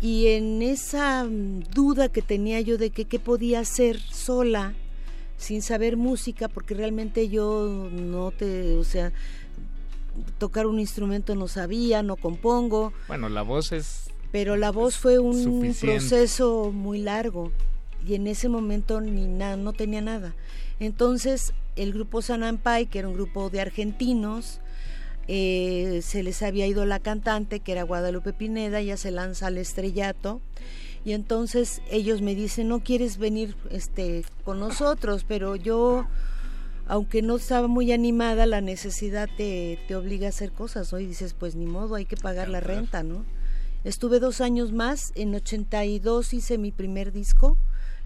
y 0.00 0.28
en 0.28 0.62
esa 0.62 1.24
mm, 1.24 1.64
duda 1.74 2.08
que 2.10 2.22
tenía 2.22 2.60
yo 2.60 2.78
de 2.78 2.90
que 2.90 3.04
qué 3.04 3.18
podía 3.18 3.58
hacer 3.60 3.98
sola 4.00 4.74
sin 5.38 5.60
saber 5.62 5.96
música, 5.96 6.48
porque 6.48 6.74
realmente 6.74 7.28
yo 7.28 7.88
no 7.92 8.30
te, 8.30 8.74
o 8.76 8.84
sea, 8.84 9.12
tocar 10.38 10.66
un 10.66 10.78
instrumento 10.80 11.34
no 11.34 11.48
sabía, 11.48 12.02
no 12.02 12.16
compongo, 12.16 12.92
Bueno, 13.08 13.28
la 13.28 13.42
voz 13.42 13.72
es... 13.72 14.10
pero 14.32 14.56
la 14.56 14.70
voz 14.70 14.96
fue 14.96 15.18
un 15.18 15.42
Suficiente. 15.42 15.86
proceso 15.98 16.70
muy 16.72 17.00
largo 17.00 17.52
y 18.06 18.14
en 18.14 18.26
ese 18.26 18.48
momento 18.48 19.00
ni 19.00 19.26
nada, 19.26 19.56
no 19.56 19.72
tenía 19.72 20.00
nada. 20.00 20.34
Entonces 20.80 21.52
el 21.76 21.92
grupo 21.92 22.22
Sanampai, 22.22 22.86
que 22.86 22.98
era 23.00 23.08
un 23.08 23.14
grupo 23.14 23.50
de 23.50 23.60
argentinos, 23.60 24.60
eh, 25.28 26.00
se 26.02 26.22
les 26.22 26.42
había 26.42 26.66
ido 26.66 26.84
la 26.86 27.00
cantante, 27.00 27.60
que 27.60 27.72
era 27.72 27.82
Guadalupe 27.82 28.32
Pineda, 28.32 28.80
ya 28.80 28.96
se 28.96 29.10
lanza 29.10 29.48
al 29.48 29.58
estrellato. 29.58 30.40
Y 31.04 31.12
entonces 31.12 31.80
ellos 31.90 32.22
me 32.22 32.34
dicen, 32.34 32.68
no 32.68 32.80
quieres 32.80 33.18
venir 33.18 33.54
este, 33.70 34.24
con 34.44 34.58
nosotros, 34.58 35.24
pero 35.28 35.54
yo, 35.56 36.06
aunque 36.88 37.20
no 37.20 37.36
estaba 37.36 37.68
muy 37.68 37.92
animada, 37.92 38.46
la 38.46 38.62
necesidad 38.62 39.28
te, 39.36 39.78
te 39.86 39.94
obliga 39.94 40.26
a 40.26 40.30
hacer 40.30 40.50
cosas, 40.50 40.92
¿no? 40.92 40.98
Y 40.98 41.06
dices, 41.06 41.34
pues 41.38 41.54
ni 41.54 41.66
modo, 41.66 41.94
hay 41.94 42.06
que 42.06 42.16
pagar 42.16 42.48
la 42.48 42.60
renta, 42.60 43.02
¿no? 43.02 43.24
Estuve 43.84 44.18
dos 44.20 44.40
años 44.40 44.72
más, 44.72 45.12
en 45.14 45.34
82 45.34 46.34
hice 46.34 46.56
mi 46.56 46.72
primer 46.72 47.12
disco, 47.12 47.58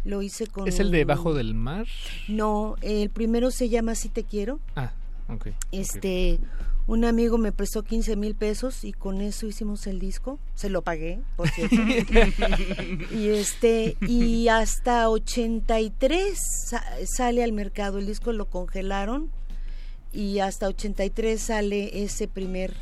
lo 0.05 0.21
hice 0.21 0.49
con... 0.49 0.67
¿Es 0.67 0.81
el 0.81 0.91
de 0.91 1.05
Bajo 1.05 1.33
del 1.33 1.55
Mar? 1.55 1.87
No, 2.27 2.75
el 2.83 3.09
primero 3.11 3.53
se 3.53 3.69
llama 3.69 3.95
Si 3.95 4.09
Te 4.09 4.25
Quiero. 4.25 4.59
Ah, 4.75 4.93
ok. 5.29 5.49
Este, 5.71 6.41
un 6.87 7.05
amigo 7.05 7.39
me 7.39 7.53
prestó 7.53 7.83
15 7.85 8.17
mil 8.17 8.35
pesos 8.35 8.85
y 8.85 8.93
con 8.93 9.21
eso 9.21 9.47
hicimos 9.47 9.87
el 9.87 9.99
disco. 9.99 10.39
Se 10.55 10.69
lo 10.69 10.83
pagué, 10.83 11.21
por 11.37 11.49
cierto. 11.49 11.77
y 13.15 13.29
este, 13.29 13.97
y 14.01 14.49
hasta 14.49 15.09
83 15.09 16.39
sa- 16.69 16.85
sale 17.07 17.43
al 17.45 17.53
mercado. 17.53 17.99
El 17.99 18.07
disco 18.07 18.33
lo 18.33 18.47
congelaron 18.47 19.31
y 20.13 20.41
hasta 20.41 20.69
83 20.69 21.41
sale 21.41 22.03
ese 22.03 22.29
primer 22.29 22.75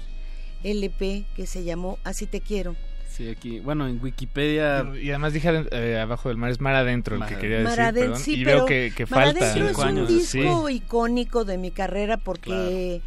LP 0.64 1.24
que 1.36 1.46
se 1.46 1.64
llamó 1.64 1.98
Así 2.04 2.26
Te 2.26 2.40
Quiero. 2.40 2.76
Sí, 3.08 3.28
aquí, 3.28 3.60
bueno, 3.60 3.86
en 3.88 4.00
Wikipedia... 4.02 4.86
Y 5.00 5.10
además 5.10 5.32
dije 5.32 5.66
eh, 5.72 5.98
abajo 5.98 6.28
del 6.28 6.38
mar 6.38 6.50
es 6.50 6.60
mar 6.60 6.74
adentro 6.76 7.16
el 7.16 7.26
que 7.26 7.36
quería 7.36 7.58
decir, 7.58 7.68
Mar 7.70 7.80
Adentro, 7.80 8.12
perdón. 8.12 8.20
sí, 8.24 8.34
y 8.40 8.44
pero 8.44 8.56
veo 8.58 8.66
que, 8.66 8.92
que 8.96 9.04
Mar 9.06 9.24
falta. 9.26 9.50
Adentro 9.52 9.68
es 9.68 9.78
un 9.78 10.06
disco 10.06 10.68
Sí. 10.68 10.74
icónico 10.76 11.44
de 11.44 11.58
mi 11.58 11.70
carrera 11.70 12.16
porque 12.18 13.02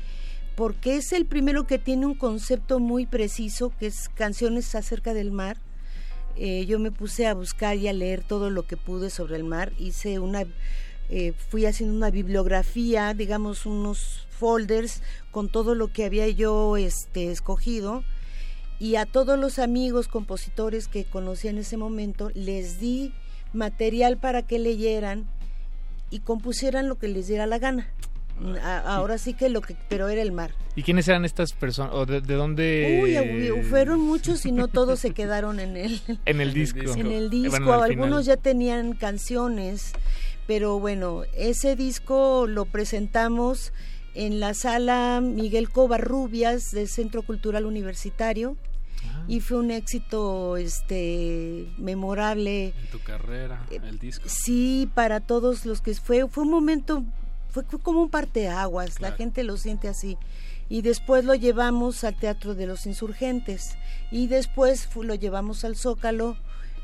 porque 0.55 0.97
es 0.97 1.13
el 1.13 1.25
primero 1.25 1.65
que 1.65 1.79
tiene 1.79 2.05
un 2.05 2.15
concepto 2.15 2.79
muy 2.79 3.05
preciso 3.05 3.71
que 3.79 3.87
es 3.87 4.09
canciones 4.09 4.75
acerca 4.75 5.13
del 5.13 5.31
mar. 5.31 5.57
Eh, 6.35 6.65
yo 6.65 6.79
me 6.79 6.91
puse 6.91 7.27
a 7.27 7.33
buscar 7.33 7.77
y 7.77 7.87
a 7.87 7.93
leer 7.93 8.23
todo 8.23 8.49
lo 8.49 8.63
que 8.63 8.77
pude 8.77 9.09
sobre 9.09 9.35
el 9.35 9.43
mar. 9.43 9.71
Hice 9.77 10.19
una, 10.19 10.43
eh, 11.09 11.33
fui 11.49 11.65
haciendo 11.65 11.95
una 11.95 12.11
bibliografía, 12.11 13.13
digamos 13.13 13.65
unos 13.65 14.27
folders 14.29 15.01
con 15.31 15.49
todo 15.49 15.75
lo 15.75 15.91
que 15.91 16.05
había 16.05 16.27
yo 16.27 16.77
este, 16.77 17.31
escogido 17.31 18.03
y 18.79 18.95
a 18.95 19.05
todos 19.05 19.39
los 19.39 19.59
amigos 19.59 20.07
compositores 20.07 20.87
que 20.87 21.05
conocí 21.05 21.47
en 21.47 21.57
ese 21.57 21.77
momento 21.77 22.31
les 22.33 22.79
di 22.79 23.13
material 23.53 24.17
para 24.17 24.41
que 24.41 24.59
leyeran 24.59 25.25
y 26.09 26.19
compusieran 26.19 26.89
lo 26.89 26.99
que 26.99 27.07
les 27.07 27.27
diera 27.27 27.47
la 27.47 27.59
gana. 27.59 27.87
Ahora 28.85 29.17
sí 29.17 29.33
que 29.33 29.49
lo 29.49 29.61
que, 29.61 29.75
pero 29.89 30.09
era 30.09 30.21
el 30.21 30.31
mar. 30.31 30.51
¿Y 30.75 30.83
quiénes 30.83 31.07
eran 31.07 31.23
estas 31.23 31.53
personas? 31.53 31.93
¿O 31.93 32.05
de, 32.05 32.19
de 32.21 32.33
dónde? 32.33 32.99
Uy, 33.03 33.51
uy, 33.51 33.63
fueron 33.63 34.01
muchos 34.01 34.45
y 34.45 34.51
no 34.51 34.67
todos 34.67 34.99
se 34.99 35.11
quedaron 35.11 35.59
en 35.59 35.77
el, 35.77 36.01
En 36.25 36.41
el 36.41 36.53
disco. 36.53 36.79
en 36.95 37.11
el 37.11 37.29
disco. 37.29 37.51
bueno, 37.63 37.83
Algunos 37.83 38.25
ya 38.25 38.37
tenían 38.37 38.93
canciones, 38.93 39.93
pero 40.47 40.79
bueno, 40.79 41.23
ese 41.35 41.75
disco 41.75 42.47
lo 42.47 42.65
presentamos 42.65 43.71
en 44.15 44.39
la 44.39 44.53
sala 44.53 45.21
Miguel 45.23 45.69
Covarrubias 45.69 46.71
del 46.71 46.87
Centro 46.87 47.21
Cultural 47.23 47.65
Universitario 47.65 48.57
Ah. 49.05 49.25
y 49.27 49.41
fue 49.41 49.57
un 49.57 49.69
éxito 49.69 50.55
este 50.55 51.67
memorable 51.77 52.67
En 52.67 52.87
tu 52.89 52.99
carrera, 52.99 53.65
el 53.69 53.99
disco. 53.99 54.23
Sí, 54.29 54.89
para 54.95 55.19
todos 55.19 55.65
los 55.65 55.81
que 55.81 55.93
fue 55.93 56.25
fue 56.29 56.43
un 56.43 56.49
momento 56.49 57.03
fue 57.53 57.63
co- 57.63 57.79
como 57.79 58.01
un 58.01 58.09
parteaguas, 58.09 58.99
la 58.99 59.11
gente 59.13 59.43
lo 59.43 59.55
siente 59.55 59.87
así. 59.87 60.17
Y 60.69 60.81
después 60.81 61.23
lo 61.23 61.35
llevamos 61.35 62.03
al 62.03 62.15
Teatro 62.15 62.55
de 62.55 62.65
los 62.65 62.85
Insurgentes 62.87 63.77
y 64.11 64.27
después 64.27 64.89
lo 64.95 65.13
llevamos 65.15 65.63
al 65.63 65.75
Zócalo 65.75 66.35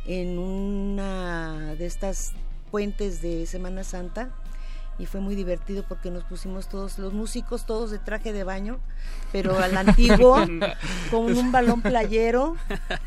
en 0.05 0.37
una 0.39 1.75
de 1.75 1.85
estas 1.85 2.31
puentes 2.71 3.21
de 3.21 3.45
Semana 3.45 3.83
Santa 3.83 4.29
y 4.99 5.05
fue 5.05 5.21
muy 5.21 5.33
divertido 5.33 5.85
porque 5.87 6.11
nos 6.11 6.23
pusimos 6.25 6.67
todos 6.67 6.99
los 6.99 7.13
músicos 7.13 7.65
todos 7.65 7.89
de 7.89 7.99
traje 7.99 8.33
de 8.33 8.43
baño, 8.43 8.79
pero 9.31 9.57
al 9.57 9.75
antiguo 9.87 10.35
con 11.09 11.37
un 11.37 11.51
balón 11.51 11.81
playero. 11.81 12.55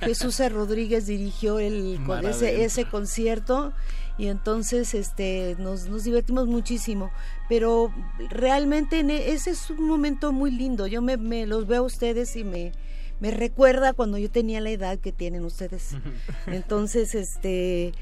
Jesús. 0.01 0.40
Rodríguez 0.51 1.06
dirigió 1.06 1.59
el 1.60 2.01
ese, 2.24 2.64
ese 2.64 2.86
concierto 2.86 3.72
y 4.18 4.28
entonces 4.28 4.94
este 4.94 5.55
nos, 5.59 5.86
nos 5.89 6.05
divertimos 6.05 6.47
muchísimo 6.47 7.10
pero 7.53 7.93
realmente 8.31 9.01
en 9.01 9.11
e- 9.11 9.33
ese 9.33 9.51
es 9.51 9.69
un 9.69 9.87
momento 9.87 10.33
muy 10.33 10.51
lindo 10.51 10.87
yo 10.87 11.03
me, 11.03 11.19
me 11.19 11.45
los 11.45 11.66
veo 11.66 11.83
a 11.83 11.87
ustedes 11.87 12.35
y 12.35 12.45
me 12.45 12.73
me 13.20 13.31
recuerda 13.31 13.93
cuando 13.93 14.16
yo 14.16 14.31
tenía 14.31 14.62
la 14.62 14.70
edad 14.70 14.99
que 14.99 15.12
tienen 15.12 15.45
ustedes 15.45 15.91
entonces 16.47 17.15
este 17.15 17.93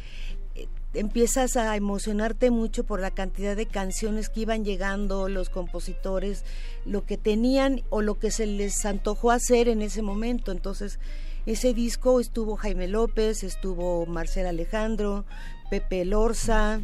eh, 0.55 0.69
empiezas 0.95 1.57
a 1.57 1.75
emocionarte 1.75 2.53
mucho 2.53 2.85
por 2.85 3.01
la 3.01 3.11
cantidad 3.11 3.57
de 3.57 3.67
canciones 3.67 4.29
que 4.29 4.43
iban 4.43 4.65
llegando, 4.65 5.29
los 5.29 5.49
compositores, 5.49 6.45
lo 6.85 7.05
que 7.05 7.17
tenían 7.17 7.83
o 7.91 8.03
lo 8.03 8.21
que 8.21 8.31
se 8.31 8.47
les 8.47 8.85
antojó 8.85 9.31
hacer 9.31 9.69
en 9.69 9.83
ese 9.83 10.03
momento. 10.03 10.51
Entonces, 10.51 10.99
ese 11.47 11.75
disco 11.75 12.19
estuvo 12.19 12.57
Jaime 12.57 12.89
López, 12.89 13.45
estuvo 13.45 14.05
Marcela 14.07 14.49
Alejandro, 14.49 15.25
Pepe 15.71 16.05
Lorza, 16.05 16.81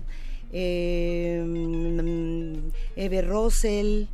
eh, 0.52 1.44
Eve 2.96 3.22
Rosell, 3.22 4.08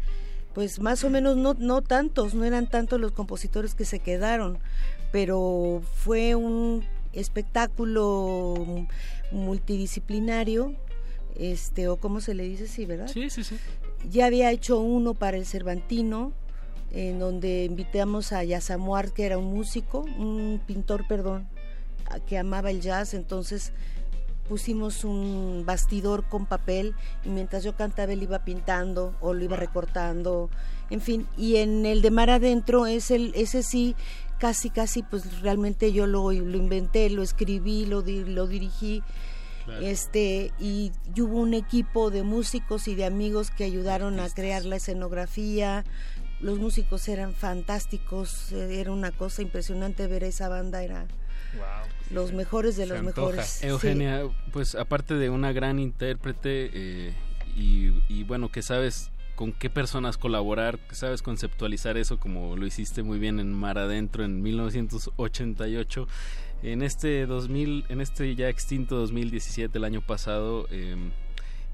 pues 0.54 0.80
más 0.80 1.04
o 1.04 1.10
menos 1.10 1.36
no, 1.36 1.54
no 1.54 1.82
tantos, 1.82 2.34
no 2.34 2.44
eran 2.44 2.68
tantos 2.68 3.00
los 3.00 3.12
compositores 3.12 3.74
que 3.74 3.84
se 3.84 4.00
quedaron, 4.00 4.58
pero 5.10 5.82
fue 5.94 6.34
un 6.34 6.84
espectáculo 7.12 8.86
multidisciplinario, 9.30 10.74
este, 11.36 11.88
o 11.88 11.96
cómo 11.96 12.20
se 12.20 12.34
le 12.34 12.44
dice, 12.44 12.66
sí, 12.66 12.84
¿verdad? 12.84 13.08
Sí, 13.08 13.30
sí, 13.30 13.44
sí. 13.44 13.56
Ya 14.10 14.26
había 14.26 14.50
hecho 14.50 14.78
uno 14.80 15.14
para 15.14 15.36
el 15.36 15.46
Cervantino, 15.46 16.32
en 16.92 17.18
donde 17.18 17.64
invitamos 17.64 18.32
a 18.32 18.44
Yasamuar, 18.44 19.12
que 19.12 19.24
era 19.24 19.38
un 19.38 19.54
músico, 19.54 20.00
un 20.00 20.60
pintor, 20.66 21.06
perdón, 21.06 21.48
que 22.26 22.36
amaba 22.36 22.70
el 22.70 22.82
jazz, 22.82 23.14
entonces 23.14 23.72
pusimos 24.52 25.04
un 25.06 25.62
bastidor 25.64 26.24
con 26.24 26.44
papel 26.44 26.94
y 27.24 27.30
mientras 27.30 27.64
yo 27.64 27.74
cantaba 27.74 28.12
él 28.12 28.22
iba 28.22 28.44
pintando 28.44 29.14
o 29.22 29.32
lo 29.32 29.42
iba 29.42 29.56
recortando, 29.56 30.50
en 30.90 31.00
fin, 31.00 31.26
y 31.38 31.56
en 31.56 31.86
el 31.86 32.02
de 32.02 32.10
Mar 32.10 32.28
Adentro 32.28 32.84
es 32.86 33.10
el, 33.10 33.32
ese 33.34 33.62
sí, 33.62 33.96
casi, 34.38 34.68
casi, 34.68 35.02
pues 35.04 35.40
realmente 35.40 35.90
yo 35.94 36.06
lo, 36.06 36.30
lo 36.32 36.56
inventé, 36.58 37.08
lo 37.08 37.22
escribí, 37.22 37.86
lo, 37.86 38.02
lo 38.02 38.46
dirigí, 38.46 39.02
este 39.80 40.52
y, 40.60 40.92
y 41.14 41.22
hubo 41.22 41.38
un 41.38 41.54
equipo 41.54 42.10
de 42.10 42.22
músicos 42.22 42.88
y 42.88 42.94
de 42.94 43.06
amigos 43.06 43.50
que 43.50 43.64
ayudaron 43.64 44.20
a 44.20 44.28
crear 44.28 44.66
la 44.66 44.76
escenografía. 44.76 45.82
Los 46.40 46.58
músicos 46.58 47.08
eran 47.08 47.32
fantásticos 47.32 48.52
eh, 48.52 48.80
era 48.80 48.92
una 48.92 49.12
cosa 49.12 49.40
impresionante 49.40 50.06
ver 50.08 50.24
esa 50.24 50.50
banda 50.50 50.82
era 50.82 51.06
los 52.12 52.32
mejores 52.32 52.76
de 52.76 52.84
Se 52.84 52.88
los 52.90 52.98
antoja. 52.98 53.20
mejores 53.30 53.46
sí. 53.46 53.66
Eugenia, 53.66 54.22
pues 54.52 54.74
aparte 54.74 55.14
de 55.14 55.30
una 55.30 55.52
gran 55.52 55.78
intérprete 55.78 56.70
eh, 56.72 57.14
y, 57.56 57.92
y 58.08 58.24
bueno, 58.24 58.50
que 58.50 58.62
sabes 58.62 59.10
con 59.34 59.52
qué 59.52 59.70
personas 59.70 60.18
colaborar, 60.18 60.78
que 60.78 60.94
sabes 60.94 61.22
conceptualizar 61.22 61.96
eso 61.96 62.18
como 62.20 62.56
lo 62.56 62.66
hiciste 62.66 63.02
muy 63.02 63.18
bien 63.18 63.40
en 63.40 63.52
Mar 63.52 63.78
Adentro 63.78 64.24
en 64.24 64.42
1988. 64.42 66.06
En 66.62 66.82
este 66.82 67.26
2000, 67.26 67.86
en 67.88 68.00
este 68.00 68.34
ya 68.36 68.48
extinto 68.48 68.96
2017, 68.96 69.78
el 69.78 69.84
año 69.84 70.00
pasado, 70.00 70.68
eh, 70.70 70.96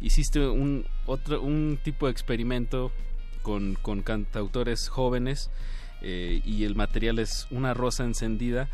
hiciste 0.01 0.47
un 0.47 0.87
otro 1.05 1.43
un 1.43 1.79
tipo 1.83 2.07
de 2.07 2.13
experimento 2.13 2.91
con, 3.43 3.75
con 3.75 4.03
cantautores 4.03 4.89
jóvenes 4.89 5.51
eh, 6.01 6.41
y 6.45 6.65
el 6.65 6.75
material 6.75 7.19
es 7.19 7.47
una 7.51 7.75
rosa 7.75 8.05
encendida. 8.05 8.69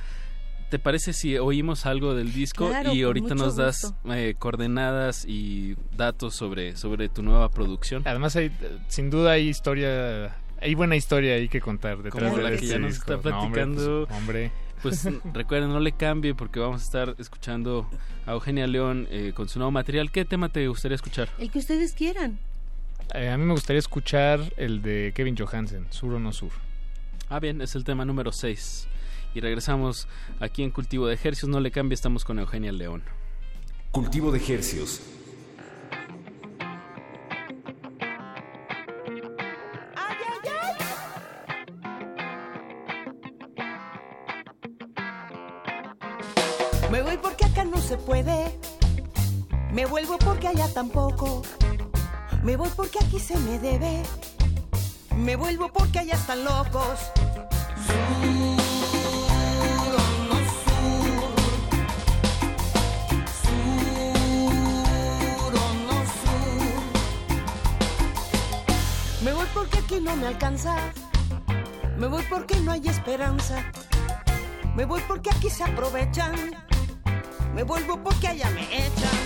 ¿Te 0.74 0.80
parece 0.80 1.12
si 1.12 1.38
oímos 1.38 1.86
algo 1.86 2.16
del 2.16 2.32
disco 2.32 2.66
Claro, 2.66 2.92
y 2.92 3.02
ahorita 3.04 3.36
nos 3.36 3.54
das 3.54 3.94
eh, 4.10 4.34
coordenadas 4.36 5.24
y 5.24 5.76
datos 5.96 6.34
sobre, 6.34 6.76
sobre 6.76 7.08
tu 7.08 7.22
nueva 7.22 7.48
producción? 7.48 8.02
Además, 8.04 8.34
hay, 8.34 8.50
sin 8.88 9.08
duda 9.08 9.30
hay 9.30 9.46
historia, 9.48 10.36
hay 10.60 10.74
buena 10.74 10.96
historia 10.96 11.34
ahí 11.34 11.48
que 11.48 11.60
contar 11.60 11.98
detrás 12.02 12.24
Como 12.24 12.38
de 12.38 12.42
la 12.42 12.48
que 12.48 12.54
este 12.56 12.66
ya 12.66 12.78
nos 12.80 12.90
disco. 12.94 13.14
está 13.14 13.30
No, 13.30 13.38
hombre, 13.38 13.62
platicando. 13.62 14.06
pues, 14.08 14.18
hombre. 14.18 14.50
Pues 14.82 15.08
recuerden, 15.32 15.68
no 15.70 15.78
le 15.78 15.92
cambie 15.92 16.34
porque 16.34 16.58
vamos 16.58 16.80
a 16.80 16.84
estar 16.84 17.14
escuchando 17.20 17.88
a 18.26 18.32
Eugenia 18.32 18.66
León 18.66 19.06
eh, 19.12 19.30
con 19.32 19.48
su 19.48 19.60
nuevo 19.60 19.70
material. 19.70 20.10
¿Qué 20.10 20.24
tema 20.24 20.48
te 20.48 20.66
gustaría 20.66 20.96
escuchar? 20.96 21.28
El 21.38 21.52
que 21.52 21.60
ustedes 21.60 21.92
quieran. 21.92 22.40
Eh, 23.14 23.28
a 23.28 23.36
mí 23.38 23.44
me 23.44 23.52
gustaría 23.52 23.78
escuchar 23.78 24.40
el 24.56 24.82
de 24.82 25.12
Kevin 25.14 25.36
Johansen, 25.36 25.86
Sur 25.90 26.14
o 26.14 26.18
no 26.18 26.32
Sur. 26.32 26.50
Ah, 27.28 27.38
bien, 27.38 27.60
es 27.60 27.76
el 27.76 27.84
tema 27.84 28.04
número 28.04 28.32
6. 28.32 28.88
Y 29.34 29.40
regresamos 29.40 30.06
aquí 30.38 30.62
en 30.62 30.70
Cultivo 30.70 31.08
de 31.08 31.14
Ejercios. 31.14 31.48
No 31.50 31.58
le 31.60 31.72
cambie, 31.72 31.94
estamos 31.94 32.24
con 32.24 32.38
Eugenia 32.38 32.70
León. 32.70 33.02
Cultivo 33.90 34.30
de 34.30 34.38
Hercios. 34.38 35.00
Me 46.90 47.02
voy 47.02 47.16
porque 47.16 47.44
acá 47.44 47.64
no 47.64 47.78
se 47.78 47.96
puede. 47.96 48.56
Me 49.72 49.84
vuelvo 49.86 50.16
porque 50.18 50.46
allá 50.46 50.72
tampoco. 50.72 51.42
Me 52.44 52.56
voy 52.56 52.68
porque 52.76 52.98
aquí 53.04 53.18
se 53.18 53.36
me 53.38 53.58
debe. 53.58 54.04
Me 55.16 55.34
vuelvo 55.34 55.72
porque 55.72 55.98
allá 55.98 56.14
están 56.14 56.44
locos. 56.44 56.98
Sur 57.86 58.43
porque 69.86 70.00
no 70.00 70.16
me 70.16 70.28
alcanza. 70.28 70.76
Me 71.98 72.06
voy 72.06 72.22
porque 72.30 72.58
no 72.60 72.72
hay 72.72 72.88
esperanza. 72.88 73.70
Me 74.74 74.86
voy 74.86 75.02
porque 75.06 75.28
aquí 75.30 75.50
se 75.50 75.62
aprovechan. 75.62 76.32
Me 77.54 77.64
vuelvo 77.64 78.02
porque 78.02 78.28
allá 78.28 78.48
me 78.50 78.62
echan. 78.62 79.23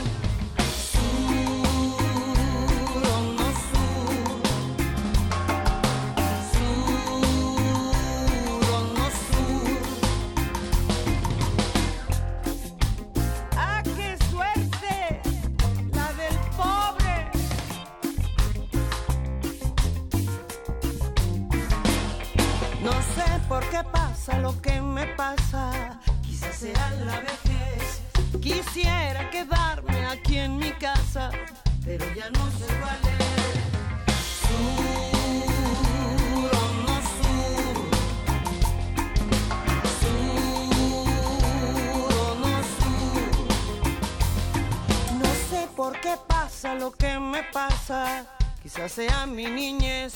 Sea 48.88 49.26
mi 49.26 49.44
niñez. 49.44 50.14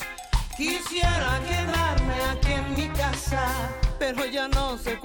Quisiera 0.57 1.39
quedarme 1.47 2.15
aquí 2.31 2.53
en 2.53 2.75
mi 2.75 2.89
casa, 2.97 3.69
pero 3.99 4.25
ya 4.25 4.47
no 4.47 4.77
sé 4.79 4.99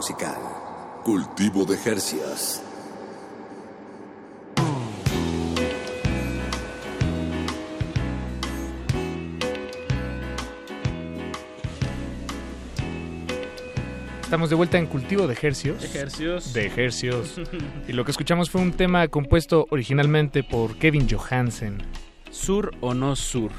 musical. 0.00 0.40
Cultivo 1.04 1.66
de 1.66 1.74
Hercios. 1.74 2.62
Estamos 14.22 14.48
de 14.48 14.56
vuelta 14.56 14.78
en 14.78 14.86
Cultivo 14.86 15.26
de 15.26 15.34
Ejercios. 15.34 15.84
Ejercios. 15.84 16.54
De 16.54 16.64
Ejercios. 16.64 17.38
y 17.86 17.92
lo 17.92 18.06
que 18.06 18.12
escuchamos 18.12 18.48
fue 18.48 18.62
un 18.62 18.72
tema 18.72 19.06
compuesto 19.08 19.66
originalmente 19.68 20.42
por 20.42 20.78
Kevin 20.78 21.06
Johansen. 21.10 21.76
Sur 22.30 22.70
o 22.80 22.94
no 22.94 23.16
sur. 23.16 23.50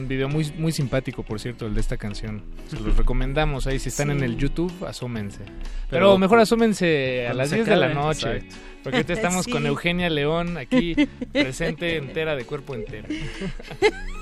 Un 0.00 0.08
video 0.08 0.30
muy, 0.30 0.50
muy 0.56 0.72
simpático, 0.72 1.22
por 1.22 1.38
cierto, 1.38 1.66
el 1.66 1.74
de 1.74 1.80
esta 1.80 1.98
canción. 1.98 2.42
Se 2.68 2.80
los 2.80 2.96
recomendamos 2.96 3.66
ahí. 3.66 3.78
Si 3.78 3.90
están 3.90 4.06
Sí. 4.06 4.12
en 4.12 4.22
el 4.24 4.38
YouTube, 4.38 4.72
asómense. 4.86 5.40
Pero, 5.44 5.58
Pero- 5.90 6.18
mejor 6.18 6.38
asómense 6.40 7.26
a 7.28 7.34
las 7.34 7.50
se 7.50 7.56
10 7.56 7.68
de 7.68 7.76
la 7.76 7.88
noche. 7.92 8.36
exacto. 8.36 8.56
Porque 8.82 8.96
ahorita 8.96 9.12
estamos 9.12 9.44
Sí. 9.44 9.50
con 9.52 9.66
Eugenia 9.66 10.08
León 10.08 10.56
aquí, 10.56 10.94
presente 11.34 11.98
entera, 11.98 12.34
de 12.34 12.46
cuerpo 12.46 12.74
entero. 12.74 13.08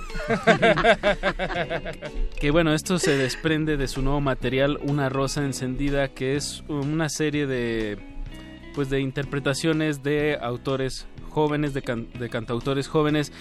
Que 2.40 2.50
bueno, 2.50 2.72
esto 2.74 2.98
se 2.98 3.16
desprende 3.16 3.76
de 3.76 3.88
su 3.88 4.02
nuevo 4.02 4.20
material, 4.20 4.78
Una 4.82 5.08
Rosa 5.08 5.44
Encendida, 5.44 6.08
que 6.08 6.36
es 6.36 6.62
una 6.68 7.08
serie 7.08 7.46
de 7.46 7.98
pues 8.74 8.90
de 8.90 9.00
interpretaciones 9.00 10.02
de 10.02 10.38
autores 10.40 11.06
jóvenes, 11.30 11.74
de, 11.74 11.82
can- 11.82 12.08
de 12.18 12.28
cantautores 12.28 12.88
jóvenes, 12.88 13.32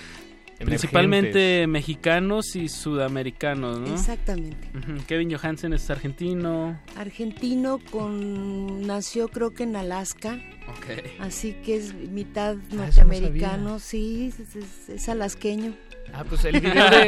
principalmente 0.65 1.67
mexicanos 1.67 2.55
y 2.55 2.69
sudamericanos, 2.69 3.79
¿no? 3.79 3.93
Exactamente. 3.93 4.69
Kevin 5.07 5.35
Johansen 5.35 5.73
es 5.73 5.89
argentino. 5.89 6.79
Argentino 6.95 7.79
con 7.91 8.85
nació 8.87 9.27
creo 9.27 9.53
que 9.53 9.63
en 9.63 9.75
Alaska. 9.75 10.39
Ok. 10.69 11.01
Así 11.19 11.53
que 11.63 11.75
es 11.77 11.93
mitad 11.93 12.55
Ah, 12.55 12.59
no 12.71 12.77
norteamericano, 12.83 13.79
sí, 13.79 14.31
es, 14.37 14.55
es- 14.55 14.89
es 14.89 15.09
alasqueño. 15.09 15.73
Ah, 16.13 16.23
pues 16.27 16.45
el 16.45 16.59
video 16.61 16.89
de, 16.89 17.01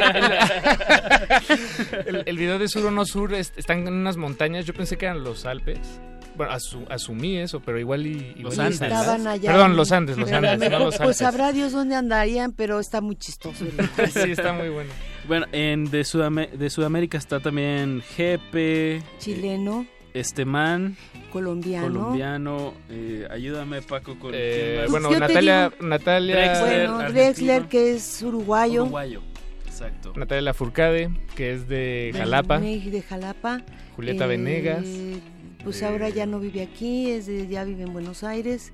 el, 2.06 2.16
el- 2.16 2.22
el 2.26 2.38
video 2.38 2.58
de 2.58 2.68
Sur 2.68 2.84
o 2.86 2.90
No 2.90 3.04
Sur 3.06 3.34
es- 3.34 3.52
están 3.56 3.86
en 3.86 3.94
unas 3.94 4.16
montañas. 4.16 4.66
Yo 4.66 4.74
pensé 4.74 4.96
que 4.98 5.06
eran 5.06 5.24
los 5.24 5.46
Alpes. 5.46 5.78
Bueno, 6.40 6.54
asu- 6.54 6.86
asumí 6.88 7.36
eso, 7.36 7.60
pero 7.60 7.78
igual 7.78 8.06
y... 8.06 8.12
igual 8.36 8.42
Los 8.44 8.56
y 8.56 8.60
Andes. 8.60 8.80
Estaban 8.80 9.26
allá. 9.26 9.52
Perdón, 9.52 9.76
los 9.76 9.92
Andes, 9.92 10.16
los 10.16 10.32
Andes, 10.32 10.58
no 10.70 10.78
los 10.78 10.96
Pues 10.96 11.00
Alpes. 11.02 11.16
sabrá 11.18 11.52
Dios 11.52 11.72
dónde 11.72 11.96
andarían, 11.96 12.52
pero 12.52 12.80
está 12.80 13.02
muy 13.02 13.16
chistoso. 13.16 13.64
el- 13.64 14.10
Sí, 14.10 14.30
está 14.32 14.54
muy 14.54 14.70
bueno. 14.70 14.90
Bueno, 15.28 15.44
en 15.52 15.90
de, 15.90 16.00
Sudame- 16.00 16.50
de 16.50 16.70
Sudamérica 16.70 17.18
está 17.18 17.40
también 17.40 18.00
Jepe, 18.16 19.02
Chileno, 19.18 19.84
Esteman, 20.14 20.96
colombiano. 21.30 21.86
colombiano. 21.88 22.72
eh, 22.88 23.28
ayúdame, 23.30 23.82
Paco, 23.82 24.18
con. 24.18 24.32
Eh, 24.34 24.76
¿quién 24.78 24.80
más? 24.80 24.90
bueno, 24.90 25.10
Natalia, 25.20 25.70
digo- 25.70 25.86
Natalia... 25.88 26.36
Drexler. 26.36 26.88
Bueno. 26.90 27.12
Drexler, 27.12 27.62
que 27.68 27.92
es 27.92 28.22
uruguayo. 28.22 28.82
Uruguayo. 28.84 29.22
Exacto. 29.66 30.12
Natalia 30.16 30.42
Lafourcade, 30.42 31.10
que 31.36 31.52
es 31.52 31.68
de 31.68 32.12
Jalapa. 32.16 32.58
De, 32.60 32.78
de 32.80 33.02
Jalapa. 33.02 33.62
Julieta 33.96 34.24
Eh, 34.24 34.28
Venegas. 34.28 34.84
Pues 35.64 35.82
Eh, 35.82 35.86
ahora 35.86 36.08
ya 36.08 36.26
no 36.26 36.40
vive 36.40 36.62
aquí, 36.62 37.10
es 37.10 37.26
de- 37.26 37.46
ya 37.48 37.64
vive 37.64 37.82
en 37.84 37.92
Buenos 37.92 38.24
Aires. 38.24 38.72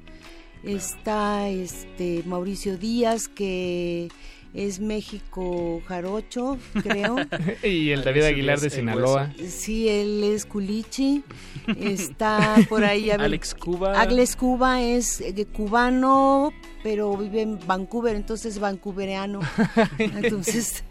Está 0.62 1.48
este 1.48 2.22
Mauricio 2.26 2.76
Díaz, 2.78 3.28
que 3.28 4.08
es 4.54 4.80
México 4.80 5.82
Jarocho, 5.86 6.58
creo. 6.82 7.16
y 7.62 7.90
el 7.90 8.02
David 8.02 8.22
Aguilar 8.22 8.58
de 8.60 8.70
Sinaloa. 8.70 9.32
Sí, 9.48 9.88
él 9.88 10.24
es 10.24 10.46
Culichi. 10.46 11.22
Está 11.80 12.56
por 12.68 12.84
ahí. 12.84 13.10
a 13.10 13.16
ver, 13.16 13.26
Alex 13.26 13.54
Cuba. 13.54 14.00
Alex 14.00 14.34
Cuba 14.36 14.82
es 14.82 15.20
eh, 15.20 15.46
cubano, 15.52 16.52
pero 16.82 17.16
vive 17.16 17.42
en 17.42 17.58
Vancouver, 17.66 18.16
entonces 18.16 18.58
vancouveriano. 18.58 19.40
Entonces. 19.98 20.82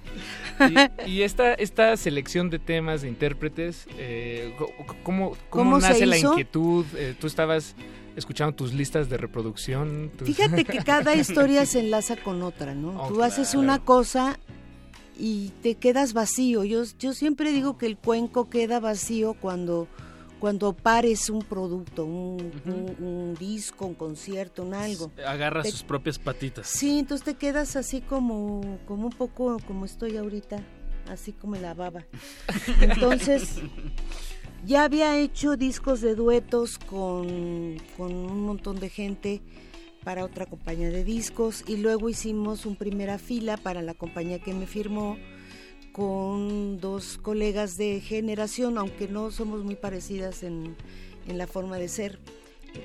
Y, 1.05 1.09
y 1.11 1.21
esta, 1.23 1.53
esta 1.53 1.95
selección 1.97 2.49
de 2.49 2.59
temas, 2.59 3.01
de 3.01 3.09
intérpretes, 3.09 3.87
eh, 3.97 4.55
¿cómo, 4.57 4.95
cómo, 5.03 5.37
¿Cómo 5.49 5.81
se 5.81 5.89
nace 5.89 6.05
la 6.05 6.17
inquietud? 6.17 6.85
Eh, 6.95 7.15
¿Tú 7.19 7.27
estabas 7.27 7.75
escuchando 8.15 8.55
tus 8.55 8.73
listas 8.73 9.09
de 9.09 9.17
reproducción? 9.17 10.11
tus- 10.17 10.27
Fíjate 10.35 10.63
que 10.65 10.77
cada 10.79 11.15
historia 11.15 11.65
se 11.65 11.79
enlaza 11.79 12.15
con 12.15 12.41
otra, 12.41 12.73
¿no? 12.73 13.01
Oh, 13.01 13.07
Tú 13.09 13.23
haces 13.23 13.53
una 13.55 13.79
cosa 13.79 14.39
y 15.17 15.51
te 15.61 15.75
quedas 15.75 16.13
vacío. 16.13 16.63
Yo, 16.63 16.83
yo 16.99 17.13
siempre 17.13 17.51
digo 17.51 17.77
que 17.77 17.85
el 17.85 17.97
cuenco 17.97 18.49
queda 18.49 18.79
vacío 18.79 19.33
cuando, 19.33 19.87
cuando 20.45 20.73
pares 20.73 21.31
un 21.31 21.39
producto, 21.41 22.05
un, 22.05 22.51
un- 22.67 23.03
un 23.03 23.33
disco, 23.33 23.87
un 23.87 23.95
concierto, 23.95 24.61
un 24.61 24.75
algo. 24.75 25.11
Agarra 25.25 25.63
Te- 25.63 25.71
sus 25.71 25.81
propias 25.81 26.19
patitas. 26.19 26.67
Sí, 26.67 26.99
entonces 26.99 27.25
te 27.25 27.33
quedas 27.33 27.75
así 27.75 27.99
como, 28.01 28.61
como 28.85 29.07
un 29.07 29.11
poco 29.11 29.57
como 29.65 29.85
estoy 29.85 30.17
ahorita, 30.17 30.59
así 31.09 31.31
como 31.33 31.55
la 31.55 31.73
baba. 31.73 32.03
Entonces, 32.79 33.55
ya 34.67 34.83
había 34.83 35.17
hecho 35.17 35.57
discos 35.57 36.01
de 36.01 36.13
duetos 36.13 36.77
con, 36.77 37.77
con 37.97 38.13
un 38.13 38.41
montón 38.45 38.79
de 38.79 38.89
gente 38.89 39.41
para 40.03 40.23
otra 40.23 40.45
compañía 40.45 40.91
de 40.91 41.03
discos 41.03 41.63
y 41.65 41.77
luego 41.77 42.07
hicimos 42.07 42.67
un 42.67 42.75
primera 42.75 43.17
fila 43.17 43.57
para 43.57 43.81
la 43.81 43.95
compañía 43.95 44.37
que 44.37 44.53
me 44.53 44.67
firmó 44.67 45.17
con 45.95 46.81
dos 46.81 47.17
colegas 47.21 47.77
de 47.77 48.01
generación, 48.01 48.77
aunque 48.77 49.07
no 49.07 49.31
somos 49.31 49.63
muy 49.63 49.75
parecidas 49.75 50.43
en, 50.43 50.75
en 51.25 51.37
la 51.37 51.47
forma 51.47 51.77
de 51.77 51.87
ser. 51.87 52.19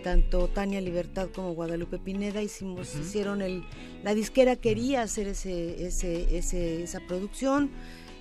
Tanto 0.05 0.47
Tania 0.47 0.81
Libertad 0.81 1.29
como 1.35 1.53
Guadalupe 1.55 1.99
Pineda 1.99 2.41
hicimos, 2.41 2.95
hicieron 2.95 3.43
el, 3.43 3.65
la 4.05 4.15
disquera 4.15 4.55
quería 4.55 5.03
hacer 5.03 5.27
ese, 5.27 5.85
ese, 5.85 6.39
ese- 6.39 6.85
esa 6.85 7.01
producción, 7.01 7.71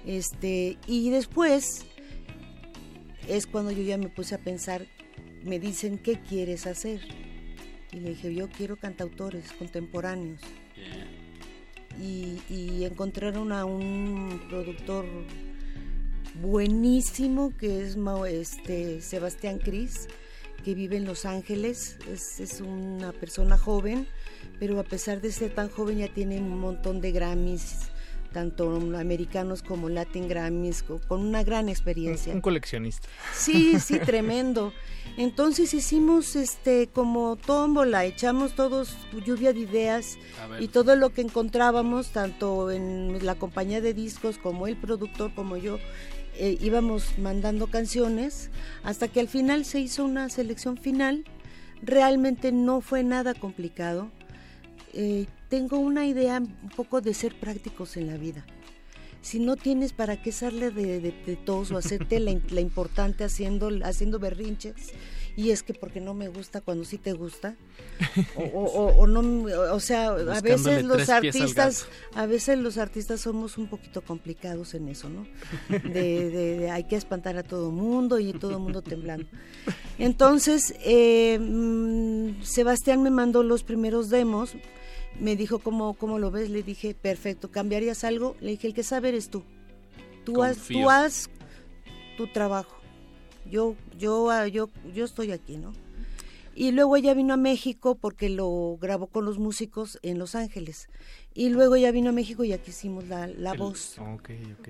este, 0.07 0.79
y 0.87 1.11
después 1.11 1.85
es 3.27 3.45
cuando 3.45 3.69
yo 3.69 3.83
ya 3.83 3.99
me 3.99 4.09
puse 4.09 4.33
a 4.33 4.39
pensar, 4.39 4.87
me 5.43 5.59
dicen, 5.59 5.99
¿qué 5.99 6.19
quieres 6.19 6.65
hacer? 6.65 7.01
Y 7.91 7.99
le 7.99 8.09
dije, 8.09 8.33
yo 8.33 8.49
quiero 8.49 8.75
cantautores 8.75 9.51
contemporáneos. 9.51 10.41
Y, 11.99 12.83
encontraron 12.83 13.51
a 13.51 13.65
un 13.65 14.41
productor 14.49 15.05
buenísimo 16.41 17.55
que 17.57 17.81
es 17.81 17.97
este, 18.27 19.01
Sebastián 19.01 19.59
Cris, 19.59 20.07
que 20.63 20.73
vive 20.73 20.97
en 20.97 21.05
Los 21.05 21.25
Ángeles. 21.25 21.97
Es, 22.11 22.39
es 22.39 22.61
una 22.61 23.11
persona 23.11 23.57
joven, 23.57 24.07
pero 24.59 24.79
a 24.79 24.83
pesar 24.83 25.21
de 25.21 25.31
ser 25.31 25.53
tan 25.53 25.69
joven 25.69 25.99
ya 25.99 26.13
tiene 26.13 26.39
un 26.39 26.59
montón 26.59 27.01
de 27.01 27.11
Grammys, 27.11 27.89
tanto 28.33 28.73
americanos 28.97 29.61
como 29.63 29.89
Latin 29.89 30.27
Grammys, 30.27 30.83
co- 30.83 31.01
con 31.07 31.21
una 31.21 31.43
gran 31.43 31.69
experiencia. 31.69 32.33
Un 32.33 32.41
coleccionista. 32.41 33.07
Sí, 33.33 33.79
sí, 33.79 33.99
tremendo. 34.05 34.73
Entonces 35.17 35.73
hicimos 35.73 36.35
este 36.35 36.87
como 36.87 37.35
tómbola, 37.35 38.05
echamos 38.05 38.55
todos 38.55 38.95
lluvia 39.25 39.51
de 39.53 39.61
ideas 39.61 40.17
y 40.59 40.67
todo 40.69 40.95
lo 40.95 41.09
que 41.09 41.21
encontrábamos, 41.21 42.11
tanto 42.11 42.71
en 42.71 43.25
la 43.25 43.35
compañía 43.35 43.81
de 43.81 43.93
discos 43.93 44.37
como 44.37 44.67
el 44.67 44.77
productor 44.77 45.33
como 45.33 45.57
yo, 45.57 45.77
eh, 46.35 46.57
íbamos 46.61 47.17
mandando 47.17 47.67
canciones 47.67 48.49
hasta 48.83 49.07
que 49.09 49.19
al 49.19 49.27
final 49.27 49.65
se 49.65 49.79
hizo 49.81 50.05
una 50.05 50.29
selección 50.29 50.77
final. 50.77 51.25
Realmente 51.81 52.51
no 52.51 52.81
fue 52.81 53.03
nada 53.03 53.33
complicado. 53.33 54.11
Eh, 54.93 55.27
tengo 55.49 55.77
una 55.77 56.05
idea 56.05 56.39
un 56.39 56.69
poco 56.75 57.01
de 57.01 57.13
ser 57.13 57.35
prácticos 57.35 57.97
en 57.97 58.07
la 58.07 58.17
vida. 58.17 58.45
Si 59.21 59.39
no 59.39 59.55
tienes 59.55 59.93
para 59.93 60.21
qué 60.21 60.31
de, 60.71 61.01
de, 61.01 61.13
de 61.25 61.35
tos 61.35 61.71
o 61.71 61.77
hacerte 61.77 62.19
la, 62.19 62.39
la 62.49 62.61
importante 62.61 63.23
haciendo, 63.23 63.69
haciendo 63.83 64.19
berrinches, 64.19 64.93
y 65.35 65.51
es 65.51 65.63
que 65.63 65.73
porque 65.73 66.01
no 66.01 66.13
me 66.13 66.27
gusta 66.27 66.61
cuando 66.61 66.83
sí 66.85 66.97
te 66.97 67.13
gusta, 67.13 67.55
o, 68.35 68.41
o- 68.41 68.63
o- 68.63 68.95
o 69.03 69.07
no, 69.07 69.43
o 69.73 69.79
sea, 69.79 70.07
a 70.09 70.41
veces 70.41 70.83
los 70.83 71.09
artistas, 71.09 71.87
a 72.13 72.25
veces 72.25 72.57
los 72.59 72.77
artistas 72.77 73.21
somos 73.21 73.57
un 73.57 73.67
poquito 73.67 74.01
complicados 74.01 74.73
en 74.73 74.89
eso, 74.89 75.09
¿no? 75.09 75.25
De, 75.69 76.29
de- 76.29 76.57
de 76.59 76.71
hay 76.71 76.83
que 76.85 76.95
espantar 76.95 77.37
a 77.37 77.43
todo 77.43 77.71
mundo 77.71 78.19
y 78.19 78.33
todo 78.33 78.59
mundo 78.59 78.81
temblando. 78.81 79.27
Entonces, 79.97 80.73
eh, 80.83 81.37
mm, 81.39 82.41
Sebastián 82.43 83.01
me 83.03 83.09
mandó 83.11 83.43
los 83.43 83.63
primeros 83.63 84.09
demos, 84.09 84.53
me 85.19 85.35
dijo, 85.35 85.59
¿cómo, 85.59 85.93
¿cómo 85.95 86.19
lo 86.19 86.31
ves? 86.31 86.49
Le 86.49 86.63
dije, 86.63 86.93
perfecto, 86.95 87.51
¿cambiarías 87.51 88.03
algo? 88.03 88.35
Le 88.39 88.51
dije, 88.51 88.67
el 88.67 88.73
que 88.73 88.83
sabe 88.83 89.09
eres 89.09 89.29
tú. 89.29 89.43
Tú 90.23 90.33
Confío. 90.33 90.81
tú 90.83 90.89
haz 90.89 91.29
tu 92.17 92.27
trabajo. 92.27 92.78
Yo, 93.49 93.75
yo, 93.97 94.29
ah, 94.29 94.47
yo, 94.47 94.69
yo 94.93 95.05
estoy 95.05 95.31
aquí, 95.31 95.57
¿no? 95.57 95.73
Y 96.55 96.71
luego 96.71 96.97
ella 96.97 97.13
vino 97.13 97.33
a 97.33 97.37
México 97.37 97.95
porque 97.95 98.29
lo 98.29 98.77
grabó 98.81 99.07
con 99.07 99.23
los 99.25 99.37
músicos 99.39 99.97
en 100.01 100.19
Los 100.19 100.35
Ángeles. 100.35 100.89
Y 101.33 101.49
luego 101.49 101.75
ella 101.75 101.91
vino 101.91 102.09
a 102.09 102.11
México 102.13 102.43
y 102.43 102.51
aquí 102.53 102.71
hicimos 102.71 103.07
la, 103.07 103.27
la 103.27 103.51
El- 103.51 103.57
voz. 103.59 103.97
Ok, 103.99 104.31
ok. 104.59 104.69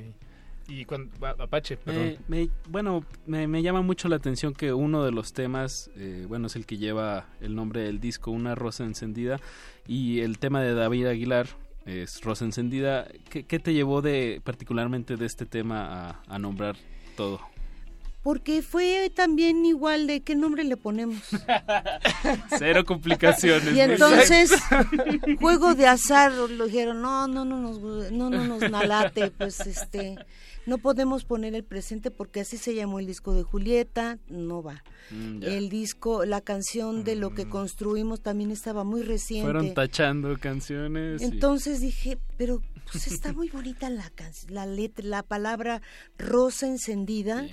Y 0.67 0.85
cuando, 0.85 1.25
a- 1.25 1.31
Apache, 1.31 1.77
perdón. 1.77 2.17
Me- 2.27 2.41
me- 2.45 2.49
bueno, 2.69 3.03
me, 3.25 3.47
me 3.47 3.63
llama 3.63 3.81
mucho 3.81 4.07
la 4.07 4.17
atención 4.17 4.53
que 4.53 4.71
uno 4.71 5.03
de 5.03 5.11
los 5.11 5.33
temas, 5.33 5.89
eh, 5.95 6.25
bueno, 6.29 6.45
es 6.45 6.55
el 6.55 6.67
que 6.67 6.77
lleva 6.77 7.25
el 7.41 7.55
nombre 7.55 7.81
del 7.81 7.99
disco, 7.99 8.29
Una 8.29 8.53
Rosa 8.53 8.83
Encendida, 8.83 9.39
y 9.87 10.19
el 10.19 10.37
tema 10.37 10.61
de 10.61 10.75
David 10.75 11.07
Aguilar 11.07 11.47
es 11.87 12.21
Rosa 12.21 12.45
Encendida. 12.45 13.07
¿Qué, 13.31 13.45
qué 13.45 13.57
te 13.57 13.73
llevó 13.73 14.03
de 14.03 14.41
particularmente 14.43 15.15
de 15.17 15.25
este 15.25 15.47
tema 15.47 16.09
a, 16.11 16.23
a 16.27 16.37
nombrar 16.37 16.75
todo? 17.17 17.39
Porque 18.21 18.61
fue 18.61 19.09
también 19.15 19.65
igual 19.65 20.05
de 20.05 20.21
qué 20.21 20.35
nombre 20.35 20.63
le 20.65 20.75
ponemos. 20.75 21.23
Cero 22.57 22.83
complicaciones. 22.85 23.73
Y 23.75 23.79
entonces, 23.79 24.51
juego 25.39 25.73
de 25.75 25.87
azar, 25.87 26.31
lo 26.33 26.65
dijeron, 26.65 27.01
no, 27.01 27.27
no, 27.27 27.45
no 27.45 27.59
nos, 27.59 27.79
no, 28.11 28.29
no 28.29 28.43
nos 28.45 28.69
nalate, 28.69 29.31
pues 29.31 29.61
este, 29.61 30.17
no 30.65 30.79
podemos 30.79 31.23
poner 31.23 31.55
el 31.55 31.63
presente 31.63 32.11
porque 32.11 32.41
así 32.41 32.57
se 32.57 32.75
llamó 32.75 32.99
el 32.99 33.07
disco 33.07 33.33
de 33.33 33.43
Julieta, 33.43 34.17
no 34.27 34.61
va. 34.63 34.83
Mm. 35.11 35.43
El 35.43 35.69
disco, 35.69 36.25
la 36.25 36.41
canción 36.41 37.03
de 37.05 37.15
lo 37.15 37.33
que 37.33 37.47
construimos 37.47 38.21
también 38.21 38.51
estaba 38.51 38.83
muy 38.83 39.01
reciente. 39.01 39.45
Fueron 39.45 39.73
tachando 39.73 40.37
canciones. 40.39 41.21
y- 41.21 41.25
Entonces 41.25 41.79
dije, 41.79 42.17
pero 42.37 42.61
pues 42.91 43.07
está 43.07 43.31
muy 43.33 43.49
bonita 43.49 43.89
la 43.89 44.09
canción, 44.09 44.53
la 44.53 44.65
letra, 44.65 45.05
la 45.05 45.23
palabra 45.23 45.81
rosa 46.17 46.67
encendida. 46.67 47.47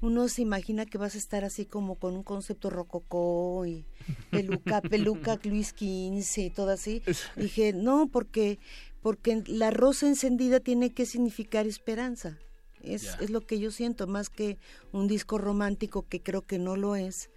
Uno 0.00 0.28
se 0.28 0.42
imagina 0.42 0.86
que 0.86 0.98
vas 0.98 1.14
a 1.14 1.18
estar 1.18 1.44
así 1.44 1.64
como 1.66 1.96
con 1.96 2.14
un 2.14 2.22
concepto 2.22 2.70
rococó 2.70 3.64
y 3.66 3.86
peluca, 4.30 4.80
peluca 4.82 5.38
Luis 5.44 5.68
XV 5.68 6.38
y 6.42 6.50
todo 6.50 6.70
así. 6.70 7.02
Dije, 7.36 7.72
no, 7.72 8.08
porque 8.08 8.58
porque 9.02 9.42
la 9.46 9.70
rosa 9.70 10.08
encendida 10.08 10.60
tiene 10.60 10.92
que 10.92 11.06
significar 11.06 11.66
esperanza. 11.66 12.38
Es, 12.82 13.16
es 13.20 13.30
lo 13.30 13.40
que 13.40 13.58
yo 13.58 13.70
siento, 13.70 14.06
más 14.06 14.28
que 14.30 14.58
un 14.92 15.06
disco 15.08 15.38
romántico 15.38 16.06
que 16.08 16.22
creo 16.22 16.42
que 16.42 16.58
no 16.58 16.76
lo 16.76 16.94
es. 16.96 17.30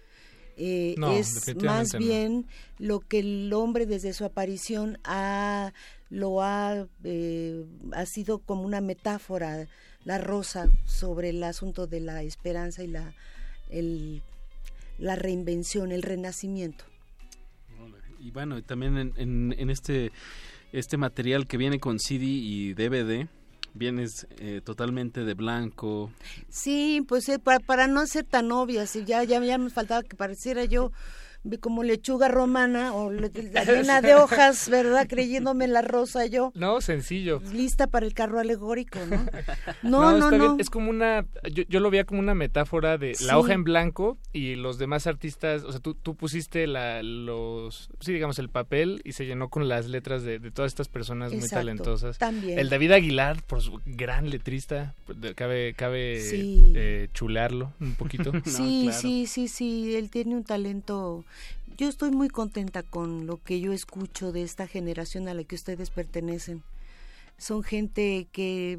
Eh, 0.56 0.94
No, 0.98 1.12
es 1.12 1.54
más 1.56 1.94
no. 1.94 1.98
bien 2.00 2.46
lo 2.78 3.00
que 3.00 3.20
el 3.20 3.52
hombre 3.52 3.86
desde 3.86 4.12
su 4.12 4.24
aparición 4.24 4.98
ha 5.04 5.72
lo 6.10 6.42
ha 6.42 6.86
eh, 7.04 7.64
ha 7.92 8.04
sido 8.04 8.40
como 8.40 8.62
una 8.62 8.80
metáfora 8.80 9.66
la 10.04 10.18
rosa 10.18 10.68
sobre 10.86 11.30
el 11.30 11.42
asunto 11.44 11.86
de 11.86 12.00
la 12.00 12.22
esperanza 12.22 12.82
y 12.82 12.88
la 12.88 13.12
el, 13.68 14.22
la 14.98 15.14
reinvención 15.16 15.92
el 15.92 16.02
renacimiento 16.02 16.84
Y 18.18 18.30
bueno, 18.32 18.62
también 18.62 18.96
en, 18.98 19.12
en- 19.16 19.54
en 19.58 19.70
este, 19.70 20.12
este 20.72 20.96
material 20.96 21.46
que 21.46 21.56
viene 21.56 21.78
con 21.80 21.98
CD 21.98 22.24
y 22.26 22.74
DVD, 22.74 23.28
vienes 23.72 24.26
eh, 24.38 24.60
totalmente 24.62 25.24
de 25.24 25.34
blanco. 25.34 26.10
Sí, 26.50 27.02
pues 27.08 27.28
eh, 27.30 27.38
para, 27.38 27.60
para 27.60 27.86
no 27.86 28.06
ser 28.06 28.24
tan 28.24 28.52
obvias, 28.52 28.94
y 28.96 29.04
ya, 29.04 29.24
ya, 29.24 29.42
ya 29.42 29.56
me 29.58 29.70
faltaba 29.70 30.02
que 30.02 30.16
pareciera 30.16 30.64
yo 30.66 30.92
como 31.60 31.82
lechuga 31.82 32.28
romana 32.28 32.92
o 32.94 33.10
le- 33.10 33.30
la 33.52 33.64
llena 33.64 34.00
de 34.02 34.14
hojas, 34.14 34.68
¿verdad? 34.68 35.06
Creyéndome 35.08 35.66
la 35.68 35.82
rosa 35.82 36.26
yo. 36.26 36.52
No, 36.54 36.80
sencillo. 36.80 37.40
Lista 37.52 37.86
para 37.86 38.04
el 38.06 38.14
carro 38.14 38.38
alegórico, 38.38 38.98
¿no? 39.10 39.24
No, 39.82 40.12
no, 40.18 40.24
está 40.26 40.36
no. 40.38 40.44
bien. 40.48 40.60
Es 40.60 40.70
como 40.70 40.90
una. 40.90 41.24
Yo, 41.52 41.64
yo 41.68 41.80
lo 41.80 41.90
veía 41.90 42.04
como 42.04 42.20
una 42.20 42.34
metáfora 42.34 42.98
de 42.98 43.14
Sí. 43.14 43.24
la 43.24 43.38
hoja 43.38 43.52
en 43.54 43.64
blanco 43.64 44.18
y 44.32 44.54
los 44.56 44.78
demás 44.78 45.06
artistas. 45.06 45.62
O 45.64 45.72
sea, 45.72 45.80
tú, 45.80 45.94
tú 45.94 46.14
pusiste 46.14 46.66
la, 46.66 47.02
los. 47.02 47.88
Sí, 48.00 48.12
digamos, 48.12 48.38
el 48.38 48.48
papel 48.50 49.00
y 49.04 49.12
se 49.12 49.26
llenó 49.26 49.48
con 49.48 49.68
las 49.68 49.86
letras 49.88 50.22
de, 50.22 50.38
de 50.38 50.50
todas 50.50 50.70
estas 50.70 50.88
personas 50.88 51.32
muy 51.32 51.48
talentosas. 51.48 52.18
también. 52.18 52.58
El 52.58 52.68
David 52.68 52.92
Aguilar, 52.92 53.42
por 53.44 53.60
su 53.62 53.80
gran 53.86 54.30
letrista. 54.30 54.94
Cabe, 55.34 55.74
cabe 55.74 56.20
Sí. 56.20 56.72
eh, 56.74 57.08
chularlo 57.14 57.72
un 57.80 57.94
poquito. 57.94 58.32
Sí, 58.44 58.90
sí, 58.92 59.26
sí, 59.26 59.48
sí, 59.48 59.94
él 59.96 60.10
tiene 60.10 60.34
un 60.34 60.44
talento. 60.44 61.24
Yo 61.76 61.88
estoy 61.88 62.10
muy 62.10 62.28
contenta 62.28 62.82
con 62.82 63.26
lo 63.26 63.42
que 63.42 63.60
yo 63.60 63.72
escucho 63.72 64.32
de 64.32 64.42
esta 64.42 64.66
generación 64.66 65.28
a 65.28 65.34
la 65.34 65.44
que 65.44 65.54
ustedes 65.54 65.90
pertenecen. 65.90 66.62
Son 67.38 67.62
gente 67.62 68.28
que 68.32 68.78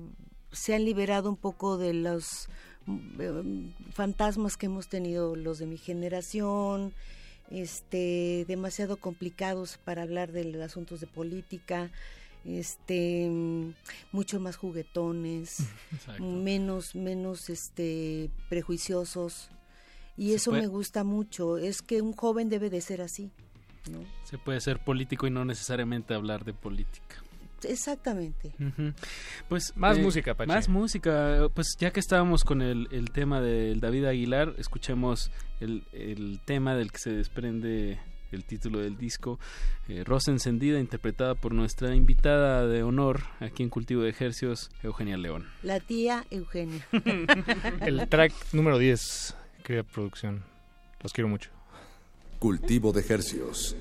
se 0.51 0.76
han 0.76 0.85
liberado 0.85 1.30
un 1.30 1.38
poco 1.38 1.77
de 1.77 1.93
los 1.93 2.47
mm, 2.85 3.91
fantasmas 3.91 4.57
que 4.57 4.68
hemos 4.68 4.88
tenido 4.88 5.35
los 5.35 5.59
de 5.59 5.65
mi 5.65 5.77
generación, 5.77 6.93
este, 7.49 8.45
demasiado 8.47 8.97
complicados 8.97 9.77
para 9.84 10.03
hablar 10.03 10.31
de 10.31 10.45
los 10.45 10.61
asuntos 10.61 10.99
de 10.99 11.07
política, 11.07 11.91
este, 12.45 13.30
mucho 14.11 14.39
más 14.39 14.55
juguetones, 14.55 15.59
Exacto. 15.91 16.23
menos, 16.23 16.95
menos, 16.95 17.49
este, 17.49 18.30
prejuiciosos. 18.49 19.49
Y 20.18 20.34
eso 20.34 20.52
puede- 20.52 20.64
me 20.64 20.68
gusta 20.68 21.04
mucho. 21.04 21.58
Es 21.58 21.82
que 21.82 22.02
un 22.02 22.14
joven 22.14 22.50
debe 22.50 22.70
de 22.70 22.82
ser 22.82 23.02
así, 23.02 23.32
¿no? 23.92 24.00
Se 24.24 24.38
puede 24.38 24.60
ser 24.62 24.80
político 24.84 25.28
y 25.28 25.32
no 25.32 25.46
necesariamente 25.46 26.14
hablar 26.14 26.46
de 26.46 26.54
política. 26.54 27.16
Exactamente. 27.64 28.52
Pues 29.48 29.74
Más 29.76 29.98
eh, 29.98 30.02
música, 30.02 30.34
Pachi. 30.36 30.48
Más 30.48 30.68
música. 30.68 31.48
Pues 31.54 31.76
ya 31.80 31.92
que 31.92 32.00
estábamos 32.00 32.44
con 32.44 32.62
el, 32.64 32.88
el 32.92 33.12
tema 33.12 33.40
del 33.40 33.80
David 33.80 34.06
Aguilar, 34.06 34.56
escuchemos 34.58 35.32
el, 35.60 35.84
el 35.94 36.40
tema 36.44 36.76
del 36.76 36.92
que 36.92 36.98
se 36.98 37.12
desprende 37.12 38.00
el 38.32 38.46
título 38.46 38.80
del 38.80 38.98
disco, 38.98 39.40
eh, 39.90 40.04
Rosa 40.06 40.32
Encendida, 40.32 40.80
interpretada 40.80 41.36
por 41.36 41.54
nuestra 41.54 41.94
invitada 41.96 42.66
de 42.66 42.82
honor 42.82 43.24
aquí 43.42 43.62
en 43.62 43.70
Cultivo 43.70 44.04
de 44.04 44.10
Ejercios, 44.10 44.70
Eugenia 44.84 45.18
León. 45.18 45.46
La 45.64 45.80
tía 45.82 46.26
Eugenia. 46.32 46.88
El 47.82 48.08
track 48.08 48.32
número 48.54 48.78
10, 48.80 49.36
querida 49.62 49.84
producción. 49.84 50.44
Los 51.02 51.14
quiero 51.14 51.28
mucho. 51.28 51.50
Cultivo 52.40 52.92
de 52.92 53.06
Hercios. 53.08 53.76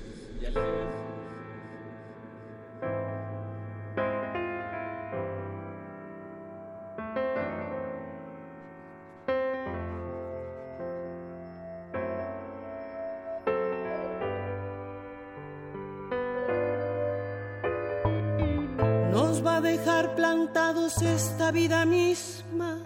Nos 19.11 19.45
va 19.45 19.57
a 19.57 19.61
dejar 19.61 20.15
plantados 20.15 21.01
esta 21.01 21.51
vida 21.51 21.85
misma, 21.85 22.85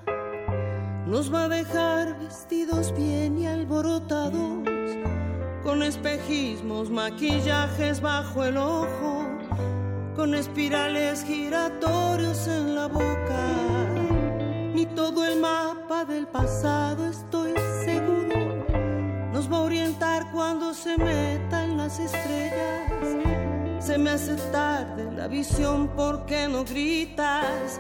nos 1.06 1.32
va 1.32 1.44
a 1.44 1.50
dejar 1.50 2.18
vestidos 2.20 2.94
bien 2.96 3.38
y 3.38 3.46
alborotados, 3.46 4.66
con 5.64 5.84
espejismos, 5.84 6.90
maquillajes 6.90 8.02
bajo 8.02 8.44
el 8.44 8.58
ojo, 8.58 9.28
con 10.16 10.34
espirales 10.34 11.24
giratorios 11.24 12.48
en 12.48 12.76
la 12.76 12.88
boca. 12.88 13.44
Ni 14.74 14.86
todo 14.88 15.26
el 15.26 15.40
mapa 15.40 16.06
del 16.06 16.28
pasado 16.28 17.08
estoy 17.08 17.54
seguro, 17.84 18.66
nos 19.32 19.52
va 19.52 19.58
a 19.58 19.62
orientar 19.62 20.32
cuando 20.32 20.74
se 20.74 20.98
meta 20.98 21.66
en 21.66 21.78
las 21.78 22.00
estrellas. 22.00 23.35
Se 23.86 24.00
me 24.00 24.10
hace 24.10 24.36
tarde 24.52 25.12
la 25.16 25.28
visión 25.28 25.90
porque 25.96 26.48
no 26.48 26.66
gritas, 26.66 27.78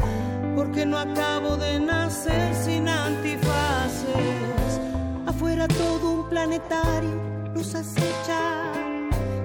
porque 0.56 0.86
no 0.86 1.00
acabo 1.00 1.58
de 1.58 1.80
nacer 1.80 2.54
sin 2.54 2.88
antifaces. 2.88 4.06
Afuera 5.26 5.68
todo 5.68 6.12
un 6.12 6.30
planetario 6.30 7.10
nos 7.56 7.74
acecha 7.74 8.72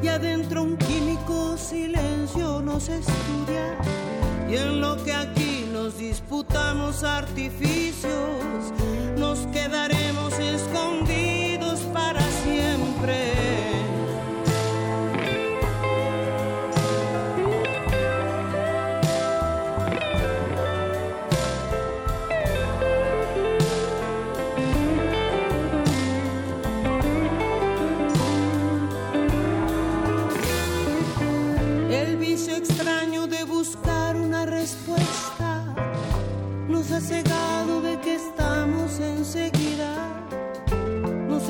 y 0.03 0.09
adentro 0.09 0.63
un 0.63 0.77
químico 0.77 1.57
silencio 1.57 2.61
nos 2.61 2.91
estudia. 2.91 3.79
Y 4.51 4.57
en 4.57 4.83
lo 4.83 5.03
que 5.03 5.15
aquí 5.15 5.67
nos 5.73 5.97
disputamos 5.97 7.05
artificios, 7.05 8.13
nos 9.17 9.39
quedaremos 9.47 10.39
escondidos 10.39 11.81
para 11.95 12.21
siempre. 12.45 13.40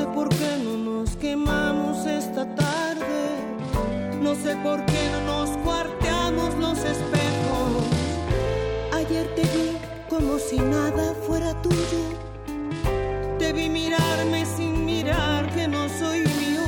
Sé 0.00 0.06
por 0.14 0.28
qué 0.30 0.52
no 0.64 0.76
nos 0.78 1.10
quemamos 1.16 2.06
esta 2.06 2.44
tarde. 2.54 3.22
No 4.22 4.34
sé 4.34 4.56
por 4.56 4.78
qué 4.86 5.02
no 5.12 5.20
nos 5.32 5.50
cuarteamos 5.58 6.54
los 6.54 6.78
espejos. 6.78 7.82
Ayer 8.94 9.26
te 9.34 9.42
vi 9.42 9.76
como 10.08 10.38
si 10.38 10.58
nada 10.58 11.14
fuera 11.26 11.52
tuyo. 11.60 12.02
Te 13.38 13.52
vi 13.52 13.68
mirarme 13.68 14.46
sin 14.56 14.86
mirar 14.86 15.50
que 15.54 15.68
no 15.68 15.88
soy 15.88 16.20
mío. 16.40 16.66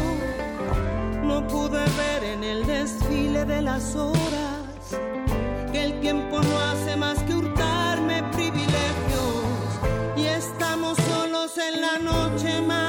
No 1.22 1.46
pude 1.46 1.84
ver 2.00 2.24
en 2.34 2.44
el 2.44 2.66
desfile 2.66 3.46
de 3.46 3.62
las 3.62 3.94
horas 3.96 4.62
que 5.72 5.84
el 5.84 6.00
tiempo 6.00 6.40
no 6.48 6.60
hace 6.70 6.96
más 6.96 7.18
que 7.22 7.34
hurtarme 7.34 8.22
privilegios. 8.32 9.44
Y 10.16 10.26
estamos 10.26 10.98
solos 11.10 11.52
en 11.56 11.80
la 11.80 11.98
noche 11.98 12.60
más 12.60 12.81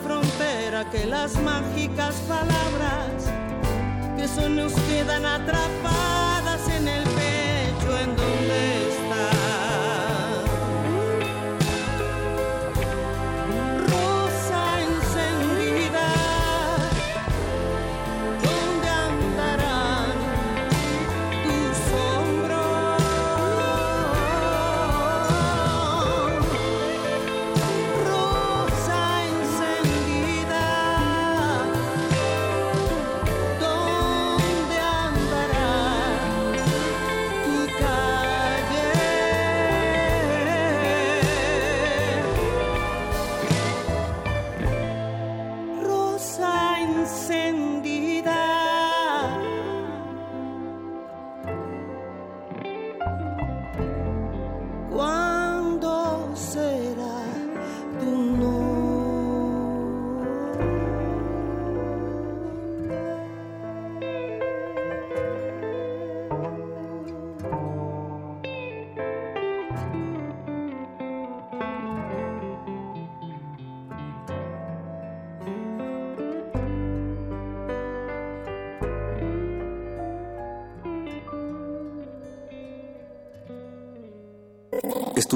frontera 0.00 0.88
que 0.90 1.06
las 1.06 1.34
mágicas 1.42 2.14
palabras 2.28 3.30
que 4.16 4.28
solo 4.28 4.64
nos 4.64 4.72
quedan 4.72 5.24
atrapadas 5.24 6.68
en 6.68 6.88
el 6.88 7.04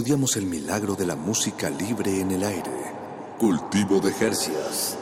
estudiamos 0.09 0.37
el 0.37 0.47
milagro 0.47 0.95
de 0.95 1.05
la 1.05 1.17
música 1.17 1.69
libre 1.69 2.23
en 2.23 2.31
el 2.31 2.43
aire. 2.43 2.95
Cultivo 3.39 4.01
de 4.01 4.11
Jercias. 4.11 4.97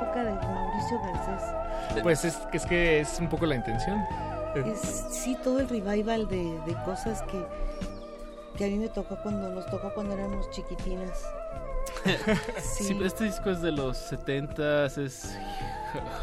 época 0.00 0.22
de 0.22 0.32
Mauricio 0.32 1.00
Garcés. 1.00 2.02
Pues 2.04 2.24
es, 2.24 2.38
es 2.52 2.64
que 2.64 3.00
es 3.00 3.18
un 3.18 3.28
poco 3.28 3.46
la 3.46 3.56
intención. 3.56 4.04
Es, 4.54 5.06
sí, 5.10 5.36
todo 5.42 5.58
el 5.58 5.68
revival 5.68 6.28
de, 6.28 6.56
de 6.66 6.74
cosas 6.84 7.22
que, 7.22 7.44
que 8.56 8.64
a 8.64 8.68
mí 8.68 8.76
me 8.76 8.88
tocó 8.90 9.16
cuando 9.24 9.48
nos 9.48 9.66
tocó 9.66 9.92
cuando 9.92 10.14
éramos 10.14 10.48
chiquitinas. 10.50 11.24
Sí, 12.62 12.98
este 13.02 13.24
disco 13.24 13.50
es 13.50 13.60
de 13.62 13.72
los 13.72 13.96
70 13.96 14.86
es 14.86 15.36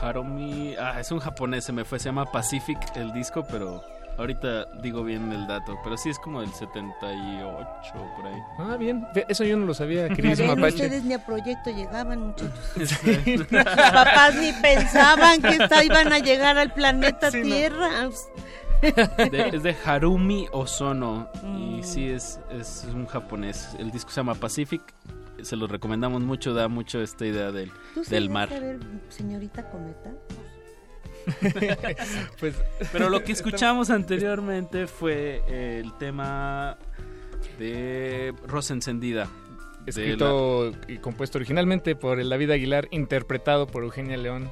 Ha- 0.02 0.08
Haromi, 0.10 0.76
ah, 0.80 1.00
es 1.00 1.12
un 1.12 1.20
japonés, 1.20 1.64
se 1.66 1.72
me 1.72 1.84
fue, 1.86 2.00
se 2.00 2.06
llama 2.06 2.26
Pacific 2.32 2.78
el 2.96 3.12
disco, 3.14 3.44
pero 3.50 3.84
ahorita 4.18 4.66
digo 4.82 5.04
bien 5.04 5.32
el 5.32 5.48
dato, 5.48 5.76
pero 5.84 5.98
sí 5.98 6.10
es 6.10 6.20
como 6.20 6.42
del 6.42 6.54
78 6.54 7.68
por 8.16 8.26
ahí. 8.28 8.40
Ah, 8.60 8.76
bien. 8.78 9.08
Eso 9.28 9.44
yo 9.44 9.58
no 9.58 9.66
lo 9.66 9.74
sabía, 9.74 10.08
queridos 10.16 10.40
Ven, 10.40 10.48
mapache. 10.50 10.76
ustedes 10.76 11.04
ni 11.04 11.14
a 11.14 11.26
proyecto 11.26 11.70
llegaban, 11.72 12.20
muchachos. 12.28 12.52
Sus 12.76 13.46
papás 13.48 14.36
ni 14.36 14.52
pensaban 14.54 15.42
que 15.42 15.58
iban 15.86 16.14
a 16.14 16.20
llegar 16.20 16.58
al 16.58 16.74
planeta 16.74 17.32
Tierra. 17.32 18.10
De- 18.82 19.50
es 19.54 19.64
de 19.64 19.76
Harumi 19.86 20.48
Ozono 20.52 21.30
y 21.42 21.80
Mm. 21.80 21.84
sí 21.84 22.10
es, 22.10 22.40
es 22.52 22.86
un 22.94 23.08
japonés. 23.08 23.70
El 23.80 23.92
disco 23.92 24.12
se 24.12 24.18
llama 24.18 24.36
Pacific, 24.36 24.82
se 25.44 25.56
lo 25.56 25.68
recomendamos 25.68 26.22
mucho, 26.22 26.54
da 26.54 26.68
mucho 26.68 27.02
esta 27.02 27.26
idea 27.26 27.52
del, 27.52 27.72
¿Tú 27.94 28.04
del 28.04 28.30
mar. 28.30 28.52
a 28.54 28.60
ver, 28.60 28.80
señorita 29.10 29.70
Cometa? 29.70 30.12
Pues, 32.40 32.56
Pero 32.92 33.10
lo 33.10 33.24
que 33.24 33.32
escuchamos 33.34 33.90
anteriormente 33.90 34.88
fue 34.88 35.42
el 35.48 35.94
tema 35.98 36.78
de 37.58 38.34
Rosa 38.46 38.74
Encendida. 38.74 39.30
Escrito 39.86 40.74
y 40.88 40.98
compuesto 40.98 41.38
originalmente 41.38 41.96
por 41.96 42.20
el 42.20 42.30
David 42.30 42.52
Aguilar, 42.52 42.88
interpretado 42.92 43.68
por 43.68 43.84
Eugenia 43.84 44.18
León 44.18 44.50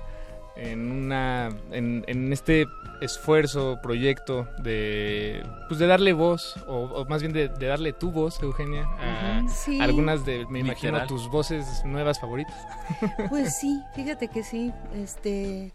en 0.70 0.92
una 0.92 1.50
en, 1.72 2.04
en 2.08 2.32
este 2.34 2.68
esfuerzo, 3.02 3.80
proyecto 3.82 4.48
de 4.62 5.44
pues 5.68 5.80
de 5.80 5.88
darle 5.88 6.14
voz 6.14 6.56
o, 6.68 6.84
o 6.84 7.06
más 7.06 7.22
bien 7.22 7.34
de, 7.34 7.48
de 7.50 7.66
darle 7.66 7.94
tu 7.94 8.12
voz, 8.12 8.42
Eugenia, 8.44 8.84
a 9.00 9.42
sí. 9.50 9.80
algunas 9.82 10.24
de 10.26 10.46
me 10.48 10.60
imagino 10.60 10.92
Literal. 10.92 11.08
tus 11.08 11.28
voces 11.30 11.66
nuevas 11.86 12.20
favoritas. 12.20 12.56
Pues 13.30 13.58
sí, 13.58 13.82
fíjate 13.96 14.28
que 14.28 14.44
sí. 14.44 14.72
Este, 14.94 15.72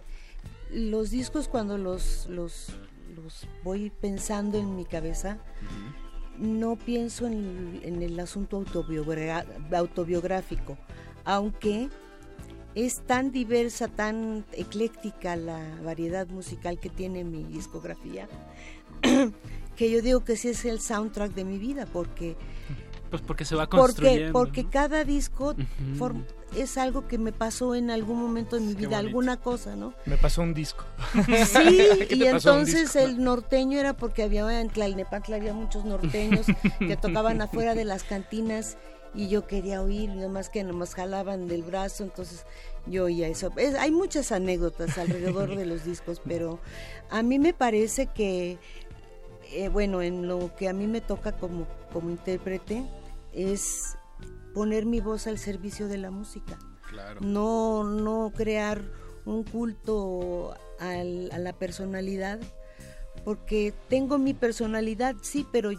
los 0.70 1.10
discos 1.10 1.48
cuando 1.48 1.78
los, 1.78 2.26
los, 2.28 2.68
los 3.16 3.46
voy 3.64 3.90
pensando 3.90 4.58
en 4.58 4.76
mi 4.76 4.84
cabeza, 4.84 5.38
no 6.38 6.76
pienso 6.76 7.26
en, 7.26 7.80
en 7.82 8.02
el 8.02 8.20
asunto 8.20 8.60
autobiogra- 8.62 9.44
autobiográfico, 9.74 10.76
aunque 11.24 11.88
es 12.76 13.00
tan 13.00 13.32
diversa, 13.32 13.88
tan 13.88 14.44
ecléctica 14.52 15.34
la 15.34 15.58
variedad 15.82 16.28
musical 16.28 16.78
que 16.78 16.88
tiene 16.90 17.24
mi 17.24 17.42
discografía, 17.42 18.28
que 19.76 19.90
yo 19.90 20.00
digo 20.02 20.24
que 20.24 20.36
sí 20.36 20.48
es 20.50 20.64
el 20.64 20.80
soundtrack 20.80 21.32
de 21.34 21.44
mi 21.44 21.58
vida, 21.58 21.86
porque 21.92 22.36
Pues 23.10 23.22
porque 23.22 23.44
se 23.44 23.54
va 23.56 23.66
porque, 23.68 23.80
construyendo. 23.80 24.32
porque 24.32 24.62
¿no? 24.64 24.70
cada 24.70 25.04
disco 25.04 25.54
es 26.56 26.78
algo 26.78 27.06
que 27.08 27.18
me 27.18 27.32
pasó 27.32 27.74
en 27.74 27.90
algún 27.90 28.20
momento 28.20 28.56
de 28.56 28.62
mi 28.62 28.74
Qué 28.74 28.80
vida, 28.80 28.88
bonito. 28.98 29.06
alguna 29.08 29.36
cosa, 29.38 29.74
¿no? 29.76 29.92
Me 30.06 30.16
pasó 30.16 30.42
un 30.42 30.54
disco. 30.54 30.84
Sí, 31.14 31.24
¿Qué 32.08 32.14
y 32.14 32.22
entonces 32.24 32.92
disco? 32.94 32.98
el 33.00 33.22
norteño 33.22 33.78
era 33.78 33.96
porque 33.96 34.22
había 34.22 34.60
en 34.60 34.68
Tlalnepantla 34.68 35.36
había 35.36 35.52
muchos 35.54 35.84
norteños 35.84 36.46
que 36.78 36.96
tocaban 36.96 37.40
afuera 37.42 37.74
de 37.74 37.84
las 37.84 38.04
cantinas 38.04 38.76
y 39.16 39.28
yo 39.28 39.46
quería 39.46 39.80
oír, 39.82 40.10
nomás 40.10 40.50
que 40.50 40.62
nomás 40.62 40.94
jalaban 40.94 41.48
del 41.48 41.62
brazo, 41.62 42.04
entonces 42.04 42.44
yo 42.86 43.04
oía 43.04 43.28
eso. 43.28 43.50
Es- 43.56 43.74
hay 43.74 43.90
muchas 43.90 44.30
anécdotas 44.30 44.98
alrededor 44.98 45.56
de 45.56 45.64
los 45.66 45.84
discos, 45.84 46.20
pero 46.26 46.58
a 47.10 47.22
mí 47.22 47.38
me 47.38 47.54
parece 47.54 48.06
que, 48.08 48.58
eh, 49.52 49.68
bueno, 49.68 50.02
en 50.02 50.28
lo 50.28 50.54
que 50.56 50.68
a 50.68 50.72
mí 50.72 50.86
me 50.86 51.00
toca 51.00 51.32
como, 51.32 51.66
como 51.92 52.10
intérprete 52.10 52.84
es 53.32 53.96
poner 54.54 54.86
mi 54.86 55.00
voz 55.00 55.26
al 55.26 55.38
servicio 55.38 55.88
de 55.88 55.98
la 55.98 56.10
música 56.10 56.58
Claro. 56.90 57.20
no, 57.20 57.84
no 57.84 58.32
crear 58.34 58.80
un 59.24 59.42
culto 59.44 60.54
al- 60.78 61.30
a 61.32 61.38
la 61.38 61.52
personalidad, 61.52 62.38
porque 63.24 63.74
tengo 63.88 64.18
mi 64.18 64.34
personalidad, 64.34 65.16
sí, 65.22 65.44
pero 65.50 65.70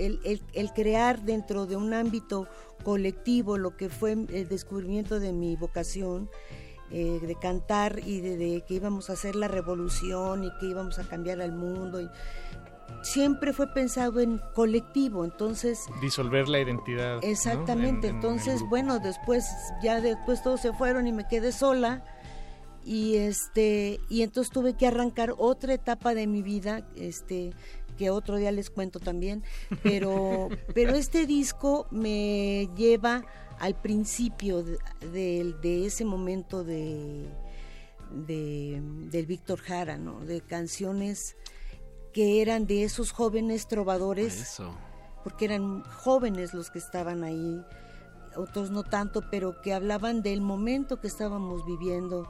el, 0.00 0.20
el- 0.24 0.42
el 0.52 0.72
crear 0.72 1.22
dentro 1.22 1.66
de 1.66 1.76
un 1.76 1.92
ámbito 1.94 2.48
colectivo 2.84 3.58
lo 3.58 3.76
que 3.76 3.88
fue 3.88 4.12
el 4.12 4.48
descubrimiento 4.48 5.20
de 5.20 5.32
mi 5.32 5.56
vocación, 5.56 6.30
eh, 6.90 7.20
de 7.22 7.34
cantar 7.36 8.00
y 8.04 8.20
de, 8.20 8.36
de 8.36 8.64
que 8.66 8.74
íbamos 8.74 9.10
a 9.10 9.12
hacer 9.12 9.36
la 9.36 9.46
revolución 9.48 10.44
y 10.44 10.50
que 10.58 10.66
íbamos 10.66 10.98
a 10.98 11.04
cambiar 11.04 11.40
al 11.40 11.52
mundo, 11.52 12.00
y 12.00 12.08
siempre 13.02 13.52
fue 13.52 13.72
pensado 13.72 14.20
en 14.20 14.40
colectivo, 14.54 15.24
entonces... 15.24 15.86
Disolver 16.00 16.48
la 16.48 16.58
identidad. 16.60 17.20
Exactamente, 17.22 18.08
en 18.08 18.16
entonces 18.16 18.62
bueno, 18.68 18.98
después 18.98 19.46
ya 19.82 20.00
después 20.00 20.42
todos 20.42 20.60
se 20.60 20.72
fueron 20.72 21.06
y 21.06 21.12
me 21.12 21.28
quedé 21.28 21.52
sola 21.52 22.02
y 22.84 23.16
este 23.16 24.00
y 24.08 24.22
entonces 24.22 24.50
tuve 24.52 24.74
que 24.74 24.86
arrancar 24.86 25.34
otra 25.38 25.74
etapa 25.74 26.14
de 26.14 26.26
mi 26.26 26.40
vida, 26.42 26.82
este 26.96 27.52
que 28.00 28.08
otro 28.08 28.36
día 28.38 28.50
les 28.50 28.70
cuento 28.70 28.98
también, 28.98 29.42
pero 29.82 30.48
pero 30.74 30.94
este 30.94 31.26
disco 31.26 31.86
me 31.90 32.66
lleva 32.74 33.24
al 33.58 33.74
principio 33.74 34.62
de, 34.62 34.78
de- 35.12 35.54
de 35.60 35.84
ese 35.84 36.06
momento 36.06 36.64
de, 36.64 37.28
de 38.26 38.80
del 39.10 39.26
Víctor 39.26 39.60
Jara, 39.60 39.98
¿no? 39.98 40.20
De 40.20 40.40
canciones 40.40 41.36
que 42.14 42.40
eran 42.40 42.66
de 42.66 42.84
esos 42.84 43.12
jóvenes 43.12 43.68
trovadores 43.68 44.40
Eso. 44.40 44.72
porque 45.22 45.44
eran 45.44 45.82
jóvenes 45.84 46.54
los 46.54 46.70
que 46.70 46.78
estaban 46.78 47.22
ahí, 47.22 47.62
otros 48.34 48.70
no 48.70 48.82
tanto, 48.82 49.22
pero 49.30 49.60
que 49.60 49.74
hablaban 49.74 50.22
del 50.22 50.40
momento 50.40 51.00
que 51.00 51.06
estábamos 51.08 51.66
viviendo 51.66 52.26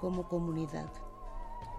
como 0.00 0.26
comunidad. 0.26 0.88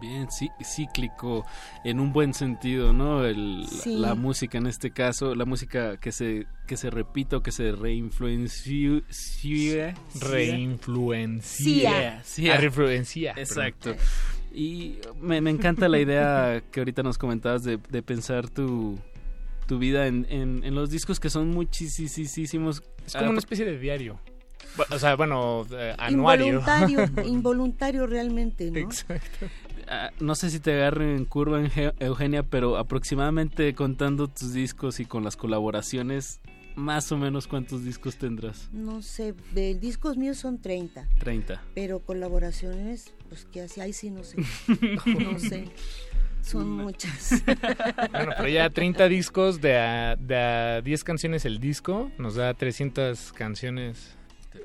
Bien, 0.03 0.29
sí, 0.29 0.49
cíclico 0.61 1.45
en 1.85 2.01
un 2.01 2.11
buen 2.11 2.33
sentido, 2.33 2.91
¿no? 2.91 3.23
El, 3.25 3.65
Sí. 3.69 3.95
La 3.97 4.15
música 4.15 4.57
en 4.57 4.67
este 4.67 4.91
caso, 4.91 5.33
la 5.33 5.45
música 5.45 5.95
que 5.97 6.11
se 6.11 6.45
que 6.67 6.75
se 6.77 6.89
repita 6.89 7.37
o 7.37 7.43
que 7.43 7.51
se 7.51 7.71
reinfluencie. 7.71 9.03
Reinfluencia. 10.19 12.21
Sí, 12.23 12.49
Ah, 12.49 12.57
reinfluencia. 12.57 13.33
Exacto. 13.37 13.95
Y 14.53 14.97
me, 15.21 15.41
me 15.41 15.49
encanta 15.49 15.87
la 15.89 15.99
idea 15.99 16.61
que 16.71 16.79
ahorita 16.81 17.03
nos 17.03 17.17
comentabas 17.17 17.63
de, 17.63 17.79
de 17.89 18.01
pensar 18.03 18.49
tu, 18.49 18.99
tu 19.67 19.79
vida 19.79 20.07
en, 20.07 20.25
en, 20.29 20.63
en 20.63 20.75
los 20.75 20.89
discos 20.89 21.19
que 21.19 21.29
son 21.29 21.49
muchísimos. 21.49 22.83
Es 23.05 23.13
como 23.13 23.25
Ah, 23.27 23.29
una 23.29 23.39
especie 23.39 23.65
de 23.65 23.77
diario. 23.79 24.19
O 24.89 24.97
sea, 24.97 25.15
bueno, 25.15 25.67
eh, 25.71 25.93
anuario. 25.99 26.47
Involuntario, 26.47 27.09
involuntario 27.27 28.07
realmente, 28.07 28.71
¿no? 28.71 28.79
Exacto. 28.79 29.45
Ah, 29.87 30.11
no 30.19 30.35
sé 30.35 30.49
si 30.49 30.59
te 30.59 30.73
agarre 30.73 31.15
en 31.15 31.25
curva, 31.25 31.61
Eugenia, 31.99 32.43
pero 32.43 32.77
aproximadamente 32.77 33.73
contando 33.75 34.27
tus 34.27 34.53
discos 34.53 34.99
y 34.99 35.05
con 35.05 35.23
las 35.23 35.35
colaboraciones, 35.35 36.39
más 36.75 37.11
o 37.11 37.17
menos 37.17 37.47
cuántos 37.47 37.83
discos 37.83 38.17
tendrás. 38.17 38.69
No 38.71 39.01
sé, 39.01 39.33
de 39.53 39.75
discos 39.75 40.17
míos 40.17 40.37
son 40.37 40.59
30, 40.61 41.07
30. 41.19 41.61
pero 41.75 41.99
colaboraciones, 41.99 43.13
pues 43.29 43.45
que 43.45 43.61
así, 43.61 43.81
ahí 43.81 43.93
sí 43.93 44.09
no 44.09 44.23
sé. 44.23 44.37
No 45.05 45.37
sé. 45.39 45.65
Son 46.41 46.69
muchas. 46.69 47.41
Bueno, 48.11 48.31
pero 48.37 48.49
ya 48.49 48.69
30 48.69 49.07
discos 49.07 49.61
de 49.61 49.77
a, 49.77 50.15
de 50.17 50.35
a 50.37 50.81
10 50.81 51.03
canciones 51.03 51.45
el 51.45 51.59
disco, 51.59 52.11
nos 52.17 52.35
da 52.35 52.53
300 52.53 53.31
canciones 53.33 54.15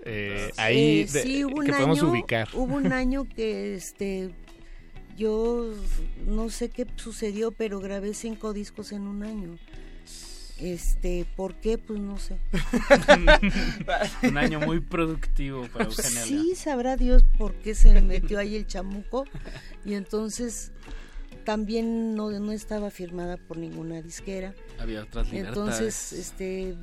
eh, 0.04 0.50
ahí 0.56 1.00
Eh, 1.02 1.06
de- 1.12 1.22
sí, 1.22 1.44
hubo 1.44 1.58
un 1.60 1.66
que 1.66 1.72
podemos 1.72 1.98
año, 2.02 2.10
ubicar. 2.10 2.48
Hubo 2.52 2.74
un 2.74 2.92
año 2.92 3.24
que 3.28 3.74
este 3.76 4.30
yo 5.18 5.74
no 6.26 6.48
sé 6.48 6.70
qué 6.70 6.86
sucedió, 6.96 7.50
pero 7.50 7.80
grabé 7.80 8.14
cinco 8.14 8.52
discos 8.52 8.92
en 8.92 9.02
un 9.02 9.24
año. 9.24 9.58
Este, 10.58 11.26
¿por 11.36 11.54
qué? 11.56 11.78
Pues 11.78 12.00
no 12.00 12.18
sé. 12.18 12.38
Un 14.22 14.38
año 14.38 14.58
muy 14.60 14.80
productivo 14.80 15.68
para 15.68 15.84
Eugenia. 15.84 16.22
Sí, 16.22 16.54
sabrá 16.56 16.96
Dios 16.96 17.24
por 17.36 17.54
qué 17.54 17.74
se 17.74 17.92
me 17.92 18.02
metió 18.02 18.38
ahí 18.38 18.56
el 18.56 18.66
chamuco. 18.66 19.24
Y 19.84 19.94
entonces 19.94 20.72
también 21.44 22.16
no, 22.16 22.30
no 22.30 22.50
estaba 22.50 22.90
firmada 22.90 23.36
por 23.36 23.56
ninguna 23.56 24.02
disquera. 24.02 24.52
Había 24.80 25.02
otras 25.04 25.30
libertades. 25.30 25.56
Entonces, 25.56 26.12
este, 26.12 26.74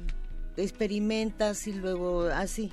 experimentas 0.55 1.67
y 1.67 1.73
luego 1.73 2.23
así. 2.27 2.71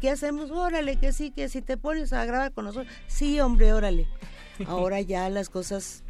¿qué 0.00 0.10
hacemos? 0.10 0.50
Órale, 0.50 0.96
que 0.96 1.12
sí, 1.12 1.30
que 1.30 1.48
si 1.48 1.62
te 1.62 1.76
pones 1.76 2.12
a 2.12 2.24
grabar 2.24 2.52
con 2.52 2.64
nosotros, 2.64 2.92
sí, 3.06 3.40
hombre, 3.40 3.72
órale. 3.72 4.08
Ahora 4.66 5.00
ya 5.00 5.28
las 5.30 5.48
cosas 5.48 6.02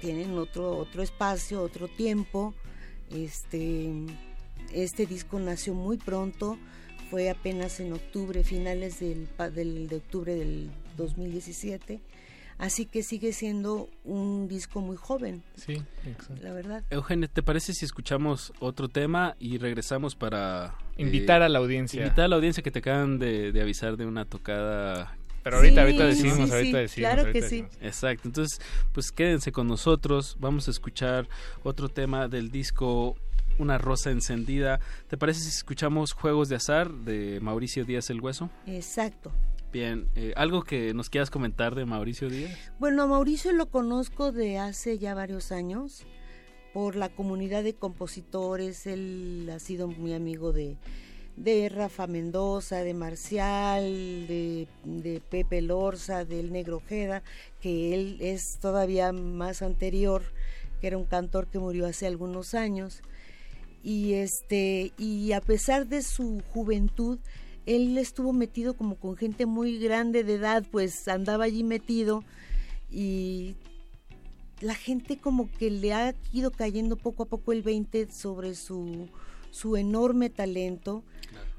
tienen 0.00 0.36
otro, 0.38 0.76
otro 0.76 1.02
espacio, 1.02 1.62
otro 1.62 1.88
tiempo. 1.88 2.54
Este, 3.10 3.90
este 4.72 5.06
disco 5.06 5.38
nació 5.38 5.74
muy 5.74 5.96
pronto, 5.98 6.58
fue 7.10 7.28
apenas 7.30 7.80
en 7.80 7.92
octubre, 7.92 8.44
finales 8.44 9.00
del, 9.00 9.28
pa- 9.36 9.50
del- 9.50 9.88
de 9.88 9.96
octubre 9.96 10.34
del 10.34 10.70
2017. 10.96 12.00
Así 12.58 12.84
que 12.84 13.02
sigue 13.02 13.32
siendo 13.32 13.88
un 14.04 14.46
disco 14.46 14.80
muy 14.82 14.96
joven. 14.96 15.42
Sí, 15.56 15.82
exacto. 16.06 16.42
La 16.42 16.52
verdad. 16.52 16.84
Eugenio, 16.90 17.28
¿te 17.30 17.42
parece 17.42 17.72
si 17.72 17.86
escuchamos 17.86 18.52
otro 18.60 18.88
tema 18.88 19.34
y 19.38 19.56
regresamos 19.56 20.14
para... 20.14 20.74
eh, 20.98 21.02
Invitar 21.02 21.40
a 21.40 21.48
la 21.48 21.58
audiencia. 21.58 22.02
Invitar 22.02 22.26
a 22.26 22.28
la 22.28 22.36
audiencia 22.36 22.62
que 22.62 22.70
te 22.70 22.80
acaban 22.80 23.18
de, 23.18 23.50
de 23.52 23.62
avisar 23.62 23.96
de 23.96 24.04
una 24.06 24.26
tocada... 24.26 25.16
Pero 25.42 25.56
ahorita- 25.56 25.80
ahorita 25.82 26.06
decimos, 26.06 26.48
sí, 26.48 26.54
ahorita 26.54 26.78
sí, 26.78 26.82
decimos, 26.82 27.08
claro 27.10 27.20
ahorita 27.26 27.40
que 27.40 27.48
sí. 27.48 27.64
Exacto, 27.80 28.28
entonces 28.28 28.60
pues 28.92 29.10
quédense 29.12 29.52
con 29.52 29.66
nosotros, 29.68 30.36
vamos 30.38 30.68
a 30.68 30.70
escuchar 30.70 31.28
otro 31.62 31.88
tema 31.88 32.28
del 32.28 32.50
disco 32.50 33.16
Una 33.58 33.78
Rosa 33.78 34.10
Encendida. 34.10 34.80
¿Te 35.08 35.16
parece 35.16 35.40
si 35.40 35.48
escuchamos 35.48 36.12
Juegos 36.12 36.48
de 36.48 36.56
Azar 36.56 36.90
de 36.92 37.40
Mauricio 37.40 37.84
Díaz 37.84 38.10
el 38.10 38.20
Hueso? 38.20 38.50
Exacto. 38.66 39.32
Bien, 39.72 40.08
eh, 40.16 40.32
¿algo 40.36 40.62
que 40.62 40.92
nos 40.94 41.08
quieras 41.10 41.30
comentar 41.30 41.74
de 41.74 41.84
Mauricio 41.84 42.28
Díaz? 42.28 42.58
Bueno, 42.78 43.02
a 43.02 43.06
Mauricio 43.06 43.52
lo 43.52 43.66
conozco 43.66 44.32
de 44.32 44.58
hace 44.58 44.98
ya 44.98 45.14
varios 45.14 45.52
años 45.52 46.04
por 46.74 46.96
la 46.96 47.08
comunidad 47.08 47.62
de 47.62 47.74
compositores. 47.74 48.86
Él 48.86 49.48
ha 49.54 49.58
sido 49.60 49.86
muy 49.88 50.12
amigo 50.12 50.52
de, 50.52 50.76
de 51.42 51.70
Rafa 51.70 52.06
Mendoza, 52.06 52.82
de 52.82 52.92
Marcial, 52.92 54.26
de, 54.26 55.22
Pepe 55.30 55.62
Lorza, 55.62 56.24
del 56.26 56.52
Negro 56.52 56.78
Ojeda, 56.78 57.22
que 57.60 57.94
él 57.94 58.18
es 58.20 58.58
todavía 58.60 59.12
más 59.12 59.62
anterior, 59.62 60.22
que 60.80 60.88
era 60.88 60.98
un 60.98 61.06
cantor 61.06 61.46
que 61.46 61.58
murió 61.58 61.86
hace 61.86 62.06
algunos 62.06 62.54
años. 62.54 63.00
Y 63.82 64.12
este, 64.14 64.92
y 64.98 65.32
a 65.32 65.40
pesar 65.40 65.86
de 65.86 66.02
su 66.02 66.42
juventud, 66.52 67.18
él 67.64 67.96
estuvo 67.96 68.34
metido 68.34 68.74
como 68.74 68.96
con 68.96 69.16
gente 69.16 69.46
muy 69.46 69.78
grande 69.78 70.24
de 70.24 70.34
edad, 70.34 70.64
pues 70.70 71.08
andaba 71.08 71.44
allí 71.44 71.64
metido 71.64 72.22
y 72.90 73.56
la 74.60 74.74
gente 74.74 75.16
como 75.16 75.50
que 75.52 75.70
le 75.70 75.94
ha 75.94 76.14
ido 76.34 76.50
cayendo 76.50 76.96
poco 76.96 77.22
a 77.22 77.26
poco 77.26 77.52
el 77.52 77.62
20 77.62 78.10
sobre 78.12 78.54
su, 78.54 79.08
su 79.50 79.76
enorme 79.76 80.30
talento 80.30 81.04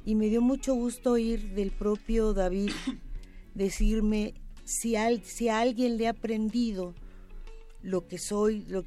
y 0.06 0.16
me 0.16 0.28
dio 0.28 0.42
mucho 0.42 0.74
gusto 0.74 1.12
oír 1.12 1.54
del 1.54 1.72
propio 1.72 2.34
David 2.34 2.72
decirme 3.54 4.34
si, 4.64 4.96
al- 4.96 5.24
si 5.24 5.50
a 5.50 5.60
alguien 5.60 5.98
le 5.98 6.08
ha 6.08 6.12
aprendido 6.12 6.94
lo 7.82 8.08
que 8.08 8.18
soy, 8.18 8.64
lo, 8.68 8.84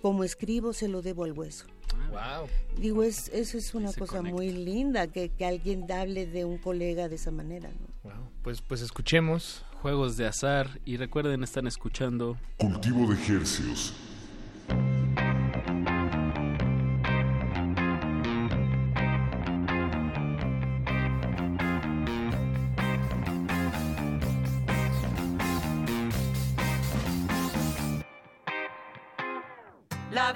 como 0.00 0.24
escribo, 0.24 0.72
se 0.72 0.88
lo 0.88 1.02
debo 1.02 1.24
al 1.24 1.32
hueso. 1.32 1.66
Wow. 2.10 2.48
Digo, 2.80 3.02
es, 3.02 3.28
eso 3.28 3.58
es 3.58 3.74
una 3.74 3.92
Se 3.92 4.00
cosa 4.00 4.16
conecta. 4.18 4.36
muy 4.36 4.50
linda, 4.50 5.06
que, 5.06 5.28
que 5.28 5.44
alguien 5.44 5.90
hable 5.92 6.26
de 6.26 6.44
un 6.44 6.58
colega 6.58 7.08
de 7.08 7.16
esa 7.16 7.30
manera. 7.30 7.70
¿no? 7.70 8.10
Pues, 8.42 8.60
pues 8.62 8.80
escuchemos. 8.80 9.64
Juegos 9.82 10.16
de 10.16 10.26
Azar 10.26 10.80
y 10.84 10.96
recuerden, 10.96 11.42
están 11.42 11.66
escuchando 11.66 12.36
Cultivo 12.56 13.08
de 13.08 13.14
ejercios. 13.14 13.92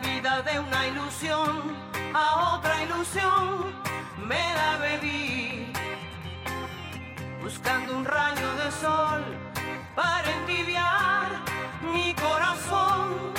Vida 0.03 0.43
de 0.43 0.59
una 0.61 0.87
ilusión 0.89 1.63
a 2.13 2.55
otra 2.57 2.83
ilusión 2.83 3.73
me 4.27 4.55
la 4.55 4.77
bebí. 4.77 5.73
Buscando 7.43 7.97
un 7.97 8.05
rayo 8.05 8.55
de 8.57 8.71
sol 8.73 9.23
para 9.95 10.31
entibiar 10.41 11.29
mi 11.83 12.15
corazón. 12.15 13.36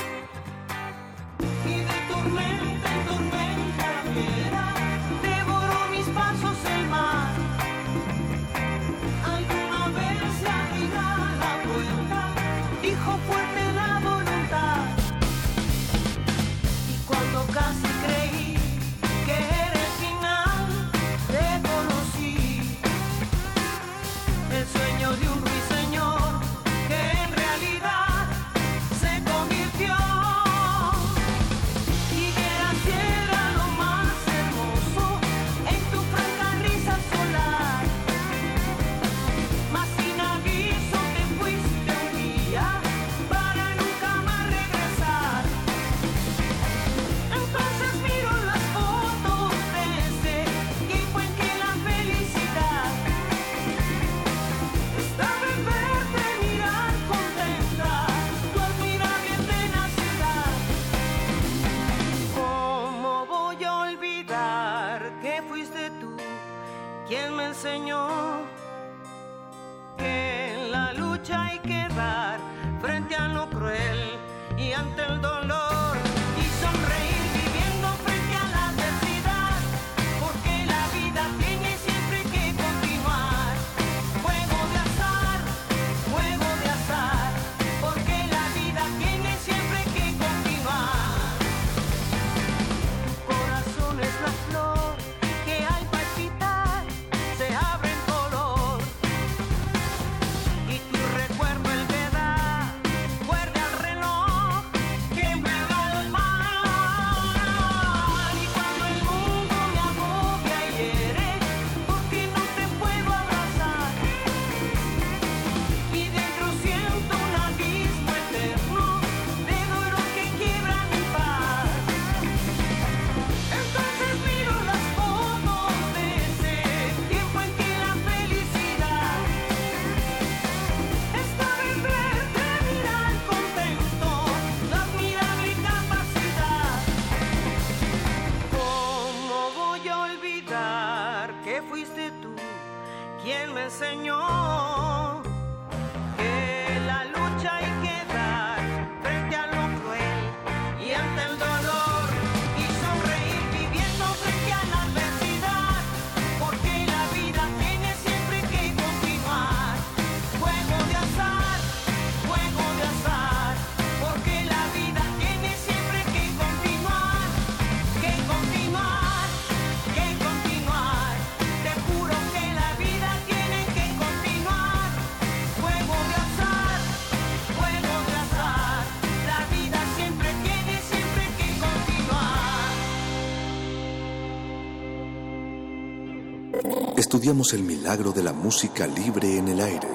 Estudiamos 187.28 187.52
el 187.52 187.62
milagro 187.62 188.10
de 188.12 188.22
la 188.22 188.32
música 188.32 188.86
libre 188.86 189.36
en 189.36 189.48
el 189.48 189.60
aire. 189.60 189.86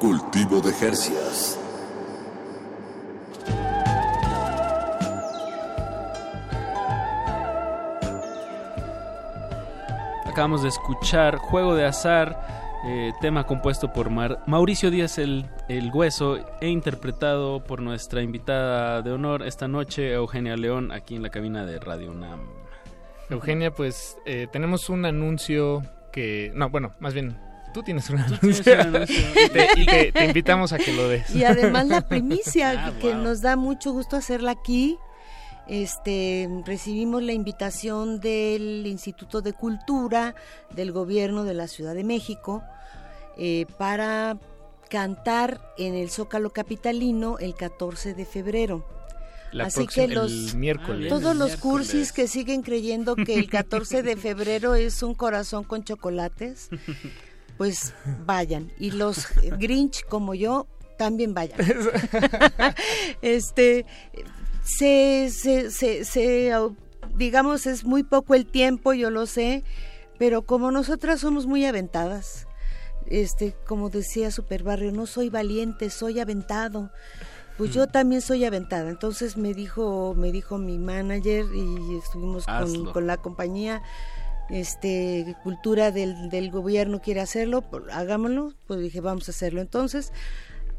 Cultivo 0.00 0.62
de 0.62 0.72
Jercias. 0.72 1.58
Acabamos 10.26 10.62
de 10.62 10.68
escuchar 10.68 11.36
Juego 11.36 11.74
de 11.74 11.84
Azar, 11.84 12.80
eh, 12.86 13.12
tema 13.20 13.46
compuesto 13.46 13.92
por 13.92 14.08
Mar- 14.10 14.42
Mauricio 14.46 14.90
Díaz 14.90 15.18
el, 15.18 15.46
el 15.68 15.90
Hueso 15.92 16.38
e 16.60 16.68
interpretado 16.68 17.62
por 17.62 17.82
nuestra 17.82 18.22
invitada 18.22 19.02
de 19.02 19.12
honor 19.12 19.42
esta 19.46 19.68
noche, 19.68 20.12
Eugenia 20.14 20.56
León, 20.56 20.90
aquí 20.90 21.16
en 21.16 21.22
la 21.22 21.28
cabina 21.30 21.66
de 21.66 21.78
Radio 21.78 22.12
UNAM. 22.12 22.40
Eugenia, 23.28 23.74
pues 23.74 24.16
eh, 24.24 24.46
tenemos 24.50 24.88
un 24.88 25.04
anuncio 25.04 25.82
que... 26.12 26.52
No, 26.54 26.70
bueno, 26.70 26.92
más 27.00 27.14
bien, 27.14 27.36
tú 27.74 27.82
tienes 27.82 28.08
un 28.10 28.18
Tú 28.18 28.34
anuncio. 28.34 28.62
tienes 28.64 28.86
un 28.86 28.96
anuncio. 28.96 29.16
y 29.46 29.48
te, 29.48 29.68
y 29.80 29.86
te- 29.86 30.12
te 30.12 30.24
invitamos 30.26 30.72
a 30.72 30.78
que 30.78 30.92
lo 30.92 31.08
des. 31.08 31.34
Y 31.34 31.44
además 31.44 31.86
la 31.88 32.02
primicia, 32.02 32.70
Ah, 32.86 32.92
que 33.00 33.12
wow. 33.14 33.22
nos 33.22 33.40
da 33.40 33.56
mucho 33.56 33.92
gusto 33.92 34.16
hacerla 34.16 34.50
aquí. 34.52 34.98
Este, 35.68 36.48
recibimos 36.66 37.22
la 37.22 37.32
invitación 37.32 38.20
del 38.20 38.86
Instituto 38.86 39.42
de 39.42 39.52
Cultura 39.52 40.34
del 40.70 40.90
Gobierno 40.92 41.44
de 41.44 41.54
la 41.54 41.68
Ciudad 41.68 41.94
de 41.94 42.02
México 42.04 42.62
eh, 43.38 43.66
para 43.78 44.36
cantar 44.90 45.60
en 45.78 45.94
el 45.94 46.10
Zócalo 46.10 46.50
Capitalino 46.50 47.38
el 47.38 47.54
14 47.54 48.12
de 48.14 48.24
febrero. 48.26 48.84
La 49.52 49.64
Así 49.66 49.80
próxima- 49.80 50.06
que 50.06 50.14
los, 50.14 50.32
el 50.52 50.56
miércoles. 50.56 51.08
todos 51.08 51.36
los 51.36 51.56
cursis 51.56 52.10
que 52.12 52.26
siguen 52.26 52.62
creyendo 52.62 53.14
que 53.16 53.34
el 53.34 53.48
14 53.50 54.02
de 54.02 54.16
febrero 54.16 54.74
es 54.74 55.02
un 55.02 55.14
corazón 55.14 55.64
con 55.64 55.84
chocolates, 55.84 56.68
pues 57.58 57.92
vayan. 58.24 58.72
Y 58.78 58.92
los 58.92 59.26
Grinch 59.58 60.04
como 60.06 60.34
yo 60.34 60.66
también 60.96 61.34
vayan. 61.34 61.58
este 63.22 63.84
se, 64.64 65.30
se, 65.30 65.70
se, 65.70 66.04
se, 66.04 66.52
digamos 67.16 67.66
es 67.66 67.84
muy 67.84 68.02
poco 68.04 68.34
el 68.34 68.46
tiempo, 68.46 68.92
yo 68.92 69.10
lo 69.10 69.26
sé, 69.26 69.64
pero 70.18 70.42
como 70.42 70.70
nosotras 70.70 71.20
somos 71.20 71.46
muy 71.46 71.64
aventadas, 71.66 72.46
este, 73.06 73.54
como 73.66 73.90
decía 73.90 74.30
Super 74.30 74.62
Barrio, 74.62 74.92
no 74.92 75.06
soy 75.06 75.28
valiente, 75.28 75.90
soy 75.90 76.20
aventado. 76.20 76.90
Pues 77.58 77.72
yo 77.72 77.86
también 77.86 78.20
soy 78.22 78.44
aventada. 78.44 78.90
Entonces 78.90 79.36
me 79.36 79.54
dijo, 79.54 80.14
me 80.16 80.32
dijo 80.32 80.58
mi 80.58 80.78
manager 80.78 81.44
y 81.54 81.98
estuvimos 81.98 82.46
con, 82.92 83.06
la 83.06 83.16
compañía 83.18 83.82
este 84.50 85.36
cultura 85.42 85.90
del, 85.90 86.28
del 86.28 86.50
gobierno 86.50 87.00
quiere 87.00 87.20
hacerlo, 87.20 87.62
pues, 87.62 87.84
hagámoslo, 87.92 88.52
pues 88.66 88.80
dije 88.80 89.00
vamos 89.00 89.28
a 89.28 89.32
hacerlo. 89.32 89.60
Entonces, 89.60 90.12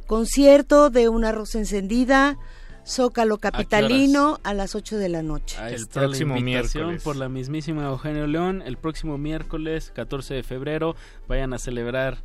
concierto 0.05 0.89
de 0.89 1.09
una 1.09 1.31
rosa 1.31 1.59
encendida, 1.59 2.37
Zócalo 2.85 3.37
Capitalino 3.37 4.39
a, 4.43 4.53
las 4.53 4.75
8 4.75 4.97
de 4.97 5.09
la 5.09 5.23
noche. 5.23 5.57
Ahí 5.59 5.73
El 5.73 5.87
próximo 5.87 6.33
la 6.33 6.39
invitación 6.39 6.87
miércoles. 6.87 7.03
por 7.03 7.15
la 7.15 7.29
mismísima 7.29 7.85
Eugenio 7.85 8.27
León. 8.27 8.61
El 8.65 8.77
próximo 8.77 9.17
miércoles, 9.17 9.91
14 9.95 10.33
de 10.33 10.43
febrero, 10.43 10.95
vayan 11.27 11.53
a 11.53 11.59
celebrar 11.59 12.17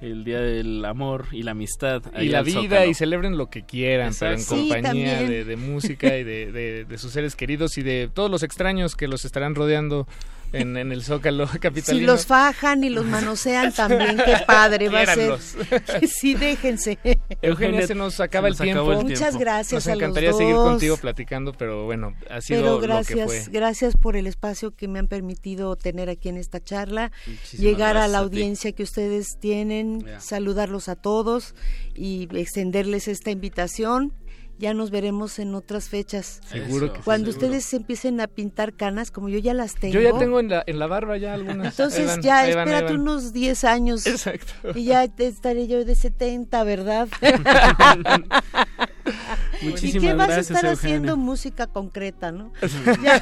el 0.00 0.24
Día 0.24 0.40
del 0.40 0.84
Amor 0.84 1.26
y 1.32 1.42
la 1.42 1.52
Amistad. 1.52 2.02
y 2.20 2.28
la 2.28 2.42
vida 2.42 2.62
Zócalo. 2.62 2.90
y 2.90 2.94
celebren 2.94 3.36
lo 3.38 3.50
que 3.50 3.62
quieran, 3.64 4.12
pero 4.18 4.32
en. 4.32 4.40
Sí, 4.40 4.68
compañía 4.70 5.22
de, 5.22 5.44
de 5.44 5.56
música 5.56 6.16
y 6.16 6.24
de, 6.24 6.52
de- 6.52 6.84
de 6.84 6.98
sus 6.98 7.12
seres 7.12 7.34
queridos 7.36 7.78
y 7.78 7.82
de 7.82 8.08
todos 8.12 8.30
los 8.30 8.42
extraños 8.42 8.94
que 8.96 9.08
los 9.08 9.24
estarán 9.24 9.54
rodeando 9.54 10.06
en, 10.52 10.76
en 10.76 10.92
el 10.92 11.02
Zócalo 11.02 11.46
capitalino. 11.60 12.00
Si 12.00 12.06
los 12.06 12.26
fajan 12.26 12.84
y 12.84 12.90
los 12.90 13.04
manosean 13.04 13.72
también, 13.72 14.16
qué 14.16 14.36
padre 14.46 14.88
va 14.88 15.02
a 15.02 15.14
ser. 15.14 15.38
Sí, 16.08 16.34
déjense. 16.34 16.98
Eugenia, 17.42 17.86
se 17.86 17.94
nos 17.94 18.18
acaba 18.20 18.48
se 18.48 18.48
el 18.48 18.52
nos 18.52 18.60
tiempo. 18.62 18.82
acabó 18.82 19.00
el 19.00 19.06
Muchas 19.06 19.18
tiempo. 19.20 19.38
gracias 19.40 19.72
Nos 19.72 19.86
a 19.86 19.90
los 19.90 19.98
encantaría 20.02 20.32
seguir 20.32 20.54
dos. 20.54 20.68
contigo 20.70 20.96
platicando, 20.96 21.52
pero 21.52 21.84
bueno, 21.84 22.14
ha 22.30 22.40
sido 22.40 22.60
Pero 22.60 22.74
lo 22.74 22.80
que 22.80 22.86
gracias, 23.14 23.26
fue. 23.26 23.52
gracias 23.52 23.96
por 23.96 24.16
el 24.16 24.26
espacio 24.26 24.70
que 24.74 24.88
me 24.88 24.98
han 24.98 25.08
permitido 25.08 25.76
tener 25.76 26.08
aquí 26.08 26.28
en 26.28 26.36
esta 26.36 26.60
charla, 26.62 27.12
Muchísimas 27.26 27.60
llegar 27.62 27.90
a 27.90 27.92
gracias 28.00 28.12
la 28.12 28.18
a 28.18 28.20
audiencia 28.22 28.72
que 28.72 28.82
ustedes 28.82 29.38
tienen, 29.40 30.00
Ya. 30.04 30.20
saludarlos 30.20 30.88
a 30.88 30.96
todos 30.96 31.54
y 31.94 32.28
extenderles 32.36 33.08
esta 33.08 33.30
invitación. 33.30 34.12
Ya 34.58 34.74
nos 34.74 34.90
veremos 34.90 35.38
en 35.38 35.54
otras 35.54 35.88
fechas. 35.88 36.40
Seguro 36.48 36.92
que 36.92 36.98
sí, 36.98 37.04
Cuando 37.04 37.30
seguro. 37.30 37.46
ustedes 37.46 37.72
empiecen 37.74 38.20
a 38.20 38.26
pintar 38.26 38.72
canas, 38.72 39.10
como 39.12 39.28
yo 39.28 39.38
ya 39.38 39.54
las 39.54 39.74
tengo. 39.74 39.94
Yo 39.94 40.00
ya 40.00 40.18
tengo 40.18 40.40
en 40.40 40.48
la, 40.48 40.64
en 40.66 40.78
la 40.78 40.86
barba 40.88 41.16
ya 41.16 41.34
algunas. 41.34 41.78
Entonces 41.78 42.06
van, 42.06 42.22
ya, 42.22 42.42
van, 42.42 42.48
espérate 42.48 42.94
unos 42.94 43.32
10 43.32 43.64
años. 43.64 44.06
Exacto. 44.06 44.52
Y 44.74 44.84
ya 44.84 45.06
te 45.06 45.26
estaré 45.28 45.68
yo 45.68 45.84
de 45.84 45.94
70, 45.94 46.64
¿verdad? 46.64 47.08
¿Y 49.62 49.66
Muchísimas 49.66 50.02
qué 50.04 50.14
vas 50.14 50.28
a 50.28 50.32
gracias, 50.32 50.50
estar 50.56 50.64
Eugenia. 50.70 50.72
haciendo 50.96 51.16
música 51.16 51.66
concreta, 51.66 52.32
no? 52.32 52.52
Ya, 53.02 53.16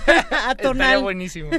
Estaría 0.50 0.98
buenísimo. 0.98 1.50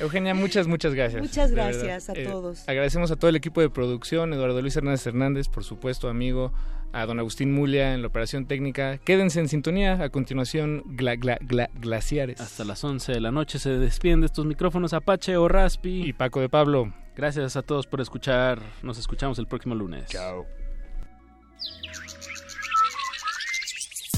Eugenia, 0.00 0.34
muchas, 0.34 0.66
muchas 0.66 0.94
gracias. 0.94 1.22
Muchas 1.22 1.50
gracias 1.52 2.06
verdad. 2.08 2.22
Eh, 2.22 2.26
a 2.28 2.30
todos. 2.30 2.68
agradecemos 2.68 3.10
a 3.10 3.16
todo 3.16 3.28
el 3.30 3.36
equipo 3.36 3.60
de 3.60 3.70
producción, 3.70 4.32
Eduardo 4.32 4.60
Luis 4.62 4.76
Hernández 4.76 5.06
Hernández, 5.06 5.48
por 5.48 5.64
supuesto, 5.64 6.08
amigo, 6.08 6.52
a 6.92 7.04
don 7.06 7.18
Agustín 7.18 7.52
Mulia 7.52 7.94
en 7.94 8.00
la 8.02 8.08
operación 8.08 8.46
técnica. 8.46 8.98
Quédense 8.98 9.40
en 9.40 9.48
sintonía. 9.48 10.02
A 10.02 10.08
continuación, 10.08 10.82
gla, 10.86 11.16
gla, 11.16 11.38
gla- 11.40 11.68
glaciares. 11.74 12.40
Hasta 12.40 12.64
las 12.64 12.82
11 12.82 13.12
de 13.12 13.20
la 13.20 13.30
noche 13.30 13.58
se 13.58 13.70
despiden 13.70 14.20
de 14.20 14.26
estos 14.26 14.46
micrófonos 14.46 14.92
Apache 14.94 15.36
o 15.36 15.48
Raspi. 15.48 16.02
Y 16.08 16.12
Paco 16.14 16.40
de 16.40 16.48
Pablo. 16.48 16.92
Gracias 17.14 17.56
a 17.56 17.62
todos 17.62 17.86
por 17.86 18.00
escuchar. 18.00 18.60
Nos 18.82 18.96
escuchamos 18.98 19.38
el 19.38 19.46
próximo 19.46 19.74
lunes. 19.74 20.06
Chao. 20.06 20.46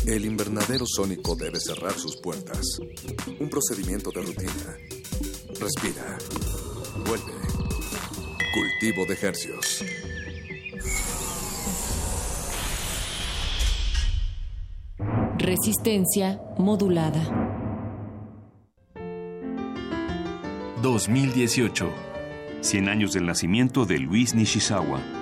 El 0.07 0.25
invernadero 0.25 0.87
sónico 0.87 1.37
debe 1.37 1.61
cerrar 1.61 1.93
sus 1.93 2.17
puertas. 2.17 2.79
Un 3.39 3.51
procedimiento 3.51 4.11
de 4.11 4.23
rutina. 4.23 4.77
Respira. 5.61 6.19
Vuelve. 7.07 7.33
Cultivo 8.55 9.05
de 9.07 9.19
hercios. 9.21 9.85
Resistencia 15.39 16.41
modulada. 16.57 17.51
2018. 20.83 21.91
100 22.63 22.89
años 22.89 23.13
del 23.13 23.27
nacimiento 23.27 23.85
de 23.85 23.99
Luis 23.99 24.35
Nishizawa. 24.35 25.20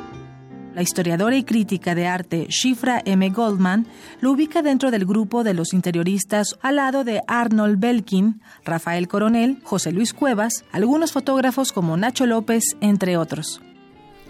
La 0.79 0.83
historiadora 0.83 1.35
y 1.35 1.43
crítica 1.43 1.97
de 1.97 2.07
arte 2.07 2.47
Shifra 2.49 3.03
M. 3.05 3.31
Goldman 3.31 3.89
lo 4.21 4.31
ubica 4.31 4.63
dentro 4.63 4.93
del 4.93 5.07
grupo 5.07 5.43
de 5.43 5.53
los 5.53 5.73
interioristas 5.73 6.57
al 6.63 6.77
lado 6.77 7.03
de 7.03 7.21
Arnold 7.27 7.81
Belkin, 7.81 8.41
Rafael 8.65 9.09
Coronel, 9.09 9.59
José 9.65 9.91
Luis 9.91 10.15
Cuevas, 10.15 10.65
algunos 10.71 11.11
fotógrafos 11.11 11.73
como 11.73 11.97
Nacho 11.97 12.27
López, 12.27 12.63
entre 12.81 13.17
otros. 13.17 13.61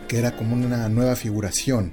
que 0.08 0.18
era 0.18 0.38
como 0.38 0.54
una 0.54 0.88
nueva 0.88 1.16
figuración, 1.16 1.92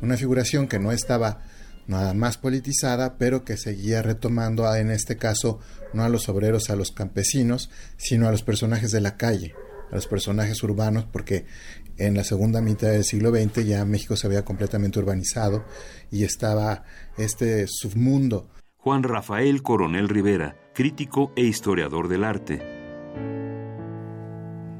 una 0.00 0.16
figuración 0.16 0.68
que 0.68 0.78
no 0.78 0.90
estaba 0.90 1.42
nada 1.86 2.14
más 2.14 2.38
politizada, 2.38 3.18
pero 3.18 3.44
que 3.44 3.58
seguía 3.58 4.00
retomando 4.00 4.74
en 4.74 4.90
este 4.90 5.18
caso 5.18 5.60
no 5.92 6.02
a 6.02 6.08
los 6.08 6.30
obreros, 6.30 6.70
a 6.70 6.76
los 6.76 6.92
campesinos, 6.92 7.68
sino 7.98 8.26
a 8.26 8.30
los 8.30 8.42
personajes 8.42 8.90
de 8.90 9.02
la 9.02 9.18
calle, 9.18 9.54
a 9.90 9.96
los 9.96 10.06
personajes 10.06 10.62
urbanos, 10.62 11.04
porque 11.12 11.44
en 11.98 12.14
la 12.14 12.24
segunda 12.24 12.60
mitad 12.60 12.88
del 12.88 13.04
siglo 13.04 13.30
XX 13.30 13.64
ya 13.64 13.84
México 13.84 14.16
se 14.16 14.26
había 14.26 14.44
completamente 14.44 14.98
urbanizado 14.98 15.64
y 16.10 16.24
estaba 16.24 16.84
este 17.16 17.66
submundo 17.68 18.48
Juan 18.76 19.04
Rafael 19.04 19.62
Coronel 19.62 20.08
Rivera, 20.08 20.56
crítico 20.74 21.32
e 21.36 21.42
historiador 21.42 22.08
del 22.08 22.24
arte. 22.24 22.60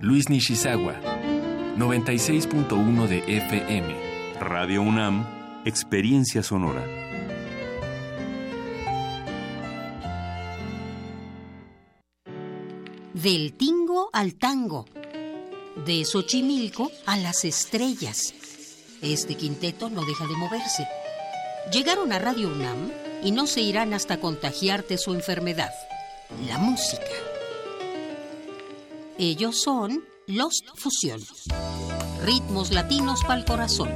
Luis 0.00 0.28
Nishizawa, 0.28 1.00
96.1 1.78 3.06
de 3.06 3.18
FM. 3.36 3.94
Radio 4.40 4.82
UNAM, 4.82 5.24
Experiencia 5.64 6.42
Sonora. 6.42 6.84
Del 13.14 13.52
tingo 13.52 14.10
al 14.12 14.34
tango. 14.34 14.86
De 15.76 16.04
Xochimilco 16.04 16.92
a 17.06 17.16
las 17.16 17.44
estrellas. 17.44 18.34
Este 19.00 19.34
quinteto 19.34 19.88
no 19.90 20.04
deja 20.04 20.26
de 20.26 20.36
moverse. 20.36 20.86
Llegaron 21.72 22.12
a 22.12 22.18
Radio 22.18 22.48
UNAM 22.48 22.92
y 23.24 23.32
no 23.32 23.46
se 23.46 23.62
irán 23.62 23.94
hasta 23.94 24.20
contagiarte 24.20 24.98
su 24.98 25.14
enfermedad, 25.14 25.72
la 26.46 26.58
música. 26.58 27.02
Ellos 29.18 29.60
son 29.60 30.04
Lost 30.26 30.66
Fusion. 30.76 31.20
Ritmos 32.24 32.70
latinos 32.70 33.22
para 33.22 33.40
el 33.40 33.44
corazón. 33.44 33.94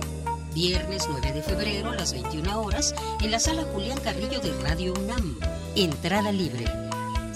Viernes 0.54 1.06
9 1.08 1.32
de 1.32 1.42
febrero 1.42 1.90
a 1.90 1.94
las 1.94 2.12
21 2.12 2.62
horas 2.62 2.94
en 3.20 3.30
la 3.30 3.38
sala 3.38 3.64
Julián 3.74 4.00
Carrillo 4.00 4.40
de 4.40 4.52
Radio 4.62 4.94
UNAM. 4.94 5.38
Entrada 5.74 6.32
libre. 6.32 6.64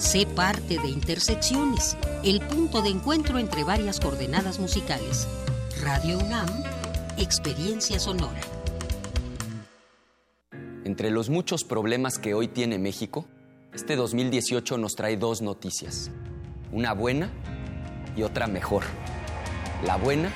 Sé 0.01 0.24
parte 0.24 0.78
de 0.78 0.89
Intersecciones, 0.89 1.94
el 2.24 2.40
punto 2.40 2.81
de 2.81 2.89
encuentro 2.89 3.39
entre 3.39 3.64
varias 3.64 4.01
coordenadas 4.01 4.59
musicales. 4.59 5.28
Radio 5.82 6.18
UNAM, 6.18 6.48
experiencia 7.18 8.01
sonora. 8.01 8.40
Entre 10.85 11.10
los 11.10 11.28
muchos 11.28 11.64
problemas 11.64 12.18
que 12.18 12.32
hoy 12.32 12.48
tiene 12.48 12.78
México, 12.78 13.27
este 13.74 13.94
2018 13.94 14.78
nos 14.78 14.97
trae 14.97 15.18
dos 15.18 15.43
noticias. 15.43 16.10
Una 16.72 16.94
buena 16.94 17.31
y 18.16 18.22
otra 18.22 18.47
mejor. 18.47 18.85
La 19.85 19.97
buena 19.97 20.32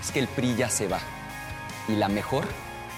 es 0.00 0.12
que 0.12 0.20
el 0.20 0.28
PRI 0.28 0.54
ya 0.54 0.70
se 0.70 0.86
va. 0.86 1.00
Y 1.88 1.96
la 1.96 2.08
mejor 2.08 2.44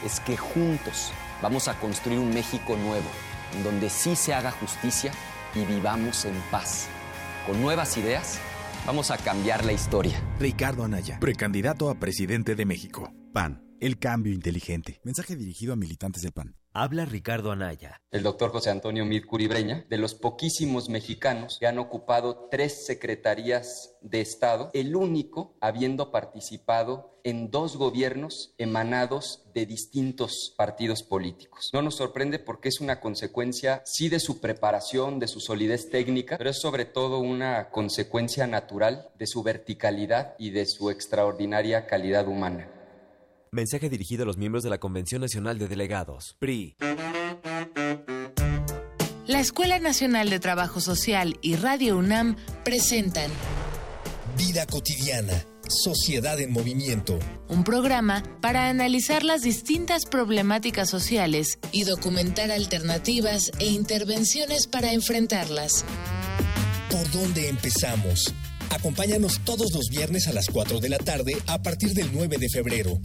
es 0.05 0.21
que 0.21 0.37
juntos 0.37 1.13
vamos 1.41 1.67
a 1.67 1.81
construir 1.81 2.19
un 2.19 2.29
México 2.29 2.77
nuevo, 2.77 3.09
en 3.57 3.65
donde 3.65 3.89
sí 3.89 4.15
se 4.17 4.35
haga 4.35 4.51
justicia 4.51 5.11
y 5.55 5.65
vivamos 5.65 6.25
en 6.25 6.35
paz. 6.51 6.89
Con 7.47 7.61
nuevas 7.61 7.97
ideas, 7.97 8.41
vamos 8.87 9.11
a 9.11 9.19
cambiar 9.19 9.65
la 9.65 9.73
historia. 9.73 10.21
Ricardo 10.39 10.85
Anaya, 10.85 11.19
precandidato 11.21 11.91
a 11.91 11.95
presidente 11.95 12.55
de 12.55 12.65
México. 12.65 13.13
PAN, 13.33 13.63
el 13.81 13.99
cambio 13.99 14.33
inteligente. 14.33 15.01
Mensaje 15.05 15.37
dirigido 15.37 15.73
a 15.73 15.77
militantes 15.77 16.23
del 16.23 16.33
PAN. 16.33 16.57
Habla 16.77 17.05
Ricardo 17.05 17.53
Anaya. 17.53 18.03
El 18.11 18.25
doctor 18.25 18.51
José 18.51 18.69
Antonio 18.71 19.05
Mir 19.05 19.27
Curibreña, 19.27 19.85
de 19.89 19.97
los 19.97 20.17
poquísimos 20.17 20.89
mexicanos 20.89 21.59
que 21.61 21.69
han 21.69 21.79
ocupado 21.79 22.49
tres 22.51 22.85
secretarías 22.85 23.95
de 24.01 24.21
Estado, 24.21 24.71
el 24.75 24.97
único 24.97 25.57
habiendo 25.61 26.11
participado 26.11 27.21
en 27.23 27.53
dos 27.53 27.77
gobiernos 27.77 28.55
emanados 28.59 29.45
de 29.55 29.67
distintos 29.67 30.53
partidos 30.57 31.05
políticos. 31.05 31.71
No 31.73 31.81
nos 31.81 31.95
sorprende 31.95 32.41
porque 32.41 32.71
es 32.71 32.81
una 32.81 32.99
consecuencia, 32.99 33.81
sí, 33.85 34.09
de 34.09 34.19
su 34.19 34.41
preparación, 34.41 35.21
de 35.21 35.29
su 35.29 35.39
solidez 35.39 35.91
técnica, 35.91 36.37
pero 36.37 36.51
es 36.51 36.61
sobre 36.61 36.87
todo 36.87 37.21
una 37.21 37.71
consecuencia 37.71 38.49
natural 38.49 39.11
de 39.17 39.29
su 39.29 39.45
verticalidad 39.45 40.35
y 40.41 40.51
de 40.51 40.67
su 40.67 40.91
extraordinaria 40.91 41.87
calidad 41.87 42.27
humana. 42.27 42.69
Mensaje 43.55 43.89
dirigido 43.89 44.25
a 44.25 44.27
los 44.27 44.37
miembros 44.37 44.65
de 44.65 44.71
la 44.71 44.79
Convención 44.79 45.21
Nacional 45.21 45.61
de 45.61 45.69
Delegados. 45.69 46.35
PRI. 46.41 46.75
La 49.29 49.39
Escuela 49.39 49.79
Nacional 49.79 50.29
de 50.29 50.41
Trabajo 50.41 50.81
Social 50.81 51.39
y 51.41 51.55
Radio 51.55 51.97
UNAM 51.97 52.35
presentan 52.65 53.31
Vida 54.37 54.67
cotidiana. 54.67 55.45
Sociedad 55.69 56.41
en 56.41 56.53
movimiento. 56.53 57.21
un 57.49 57.63
programa 57.63 58.25
para 58.43 58.69
analizar 58.69 59.23
las 59.23 59.43
distintas 59.43 60.05
problemáticas 60.05 60.91
sociales 60.91 61.61
y 61.71 61.85
documentar 61.85 62.51
alternativas 62.51 63.53
e 63.61 63.67
intervenciones 63.67 64.67
para 64.67 64.93
enfrentarlas. 64.93 65.85
¿Por 66.91 67.09
dónde 67.13 67.49
empezamos? 67.49 68.35
Acompáñanos 68.75 69.39
todos 69.45 69.73
los 69.73 69.89
viernes 69.89 70.27
a 70.27 70.33
las 70.33 70.47
4 70.49 70.81
de 70.81 70.89
la 70.89 70.99
tarde 70.99 71.37
a 71.47 71.63
partir 71.63 71.91
del 71.91 72.11
9 72.13 72.39
de 72.39 72.49
febrero. 72.49 72.99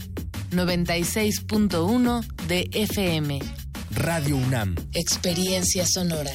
96.1 0.50 2.26
de 2.48 2.68
FM. 2.72 3.38
Radio 3.92 4.36
UNAM. 4.36 4.74
Experiencia 4.92 5.86
sonora. 5.86 6.32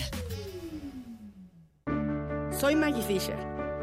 Soy 2.57 2.77
Maggie 2.77 3.03
Fisher 3.03 3.35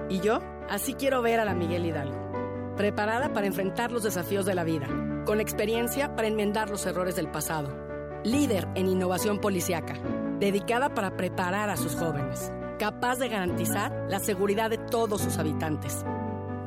y 0.09 0.21
yo 0.21 0.41
así 0.71 0.95
quiero 0.95 1.21
ver 1.21 1.39
a 1.39 1.45
la 1.45 1.55
Miguel 1.55 1.85
Hidalgo. 1.85 2.75
Preparada 2.79 3.35
para 3.35 3.47
enfrentar 3.47 3.93
los 3.93 4.03
desafíos 4.03 4.47
de 4.47 4.55
la 4.55 4.65
vida, 4.65 4.89
con 5.27 5.39
experiencia 5.39 6.17
para 6.17 6.29
enmendar 6.29 6.71
los 6.71 6.87
errores 6.87 7.15
del 7.15 7.31
pasado. 7.31 7.77
Líder 8.25 8.69
en 8.75 8.89
innovación 8.89 9.39
policiaca, 9.39 10.01
dedicada 10.41 10.95
para 10.95 11.15
preparar 11.19 11.69
a 11.69 11.77
sus 11.77 11.95
jóvenes, 11.95 12.51
capaz 12.83 13.21
de 13.21 13.29
garantizar 13.29 13.93
la 14.09 14.19
seguridad 14.19 14.69
de 14.69 14.77
todos 14.77 15.21
sus 15.21 15.39
habitantes. 15.39 16.05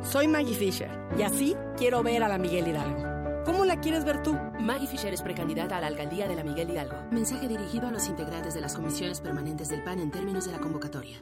Soy 0.02 0.30
Maggie 0.30 0.56
Fisher 0.56 0.90
y 1.18 1.24
así 1.24 1.58
quiero 1.76 2.04
ver 2.04 2.24
a 2.24 2.30
la 2.30 2.38
Miguel 2.38 2.70
Hidalgo. 2.70 3.44
¿Cómo 3.44 3.66
la 3.66 3.82
quieres 3.82 4.06
ver 4.06 4.24
tú? 4.24 4.34
Maggie 4.58 4.88
Fisher 4.88 5.14
es 5.14 5.22
precandidata 5.22 5.76
a 5.76 5.82
la 5.82 5.88
alcaldía 5.88 6.30
de 6.30 6.38
la 6.38 6.46
Miguel 6.46 6.70
Hidalgo. 6.70 6.96
Mensaje 7.12 7.50
dirigido 7.50 7.90
a 7.90 7.92
los 7.92 8.08
integrantes 8.08 8.54
de 8.54 8.62
las 8.62 8.76
comisiones 8.78 9.20
permanentes 9.20 9.68
del 9.68 9.84
PAN 9.84 10.00
en 10.00 10.10
términos 10.10 10.46
de 10.46 10.54
la 10.54 10.60
convocatoria. 10.60 11.22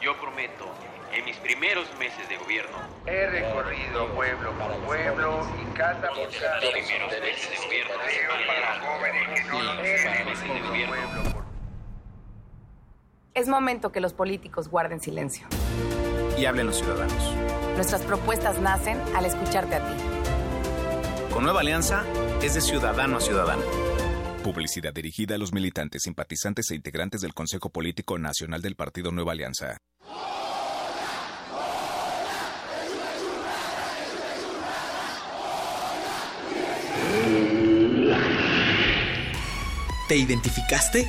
Yo 0.00 0.18
prometo, 0.18 0.64
en 1.12 1.22
mis 1.26 1.36
primeros 1.36 1.84
meses 1.98 2.26
de 2.30 2.38
gobierno, 2.38 2.78
He 3.04 3.26
recorrido 3.26 4.08
pueblo 4.14 4.52
por 4.52 4.74
pueblo 4.86 5.46
y 5.60 5.76
casa 5.76 6.08
por 6.16 6.30
casa. 6.30 6.60
los 6.62 6.70
primeros 6.72 7.10
meses 7.10 7.50
de 7.50 7.66
gobierno, 7.66 7.94
para 8.46 8.80
jóvenes 8.80 9.38
que 9.38 9.48
no 9.50 9.62
lo 9.62 9.74
los 9.74 9.82
meses 9.82 10.54
de 10.54 10.60
gobierno, 10.62 11.49
Es 13.32 13.46
momento 13.46 13.92
que 13.92 14.00
los 14.00 14.12
políticos 14.12 14.68
guarden 14.68 15.00
silencio. 15.00 15.46
Y 16.36 16.46
hablen 16.46 16.66
los 16.66 16.78
ciudadanos. 16.78 17.32
Nuestras 17.76 18.02
propuestas 18.02 18.60
nacen 18.60 18.98
al 19.14 19.24
escucharte 19.24 19.76
a 19.76 19.86
ti. 19.86 19.94
Con 21.32 21.44
Nueva 21.44 21.60
Alianza 21.60 22.04
es 22.42 22.54
de 22.54 22.60
ciudadano 22.60 23.18
a 23.18 23.20
ciudadano. 23.20 23.62
Publicidad 24.42 24.92
dirigida 24.92 25.36
a 25.36 25.38
los 25.38 25.52
militantes, 25.52 26.02
simpatizantes 26.02 26.72
e 26.72 26.74
integrantes 26.74 27.20
del 27.20 27.32
Consejo 27.32 27.70
Político 27.70 28.18
Nacional 28.18 28.62
del 28.62 28.74
Partido 28.74 29.12
Nueva 29.12 29.30
Alianza. 29.30 29.76
¿Te 40.08 40.16
identificaste? 40.16 41.08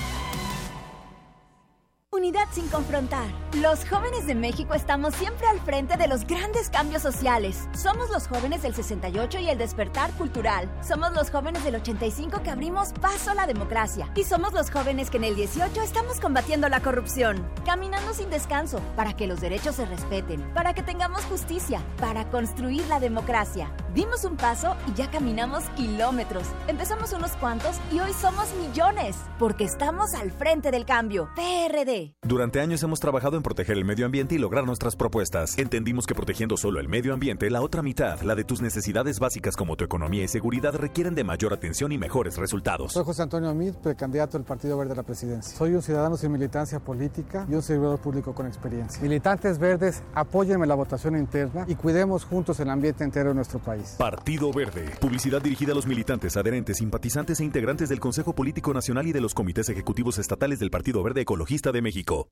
Unidad 2.21 2.49
sin 2.51 2.67
confrontar. 2.67 3.25
Los 3.55 3.83
jóvenes 3.89 4.27
de 4.27 4.35
México 4.35 4.75
estamos 4.75 5.15
siempre 5.15 5.47
al 5.47 5.59
frente 5.59 5.97
de 5.97 6.07
los 6.07 6.27
grandes 6.27 6.69
cambios 6.69 7.01
sociales. 7.01 7.67
Somos 7.75 8.11
los 8.11 8.27
jóvenes 8.27 8.61
del 8.61 8.75
68 8.75 9.39
y 9.39 9.49
el 9.49 9.57
despertar 9.57 10.11
cultural. 10.11 10.69
Somos 10.87 11.13
los 11.13 11.31
jóvenes 11.31 11.63
del 11.63 11.77
85 11.77 12.43
que 12.43 12.51
abrimos 12.51 12.93
paso 13.01 13.31
a 13.31 13.33
la 13.33 13.47
democracia. 13.47 14.07
Y 14.15 14.23
somos 14.23 14.53
los 14.53 14.69
jóvenes 14.69 15.09
que 15.09 15.17
en 15.17 15.23
el 15.23 15.35
18 15.35 15.81
estamos 15.81 16.19
combatiendo 16.19 16.69
la 16.69 16.81
corrupción. 16.81 17.43
Caminando 17.65 18.13
sin 18.13 18.29
descanso 18.29 18.81
para 18.95 19.13
que 19.13 19.25
los 19.25 19.41
derechos 19.41 19.77
se 19.77 19.87
respeten, 19.87 20.41
para 20.53 20.75
que 20.75 20.83
tengamos 20.83 21.25
justicia, 21.25 21.81
para 21.99 22.29
construir 22.29 22.85
la 22.85 22.99
democracia. 22.99 23.71
Dimos 23.93 24.23
un 24.23 24.37
paso 24.37 24.77
y 24.87 24.93
ya 24.93 25.11
caminamos 25.11 25.65
kilómetros. 25.75 26.45
Empezamos 26.69 27.11
unos 27.11 27.31
cuantos 27.33 27.75
y 27.91 27.99
hoy 27.99 28.13
somos 28.13 28.47
millones. 28.55 29.17
Porque 29.37 29.65
estamos 29.65 30.13
al 30.13 30.31
frente 30.31 30.71
del 30.71 30.85
cambio. 30.85 31.27
PRD. 31.35 32.15
Durante 32.21 32.61
años 32.61 32.81
hemos 32.83 33.01
trabajado 33.01 33.35
en 33.35 33.43
proteger 33.43 33.77
el 33.77 33.83
medio 33.83 34.05
ambiente 34.05 34.35
y 34.35 34.37
lograr 34.37 34.63
nuestras 34.65 34.95
propuestas. 34.95 35.57
Entendimos 35.57 36.05
que 36.05 36.15
protegiendo 36.15 36.55
solo 36.55 36.79
el 36.79 36.87
medio 36.87 37.13
ambiente, 37.13 37.49
la 37.49 37.61
otra 37.61 37.81
mitad, 37.81 38.21
la 38.21 38.33
de 38.33 38.45
tus 38.45 38.61
necesidades 38.61 39.19
básicas 39.19 39.57
como 39.57 39.75
tu 39.75 39.83
economía 39.83 40.23
y 40.23 40.29
seguridad, 40.29 40.73
requieren 40.73 41.13
de 41.13 41.25
mayor 41.25 41.51
atención 41.51 41.91
y 41.91 41.97
mejores 41.97 42.37
resultados. 42.37 42.93
Soy 42.93 43.03
José 43.03 43.23
Antonio 43.23 43.49
Amid, 43.49 43.73
precandidato 43.73 44.37
del 44.37 44.45
Partido 44.45 44.77
Verde 44.77 44.93
a 44.93 44.95
la 44.95 45.03
presidencia. 45.03 45.53
Soy 45.57 45.73
un 45.73 45.81
ciudadano 45.81 46.15
sin 46.15 46.31
militancia 46.31 46.79
política 46.79 47.45
y 47.49 47.55
un 47.55 47.61
servidor 47.61 47.99
público 47.99 48.33
con 48.33 48.47
experiencia. 48.47 49.01
Militantes 49.01 49.59
verdes, 49.59 50.01
apóyenme 50.15 50.65
la 50.65 50.75
votación 50.75 51.17
interna 51.17 51.65
y 51.67 51.75
cuidemos 51.75 52.23
juntos 52.23 52.57
el 52.61 52.69
ambiente 52.69 53.03
entero 53.03 53.29
de 53.29 53.35
nuestro 53.35 53.59
país. 53.59 53.80
Partido 53.97 54.51
Verde. 54.51 54.89
Publicidad 54.99 55.41
dirigida 55.41 55.71
a 55.71 55.75
los 55.75 55.85
militantes, 55.85 56.37
adherentes, 56.37 56.77
simpatizantes 56.77 57.39
e 57.39 57.43
integrantes 57.43 57.89
del 57.89 57.99
Consejo 57.99 58.33
Político 58.33 58.73
Nacional 58.73 59.07
y 59.07 59.11
de 59.11 59.21
los 59.21 59.33
comités 59.33 59.69
ejecutivos 59.69 60.17
estatales 60.17 60.59
del 60.59 60.69
Partido 60.69 61.03
Verde 61.03 61.21
Ecologista 61.21 61.71
de 61.71 61.81
México. 61.81 62.29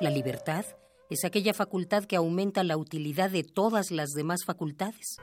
La 0.00 0.10
libertad 0.10 0.64
es 1.08 1.24
aquella 1.24 1.54
facultad 1.54 2.04
que 2.04 2.16
aumenta 2.16 2.64
la 2.64 2.76
utilidad 2.76 3.30
de 3.30 3.42
todas 3.44 3.90
las 3.90 4.12
demás 4.12 4.44
facultades. 4.44 5.18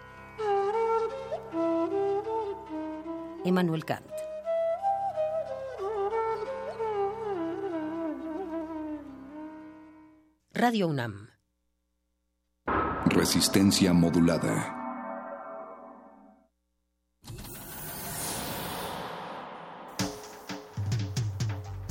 Emmanuel 3.43 3.85
Kant. 3.85 4.30
Radio 10.53 10.87
UNAM. 10.89 11.29
Resistencia 13.05 13.93
modulada. 13.93 14.77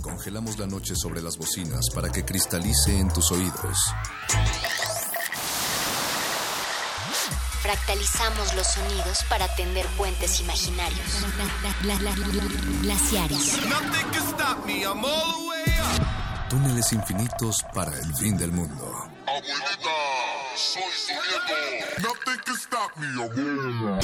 Congelamos 0.03 0.59
la 0.59 0.67
noche 0.67 0.95
sobre 0.95 1.23
las 1.23 1.39
bocinas 1.39 1.89
para 1.95 2.13
que 2.13 2.25
cristalice 2.25 2.99
en 2.99 3.09
tus 3.09 3.33
oídos. 3.33 3.79
fractalizamos 7.63 8.55
los 8.55 8.67
sonidos 8.67 9.23
para 9.29 9.47
tender 9.55 9.87
puentes 9.97 10.41
imaginarios. 10.41 11.25
Glaciares. 12.83 13.59
Túneles 16.51 16.93
infinitos 16.93 17.65
para 17.73 17.97
el 17.97 18.13
fin 18.17 18.37
del 18.37 18.51
mundo. 18.51 18.85
Abuelita, 19.25 19.97
soy 20.57 20.83
su 20.93 21.13
nieto. 21.13 21.55
Nothing 22.03 22.41
can 22.45 22.57
stop 22.57 22.91
me, 22.97 23.07
abuela. 23.23 24.01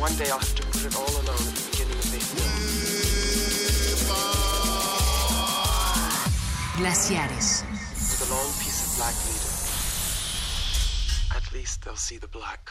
One 0.00 0.14
day 0.16 0.30
I'll 0.30 0.38
have 0.38 0.54
to 0.54 0.62
put 0.68 0.84
it 0.84 0.94
all 0.94 1.10
alone 1.10 1.48
at 1.48 1.54
the 1.54 1.62
beginning 1.72 1.98
of. 1.98 2.04
Glaciares. 6.78 7.64
With 7.64 8.30
a 8.30 8.32
long 8.32 8.52
piece 8.62 8.86
of 8.86 8.94
black 8.96 9.16
leader. 9.26 9.54
At 11.36 11.52
least 11.52 11.82
they'll 11.84 11.96
see 11.96 12.18
the 12.18 12.28
black. 12.28 12.70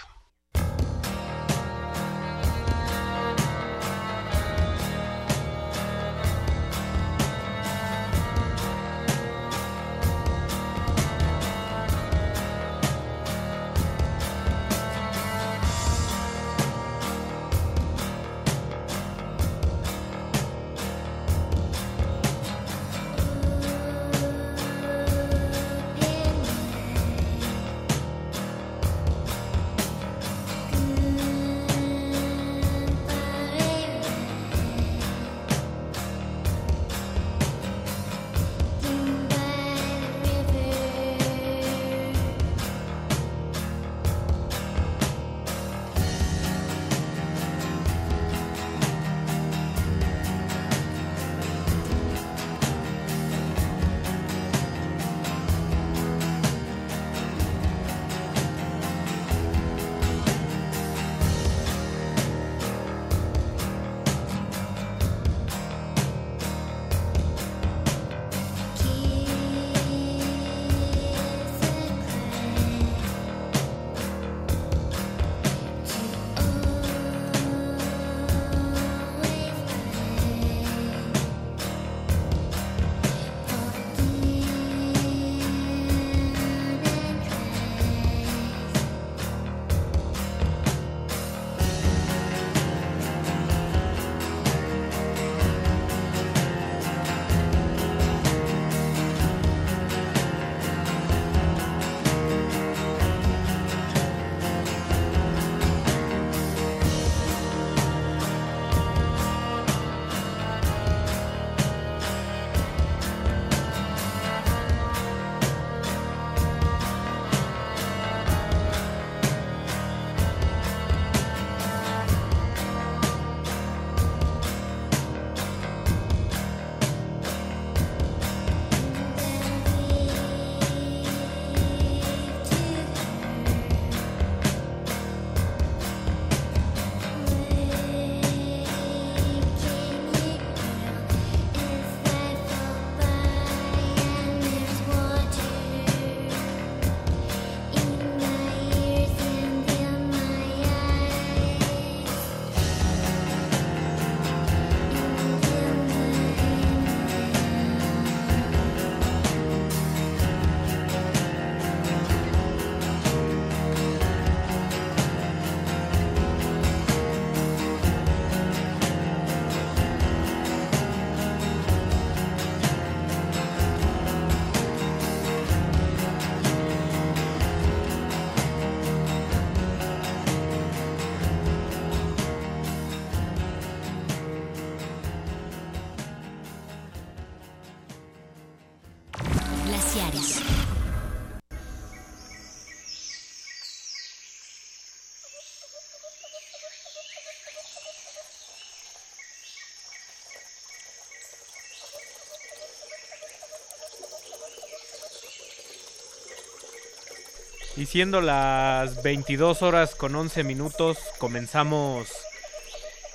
Y 207.84 207.86
siendo 207.86 208.22
las 208.22 209.04
22 209.04 209.62
horas 209.62 209.94
con 209.94 210.16
11 210.16 210.46
minutos, 210.46 210.98
comenzamos 211.18 212.08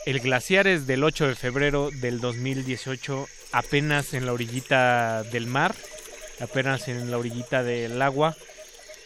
el 0.04 0.20
Glaciares 0.20 0.86
del 0.86 1.04
8 1.04 1.28
de 1.28 1.34
febrero 1.36 1.88
del 1.90 2.20
2018, 2.20 3.26
apenas 3.52 4.12
en 4.12 4.26
la 4.26 4.34
orillita 4.34 5.22
del 5.22 5.46
mar, 5.46 5.74
apenas 6.38 6.86
en 6.88 7.10
la 7.10 7.16
orillita 7.16 7.62
del 7.62 8.02
agua. 8.02 8.36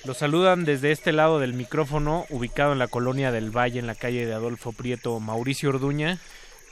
Los 0.03 0.17
saludan 0.17 0.65
desde 0.65 0.91
este 0.91 1.13
lado 1.13 1.39
del 1.39 1.55
micrófono, 1.55 2.27
ubicado 2.29 2.73
en 2.73 2.81
la 2.81 2.89
colonia 2.89 3.31
del 3.31 3.57
Valle, 3.57 3.79
en 3.79 3.87
la 3.87 3.95
calle 3.95 4.27
de 4.27 4.35
Adolfo 4.35 4.73
Prieto, 4.73 5.21
Mauricio 5.21 5.69
Orduña. 5.69 6.19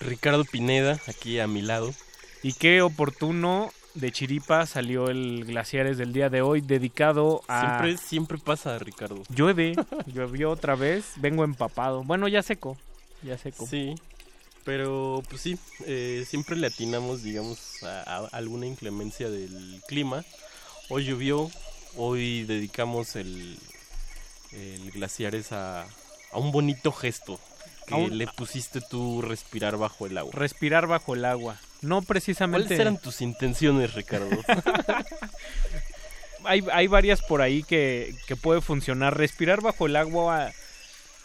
Ricardo 0.01 0.45
Pineda, 0.45 0.99
aquí 1.07 1.39
a 1.39 1.47
mi 1.47 1.63
lado. 1.63 1.95
Y 2.43 2.55
qué 2.55 2.83
oportuno 2.83 3.71
de 3.95 4.13
Chiripa 4.13 4.67
salió 4.67 5.09
el 5.09 5.45
Glaciares 5.45 5.99
del 5.99 6.13
día 6.13 6.29
de 6.29 6.43
hoy, 6.43 6.61
dedicado 6.61 7.43
a... 7.49 7.61
Siempre, 7.61 7.97
siempre 8.09 8.39
pasa, 8.39 8.79
Ricardo. 8.79 9.23
Llueve, 9.29 9.75
llovió 10.07 10.51
otra 10.51 10.75
vez, 10.77 11.05
vengo 11.17 11.45
empapado. 11.45 12.03
Bueno, 12.05 12.29
ya 12.29 12.43
seco, 12.43 12.77
ya 13.23 13.37
seco. 13.39 13.67
Sí, 13.67 13.95
pero 14.65 15.23
pues 15.29 15.43
sí, 15.43 15.59
eh, 15.87 16.25
siempre 16.29 16.57
le 16.57 16.69
atinamos, 16.69 17.23
digamos, 17.23 17.83
a, 17.83 18.03
a 18.03 18.27
alguna 18.29 18.67
inclemencia 18.67 19.29
del 19.31 19.81
clima. 19.89 20.25
Hoy 20.89 21.05
llovió, 21.07 21.51
hoy 21.97 22.45
dedicamos 22.45 23.17
el, 23.17 23.59
el 24.53 24.91
Glaciares 24.93 25.53
a, 25.53 25.83
a 25.83 26.39
un 26.39 26.53
bonito 26.53 26.93
gesto 26.93 27.41
que 27.87 27.95
un- 27.95 28.17
le 28.19 28.27
pusiste 28.29 28.81
tú 28.81 29.21
respirar 29.23 29.77
bajo 29.77 30.07
el 30.07 30.17
agua. 30.19 30.33
Respirar 30.35 30.87
bajo 30.87 31.15
el 31.15 31.25
agua. 31.25 31.59
No 31.83 32.03
precisamente... 32.03 32.65
¿Cuáles 32.67 32.81
eran 32.81 32.99
tus 32.99 33.21
intenciones, 33.21 33.95
Ricardo? 33.95 34.29
hay, 36.45 36.65
hay 36.73 36.87
varias 36.87 37.21
por 37.23 37.43
ahí 37.43 37.63
que, 37.63 38.15
que 38.27 38.37
puede 38.37 38.61
funcionar. 38.61 39.17
Respirar 39.17 39.61
bajo 39.61 39.87
el 39.87 39.97
agua 39.97 40.53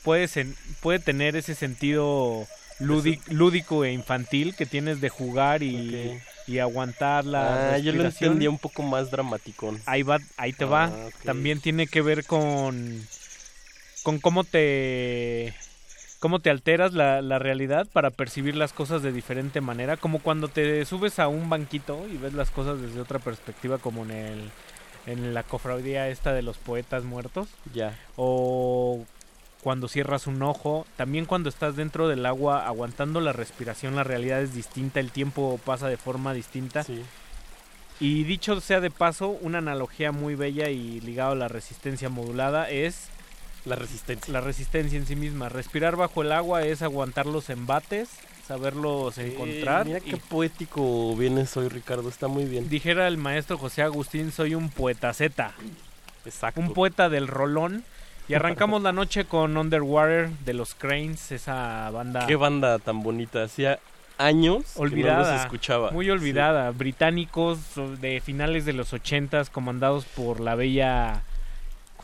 puede, 0.04 0.26
sen- 0.26 0.56
puede 0.82 1.00
tener 1.00 1.36
ese 1.36 1.56
sentido 1.56 2.48
lúdi- 2.80 3.22
lúdico 3.28 3.86
e 3.86 3.92
infantil 3.92 4.56
que 4.56 4.66
tienes 4.66 5.02
de 5.02 5.10
jugar 5.10 5.64
y, 5.64 6.20
y 6.48 6.60
aguantar 6.60 7.26
la 7.26 7.74
Ah, 7.74 7.78
yo 7.78 7.94
lo 7.94 8.06
entendía 8.06 8.50
un 8.50 8.60
poco 8.60 8.84
más 8.84 9.10
dramaticón. 9.12 9.82
Ahí 9.86 10.04
va, 10.04 10.20
ahí 10.38 10.54
te 10.54 10.66
va. 10.66 10.86
Ah. 10.86 11.10
También 11.24 11.62
tiene 11.62 11.88
que 11.88 12.02
ver 12.02 12.26
con 12.26 13.06
con 14.04 14.20
cómo 14.20 14.44
te 14.44 15.56
cómo 16.20 16.40
te 16.40 16.50
alteras 16.50 16.94
la, 16.94 17.22
la 17.22 17.40
realidad 17.40 17.88
para 17.92 18.12
percibir 18.12 18.56
las 18.56 18.74
cosas 18.74 19.02
de 19.02 19.12
diferente 19.12 19.62
manera, 19.62 19.98
como 19.98 20.20
cuando 20.20 20.48
te 20.48 20.86
subes 20.86 21.20
a 21.20 21.28
un 21.28 21.50
banquito 21.50 22.08
y 22.12 22.18
ves 22.18 22.34
las 22.34 22.52
cosas 22.52 22.82
desde 22.82 23.02
otra 23.02 23.20
perspectiva, 23.20 23.78
como 23.78 24.04
en 24.04 24.12
el 24.12 24.52
en 25.06 25.34
la 25.34 25.44
cofradía 25.44 26.10
esta 26.10 26.34
de 26.34 26.42
los 26.42 26.58
poetas 26.58 27.04
muertos. 27.04 27.48
Ya. 27.74 27.98
O 28.16 29.06
cuando 29.62 29.88
cierras 29.88 30.28
un 30.28 30.42
ojo, 30.44 30.86
también 30.96 31.26
cuando 31.26 31.50
estás 31.50 31.76
dentro 31.76 32.08
del 32.08 32.26
agua 32.26 32.68
aguantando 32.68 33.20
la 33.22 33.34
respiración, 33.34 33.96
la 33.96 34.04
realidad 34.04 34.42
es 34.42 34.54
distinta, 34.54 35.00
el 35.00 35.12
tiempo 35.12 35.60
pasa 35.64 35.88
de 35.88 35.98
forma 35.98 36.34
distinta. 36.34 36.86
Y 38.00 38.24
dicho 38.26 38.60
sea 38.62 38.82
de 38.82 38.92
paso, 38.92 39.30
una 39.30 39.60
analogía 39.60 40.12
muy 40.12 40.36
bella 40.36 40.70
y 40.70 41.00
ligado 41.02 41.32
a 41.32 41.36
la 41.36 41.48
resistencia 41.48 42.10
modulada 42.10 42.70
es 42.70 43.08
la 43.66 43.76
resistencia. 43.76 44.32
La 44.34 44.42
resistencia 44.42 44.98
en 44.98 45.06
sí 45.08 45.16
misma. 45.16 45.50
Respirar 45.50 45.96
bajo 45.96 46.22
el 46.22 46.32
agua 46.32 46.64
es 46.64 46.82
aguantar 46.82 47.26
los 47.26 47.50
embates, 47.50 48.10
saberlos 48.48 49.18
encontrar. 49.18 49.82
Eh, 49.82 49.86
mira 49.86 50.00
y- 50.00 50.10
qué 50.12 50.18
poético 50.18 51.16
vienes 51.16 51.56
hoy, 51.58 51.68
Ricardo. 51.70 52.08
Está 52.10 52.28
muy 52.28 52.46
bien. 52.46 52.70
Dijera 52.70 53.08
el 53.08 53.18
maestro 53.18 53.58
José 53.58 53.82
Agustín, 53.82 54.32
soy 54.32 54.56
un 54.56 54.70
poetaceta. 54.70 55.54
Exacto. 56.26 56.60
Un 56.62 56.74
poeta 56.74 57.10
del 57.10 57.28
rolón. 57.28 57.84
Y 58.28 58.34
arrancamos 58.34 58.82
la 58.82 58.92
noche 58.92 59.26
con 59.26 59.56
Underwater 59.56 60.30
de 60.46 60.54
los 60.56 60.74
Cranes, 60.74 61.32
esa 61.32 61.92
banda 61.92 62.26
Qué 62.26 62.36
banda 62.36 62.80
tan 62.80 63.04
bonita. 63.04 63.44
Hacía 63.44 63.78
años 64.18 64.64
olvidada, 64.78 65.18
que 65.20 65.28
no 65.28 65.32
los 65.34 65.42
escuchaba. 65.42 65.92
muy 65.92 66.10
olvidada, 66.10 66.72
británicos 66.72 67.60
de 68.02 68.22
finales 68.22 68.66
de 68.66 68.74
los 68.74 68.94
ochentas, 68.94 69.52
comandados 69.52 70.06
por 70.06 70.40
la 70.40 70.56
bella, 70.56 71.22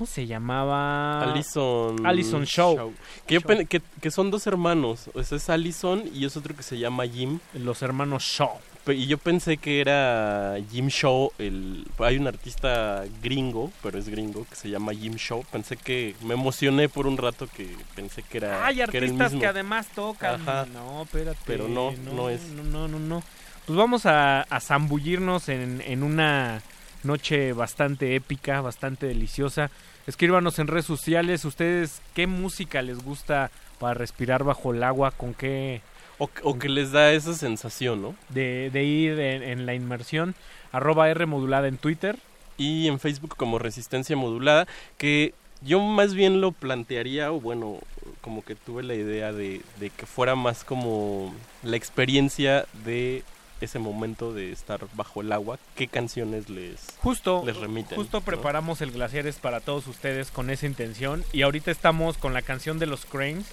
¿cómo 0.01 0.07
se 0.11 0.25
llamaba? 0.25 1.21
Allison, 1.31 2.03
Allison 2.07 2.43
Shaw. 2.43 2.91
Que, 3.27 3.35
yo 3.35 3.41
pen- 3.41 3.67
que, 3.67 3.81
que 4.01 4.09
son 4.09 4.31
dos 4.31 4.47
hermanos. 4.47 5.11
O 5.13 5.21
sea, 5.23 5.37
es 5.37 5.47
Allison 5.47 6.03
y 6.11 6.25
es 6.25 6.35
otro 6.35 6.55
que 6.55 6.63
se 6.63 6.79
llama 6.79 7.05
Jim. 7.05 7.37
Los 7.53 7.83
hermanos 7.83 8.23
Shaw. 8.23 8.49
Y 8.87 9.05
yo 9.05 9.19
pensé 9.19 9.57
que 9.57 9.79
era 9.79 10.57
Jim 10.71 10.87
Shaw. 10.87 11.33
El, 11.37 11.85
hay 11.99 12.17
un 12.17 12.25
artista 12.27 13.03
gringo, 13.21 13.71
pero 13.83 13.99
es 13.99 14.09
gringo, 14.09 14.47
que 14.49 14.55
se 14.55 14.71
llama 14.71 14.91
Jim 14.93 15.13
Shaw. 15.17 15.43
Pensé 15.51 15.77
que 15.77 16.15
me 16.23 16.33
emocioné 16.33 16.89
por 16.89 17.05
un 17.05 17.15
rato 17.17 17.47
que 17.55 17.75
pensé 17.95 18.23
que 18.23 18.39
era, 18.39 18.65
Hay 18.65 18.77
que 18.77 18.81
era 18.81 18.91
el 18.91 19.03
artistas 19.03 19.31
mismo. 19.33 19.39
que 19.41 19.45
además 19.47 19.87
tocan. 19.93 20.41
Ajá. 20.41 20.65
No, 20.73 21.03
espérate. 21.03 21.37
Pero 21.45 21.67
no, 21.67 21.91
no 22.15 22.29
es. 22.29 22.41
No, 22.47 22.63
no, 22.63 22.87
no, 22.87 22.97
no. 22.97 23.21
Pues 23.67 23.77
vamos 23.77 24.07
a, 24.07 24.41
a 24.41 24.59
zambullirnos 24.59 25.47
en, 25.49 25.81
en 25.85 26.01
una 26.01 26.63
noche 27.03 27.53
bastante 27.53 28.15
épica, 28.15 28.61
bastante 28.61 29.05
deliciosa. 29.07 29.69
Escríbanos 30.07 30.59
en 30.59 30.67
redes 30.67 30.85
sociales. 30.85 31.45
¿Ustedes 31.45 32.01
qué 32.13 32.27
música 32.27 32.81
les 32.81 33.03
gusta 33.03 33.51
para 33.79 33.93
respirar 33.93 34.43
bajo 34.43 34.73
el 34.73 34.83
agua? 34.83 35.11
¿Con 35.11 35.33
qué? 35.33 35.81
O, 36.17 36.29
o 36.43 36.59
que 36.59 36.69
les 36.69 36.91
da 36.91 37.11
esa 37.13 37.33
sensación, 37.33 38.01
¿no? 38.01 38.15
De, 38.29 38.69
de 38.71 38.83
ir 38.83 39.19
en, 39.19 39.43
en 39.43 39.65
la 39.65 39.73
inmersión. 39.73 40.35
Arroba 40.71 41.09
R 41.09 41.25
modulada 41.25 41.67
en 41.67 41.77
Twitter. 41.77 42.17
y 42.57 42.87
en 42.87 42.99
Facebook 42.99 43.35
como 43.37 43.57
Resistencia 43.59 44.15
Modulada, 44.15 44.67
que 44.97 45.33
yo 45.63 45.79
más 45.79 46.13
bien 46.13 46.41
lo 46.41 46.51
plantearía, 46.51 47.31
o 47.31 47.39
bueno, 47.41 47.79
como 48.21 48.43
que 48.43 48.55
tuve 48.55 48.83
la 48.83 48.93
idea 48.93 49.33
de, 49.33 49.61
de 49.79 49.89
que 49.89 50.05
fuera 50.05 50.35
más 50.35 50.63
como 50.63 51.33
la 51.63 51.75
experiencia 51.77 52.65
de 52.85 53.23
ese 53.61 53.79
momento 53.79 54.33
de 54.33 54.51
estar 54.51 54.81
bajo 54.93 55.21
el 55.21 55.31
agua, 55.31 55.57
qué 55.75 55.87
canciones 55.87 56.49
les, 56.49 56.87
Justo, 56.99 57.43
les 57.45 57.55
remiten. 57.57 57.97
justo 57.97 58.19
¿no? 58.19 58.25
preparamos 58.25 58.81
el 58.81 58.91
Glaciares 58.91 59.37
para 59.37 59.59
todos 59.61 59.87
ustedes 59.87 60.31
con 60.31 60.49
esa 60.49 60.65
intención. 60.65 61.23
Y 61.31 61.43
ahorita 61.43 61.71
estamos 61.71 62.17
con 62.17 62.33
la 62.33 62.41
canción 62.41 62.79
de 62.79 62.85
los 62.87 63.05
Cranes. 63.05 63.45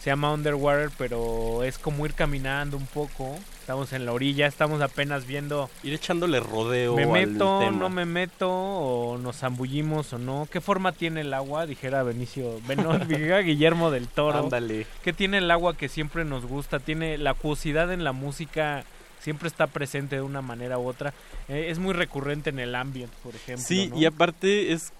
Se 0.00 0.10
llama 0.10 0.32
Underwater, 0.32 0.90
pero 0.98 1.62
es 1.62 1.78
como 1.78 2.04
ir 2.04 2.14
caminando 2.14 2.76
un 2.76 2.86
poco. 2.86 3.36
Estamos 3.60 3.92
en 3.92 4.04
la 4.04 4.12
orilla, 4.12 4.48
estamos 4.48 4.82
apenas 4.82 5.28
viendo. 5.28 5.70
Ir 5.84 5.94
echándole 5.94 6.40
rodeo 6.40 6.96
¿Me 6.96 7.04
al 7.04 7.10
meto, 7.10 7.60
tema. 7.60 7.78
no 7.78 7.88
me 7.88 8.04
meto? 8.04 8.50
¿O 8.50 9.18
nos 9.18 9.36
zambullimos 9.36 10.12
o 10.12 10.18
no? 10.18 10.48
¿Qué 10.50 10.60
forma 10.60 10.90
tiene 10.90 11.20
el 11.20 11.32
agua? 11.32 11.66
Dijera 11.66 12.02
Benicio. 12.02 12.58
Dijera 13.06 13.38
Guillermo 13.42 13.92
del 13.92 14.08
Toro. 14.08 14.40
Ándale. 14.40 14.88
¿Qué 15.04 15.12
tiene 15.12 15.38
el 15.38 15.48
agua 15.52 15.76
que 15.76 15.88
siempre 15.88 16.24
nos 16.24 16.46
gusta? 16.46 16.80
Tiene 16.80 17.16
la 17.16 17.30
acuosidad 17.30 17.92
en 17.92 18.02
la 18.02 18.10
música. 18.10 18.84
Siempre 19.22 19.48
está 19.48 19.66
presente 19.66 20.16
de 20.16 20.22
una 20.22 20.42
manera 20.42 20.78
u 20.78 20.86
otra. 20.86 21.14
Eh, 21.48 21.66
es 21.68 21.78
muy 21.78 21.94
recurrente 21.94 22.50
en 22.50 22.58
el 22.58 22.74
ambient, 22.74 23.12
por 23.22 23.34
ejemplo. 23.34 23.64
Sí, 23.66 23.88
¿no? 23.88 23.98
y 23.98 24.04
aparte 24.04 24.72
es, 24.72 24.92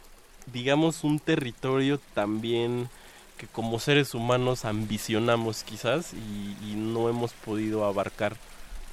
digamos, 0.53 1.05
un 1.05 1.19
territorio 1.19 2.01
también 2.15 2.89
que 3.37 3.47
como 3.49 3.81
seres 3.81 4.15
humanos 4.15 4.65
ambicionamos 4.65 5.65
quizás 5.65 6.13
y, 6.15 6.57
y 6.71 6.75
no 6.77 7.09
hemos 7.09 7.33
podido 7.33 7.85
abarcar 7.85 8.37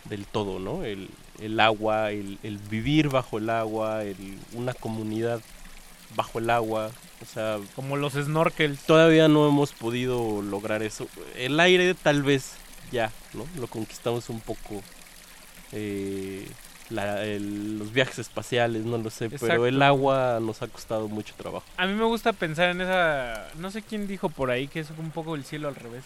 del 0.05 0.25
todo, 0.25 0.59
¿no? 0.59 0.83
El, 0.83 1.09
el 1.39 1.59
agua, 1.59 2.11
el, 2.11 2.39
el 2.43 2.57
vivir 2.57 3.09
bajo 3.09 3.37
el 3.37 3.49
agua, 3.49 4.03
el, 4.03 4.37
una 4.53 4.73
comunidad 4.73 5.41
bajo 6.15 6.39
el 6.39 6.49
agua, 6.49 6.91
o 7.21 7.25
sea... 7.25 7.59
Como 7.75 7.97
los 7.97 8.13
snorkels. 8.13 8.79
Todavía 8.85 9.27
no 9.27 9.47
hemos 9.47 9.73
podido 9.73 10.41
lograr 10.41 10.81
eso. 10.83 11.07
El 11.35 11.59
aire 11.59 11.93
tal 11.93 12.23
vez 12.23 12.53
ya, 12.91 13.11
¿no? 13.33 13.45
Lo 13.59 13.67
conquistamos 13.67 14.29
un 14.29 14.39
poco. 14.39 14.81
Eh, 15.71 16.47
la- 16.89 17.23
el- 17.23 17.77
los 17.79 17.93
viajes 17.93 18.17
espaciales, 18.19 18.83
no 18.83 18.97
lo 18.97 19.09
sé, 19.11 19.25
Exacto. 19.25 19.45
pero 19.47 19.67
el 19.67 19.81
agua 19.81 20.39
nos 20.41 20.61
ha 20.63 20.67
costado 20.67 21.07
mucho 21.07 21.35
trabajo. 21.37 21.65
A 21.77 21.85
mí 21.85 21.93
me 21.93 22.05
gusta 22.05 22.33
pensar 22.33 22.69
en 22.69 22.81
esa... 22.81 23.47
No 23.59 23.69
sé 23.69 23.83
quién 23.83 24.07
dijo 24.07 24.29
por 24.29 24.49
ahí 24.49 24.67
que 24.67 24.79
es 24.79 24.87
un 24.97 25.11
poco 25.11 25.35
el 25.35 25.43
cielo 25.45 25.67
al 25.67 25.75
revés. 25.75 26.03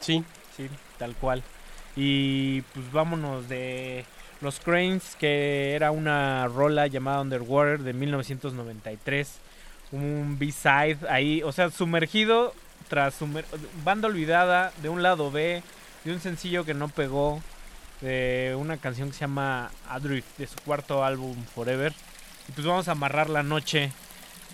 Sí. 0.00 0.24
Sí, 0.56 0.68
tal 0.98 1.14
cual. 1.16 1.42
Y 1.96 2.60
pues 2.72 2.90
vámonos 2.92 3.48
de 3.48 4.04
Los 4.40 4.60
Cranes, 4.60 5.16
que 5.18 5.74
era 5.74 5.90
una 5.90 6.46
rola 6.46 6.86
llamada 6.86 7.20
Underwater 7.20 7.80
de 7.80 7.92
1993. 7.92 9.38
Un 9.90 10.36
B-side 10.38 10.98
ahí, 11.10 11.42
o 11.42 11.52
sea, 11.52 11.70
sumergido 11.70 12.54
tras 12.88 13.14
sumer- 13.14 13.44
banda 13.84 14.08
olvidada 14.08 14.72
de 14.82 14.88
un 14.88 15.02
lado 15.02 15.30
B, 15.30 15.62
de 16.04 16.12
un 16.12 16.20
sencillo 16.20 16.64
que 16.64 16.74
no 16.74 16.88
pegó, 16.88 17.40
de 18.02 18.54
una 18.58 18.76
canción 18.76 19.08
que 19.08 19.14
se 19.14 19.20
llama 19.20 19.70
Adrift, 19.88 20.36
de 20.36 20.46
su 20.46 20.56
cuarto 20.64 21.04
álbum 21.04 21.36
Forever. 21.54 21.94
Y 22.48 22.52
pues 22.52 22.66
vamos 22.66 22.88
a 22.88 22.92
amarrar 22.92 23.30
la 23.30 23.42
noche. 23.42 23.92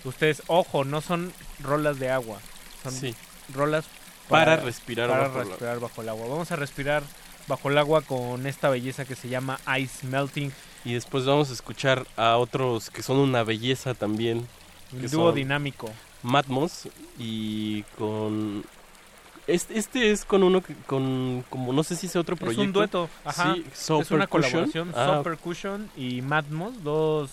Ustedes, 0.05 0.43
ojo, 0.47 0.85
no 0.85 1.01
son 1.01 1.33
rolas 1.61 1.99
de 1.99 2.09
agua, 2.09 2.39
son 2.83 2.93
Sí. 2.93 3.13
rolas 3.53 3.85
Para 4.29 4.55
respirar 4.57 5.09
para 5.09 5.27
bajo 5.27 5.41
el 5.41 5.47
respirar 5.49 5.79
bajo 5.79 6.01
el 6.01 6.09
agua. 6.09 6.27
Vamos 6.29 6.51
a 6.51 6.55
respirar 6.55 7.03
bajo 7.47 7.69
el 7.69 7.77
agua 7.79 8.01
con 8.03 8.45
esta 8.45 8.69
belleza 8.69 9.03
que 9.03 9.15
se 9.15 9.27
llama 9.27 9.59
Ice 9.79 10.05
Melting. 10.05 10.53
Y 10.85 10.93
después 10.93 11.25
vamos 11.25 11.49
a 11.49 11.53
escuchar 11.53 12.05
a 12.15 12.37
otros 12.37 12.89
que 12.91 13.01
son 13.03 13.17
una 13.17 13.43
belleza 13.43 13.95
también. 13.95 14.47
Un 14.93 15.09
dúo 15.09 15.31
dinámico. 15.33 15.89
Matmos 16.23 16.87
y 17.17 17.83
con... 17.97 18.63
Este, 19.49 19.79
este 19.79 20.11
es 20.11 20.25
con 20.25 20.43
uno 20.43 20.61
que, 20.61 20.75
con 20.85 21.43
como 21.49 21.73
no 21.73 21.83
sé 21.83 21.95
si 21.95 22.07
sea 22.07 22.21
otro 22.21 22.35
proyecto. 22.35 22.61
Es 22.61 22.67
un 22.67 22.73
dueto, 22.73 23.09
ajá. 23.25 23.55
Sí, 23.55 23.65
es 23.71 23.79
So 23.79 24.01
una 24.11 24.27
colaboración. 24.27 24.91
Ah, 24.95 25.15
So 25.17 25.23
Percussion 25.23 25.89
y 25.97 26.21
Matmos, 26.21 26.83
dos, 26.83 27.31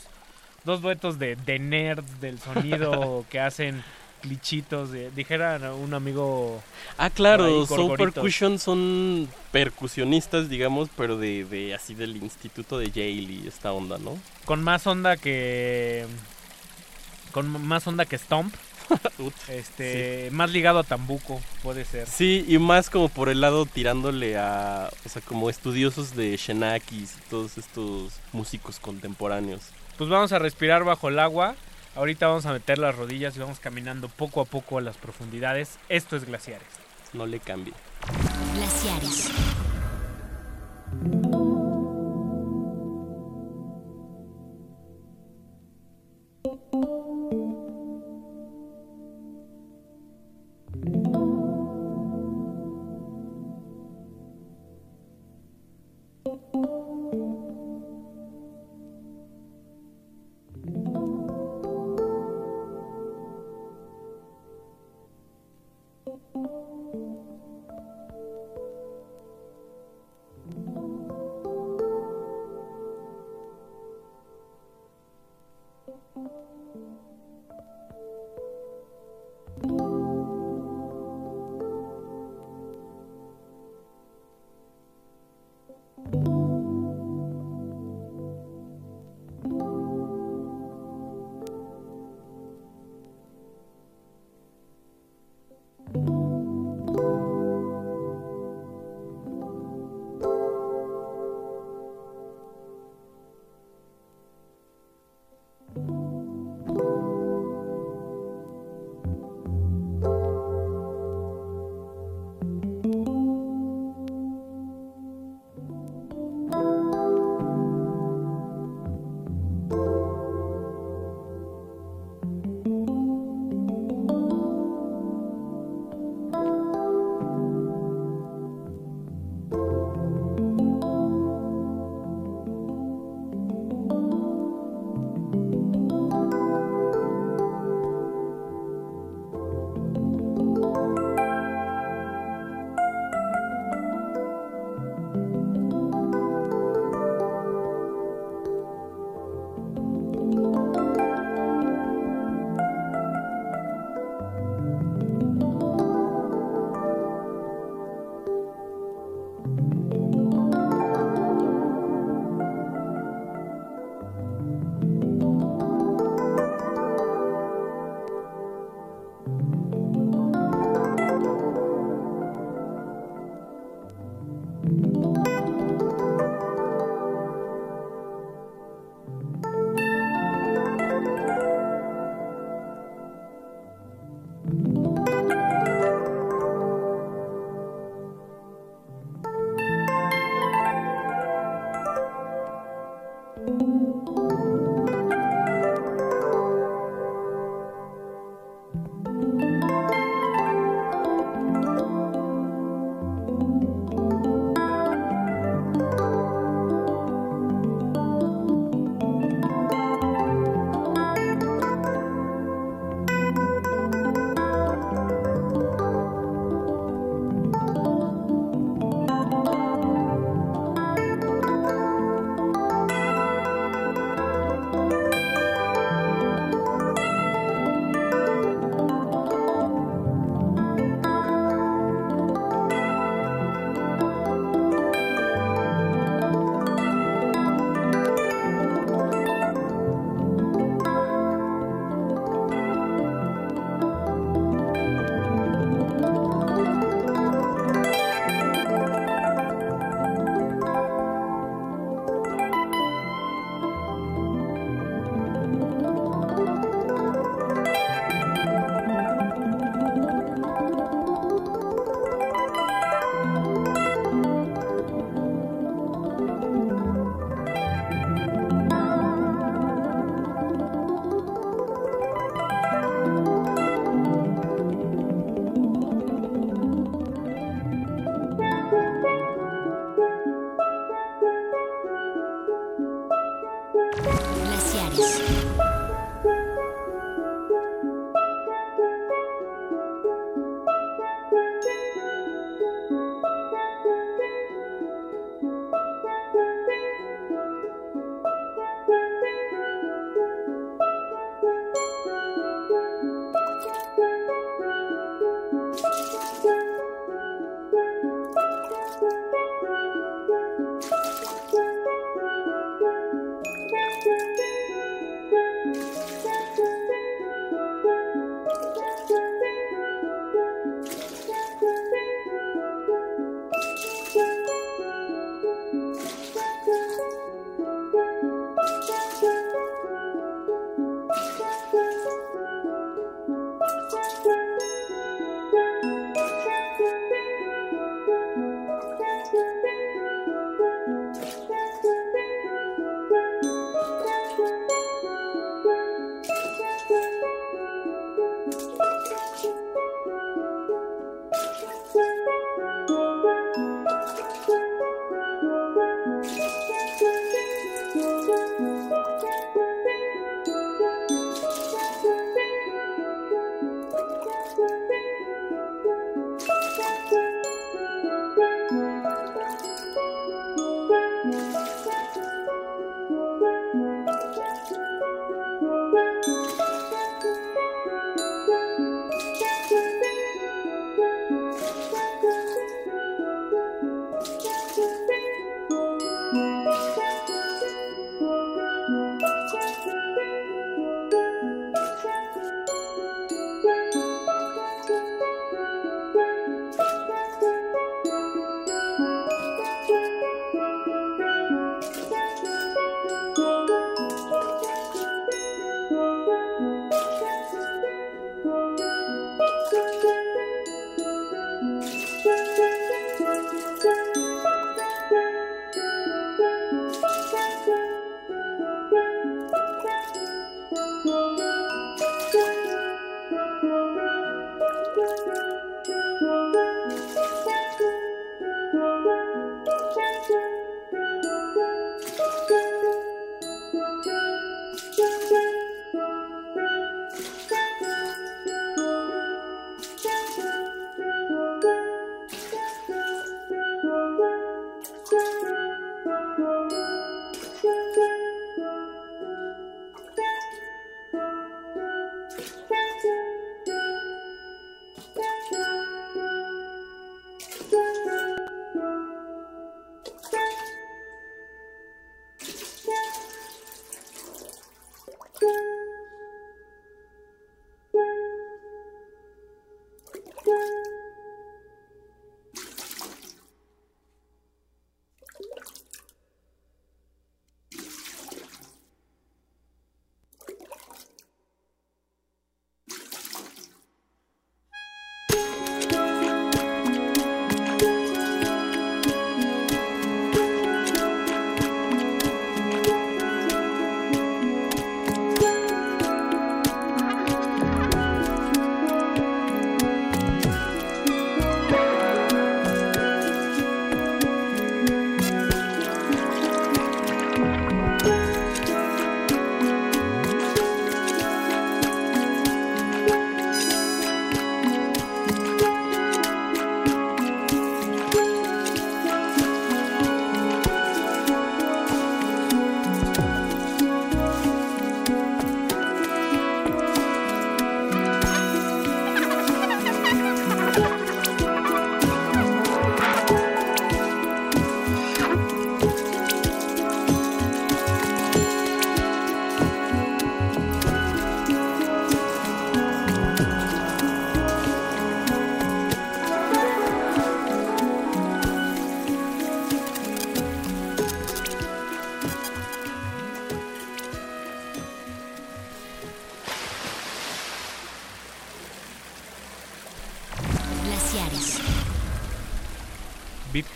dos 0.65 0.81
duetos 0.81 1.19
de, 1.19 1.37
de 1.37 1.59
nerds 1.59 2.21
del 2.21 2.39
sonido 2.39 3.25
que 3.31 3.41
hacen 3.41 3.83
glitchitos. 4.23 4.91
De, 4.93 5.11
dijera 5.11 5.75
un 5.75 5.95
amigo. 5.95 6.63
Ah, 6.99 7.11
claro, 7.11 7.67
gorgoritos. 7.67 8.15
Percussion 8.15 8.59
son 8.59 9.29
percusionistas, 9.53 10.49
digamos, 10.49 10.89
pero 10.97 11.19
de, 11.19 11.45
de 11.45 11.75
así 11.75 11.95
del 11.95 12.17
instituto 12.17 12.79
de 12.79 12.91
Yale 12.91 13.33
y 13.33 13.45
esta 13.47 13.73
onda, 13.73 13.99
¿no? 13.99 14.19
Con 14.45 14.63
más 14.63 14.87
onda 14.87 15.17
que. 15.17 16.07
Con 17.33 17.67
más 17.67 17.87
onda 17.87 18.07
que 18.07 18.17
Stomp. 18.17 18.55
Este, 19.49 20.29
más 20.33 20.51
ligado 20.51 20.79
a 20.79 20.85
Tambuco, 20.85 21.41
puede 21.63 21.85
ser. 21.85 22.07
Sí, 22.07 22.45
y 22.49 22.59
más 22.59 22.91
como 22.91 23.09
por 23.09 23.29
el 23.29 23.41
lado 23.41 23.67
tirándole 23.67 24.37
a, 24.37 24.91
o 25.05 25.09
sea, 25.09 25.23
como 25.23 25.51
estudiosos 25.51 26.15
de 26.17 26.37
Xenakis 26.37 27.17
y 27.17 27.31
todos 27.31 27.59
estos 27.59 28.13
músicos 28.33 28.79
contemporáneos. 28.79 29.63
Pues 29.97 30.11
vamos 30.11 30.33
a 30.33 30.39
respirar 30.39 30.85
bajo 30.85 31.09
el 31.09 31.19
agua. 31.19 31.57
Ahorita 31.95 32.27
vamos 32.27 32.45
a 32.45 32.53
meter 32.53 32.79
las 32.79 32.95
rodillas 32.95 33.35
y 33.37 33.41
vamos 33.41 33.59
caminando 33.59 34.09
poco 34.09 34.43
a 34.43 34.45
poco 34.45 34.77
a 34.79 34.83
las 34.83 34.97
profundidades. 34.97 35.79
Esto 35.89 36.17
es 36.17 36.27
Glaciares. 36.27 36.69
No 37.15 37.27
le 37.27 37.41
cambie. 37.41 37.73
Glaciares. 38.55 39.31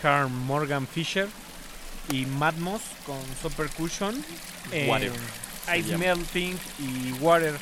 Beat 0.01 0.29
Morgan 0.29 0.87
Fisher 0.87 1.27
y 2.11 2.25
Madmos 2.25 2.81
con 3.05 3.19
Super 3.41 3.69
Cushion. 3.69 4.15
Water, 4.87 5.11
se 5.65 5.77
Ice. 5.79 5.97
Melting 5.97 6.57
y 6.79 7.11
Water. 7.19 7.55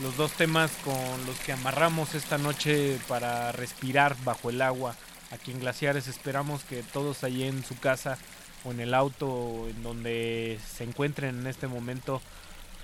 Los 0.00 0.16
dos 0.16 0.32
temas 0.32 0.70
con 0.84 1.26
los 1.26 1.36
que 1.40 1.52
amarramos 1.52 2.14
esta 2.14 2.38
noche 2.38 2.98
para 3.08 3.52
respirar 3.52 4.16
bajo 4.24 4.50
el 4.50 4.62
agua. 4.62 4.94
Aquí 5.32 5.50
en 5.50 5.60
Glaciares 5.60 6.06
esperamos 6.06 6.62
que 6.64 6.82
todos 6.82 7.24
allí 7.24 7.44
en 7.44 7.64
su 7.64 7.78
casa 7.78 8.16
o 8.64 8.70
en 8.70 8.80
el 8.80 8.94
auto 8.94 9.66
en 9.68 9.82
donde 9.82 10.58
se 10.76 10.84
encuentren 10.84 11.40
en 11.40 11.46
este 11.46 11.66
momento 11.66 12.22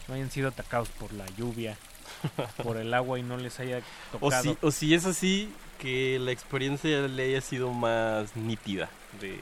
no 0.08 0.14
hayan 0.14 0.30
sido 0.30 0.48
atacados 0.48 0.88
por 0.88 1.12
la 1.14 1.24
lluvia, 1.38 1.78
por 2.62 2.76
el 2.76 2.92
agua 2.92 3.18
y 3.18 3.22
no 3.22 3.36
les 3.36 3.58
haya 3.60 3.78
O 4.12 4.18
tocado. 4.18 4.42
si, 4.42 4.58
o 4.60 4.70
si 4.70 4.94
es 4.94 5.06
así, 5.06 5.50
que 5.84 6.18
la 6.18 6.32
experiencia 6.32 7.02
le 7.08 7.24
haya 7.24 7.40
sido 7.42 7.70
más 7.72 8.34
nítida 8.36 8.88
de, 9.20 9.38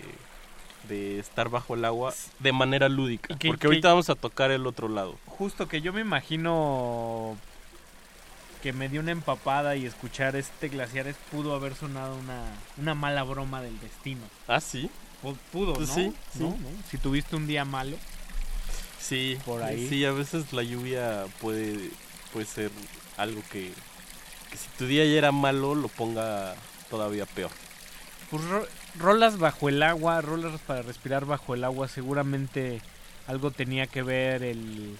de 0.88 1.20
estar 1.20 1.48
bajo 1.48 1.74
el 1.76 1.84
agua 1.84 2.12
de 2.40 2.50
manera 2.52 2.88
lúdica. 2.88 3.36
Que- 3.38 3.48
porque 3.48 3.60
que- 3.60 3.66
ahorita 3.68 3.88
vamos 3.90 4.10
a 4.10 4.16
tocar 4.16 4.50
el 4.50 4.66
otro 4.66 4.88
lado. 4.88 5.16
Justo 5.26 5.68
que 5.68 5.80
yo 5.80 5.92
me 5.92 6.00
imagino 6.00 7.36
que 8.60 8.72
me 8.72 8.88
dio 8.88 9.00
una 9.00 9.12
empapada 9.12 9.76
y 9.76 9.86
escuchar 9.86 10.34
este 10.36 10.68
glaciares 10.68 11.14
pudo 11.30 11.54
haber 11.54 11.74
sonado 11.76 12.16
una, 12.16 12.42
una 12.76 12.94
mala 12.94 13.22
broma 13.22 13.62
del 13.62 13.78
destino. 13.80 14.22
Ah, 14.48 14.60
sí. 14.60 14.90
Pu- 15.22 15.36
Pudo, 15.52 15.74
Pues 15.74 15.88
¿no? 15.90 15.94
sí, 15.94 16.12
¿No? 16.40 16.50
sí. 16.52 16.56
¿No? 16.60 16.68
Si 16.90 16.98
tuviste 16.98 17.36
un 17.36 17.46
día 17.46 17.64
malo. 17.64 17.96
Sí, 19.00 19.38
Por 19.44 19.62
ahí. 19.62 19.88
Sí, 19.88 20.04
a 20.04 20.10
veces 20.12 20.52
la 20.52 20.62
lluvia 20.64 21.24
puede, 21.40 21.90
puede 22.32 22.46
ser 22.46 22.70
algo 23.16 23.42
que, 23.50 23.72
que 24.52 24.56
si 24.58 24.68
tu 24.78 24.86
día 24.86 25.04
ya 25.04 25.18
era 25.18 25.32
malo, 25.32 25.74
lo 25.74 25.88
ponga 25.88 26.54
todavía 26.90 27.26
peor. 27.26 27.50
Pues 28.30 28.44
ro- 28.44 28.66
rolas 28.98 29.38
bajo 29.38 29.68
el 29.68 29.82
agua, 29.82 30.20
rolas 30.20 30.60
para 30.60 30.82
respirar 30.82 31.24
bajo 31.24 31.54
el 31.54 31.64
agua, 31.64 31.88
seguramente 31.88 32.80
algo 33.26 33.50
tenía 33.50 33.86
que 33.86 34.02
ver 34.02 34.42
el, 34.42 34.96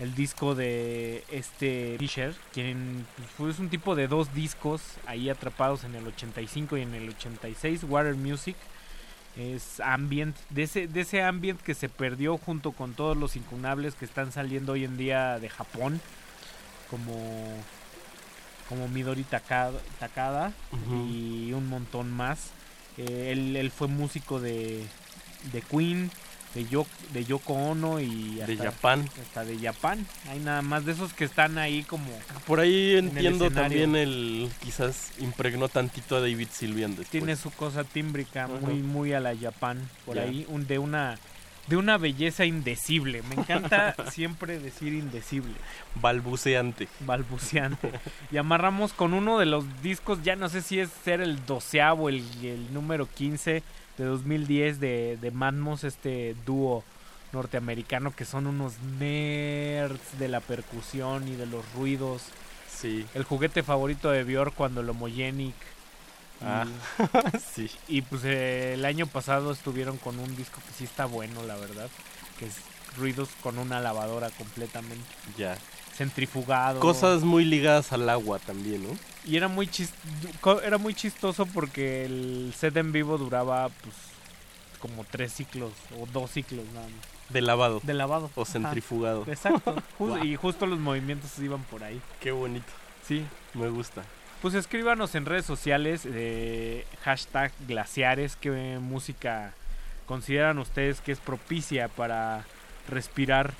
el 0.00 0.14
disco 0.14 0.54
de 0.54 1.24
este 1.30 1.96
Fisher, 1.98 2.34
quien 2.52 3.06
pues, 3.36 3.54
fue 3.56 3.64
un 3.64 3.70
tipo 3.70 3.94
de 3.94 4.08
dos 4.08 4.34
discos 4.34 4.82
ahí 5.06 5.30
atrapados 5.30 5.84
en 5.84 5.94
el 5.94 6.06
85 6.06 6.76
y 6.76 6.82
en 6.82 6.94
el 6.94 7.08
86, 7.10 7.84
Water 7.88 8.14
Music. 8.14 8.56
Es 9.36 9.78
ambient, 9.80 10.36
de 10.50 10.64
ese, 10.64 10.88
de 10.88 11.02
ese 11.02 11.22
ambient 11.22 11.60
que 11.60 11.74
se 11.74 11.88
perdió 11.88 12.36
junto 12.36 12.72
con 12.72 12.94
todos 12.94 13.16
los 13.16 13.36
incunables 13.36 13.94
que 13.94 14.04
están 14.04 14.32
saliendo 14.32 14.72
hoy 14.72 14.84
en 14.84 14.96
día 14.96 15.38
de 15.38 15.48
Japón, 15.48 16.00
como 16.90 17.14
como 18.70 18.88
Midori 18.88 19.24
Takada, 19.24 19.78
Takada 19.98 20.54
y 21.10 21.52
un 21.52 21.68
montón 21.68 22.10
más. 22.10 22.38
Eh, 22.96 23.28
él, 23.32 23.56
él 23.56 23.70
fue 23.70 23.88
músico 23.88 24.40
de, 24.40 24.82
de 25.52 25.60
Queen, 25.60 26.10
de, 26.54 26.66
Yo, 26.68 26.86
de 27.12 27.24
Yoko 27.24 27.52
Ono 27.52 28.00
y 28.00 28.36
De 28.36 28.52
hasta, 28.52 28.64
Japan. 28.64 29.08
hasta 29.20 29.44
de 29.44 29.58
Japón. 29.58 30.06
Hay 30.28 30.38
nada 30.38 30.62
más 30.62 30.84
de 30.84 30.92
esos 30.92 31.12
que 31.12 31.24
están 31.24 31.58
ahí 31.58 31.82
como... 31.82 32.06
Por 32.46 32.60
ahí 32.60 32.96
en 32.96 33.08
entiendo 33.08 33.50
también 33.50 33.96
el 33.96 34.50
quizás 34.62 35.12
impregnó 35.18 35.68
tantito 35.68 36.16
a 36.16 36.20
David 36.20 36.48
Sylvian 36.52 36.90
después. 36.90 37.10
Tiene 37.10 37.36
su 37.36 37.50
cosa 37.50 37.84
tímbrica 37.84 38.46
muy 38.46 38.74
muy 38.76 39.12
a 39.12 39.20
la 39.20 39.36
Japón 39.36 39.80
por 40.06 40.18
ahí 40.18 40.46
un, 40.48 40.66
de 40.66 40.78
una 40.78 41.18
de 41.70 41.76
una 41.76 41.98
belleza 41.98 42.44
indecible. 42.44 43.22
Me 43.22 43.36
encanta 43.36 43.94
siempre 44.10 44.58
decir 44.58 44.92
indecible. 44.92 45.54
Balbuceante. 45.94 46.88
balbuceante. 46.98 47.92
Y 48.32 48.38
amarramos 48.38 48.92
con 48.92 49.14
uno 49.14 49.38
de 49.38 49.46
los 49.46 49.64
discos, 49.80 50.22
ya 50.24 50.34
no 50.34 50.48
sé 50.48 50.62
si 50.62 50.80
es 50.80 50.90
ser 51.04 51.20
el 51.20 51.46
doceavo, 51.46 52.08
el, 52.08 52.24
el 52.42 52.74
número 52.74 53.06
15 53.06 53.62
de 53.96 54.04
2010 54.04 54.80
de, 54.80 55.18
de 55.20 55.30
Madmos, 55.30 55.84
este 55.84 56.34
dúo 56.44 56.82
norteamericano 57.32 58.10
que 58.10 58.24
son 58.24 58.48
unos 58.48 58.80
nerds 58.98 60.18
de 60.18 60.26
la 60.26 60.40
percusión 60.40 61.28
y 61.28 61.36
de 61.36 61.46
los 61.46 61.64
ruidos. 61.74 62.24
Sí. 62.68 63.06
El 63.14 63.22
juguete 63.22 63.62
favorito 63.62 64.10
de 64.10 64.24
Björk 64.24 64.54
cuando 64.54 64.82
lo 64.82 64.90
Homogenic. 64.90 65.54
Ah, 66.42 66.66
sí. 67.54 67.70
Y 67.88 68.02
pues 68.02 68.22
eh, 68.24 68.74
el 68.74 68.84
año 68.84 69.06
pasado 69.06 69.52
estuvieron 69.52 69.96
con 69.98 70.18
un 70.18 70.34
disco 70.36 70.60
que 70.66 70.72
sí 70.74 70.84
está 70.84 71.04
bueno, 71.06 71.42
la 71.44 71.56
verdad. 71.56 71.88
Que 72.38 72.46
es 72.46 72.56
ruidos 72.96 73.28
con 73.42 73.58
una 73.58 73.80
lavadora 73.80 74.30
completamente. 74.30 75.04
Ya. 75.36 75.56
Centrifugado. 75.94 76.80
Cosas 76.80 77.22
muy 77.22 77.44
ligadas 77.44 77.92
al 77.92 78.08
agua 78.08 78.38
también, 78.38 78.82
¿no? 78.84 78.96
Y 79.26 79.36
era 79.36 79.48
muy 79.48 79.66
chis- 79.66 79.92
co- 80.40 80.62
era 80.62 80.78
muy 80.78 80.94
chistoso 80.94 81.44
porque 81.46 82.06
el 82.06 82.54
set 82.56 82.74
en 82.78 82.90
vivo 82.90 83.18
duraba 83.18 83.68
pues 83.68 83.94
como 84.80 85.04
tres 85.04 85.34
ciclos 85.34 85.72
o 86.00 86.06
dos 86.06 86.30
ciclos 86.30 86.64
nada 86.72 86.86
más. 86.86 87.06
De 87.28 87.42
lavado. 87.42 87.80
De 87.82 87.92
lavado. 87.92 88.30
O 88.34 88.42
Ajá. 88.42 88.52
centrifugado. 88.52 89.24
Exacto. 89.28 89.74
Ju- 89.98 90.08
Guau. 90.08 90.24
Y 90.24 90.36
justo 90.36 90.64
los 90.66 90.78
movimientos 90.78 91.38
iban 91.38 91.62
por 91.64 91.84
ahí. 91.84 92.00
Qué 92.18 92.30
bonito. 92.32 92.72
Sí. 93.06 93.24
Me 93.52 93.68
gusta. 93.68 94.02
Pues 94.42 94.54
escríbanos 94.54 95.14
en 95.14 95.26
redes 95.26 95.44
sociales 95.44 96.02
eh, 96.06 96.86
hashtag 97.04 97.52
glaciares 97.68 98.36
qué 98.36 98.78
música 98.80 99.52
consideran 100.06 100.58
ustedes 100.58 101.00
que 101.00 101.12
es 101.12 101.18
propicia 101.20 101.88
para 101.88 102.44
respirar 102.88 103.52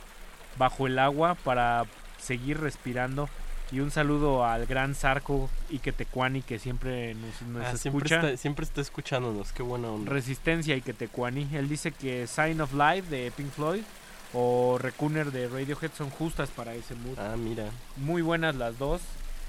bajo 0.57 0.87
el 0.87 0.99
agua, 0.99 1.35
para 1.45 1.85
seguir 2.19 2.59
respirando. 2.61 3.29
Y 3.73 3.79
un 3.81 3.93
saludo 3.93 4.45
al 4.45 4.67
gran 4.67 4.97
Zarco 4.97 5.49
Iquetecuani 5.69 6.43
que 6.43 6.59
siempre 6.59 7.15
nos, 7.15 7.43
nos 7.43 7.67
Ah, 7.67 7.77
siempre, 7.77 7.99
escucha. 8.07 8.17
está, 8.31 8.37
siempre 8.37 8.65
está 8.65 8.81
escuchándonos. 8.81 9.53
Qué 9.53 9.63
buena 9.63 9.89
onda. 9.91 10.11
Resistencia 10.11 10.75
Iquetecuani. 10.75 11.47
Él 11.53 11.69
dice 11.69 11.93
que 11.93 12.27
Sign 12.27 12.61
of 12.63 12.73
Life 12.73 13.09
de 13.15 13.31
Pink 13.31 13.51
Floyd 13.53 13.83
o 14.33 14.77
Recooner 14.81 15.31
de 15.31 15.47
Radiohead 15.49 15.93
son 15.97 16.11
justas 16.11 16.49
para 16.51 16.75
ese 16.75 16.97
mood. 16.97 17.17
Ah, 17.19 17.37
mira. 17.39 17.67
Muy 17.97 18.23
buenas 18.23 18.57
las 18.57 18.77
dos. 18.79 19.03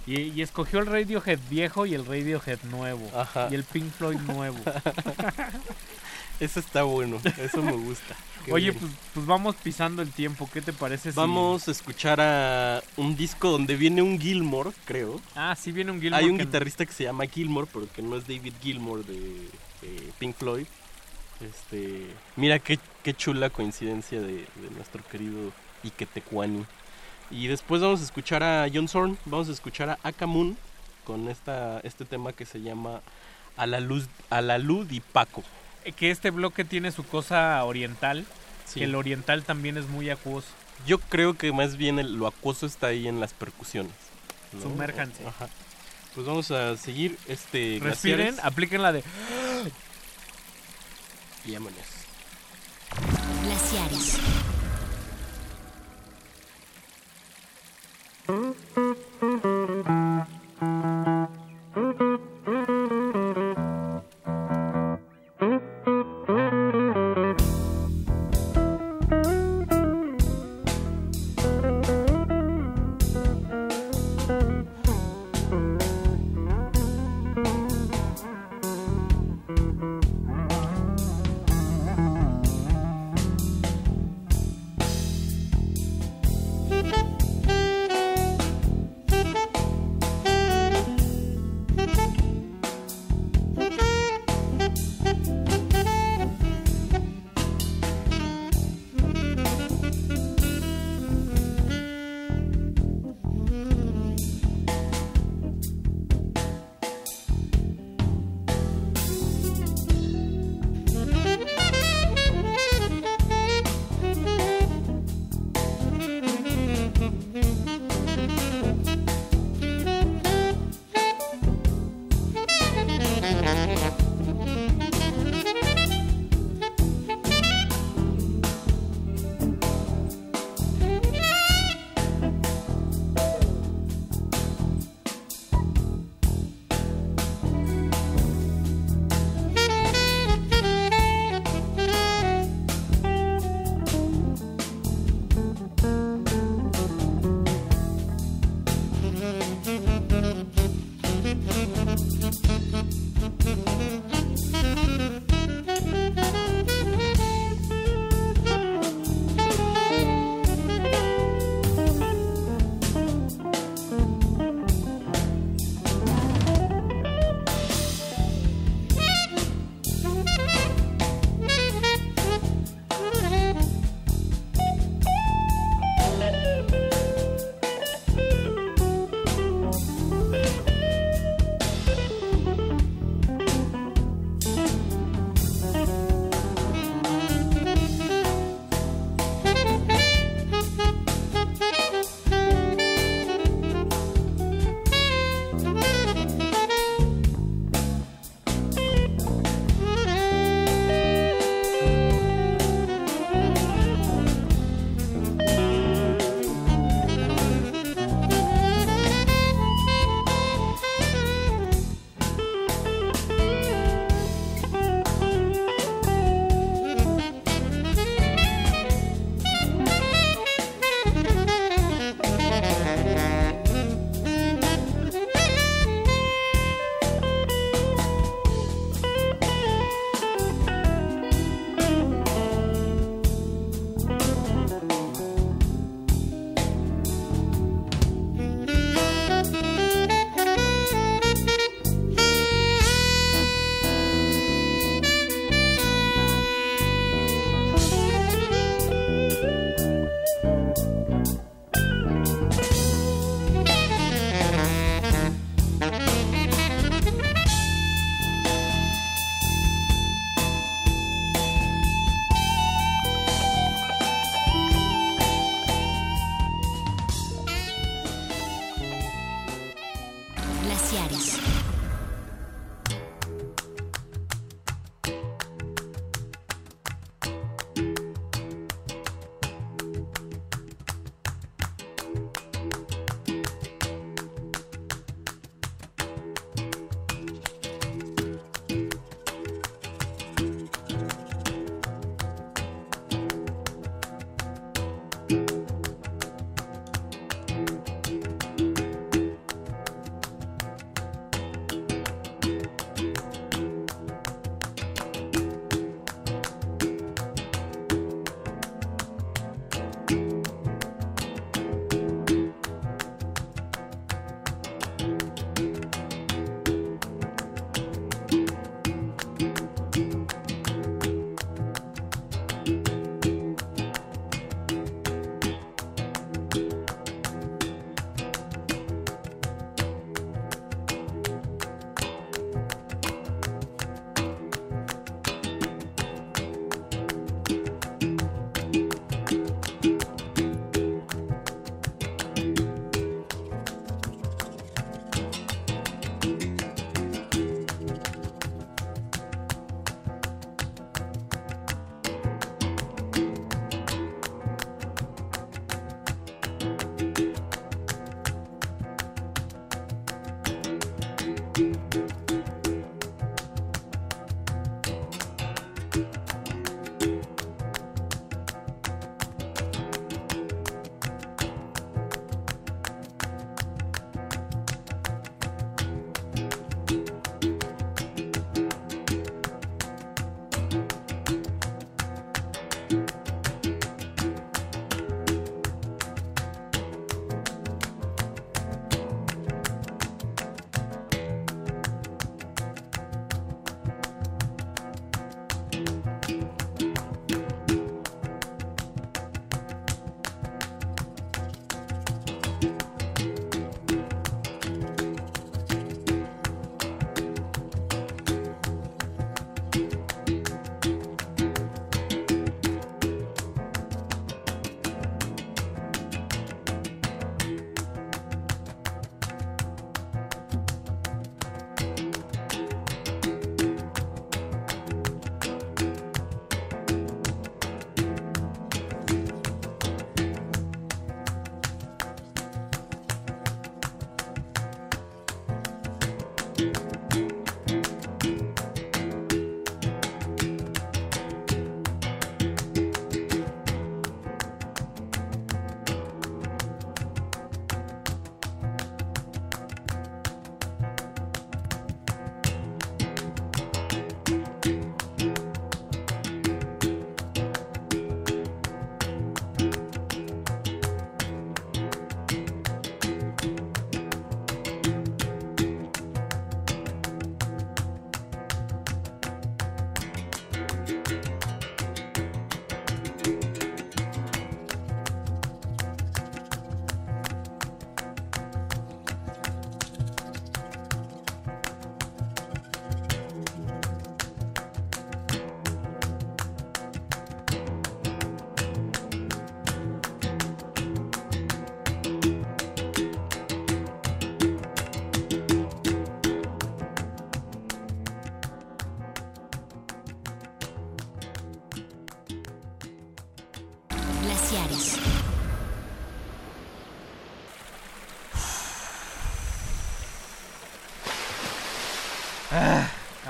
Y, 0.08 0.20
y 0.20 0.42
escogió 0.42 0.80
el 0.80 0.88
Radiohead 0.88 1.40
viejo 1.50 1.86
y 1.86 1.94
el 1.94 2.06
Radiohead 2.06 2.60
nuevo. 2.64 3.10
Ajá. 3.16 3.48
Y 3.52 3.56
el 3.56 3.64
Pink 3.64 3.92
Floyd 3.92 4.18
nuevo. 4.20 4.58
Eso 6.40 6.60
está 6.60 6.84
bueno. 6.84 7.20
Eso 7.38 7.62
me 7.62 7.74
gusta. 7.74 8.16
Qué 8.46 8.52
Oye, 8.52 8.74
pues, 8.74 8.92
pues 9.14 9.26
vamos 9.28 9.56
pisando 9.58 10.02
el 10.02 10.10
tiempo. 10.12 10.50
¿Qué 10.52 10.60
te 10.62 10.74
parece 10.74 11.12
si- 11.12 11.16
Vamos 11.16 11.68
a 11.68 11.72
escuchar 11.72 12.20
a 12.20 12.82
un 12.98 13.16
disco 13.16 13.52
donde 13.52 13.76
viene 13.76 14.02
un 14.02 14.20
Gilmore, 14.20 14.72
creo. 14.86 15.22
Ah, 15.36 15.56
sí 15.56 15.72
viene 15.72 15.92
un 15.92 16.02
Gilmore. 16.02 16.24
Hay 16.24 16.30
un 16.32 16.38
que- 16.40 16.46
guitarrista 16.46 16.84
que 16.84 16.94
se 16.94 17.04
llama 17.04 17.26
Gilmore, 17.28 17.68
pero 17.72 17.88
que 17.94 18.02
no 18.02 18.16
es 18.18 18.24
David 18.28 18.54
Gilmore 18.60 19.04
de, 19.04 19.20
de 19.84 20.12
Pink 20.18 20.36
Floyd. 20.36 20.66
Este, 21.42 22.08
mira 22.36 22.58
qué, 22.58 22.80
qué 23.04 23.14
chula 23.14 23.52
coincidencia 23.52 24.20
de, 24.20 24.34
de 24.34 24.70
nuestro 24.76 25.04
querido 25.08 25.52
Iketecuani. 25.84 26.66
Y 27.32 27.48
después 27.48 27.82
vamos 27.82 28.02
a 28.02 28.04
escuchar 28.04 28.44
a 28.44 28.68
John 28.74 28.88
Zorn, 28.88 29.18
vamos 29.26 29.48
a 29.50 29.52
escuchar 29.54 29.90
a 29.90 30.00
Akamun 30.04 30.58
con 31.06 31.30
esta, 31.30 31.80
este 31.82 32.06
tema 32.06 32.34
que 32.34 32.46
se 32.46 32.62
llama 32.62 33.02
A 33.58 33.66
la 33.66 33.80
luz, 33.80 34.08
a 34.30 34.42
la 34.42 34.58
luz 34.58 34.88
y 34.92 35.00
Paco. 35.00 35.44
eh, 35.86 35.92
Que 35.94 36.12
este 36.12 36.30
bloque 36.30 36.66
tiene 36.66 36.92
su 36.92 37.04
cosa 37.06 37.64
oriental. 37.64 38.26
Sí. 38.66 38.80
Que 38.80 38.86
el 38.86 38.96
oriental 38.96 39.44
también 39.44 39.78
es 39.78 39.88
muy 39.88 40.10
acuoso. 40.10 40.48
Yo 40.86 41.00
creo 41.00 41.36
que 41.38 41.52
más 41.52 41.78
bien 41.78 42.00
el- 42.00 42.16
lo 42.16 42.28
acuoso 42.28 42.66
está 42.66 42.88
ahí 42.88 43.08
en 43.08 43.20
las 43.20 43.34
percusiones. 43.34 43.92
¿no? 44.54 44.62
Sumérjanse. 44.62 45.26
Ajá. 45.26 45.48
Pues 46.14 46.28
vamos 46.28 46.52
a 46.52 46.76
seguir 46.78 47.18
este 47.28 47.80
Respiren, 47.82 48.18
Glaciares. 48.36 48.40
apliquen 48.44 48.82
la 48.82 48.92
de. 48.92 49.04
y 51.46 51.54
vámonos. 51.54 51.78
Glaciares. 53.44 54.18
Música 58.32 59.51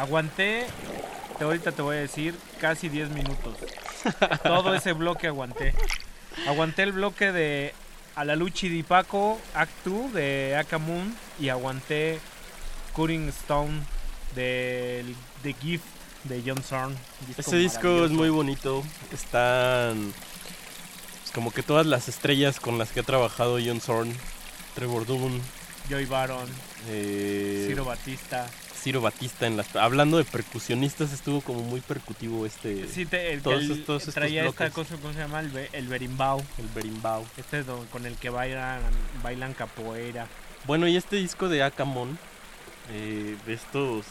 aguanté, 0.01 0.65
te- 1.37 1.43
ahorita 1.43 1.71
te 1.71 1.81
voy 1.81 1.97
a 1.97 1.99
decir, 1.99 2.35
casi 2.59 2.89
10 2.89 3.09
minutos. 3.11 3.55
Todo 4.43 4.73
ese 4.75 4.93
bloque 4.93 5.27
aguanté. 5.27 5.73
Aguanté 6.47 6.83
el 6.83 6.91
bloque 6.91 7.31
de 7.31 7.73
Alaluchi 8.15 8.69
Di 8.69 8.83
Paco, 8.83 9.39
Act 9.53 9.71
2 9.85 10.13
de 10.13 10.55
Akamoon 10.57 11.15
y 11.39 11.49
aguanté 11.49 12.19
Cutting 12.93 13.29
Stone 13.29 13.81
del 14.35 15.15
The 15.43 15.53
Gift 15.61 15.85
de 16.23 16.41
John 16.45 16.63
Zorn. 16.63 16.95
Ese 17.37 17.57
disco 17.57 18.05
es 18.05 18.11
muy 18.11 18.29
bonito. 18.29 18.83
Están 19.11 20.13
pues, 21.21 21.31
como 21.33 21.51
que 21.51 21.63
todas 21.63 21.85
las 21.85 22.07
estrellas 22.09 22.59
con 22.59 22.77
las 22.77 22.91
que 22.91 23.01
ha 23.01 23.03
trabajado 23.03 23.59
John 23.63 23.81
Zorn, 23.81 24.15
Trevor 24.75 25.05
Dunn, 25.05 25.41
Joey 25.89 26.05
Baron, 26.05 26.47
eh, 26.89 27.65
Ciro 27.67 27.85
Batista. 27.85 28.47
Ciro 28.81 28.99
Batista 29.01 29.45
en 29.45 29.57
las 29.57 29.75
hablando 29.75 30.17
de 30.17 30.23
percusionistas 30.23 31.13
estuvo 31.13 31.41
como 31.41 31.61
muy 31.61 31.81
percutivo 31.81 32.45
este 32.47 32.87
Sí, 32.87 33.05
te- 33.05 33.31
el, 33.33 33.41
todos, 33.43 33.63
el- 33.63 33.85
todos 33.85 34.03
traía 34.05 34.45
esta 34.45 34.65
bloques. 34.65 34.73
cosa, 34.89 35.01
¿cómo 35.01 35.13
se 35.13 35.19
llama? 35.19 35.41
El, 35.41 35.55
el 35.71 35.87
berimbau. 35.87 36.39
el 36.57 36.67
berimbau. 36.73 37.25
Este 37.37 37.59
es 37.59 37.65
con 37.91 38.05
el 38.05 38.15
que 38.15 38.29
bailan, 38.31 38.81
bailan 39.21 39.53
capoeira. 39.53 40.27
Bueno, 40.65 40.87
y 40.87 40.95
este 40.97 41.17
disco 41.17 41.47
de 41.49 41.61
Akamon, 41.63 42.17
eh, 42.91 43.37
de 43.45 43.53
estos, 43.53 44.05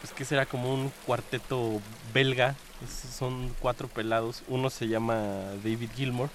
pues 0.00 0.12
que 0.14 0.24
será 0.24 0.46
como 0.46 0.72
un 0.72 0.90
cuarteto 1.06 1.80
belga, 2.14 2.56
es- 2.84 3.14
son 3.14 3.54
cuatro 3.60 3.88
pelados, 3.88 4.42
uno 4.48 4.70
se 4.70 4.88
llama 4.88 5.16
David 5.62 5.90
Gilmour, 5.94 6.30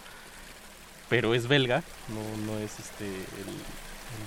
pero 1.10 1.34
es 1.34 1.48
belga, 1.48 1.84
no, 2.10 2.52
no 2.54 2.60
es 2.60 2.80
este 2.80 3.06
el 3.06 3.48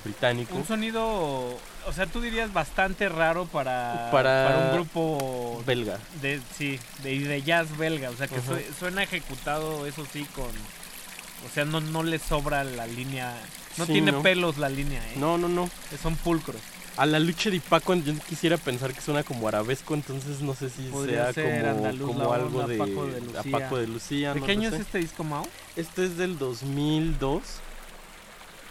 británico. 0.05 0.55
Un 0.55 0.67
sonido, 0.67 1.05
o 1.07 1.92
sea, 1.94 2.07
tú 2.07 2.20
dirías 2.20 2.52
bastante 2.52 3.09
raro 3.09 3.47
para, 3.47 4.09
Para- 4.10 4.49
para 4.49 4.59
un 4.68 4.75
grupo 4.75 5.62
belga. 5.67 5.99
de 6.20 6.41
sí, 6.57 6.78
de, 7.02 7.18
de 7.20 7.42
jazz 7.42 7.76
belga, 7.76 8.10
o 8.10 8.17
sea, 8.17 8.28
que 8.28 8.39
Ujú. 8.39 8.52
sue- 8.55 8.67
suena 8.78 9.02
ejecutado 9.02 9.86
eso 9.86 10.07
sí 10.12 10.25
con 10.34 10.47
o 10.47 11.49
sea, 11.55 11.65
no 11.65 11.81
no 11.81 12.02
le 12.02 12.18
sobra 12.18 12.65
la 12.65 12.86
línea, 12.86 13.34
no 13.78 13.86
Sí, 13.86 13.92
tiene 13.94 14.12
no. 14.12 14.23
pelos 14.23 14.59
la 14.59 14.68
línea, 14.68 15.00
¿eh? 15.09 15.15
No, 15.17 15.39
no, 15.39 15.49
no. 15.49 15.70
Son 16.02 16.15
pulcros. 16.17 16.60
A 16.99 17.07
la 17.07 17.18
lucha 17.18 17.49
de 17.49 17.60
Paco 17.60 17.94
yo 17.94 18.12
quisiera 18.28 18.59
pensar 18.59 18.92
que 18.92 19.00
suena 19.00 19.23
como 19.23 19.49
arabesco, 19.49 19.94
entonces 19.94 20.42
no 20.42 20.55
sé 20.55 20.68
si 20.68 20.83
Podría 20.89 21.33
sea 21.33 21.33
ser 21.33 21.60
como, 21.62 21.70
andaluz, 21.70 22.07
como 22.15 22.33
algo 22.34 22.67
de, 22.68 22.76
Paco 22.76 23.07
de 23.07 23.20
Lucía. 23.23 23.52
Paco 23.52 23.76
de 23.78 23.86
Lucía. 23.86 24.34
¿De 24.34 24.41
no 24.41 24.44
qué 24.47 24.52
año 24.52 24.68
es 24.68 24.75
este 24.75 24.99
disco, 24.99 25.25
Mao? 25.25 25.47
Este 25.76 26.05
es 26.05 26.18
del 26.18 26.36
2002 26.39 27.41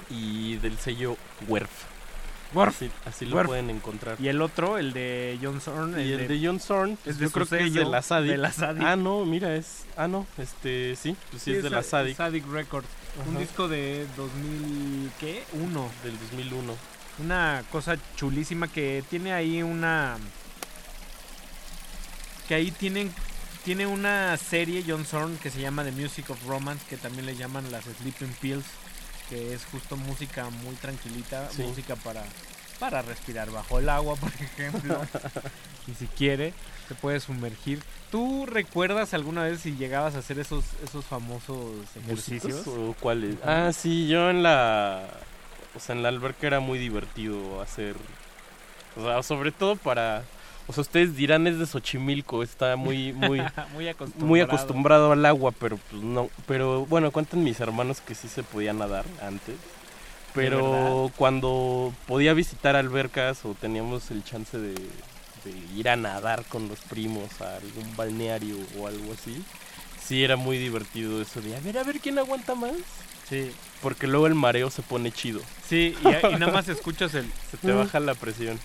y 0.10 0.58
del 0.58 0.78
sello 0.78 1.18
Werf. 1.48 1.70
Werf. 2.54 2.76
Así, 2.76 2.92
así 3.06 3.26
lo 3.26 3.44
pueden 3.44 3.70
encontrar. 3.70 4.18
Y 4.20 4.28
el 4.28 4.42
otro, 4.42 4.78
el 4.78 4.92
de 4.94 5.38
John 5.42 5.62
Zorn, 5.62 6.00
Y 6.00 6.14
el 6.14 6.28
de 6.28 6.40
John 6.44 6.60
Zorn, 6.60 6.98
pues 7.04 7.16
es 7.16 7.20
de 7.20 7.26
yo 7.26 7.32
creo 7.32 7.48
que 7.48 7.68
es 7.68 7.74
de 7.74 7.86
la 7.86 8.02
Sadik. 8.02 8.32
de 8.32 8.38
la 8.38 8.52
Sadik. 8.52 8.84
Ah, 8.84 8.96
no, 8.96 9.24
mira, 9.26 9.56
es. 9.56 9.86
Ah, 9.96 10.08
no, 10.08 10.26
este, 10.38 10.96
sí, 10.96 11.16
pues 11.30 11.44
sí, 11.44 11.54
es 11.54 11.64
de 11.64 11.70
la 11.70 11.84
Sadik. 11.84 12.18
Sadik 12.18 12.48
Records. 12.52 12.88
Un 13.28 13.38
disco 13.38 13.68
de 13.68 14.08
2000, 14.18 15.12
¿qué? 15.20 15.44
Uno. 15.54 15.90
Del 16.04 16.18
2001. 16.20 16.76
Una 17.24 17.64
cosa 17.72 17.98
chulísima 18.16 18.68
que 18.68 19.04
tiene 19.10 19.34
ahí 19.34 19.62
una... 19.62 20.18
Que 22.48 22.56
ahí 22.56 22.72
tienen... 22.72 23.14
Tiene 23.66 23.86
una 23.86 24.38
serie 24.38 24.86
John 24.88 25.06
Zorn 25.06 25.38
que 25.38 25.52
se 25.52 25.60
llama 25.60 25.84
The 25.84 25.92
Music 25.92 26.30
of 26.30 26.44
Romance, 26.48 26.84
que 26.90 26.96
también 26.98 27.26
le 27.26 27.36
llaman 27.36 27.72
las 27.72 27.84
Sleeping 27.84 28.34
Pills, 28.40 28.66
que 29.30 29.54
es 29.54 29.64
justo 29.66 29.96
música 29.98 30.50
muy 30.50 30.76
tranquilita, 30.76 31.50
Sí. 31.52 31.62
música 31.64 31.96
para, 31.96 32.24
para 32.80 33.02
respirar 33.02 33.52
bajo 33.52 33.80
el 33.80 33.90
agua, 33.90 34.16
por 34.20 34.30
ejemplo. 34.30 35.00
y 35.88 35.94
si 35.94 36.08
quiere, 36.08 36.54
te 36.88 36.96
puedes 36.96 37.24
sumergir. 37.24 37.82
¿Tú 38.12 38.46
recuerdas 38.48 39.14
alguna 39.14 39.44
vez 39.44 39.62
si 39.62 39.76
llegabas 39.76 40.16
a 40.16 40.20
hacer 40.20 40.40
esos, 40.40 40.64
esos 40.84 41.06
famosos 41.06 41.70
ejercicios? 41.96 42.66
¿O 42.68 42.96
cuáles? 43.00 43.36
Ah, 43.46 43.72
sí, 43.74 44.08
yo 44.08 44.30
en 44.32 44.42
la. 44.44 45.04
O 45.76 45.80
sea, 45.80 45.94
en 45.96 46.02
la 46.02 46.10
alberca 46.10 46.48
era 46.48 46.60
muy 46.60 46.80
divertido 46.80 47.62
hacer. 47.62 47.96
O 48.98 49.04
sea, 49.04 49.22
sobre 49.22 49.52
todo 49.52 49.76
para. 49.76 50.24
O 50.70 50.74
sea, 50.74 50.82
ustedes 50.82 51.16
dirán 51.16 51.48
es 51.48 51.58
de 51.58 51.66
Xochimilco, 51.66 52.44
está 52.44 52.76
muy, 52.76 53.12
muy, 53.12 53.42
Muy 53.74 53.88
acostumbrado. 53.88 54.28
muy 54.28 54.42
acostumbrado 54.42 55.12
al 55.12 55.26
agua, 55.26 55.52
pero 55.52 55.80
pues 55.90 56.04
no. 56.04 56.30
Pero 56.46 56.86
bueno, 56.86 57.10
cuentan 57.10 57.44
mis 57.44 57.60
hermanos 57.60 58.02
que 58.02 58.14
sí 58.14 58.28
se 58.28 58.44
podía 58.44 58.72
nadar 58.72 59.04
antes. 59.20 59.56
Pero 60.36 61.12
cuando 61.16 61.92
podía 62.06 62.36
visitar 62.36 62.76
albercas 62.76 63.44
o 63.46 63.56
teníamos 63.56 64.12
el 64.12 64.24
chance 64.24 64.60
de, 64.60 64.76
de 64.76 65.54
ir 65.76 65.90
a 65.90 65.96
nadar 65.96 66.46
con 66.46 66.70
los 66.70 66.82
primos 66.82 67.42
a 67.42 67.56
algún 67.56 67.96
balneario 67.96 68.56
o 68.78 68.86
algo 68.86 69.14
así, 69.14 69.44
sí 70.06 70.24
era 70.24 70.36
muy 70.36 70.60
divertido 70.60 71.20
eso 71.20 71.42
de 71.42 71.56
a 71.56 71.60
ver, 71.62 71.80
a 71.80 71.84
ver 71.84 72.00
quién 72.00 72.20
aguanta 72.20 72.54
más. 72.54 72.74
Sí. 73.28 73.52
Porque 73.82 74.06
luego 74.06 74.28
el 74.28 74.36
mareo 74.36 74.70
se 74.70 74.84
pone 74.84 75.12
chido. 75.12 75.42
Sí, 75.68 75.96
y, 76.04 76.08
y 76.08 76.38
nada 76.38 76.52
más 76.52 76.68
escuchas 76.70 77.16
el... 77.16 77.26
Se 77.52 77.58
te 77.58 77.72
baja 77.72 78.00
la 78.00 78.14
presión. 78.14 78.60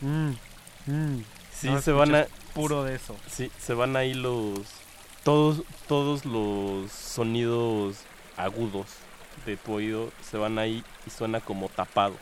Sí, 0.00 1.68
No, 1.70 1.80
se 1.80 1.92
van 1.92 2.14
a. 2.14 2.26
puro 2.54 2.84
de 2.84 2.94
eso. 2.96 3.16
Sí, 3.30 3.50
se 3.58 3.74
van 3.74 3.96
ahí 3.96 4.14
los. 4.14 4.60
todos, 5.22 5.62
todos 5.88 6.24
los 6.24 6.90
sonidos 6.92 7.96
agudos 8.36 8.86
de 9.46 9.56
tu 9.56 9.74
oído 9.74 10.10
se 10.28 10.36
van 10.36 10.58
ahí 10.58 10.84
y 11.06 11.10
suena 11.10 11.40
como 11.40 11.68
tapado. 11.68 12.14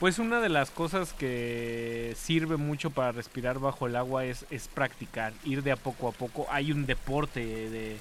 Pues 0.00 0.18
una 0.18 0.40
de 0.40 0.48
las 0.48 0.70
cosas 0.70 1.12
que 1.12 2.14
sirve 2.18 2.56
mucho 2.56 2.90
para 2.90 3.12
respirar 3.12 3.58
bajo 3.58 3.86
el 3.86 3.96
agua 3.96 4.24
es, 4.24 4.44
es 4.50 4.68
practicar, 4.68 5.32
ir 5.44 5.62
de 5.62 5.72
a 5.72 5.76
poco 5.76 6.08
a 6.08 6.12
poco. 6.12 6.46
Hay 6.50 6.72
un 6.72 6.84
deporte 6.84 7.40
de... 7.40 7.98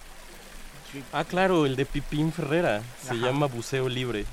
Ah, 1.12 1.24
claro, 1.24 1.66
el 1.66 1.76
de 1.76 1.86
Pipín 1.86 2.32
Ferrera. 2.34 2.82
Se 3.02 3.12
Ajá. 3.12 3.28
llama 3.28 3.46
buceo 3.46 3.88
libre. 3.90 4.26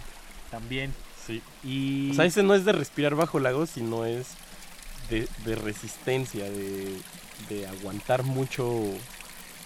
También. 0.51 0.93
Sí. 1.27 1.43
Y... 1.63 2.11
O 2.11 2.15
sea, 2.15 2.25
ese 2.25 2.43
no 2.43 2.55
es 2.55 2.65
de 2.65 2.73
respirar 2.73 3.15
bajo 3.15 3.39
el 3.39 3.47
agua, 3.47 3.67
sino 3.67 4.05
es 4.05 4.29
de, 5.11 5.29
de 5.45 5.55
resistencia, 5.57 6.45
de, 6.45 6.97
de 7.49 7.67
aguantar 7.67 8.23
mucho. 8.23 8.83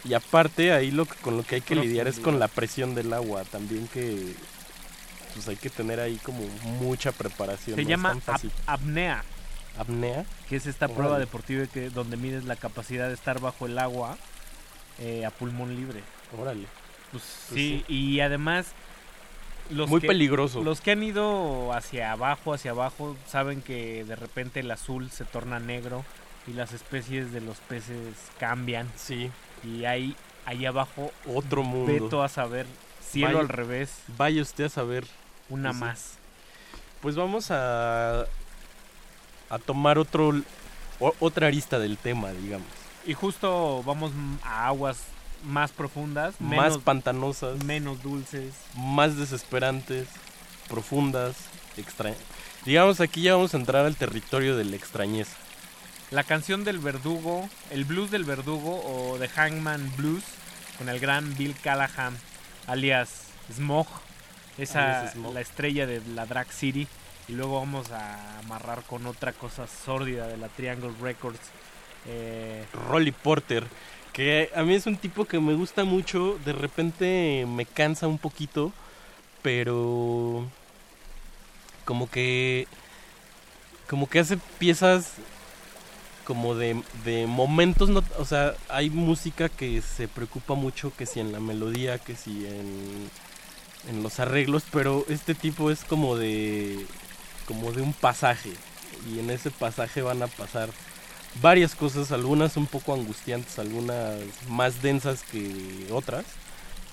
Y 0.05 0.15
aparte, 0.15 0.73
ahí 0.73 0.91
lo 0.91 1.07
que- 1.07 1.15
con 1.17 1.37
lo 1.37 1.43
que 1.45 1.57
hay 1.57 1.61
que 1.61 1.75
lidiar 1.75 2.09
es 2.09 2.19
con 2.19 2.39
la 2.39 2.49
presión 2.49 2.95
del 2.95 3.13
agua. 3.13 3.45
También 3.45 3.89
que 3.89 4.35
pues 5.35 5.49
hay 5.49 5.57
que 5.57 5.71
tener 5.71 5.99
ahí 6.01 6.17
como 6.23 6.41
mucha 6.81 7.11
preparación. 7.13 7.77
Se 7.77 7.83
no 7.83 7.89
llama 7.89 8.17
apnea. 8.67 9.25
apnea. 9.79 10.25
que 10.49 10.57
es 10.57 10.67
esta 10.67 10.85
Órale. 10.87 10.97
prueba 10.99 11.19
deportiva 11.19 11.67
que, 11.67 11.91
donde 11.91 12.17
mides 12.17 12.45
la 12.45 12.55
capacidad 12.57 13.09
de 13.09 13.15
estar 13.15 13.41
bajo 13.41 13.67
el 13.67 13.79
agua 13.79 14.17
eh, 15.01 15.25
a 15.25 15.31
pulmón 15.31 15.75
libre. 15.75 16.03
Órale. 16.39 16.67
Pues, 17.11 17.25
Pues 17.49 17.61
sí, 17.61 17.85
y 17.89 18.21
además... 18.21 18.67
Los 19.71 19.89
Muy 19.89 20.01
que- 20.01 20.07
peligroso. 20.09 20.63
Los 20.63 20.81
que 20.81 20.91
han 20.93 21.03
ido 21.03 21.73
hacia 21.73 22.13
abajo, 22.13 22.53
hacia 22.55 22.73
abajo, 22.73 23.17
saben 23.27 23.63
que 23.63 24.05
de 24.05 24.15
repente 24.17 24.61
el 24.61 24.71
azul 24.71 25.11
se 25.11 25.25
torna 25.25 25.59
negro 25.59 26.05
y 26.47 26.53
las 26.53 26.73
especies 26.73 27.33
de 27.33 27.41
los 27.41 27.57
peces 27.59 28.15
cambian. 28.39 28.91
Sí. 28.97 29.31
Y 29.63 29.87
hay 29.87 30.17
ahí 30.45 30.67
abajo 30.67 31.11
Otro 31.27 31.63
mundo. 31.63 31.91
Veto 31.93 32.23
a 32.23 32.29
saber, 32.29 32.67
cielo 33.11 33.29
Vaya- 33.29 33.41
al 33.41 33.49
revés, 33.49 33.99
Vaya 34.19 34.43
usted 34.43 34.65
a 34.65 34.69
saber. 34.69 35.07
una 35.49 35.71
Pues 35.71 35.81
más. 35.81 36.13
Pues 37.01 37.17
vamos 37.17 37.51
a 37.51 38.27
a 39.51 39.59
tomar 39.59 39.99
otro 39.99 40.33
o- 41.01 41.15
otra 41.21 41.47
arista 41.47 41.79
del 41.79 41.97
tema, 41.99 42.33
digamos. 42.33 42.67
Y 43.07 43.13
justo 43.15 43.83
vamos 43.85 44.13
a 44.43 44.67
aguas 44.69 45.05
más 45.45 45.73
profundas, 45.73 46.35
más 46.41 46.79
pantanosas, 46.79 47.63
menos 47.65 48.03
dulces. 48.03 48.55
más 48.77 49.17
desesperantes, 49.17 50.09
profundas, 50.69 51.37
extra. 51.77 52.15
Digamos 52.65 53.01
aquí 53.01 53.23
ya 53.23 53.35
vamos 53.35 53.55
a 53.55 53.59
entrar 53.59 53.85
al 53.85 53.97
territorio 53.97 54.57
de 54.57 54.65
la 54.65 54.77
extrañeza. 54.77 55.37
La 56.11 56.23
canción 56.23 56.65
del 56.65 56.79
verdugo, 56.79 57.49
el 57.71 57.85
blues 57.85 58.11
del 58.11 58.25
verdugo 58.25 58.83
o 58.85 59.19
The 59.19 59.29
Hangman 59.29 59.93
Blues 59.97 60.25
con 60.79 60.89
el 60.89 61.01
gran 61.01 61.37
Bill 61.37 61.55
Callahan, 61.63 62.17
alias 62.67 63.25
Smog, 63.53 63.87
esa 64.59 65.01
Alias 65.01 65.15
Smog. 65.15 65.35
la 65.35 65.41
estrella 65.41 65.87
de 65.87 66.01
la 66.15 66.27
Drag 66.27 66.51
City. 66.53 66.87
Y 67.27 67.33
luego 67.33 67.59
vamos 67.59 67.91
a 67.91 68.39
amarrar 68.41 68.83
con 68.83 69.07
otra 69.07 69.33
cosa 69.33 69.67
sórdida 69.67 70.27
de 70.27 70.37
la 70.37 70.49
Triangle 70.49 70.93
Records. 71.01 71.41
Eh, 72.07 72.67
Rolly 72.89 73.13
Porter, 73.13 73.65
que 74.15 74.49
a 74.55 74.63
mí 74.63 74.75
es 74.75 74.87
un 74.87 74.97
tipo 74.97 75.27
que 75.27 75.41
me 75.41 75.55
gusta 75.55 75.85
mucho, 75.85 76.39
de 76.45 76.53
repente 76.53 77.45
me 77.49 77.67
cansa 77.67 78.07
un 78.07 78.19
poquito, 78.19 78.73
pero 79.43 80.47
como 81.85 82.09
que 82.09 82.69
como 83.91 84.09
que 84.09 84.21
hace 84.21 84.39
piezas 84.59 85.15
como 86.25 86.55
de, 86.55 86.81
de 87.05 87.27
momentos, 87.27 87.91
no, 87.91 88.03
o 88.19 88.25
sea, 88.25 88.55
hay 88.69 88.89
música 88.89 89.49
que 89.49 89.83
se 89.83 90.09
preocupa 90.09 90.55
mucho 90.55 90.93
que 90.97 91.07
si 91.07 91.21
en 91.21 91.33
la 91.33 91.41
melodía, 91.41 91.99
que 91.99 92.15
si 92.15 92.47
en, 92.47 93.11
en 93.91 94.03
los 94.03 94.21
arreglos, 94.21 94.63
pero 94.73 95.05
este 95.09 95.35
tipo 95.35 95.71
es 95.71 95.85
como 95.85 96.17
de 96.17 96.87
como 97.47 97.73
de 97.73 97.83
un 97.83 97.93
pasaje 97.93 98.53
y 99.13 99.19
en 99.19 99.31
ese 99.31 99.51
pasaje 99.51 100.03
van 100.03 100.23
a 100.23 100.29
pasar 100.29 100.71
varias 101.41 101.75
cosas, 101.75 102.13
algunas 102.13 102.57
un 102.57 102.67
poco 102.67 102.95
angustiantes, 102.95 103.59
algunas 103.59 104.17
más 104.49 104.83
densas 104.83 105.23
que 105.23 105.89
otras. 105.91 106.25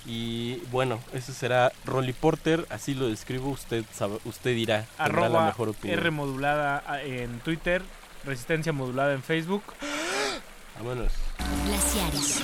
Y 0.05 0.55
bueno, 0.71 0.99
ese 1.13 1.31
será 1.33 1.71
Rolly 1.85 2.13
Porter, 2.13 2.65
así 2.69 2.95
lo 2.95 3.07
describo, 3.07 3.49
usted 3.49 3.85
sabe, 3.93 4.17
usted 4.25 4.55
dirá, 4.55 4.85
tendrá 4.97 5.29
la 5.29 5.45
mejor 5.45 5.69
opinión. 5.69 5.99
R 5.99 6.11
modulada 6.11 6.83
ah, 6.87 7.01
en 7.01 7.39
Twitter, 7.39 7.83
Resistencia 8.25 8.71
modulada 8.71 9.13
en 9.13 9.23
Facebook. 9.23 9.63
Vámonos. 10.77 11.11
Glaciares. 11.65 12.41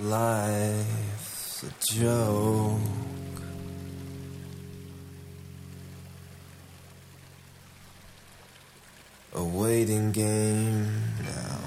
life. 0.00 0.97
Life's 1.62 1.92
a 1.92 1.94
joke. 1.94 2.78
A 9.34 9.44
waiting 9.44 10.12
game 10.12 11.02
now. 11.22 11.60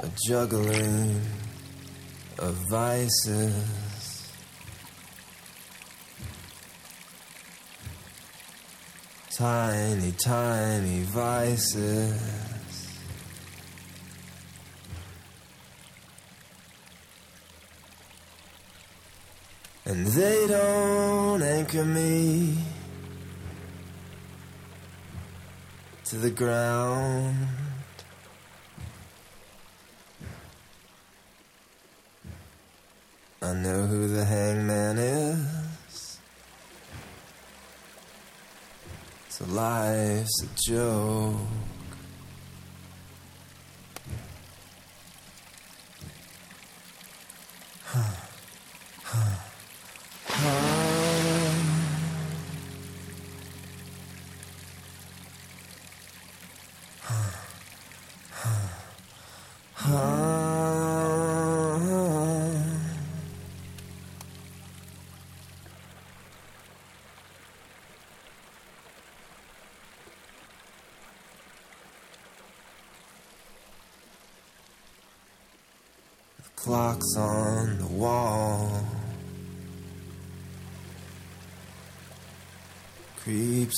A 0.00 0.10
juggling 0.26 1.20
of 2.38 2.54
vices. 2.70 4.32
Tiny, 9.30 10.12
tiny 10.12 11.02
vices. 11.02 12.43
And 19.94 20.06
they 20.08 20.48
don't 20.48 21.40
anchor 21.40 21.84
me 21.84 22.58
to 26.06 26.16
the 26.16 26.30
ground. 26.30 27.36
I 33.40 33.52
know 33.54 33.86
who 33.86 34.08
the 34.08 34.24
hangman 34.24 34.98
is. 34.98 36.18
So 39.28 39.44
life's 39.44 40.42
a 40.42 40.48
joke. 40.72 41.53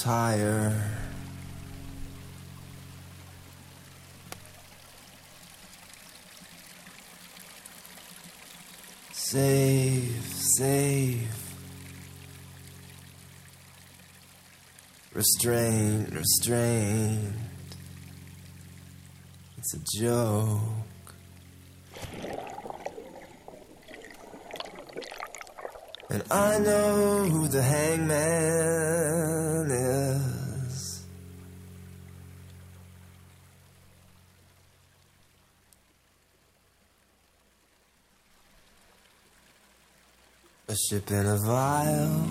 Higher, 0.06 0.72
Save, 9.12 10.24
save. 10.56 11.28
Restraint, 15.12 16.12
restraint. 16.12 17.34
It's 19.58 19.74
a 19.74 19.80
joke. 19.98 20.60
And 26.10 26.22
I 26.30 26.60
know 26.60 27.24
who 27.24 27.48
the 27.48 27.62
hangman 27.62 28.95
A 41.08 41.14
in 41.14 41.26
a 41.26 41.36
vial. 41.36 42.26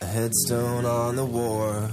A 0.00 0.06
headstone 0.06 0.84
on 0.84 1.16
the 1.16 1.24
wharf. 1.24 1.90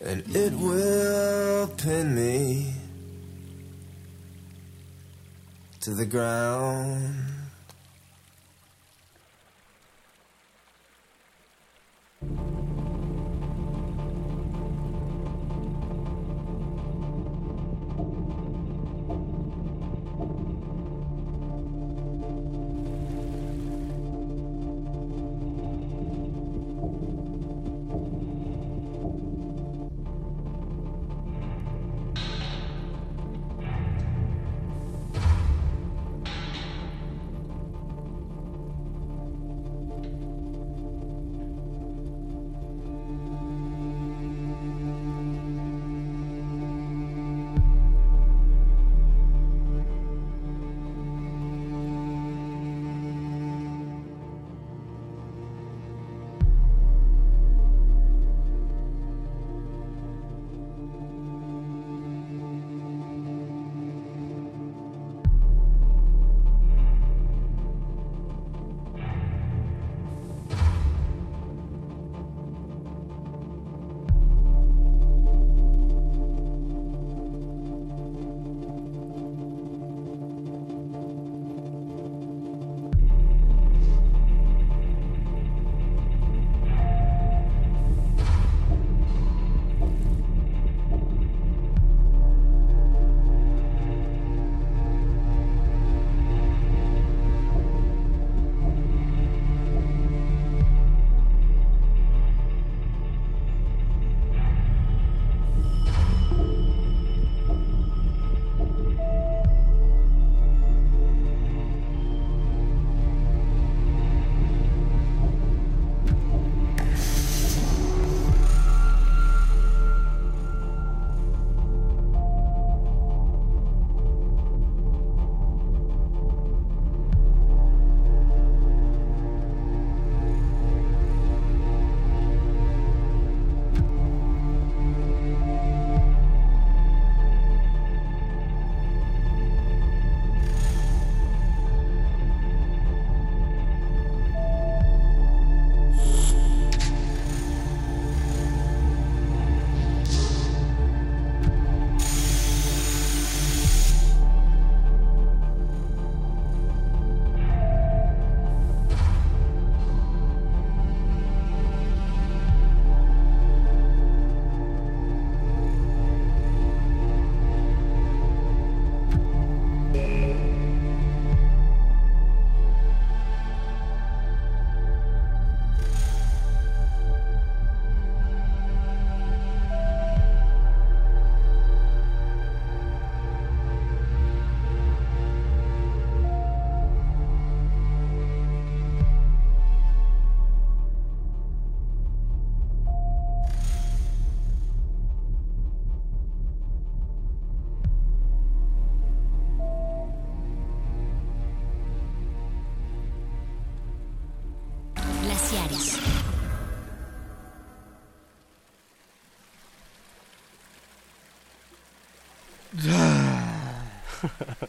And 0.00 0.22
it 0.36 0.52
will 0.52 1.66
pin 1.68 2.14
me 2.14 2.74
to 5.80 5.94
the 5.94 6.06
ground. 6.06 7.25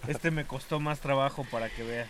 Este 0.10 0.32
me 0.32 0.46
costó 0.46 0.80
más 0.80 1.00
trabajo 1.00 1.46
para 1.52 1.70
que 1.70 1.84
veas. 1.84 2.10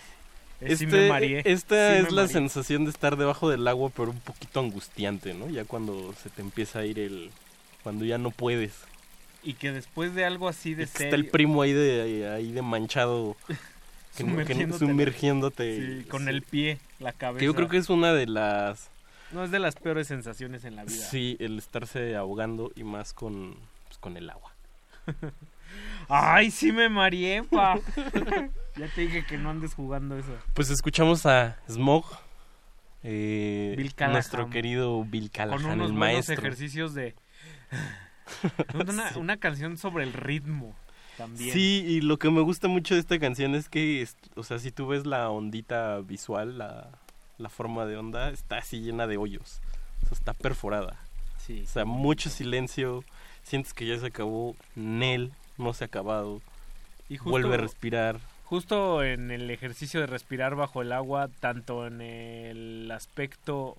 Eh, 0.59 0.75
sí 0.75 0.85
Este, 0.85 0.87
me 0.87 1.09
mareé, 1.09 1.41
esta 1.45 1.91
sí 1.93 1.97
es 1.99 2.03
me 2.05 2.11
la 2.11 2.21
mareé. 2.23 2.33
sensación 2.33 2.85
de 2.85 2.91
estar 2.91 3.15
debajo 3.15 3.49
del 3.49 3.67
agua, 3.67 3.91
pero 3.95 4.09
un 4.11 4.19
poquito 4.19 4.59
angustiante, 4.59 5.33
¿no? 5.33 5.49
Ya 5.49 5.65
cuando 5.65 6.13
se 6.21 6.29
te 6.29 6.41
empieza 6.41 6.79
a 6.79 6.85
ir 6.85 6.97
el... 6.99 7.29
Cuando 7.83 8.05
ya 8.05 8.17
no 8.17 8.31
puedes. 8.31 8.73
Y 9.43 9.53
que 9.53 9.71
después 9.71 10.15
de 10.15 10.25
algo 10.25 10.47
así 10.49 10.73
de 10.73 10.87
serio... 10.87 11.05
Está 11.07 11.15
el 11.15 11.27
primo 11.27 11.61
ahí 11.61 11.73
de, 11.73 12.27
ahí 12.33 12.51
de 12.51 12.61
manchado. 12.63 13.37
que 14.17 14.23
no- 14.23 14.35
que 14.37 14.43
Sumergiéndote. 14.45 14.79
sumergiéndote. 14.85 15.99
Sí, 16.01 16.09
con 16.09 16.27
el 16.27 16.41
pie, 16.41 16.79
la 16.99 17.13
cabeza. 17.13 17.39
Que 17.39 17.45
yo 17.45 17.53
creo 17.53 17.69
que 17.69 17.77
es 17.77 17.89
una 17.89 18.13
de 18.13 18.25
las... 18.25 18.89
No 19.31 19.43
es 19.43 19.51
de 19.51 19.59
las 19.59 19.75
peores 19.75 20.07
sensaciones 20.07 20.63
en 20.65 20.75
la 20.75 20.85
vida. 20.85 21.05
Sí, 21.05 21.37
el 21.39 21.57
estarse 21.59 22.15
ahogando 22.15 22.71
y 22.75 22.83
más 22.83 23.13
con, 23.13 23.55
pues, 23.87 23.97
con 23.99 24.17
el 24.17 24.29
agua. 24.29 24.51
Ay, 26.09 26.51
sí 26.51 26.71
me 26.71 26.89
mareé, 26.89 27.43
pa. 27.43 27.79
Ya 28.77 28.87
te 28.93 29.01
dije 29.01 29.25
que 29.25 29.39
no 29.39 29.49
andes 29.49 29.73
jugando 29.73 30.15
eso. 30.19 30.31
Pues 30.53 30.69
escuchamos 30.69 31.25
a 31.25 31.57
Smog, 31.67 32.05
eh, 33.01 33.73
Bill 33.75 33.95
Callahan. 33.95 34.13
nuestro 34.13 34.49
querido 34.51 35.03
Bill 35.03 35.31
Callahan, 35.31 35.63
Con 35.63 35.71
unos 35.71 35.87
el 35.89 35.93
maestro. 35.97 36.35
ejercicios 36.35 36.93
de... 36.93 37.15
una, 38.75 39.11
una 39.15 39.37
canción 39.37 39.77
sobre 39.77 40.03
el 40.03 40.13
ritmo 40.13 40.75
también. 41.17 41.51
Sí, 41.53 41.83
y 41.87 42.01
lo 42.01 42.19
que 42.19 42.29
me 42.29 42.41
gusta 42.41 42.67
mucho 42.67 42.93
de 42.93 42.99
esta 42.99 43.17
canción 43.17 43.55
es 43.55 43.67
que, 43.67 44.07
o 44.35 44.43
sea, 44.43 44.59
si 44.59 44.69
tú 44.71 44.85
ves 44.87 45.07
la 45.07 45.29
ondita 45.31 45.97
visual, 46.01 46.59
la, 46.59 46.89
la 47.39 47.49
forma 47.49 47.85
de 47.87 47.97
onda, 47.97 48.29
está 48.29 48.57
así 48.59 48.81
llena 48.81 49.07
de 49.07 49.17
hoyos. 49.17 49.59
O 50.03 50.05
sea, 50.09 50.13
está 50.17 50.33
perforada. 50.33 50.99
Sí. 51.39 51.63
O 51.65 51.67
sea, 51.67 51.85
mucho 51.85 52.29
silencio, 52.29 53.03
sientes 53.41 53.73
que 53.73 53.87
ya 53.87 53.97
se 53.97 54.05
acabó, 54.05 54.55
Nel 54.75 55.31
no 55.57 55.73
se 55.73 55.83
ha 55.83 55.87
acabado, 55.87 56.41
Y 57.09 57.17
justo- 57.17 57.29
vuelve 57.31 57.55
a 57.55 57.57
respirar. 57.57 58.19
Justo 58.45 59.03
en 59.03 59.29
el 59.31 59.49
ejercicio 59.51 59.99
de 59.99 60.07
respirar 60.07 60.55
bajo 60.55 60.81
el 60.81 60.91
agua, 60.93 61.29
tanto 61.39 61.85
en 61.87 61.99
el 62.01 62.89
aspecto 62.91 63.75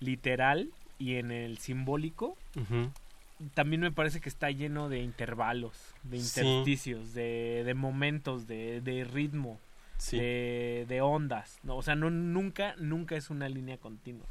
literal 0.00 0.68
y 0.98 1.16
en 1.16 1.30
el 1.30 1.58
simbólico, 1.58 2.36
también 3.54 3.80
me 3.80 3.92
parece 3.92 4.20
que 4.20 4.28
está 4.28 4.50
lleno 4.50 4.88
de 4.88 4.98
intervalos, 5.00 5.72
de 6.02 6.18
Sí. 6.20 6.40
intersticios, 6.40 7.14
de, 7.14 7.62
de 7.64 7.74
momentos, 7.74 8.46
de, 8.46 8.80
de 8.80 9.04
ritmo, 9.04 9.58
Sí. 9.98 10.18
de, 10.18 10.86
de 10.88 11.00
ondas. 11.00 11.58
¿no? 11.62 11.76
O 11.76 11.82
sea, 11.82 11.94
no, 11.94 12.10
nunca, 12.10 12.74
nunca 12.78 13.16
es 13.16 13.30
una 13.30 13.48
línea 13.48 13.76
continua. 13.78 14.26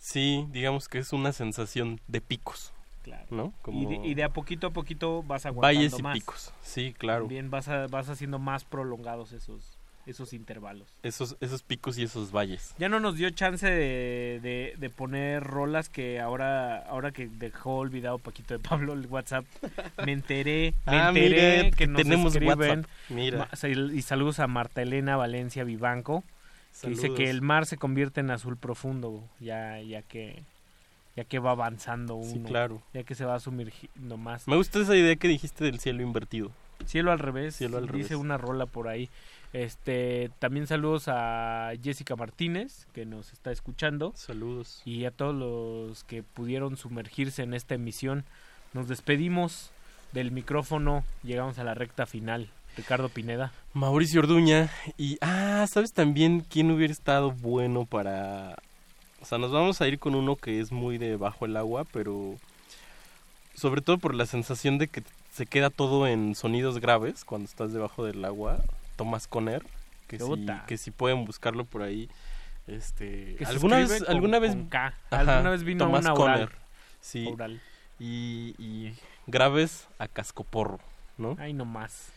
Sí, 0.00 0.46
digamos 0.52 0.88
que 0.88 0.98
es 0.98 1.12
una 1.12 1.32
sensación 1.32 2.00
de 2.08 2.20
picos. 2.20 2.72
Claro. 3.02 3.26
¿No? 3.30 3.54
Y, 3.72 3.86
de, 3.86 3.94
y 4.06 4.14
de 4.14 4.24
a 4.24 4.28
poquito 4.30 4.66
a 4.66 4.70
poquito 4.70 5.22
vas 5.22 5.46
aguantando 5.46 5.78
Valles 5.78 5.98
y 5.98 6.02
más. 6.02 6.14
picos, 6.14 6.52
sí, 6.62 6.94
claro. 6.96 7.22
También 7.24 7.50
vas, 7.50 7.68
a- 7.68 7.86
vas 7.86 8.08
haciendo 8.08 8.38
más 8.38 8.64
prolongados 8.64 9.32
esos, 9.32 9.78
esos 10.04 10.32
intervalos. 10.34 10.88
Esos, 11.02 11.36
esos 11.40 11.62
picos 11.62 11.96
y 11.98 12.02
esos 12.02 12.32
valles. 12.32 12.74
Ya 12.78 12.88
no 12.88 13.00
nos 13.00 13.16
dio 13.16 13.30
chance 13.30 13.66
de, 13.66 14.40
de- 14.42 14.74
de 14.78 14.90
poner 14.90 15.42
rolas 15.42 15.88
que 15.88 16.20
ahora 16.20 16.78
ahora 16.82 17.12
que 17.12 17.28
dejó 17.28 17.76
olvidado 17.76 18.18
Paquito 18.18 18.52
de 18.54 18.60
Pablo 18.60 18.92
el 18.92 19.06
WhatsApp, 19.06 19.44
me 20.04 20.12
enteré, 20.12 20.74
me 20.86 20.96
Ah, 20.98 21.08
enteré 21.08 21.28
mire, 21.64 21.70
que 21.72 21.86
nos 21.86 22.02
tenemos 22.02 22.32
escriben. 22.34 22.58
WhatsApp. 22.80 22.90
Mira. 23.08 23.48
Y 23.94 24.02
saludos 24.02 24.38
a 24.40 24.46
Marta 24.48 24.82
Elena 24.82 25.16
Valencia 25.16 25.64
Vivanco, 25.64 26.24
que 26.82 26.88
dice 26.90 27.14
que 27.14 27.30
el 27.30 27.40
mar 27.42 27.64
se 27.66 27.76
convierte 27.78 28.20
en 28.20 28.30
azul 28.30 28.56
profundo, 28.56 29.24
ya 29.40 29.80
ya 29.80 30.02
que 30.02 30.42
ya 31.18 31.24
que 31.24 31.40
va 31.40 31.50
avanzando 31.50 32.14
uno, 32.14 32.30
Sí, 32.32 32.38
claro. 32.46 32.80
ya 32.94 33.02
que 33.02 33.16
se 33.16 33.24
va 33.24 33.40
sumergiendo 33.40 34.16
más. 34.16 34.46
Me 34.46 34.54
gusta 34.54 34.78
esa 34.78 34.94
idea 34.94 35.16
que 35.16 35.26
dijiste 35.26 35.64
del 35.64 35.80
cielo 35.80 36.00
invertido. 36.04 36.52
Cielo 36.86 37.10
al 37.10 37.18
revés, 37.18 37.56
Cielo 37.56 37.78
al 37.78 37.86
dice 37.86 38.10
revés. 38.10 38.12
una 38.12 38.38
rola 38.38 38.66
por 38.66 38.86
ahí. 38.86 39.10
Este, 39.52 40.30
también 40.38 40.68
saludos 40.68 41.04
a 41.08 41.72
Jessica 41.82 42.14
Martínez 42.14 42.86
que 42.94 43.04
nos 43.04 43.32
está 43.32 43.50
escuchando. 43.50 44.12
Saludos. 44.14 44.80
Y 44.84 45.06
a 45.06 45.10
todos 45.10 45.34
los 45.34 46.04
que 46.04 46.22
pudieron 46.22 46.76
sumergirse 46.76 47.42
en 47.42 47.52
esta 47.52 47.74
emisión. 47.74 48.24
Nos 48.72 48.86
despedimos 48.86 49.72
del 50.12 50.30
micrófono, 50.30 51.02
llegamos 51.24 51.58
a 51.58 51.64
la 51.64 51.74
recta 51.74 52.06
final. 52.06 52.48
Ricardo 52.76 53.08
Pineda. 53.08 53.50
Mauricio 53.74 54.20
Orduña. 54.20 54.70
Y, 54.96 55.18
ah, 55.20 55.66
¿sabes 55.68 55.92
también 55.92 56.42
quién 56.48 56.70
hubiera 56.70 56.92
estado 56.92 57.32
bueno 57.32 57.86
para... 57.86 58.54
O 59.20 59.24
sea, 59.24 59.38
nos 59.38 59.50
vamos 59.52 59.80
a 59.80 59.88
ir 59.88 59.98
con 59.98 60.14
uno 60.14 60.36
que 60.36 60.60
es 60.60 60.70
muy 60.72 60.98
de 60.98 61.16
bajo 61.16 61.44
el 61.46 61.56
agua, 61.56 61.84
pero 61.92 62.36
sobre 63.54 63.80
todo 63.80 63.98
por 63.98 64.14
la 64.14 64.26
sensación 64.26 64.78
de 64.78 64.88
que 64.88 65.02
se 65.32 65.46
queda 65.46 65.70
todo 65.70 66.06
en 66.06 66.34
sonidos 66.34 66.78
graves 66.80 67.24
cuando 67.24 67.46
estás 67.46 67.72
debajo 67.72 68.04
del 68.04 68.24
agua. 68.24 68.58
Thomas 68.96 69.26
Conner, 69.28 69.64
que, 70.08 70.18
si, 70.18 70.46
que 70.66 70.76
si 70.78 70.90
pueden 70.90 71.24
buscarlo 71.24 71.64
por 71.64 71.82
ahí. 71.82 72.08
Este, 72.66 73.36
Que 73.36 73.44
alguna 73.46 73.78
vez, 73.78 74.02
con- 74.02 74.10
alguna 74.14 74.38
vez. 74.38 74.56
Ajá, 74.70 74.92
Alguna 75.10 75.50
vez 75.50 75.62
vino 75.64 75.84
Thomas 75.84 76.02
una 76.04 76.14
oral. 76.14 76.32
Conner, 76.40 76.52
sí, 77.00 77.26
Oral. 77.26 77.60
y, 77.98 78.54
y 78.58 78.94
graves 79.26 79.86
a 79.98 80.06
cascoporro, 80.08 80.78
¿no? 81.16 81.36
Ay, 81.38 81.52
no 81.54 81.64
más. 81.64 82.10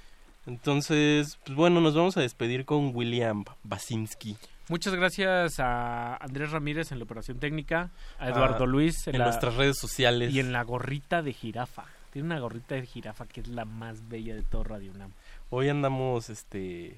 Entonces, 0.47 1.37
pues 1.45 1.55
bueno, 1.55 1.79
nos 1.81 1.95
vamos 1.95 2.17
a 2.17 2.21
despedir 2.21 2.65
con 2.65 2.95
William 2.95 3.45
Basinski. 3.63 4.35
Muchas 4.71 4.95
gracias 4.95 5.59
a 5.59 6.15
Andrés 6.15 6.51
Ramírez 6.51 6.93
en 6.93 6.99
la 6.99 7.03
operación 7.03 7.39
técnica, 7.39 7.89
a 8.17 8.29
Eduardo 8.29 8.63
Ah, 8.63 8.67
Luis 8.67 9.05
en 9.07 9.17
la- 9.19 9.25
nuestras 9.25 9.55
redes 9.57 9.77
sociales. 9.77 10.33
y 10.33 10.39
en 10.39 10.53
la 10.53 10.63
gorrita 10.63 11.21
de 11.21 11.33
jirafa. 11.33 11.83
Tiene 12.13 12.27
una 12.27 12.39
gorrita 12.39 12.75
de 12.75 12.85
jirafa 12.85 13.25
que 13.25 13.41
es 13.41 13.49
la 13.49 13.65
más 13.65 14.07
bella 14.07 14.33
de 14.33 14.43
todo 14.43 14.63
Radio 14.63 14.93
UNAM. 14.93 15.11
Hoy 15.49 15.67
andamos 15.67 16.29
este 16.29 16.95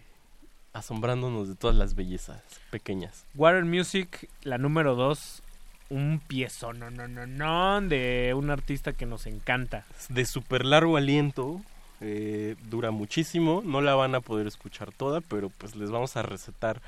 asombrándonos 0.73 1.47
de 1.47 1.55
todas 1.55 1.75
las 1.75 1.95
bellezas 1.95 2.43
pequeñas. 2.69 3.25
Water 3.33 3.65
Music, 3.65 4.29
la 4.43 4.59
número 4.59 4.93
2, 4.93 5.41
un 5.89 6.19
piezo, 6.19 6.73
no, 6.73 6.91
no, 6.91 7.07
no, 7.07 7.25
no, 7.25 7.81
de 7.81 8.35
un 8.35 8.51
artista 8.51 8.93
que 8.93 9.07
nos 9.07 9.25
encanta. 9.25 9.83
De 10.09 10.25
súper 10.25 10.63
largo 10.63 10.95
aliento, 10.95 11.59
eh, 12.01 12.55
dura 12.69 12.91
muchísimo, 12.91 13.63
no 13.65 13.81
la 13.81 13.95
van 13.95 14.13
a 14.13 14.19
poder 14.21 14.45
escuchar 14.45 14.91
toda, 14.91 15.21
pero 15.21 15.49
pues 15.49 15.75
les 15.75 15.89
vamos 15.89 16.15
a 16.17 16.21
recetar 16.21 16.79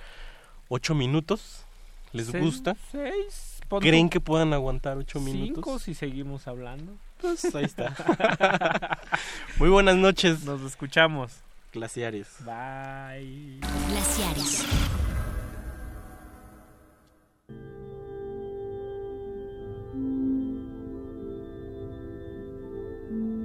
ocho 0.70 0.96
minutos. 0.96 1.64
¿Les 2.12 2.28
Seis- 2.28 2.44
gusta? 2.44 2.76
Seis. 2.92 3.60
¿Creen 3.82 4.10
que 4.10 4.20
puedan 4.20 4.54
aguantar 4.54 4.98
ocho 4.98 5.20
minutos? 5.20 5.56
Cinco 5.56 5.80
si 5.80 5.94
seguimos 5.96 6.48
hablando. 6.48 6.94
Pues 7.20 7.54
ahí 7.56 7.66
está. 7.66 7.96
Muy 9.58 9.70
buenas 9.70 9.96
noches. 9.96 10.44
Nos 10.44 10.62
escuchamos. 10.62 11.32
Glaciares. 11.74 12.28
Bye. 12.46 13.60
Glaciares. 13.90 14.66
Thank 23.08 23.45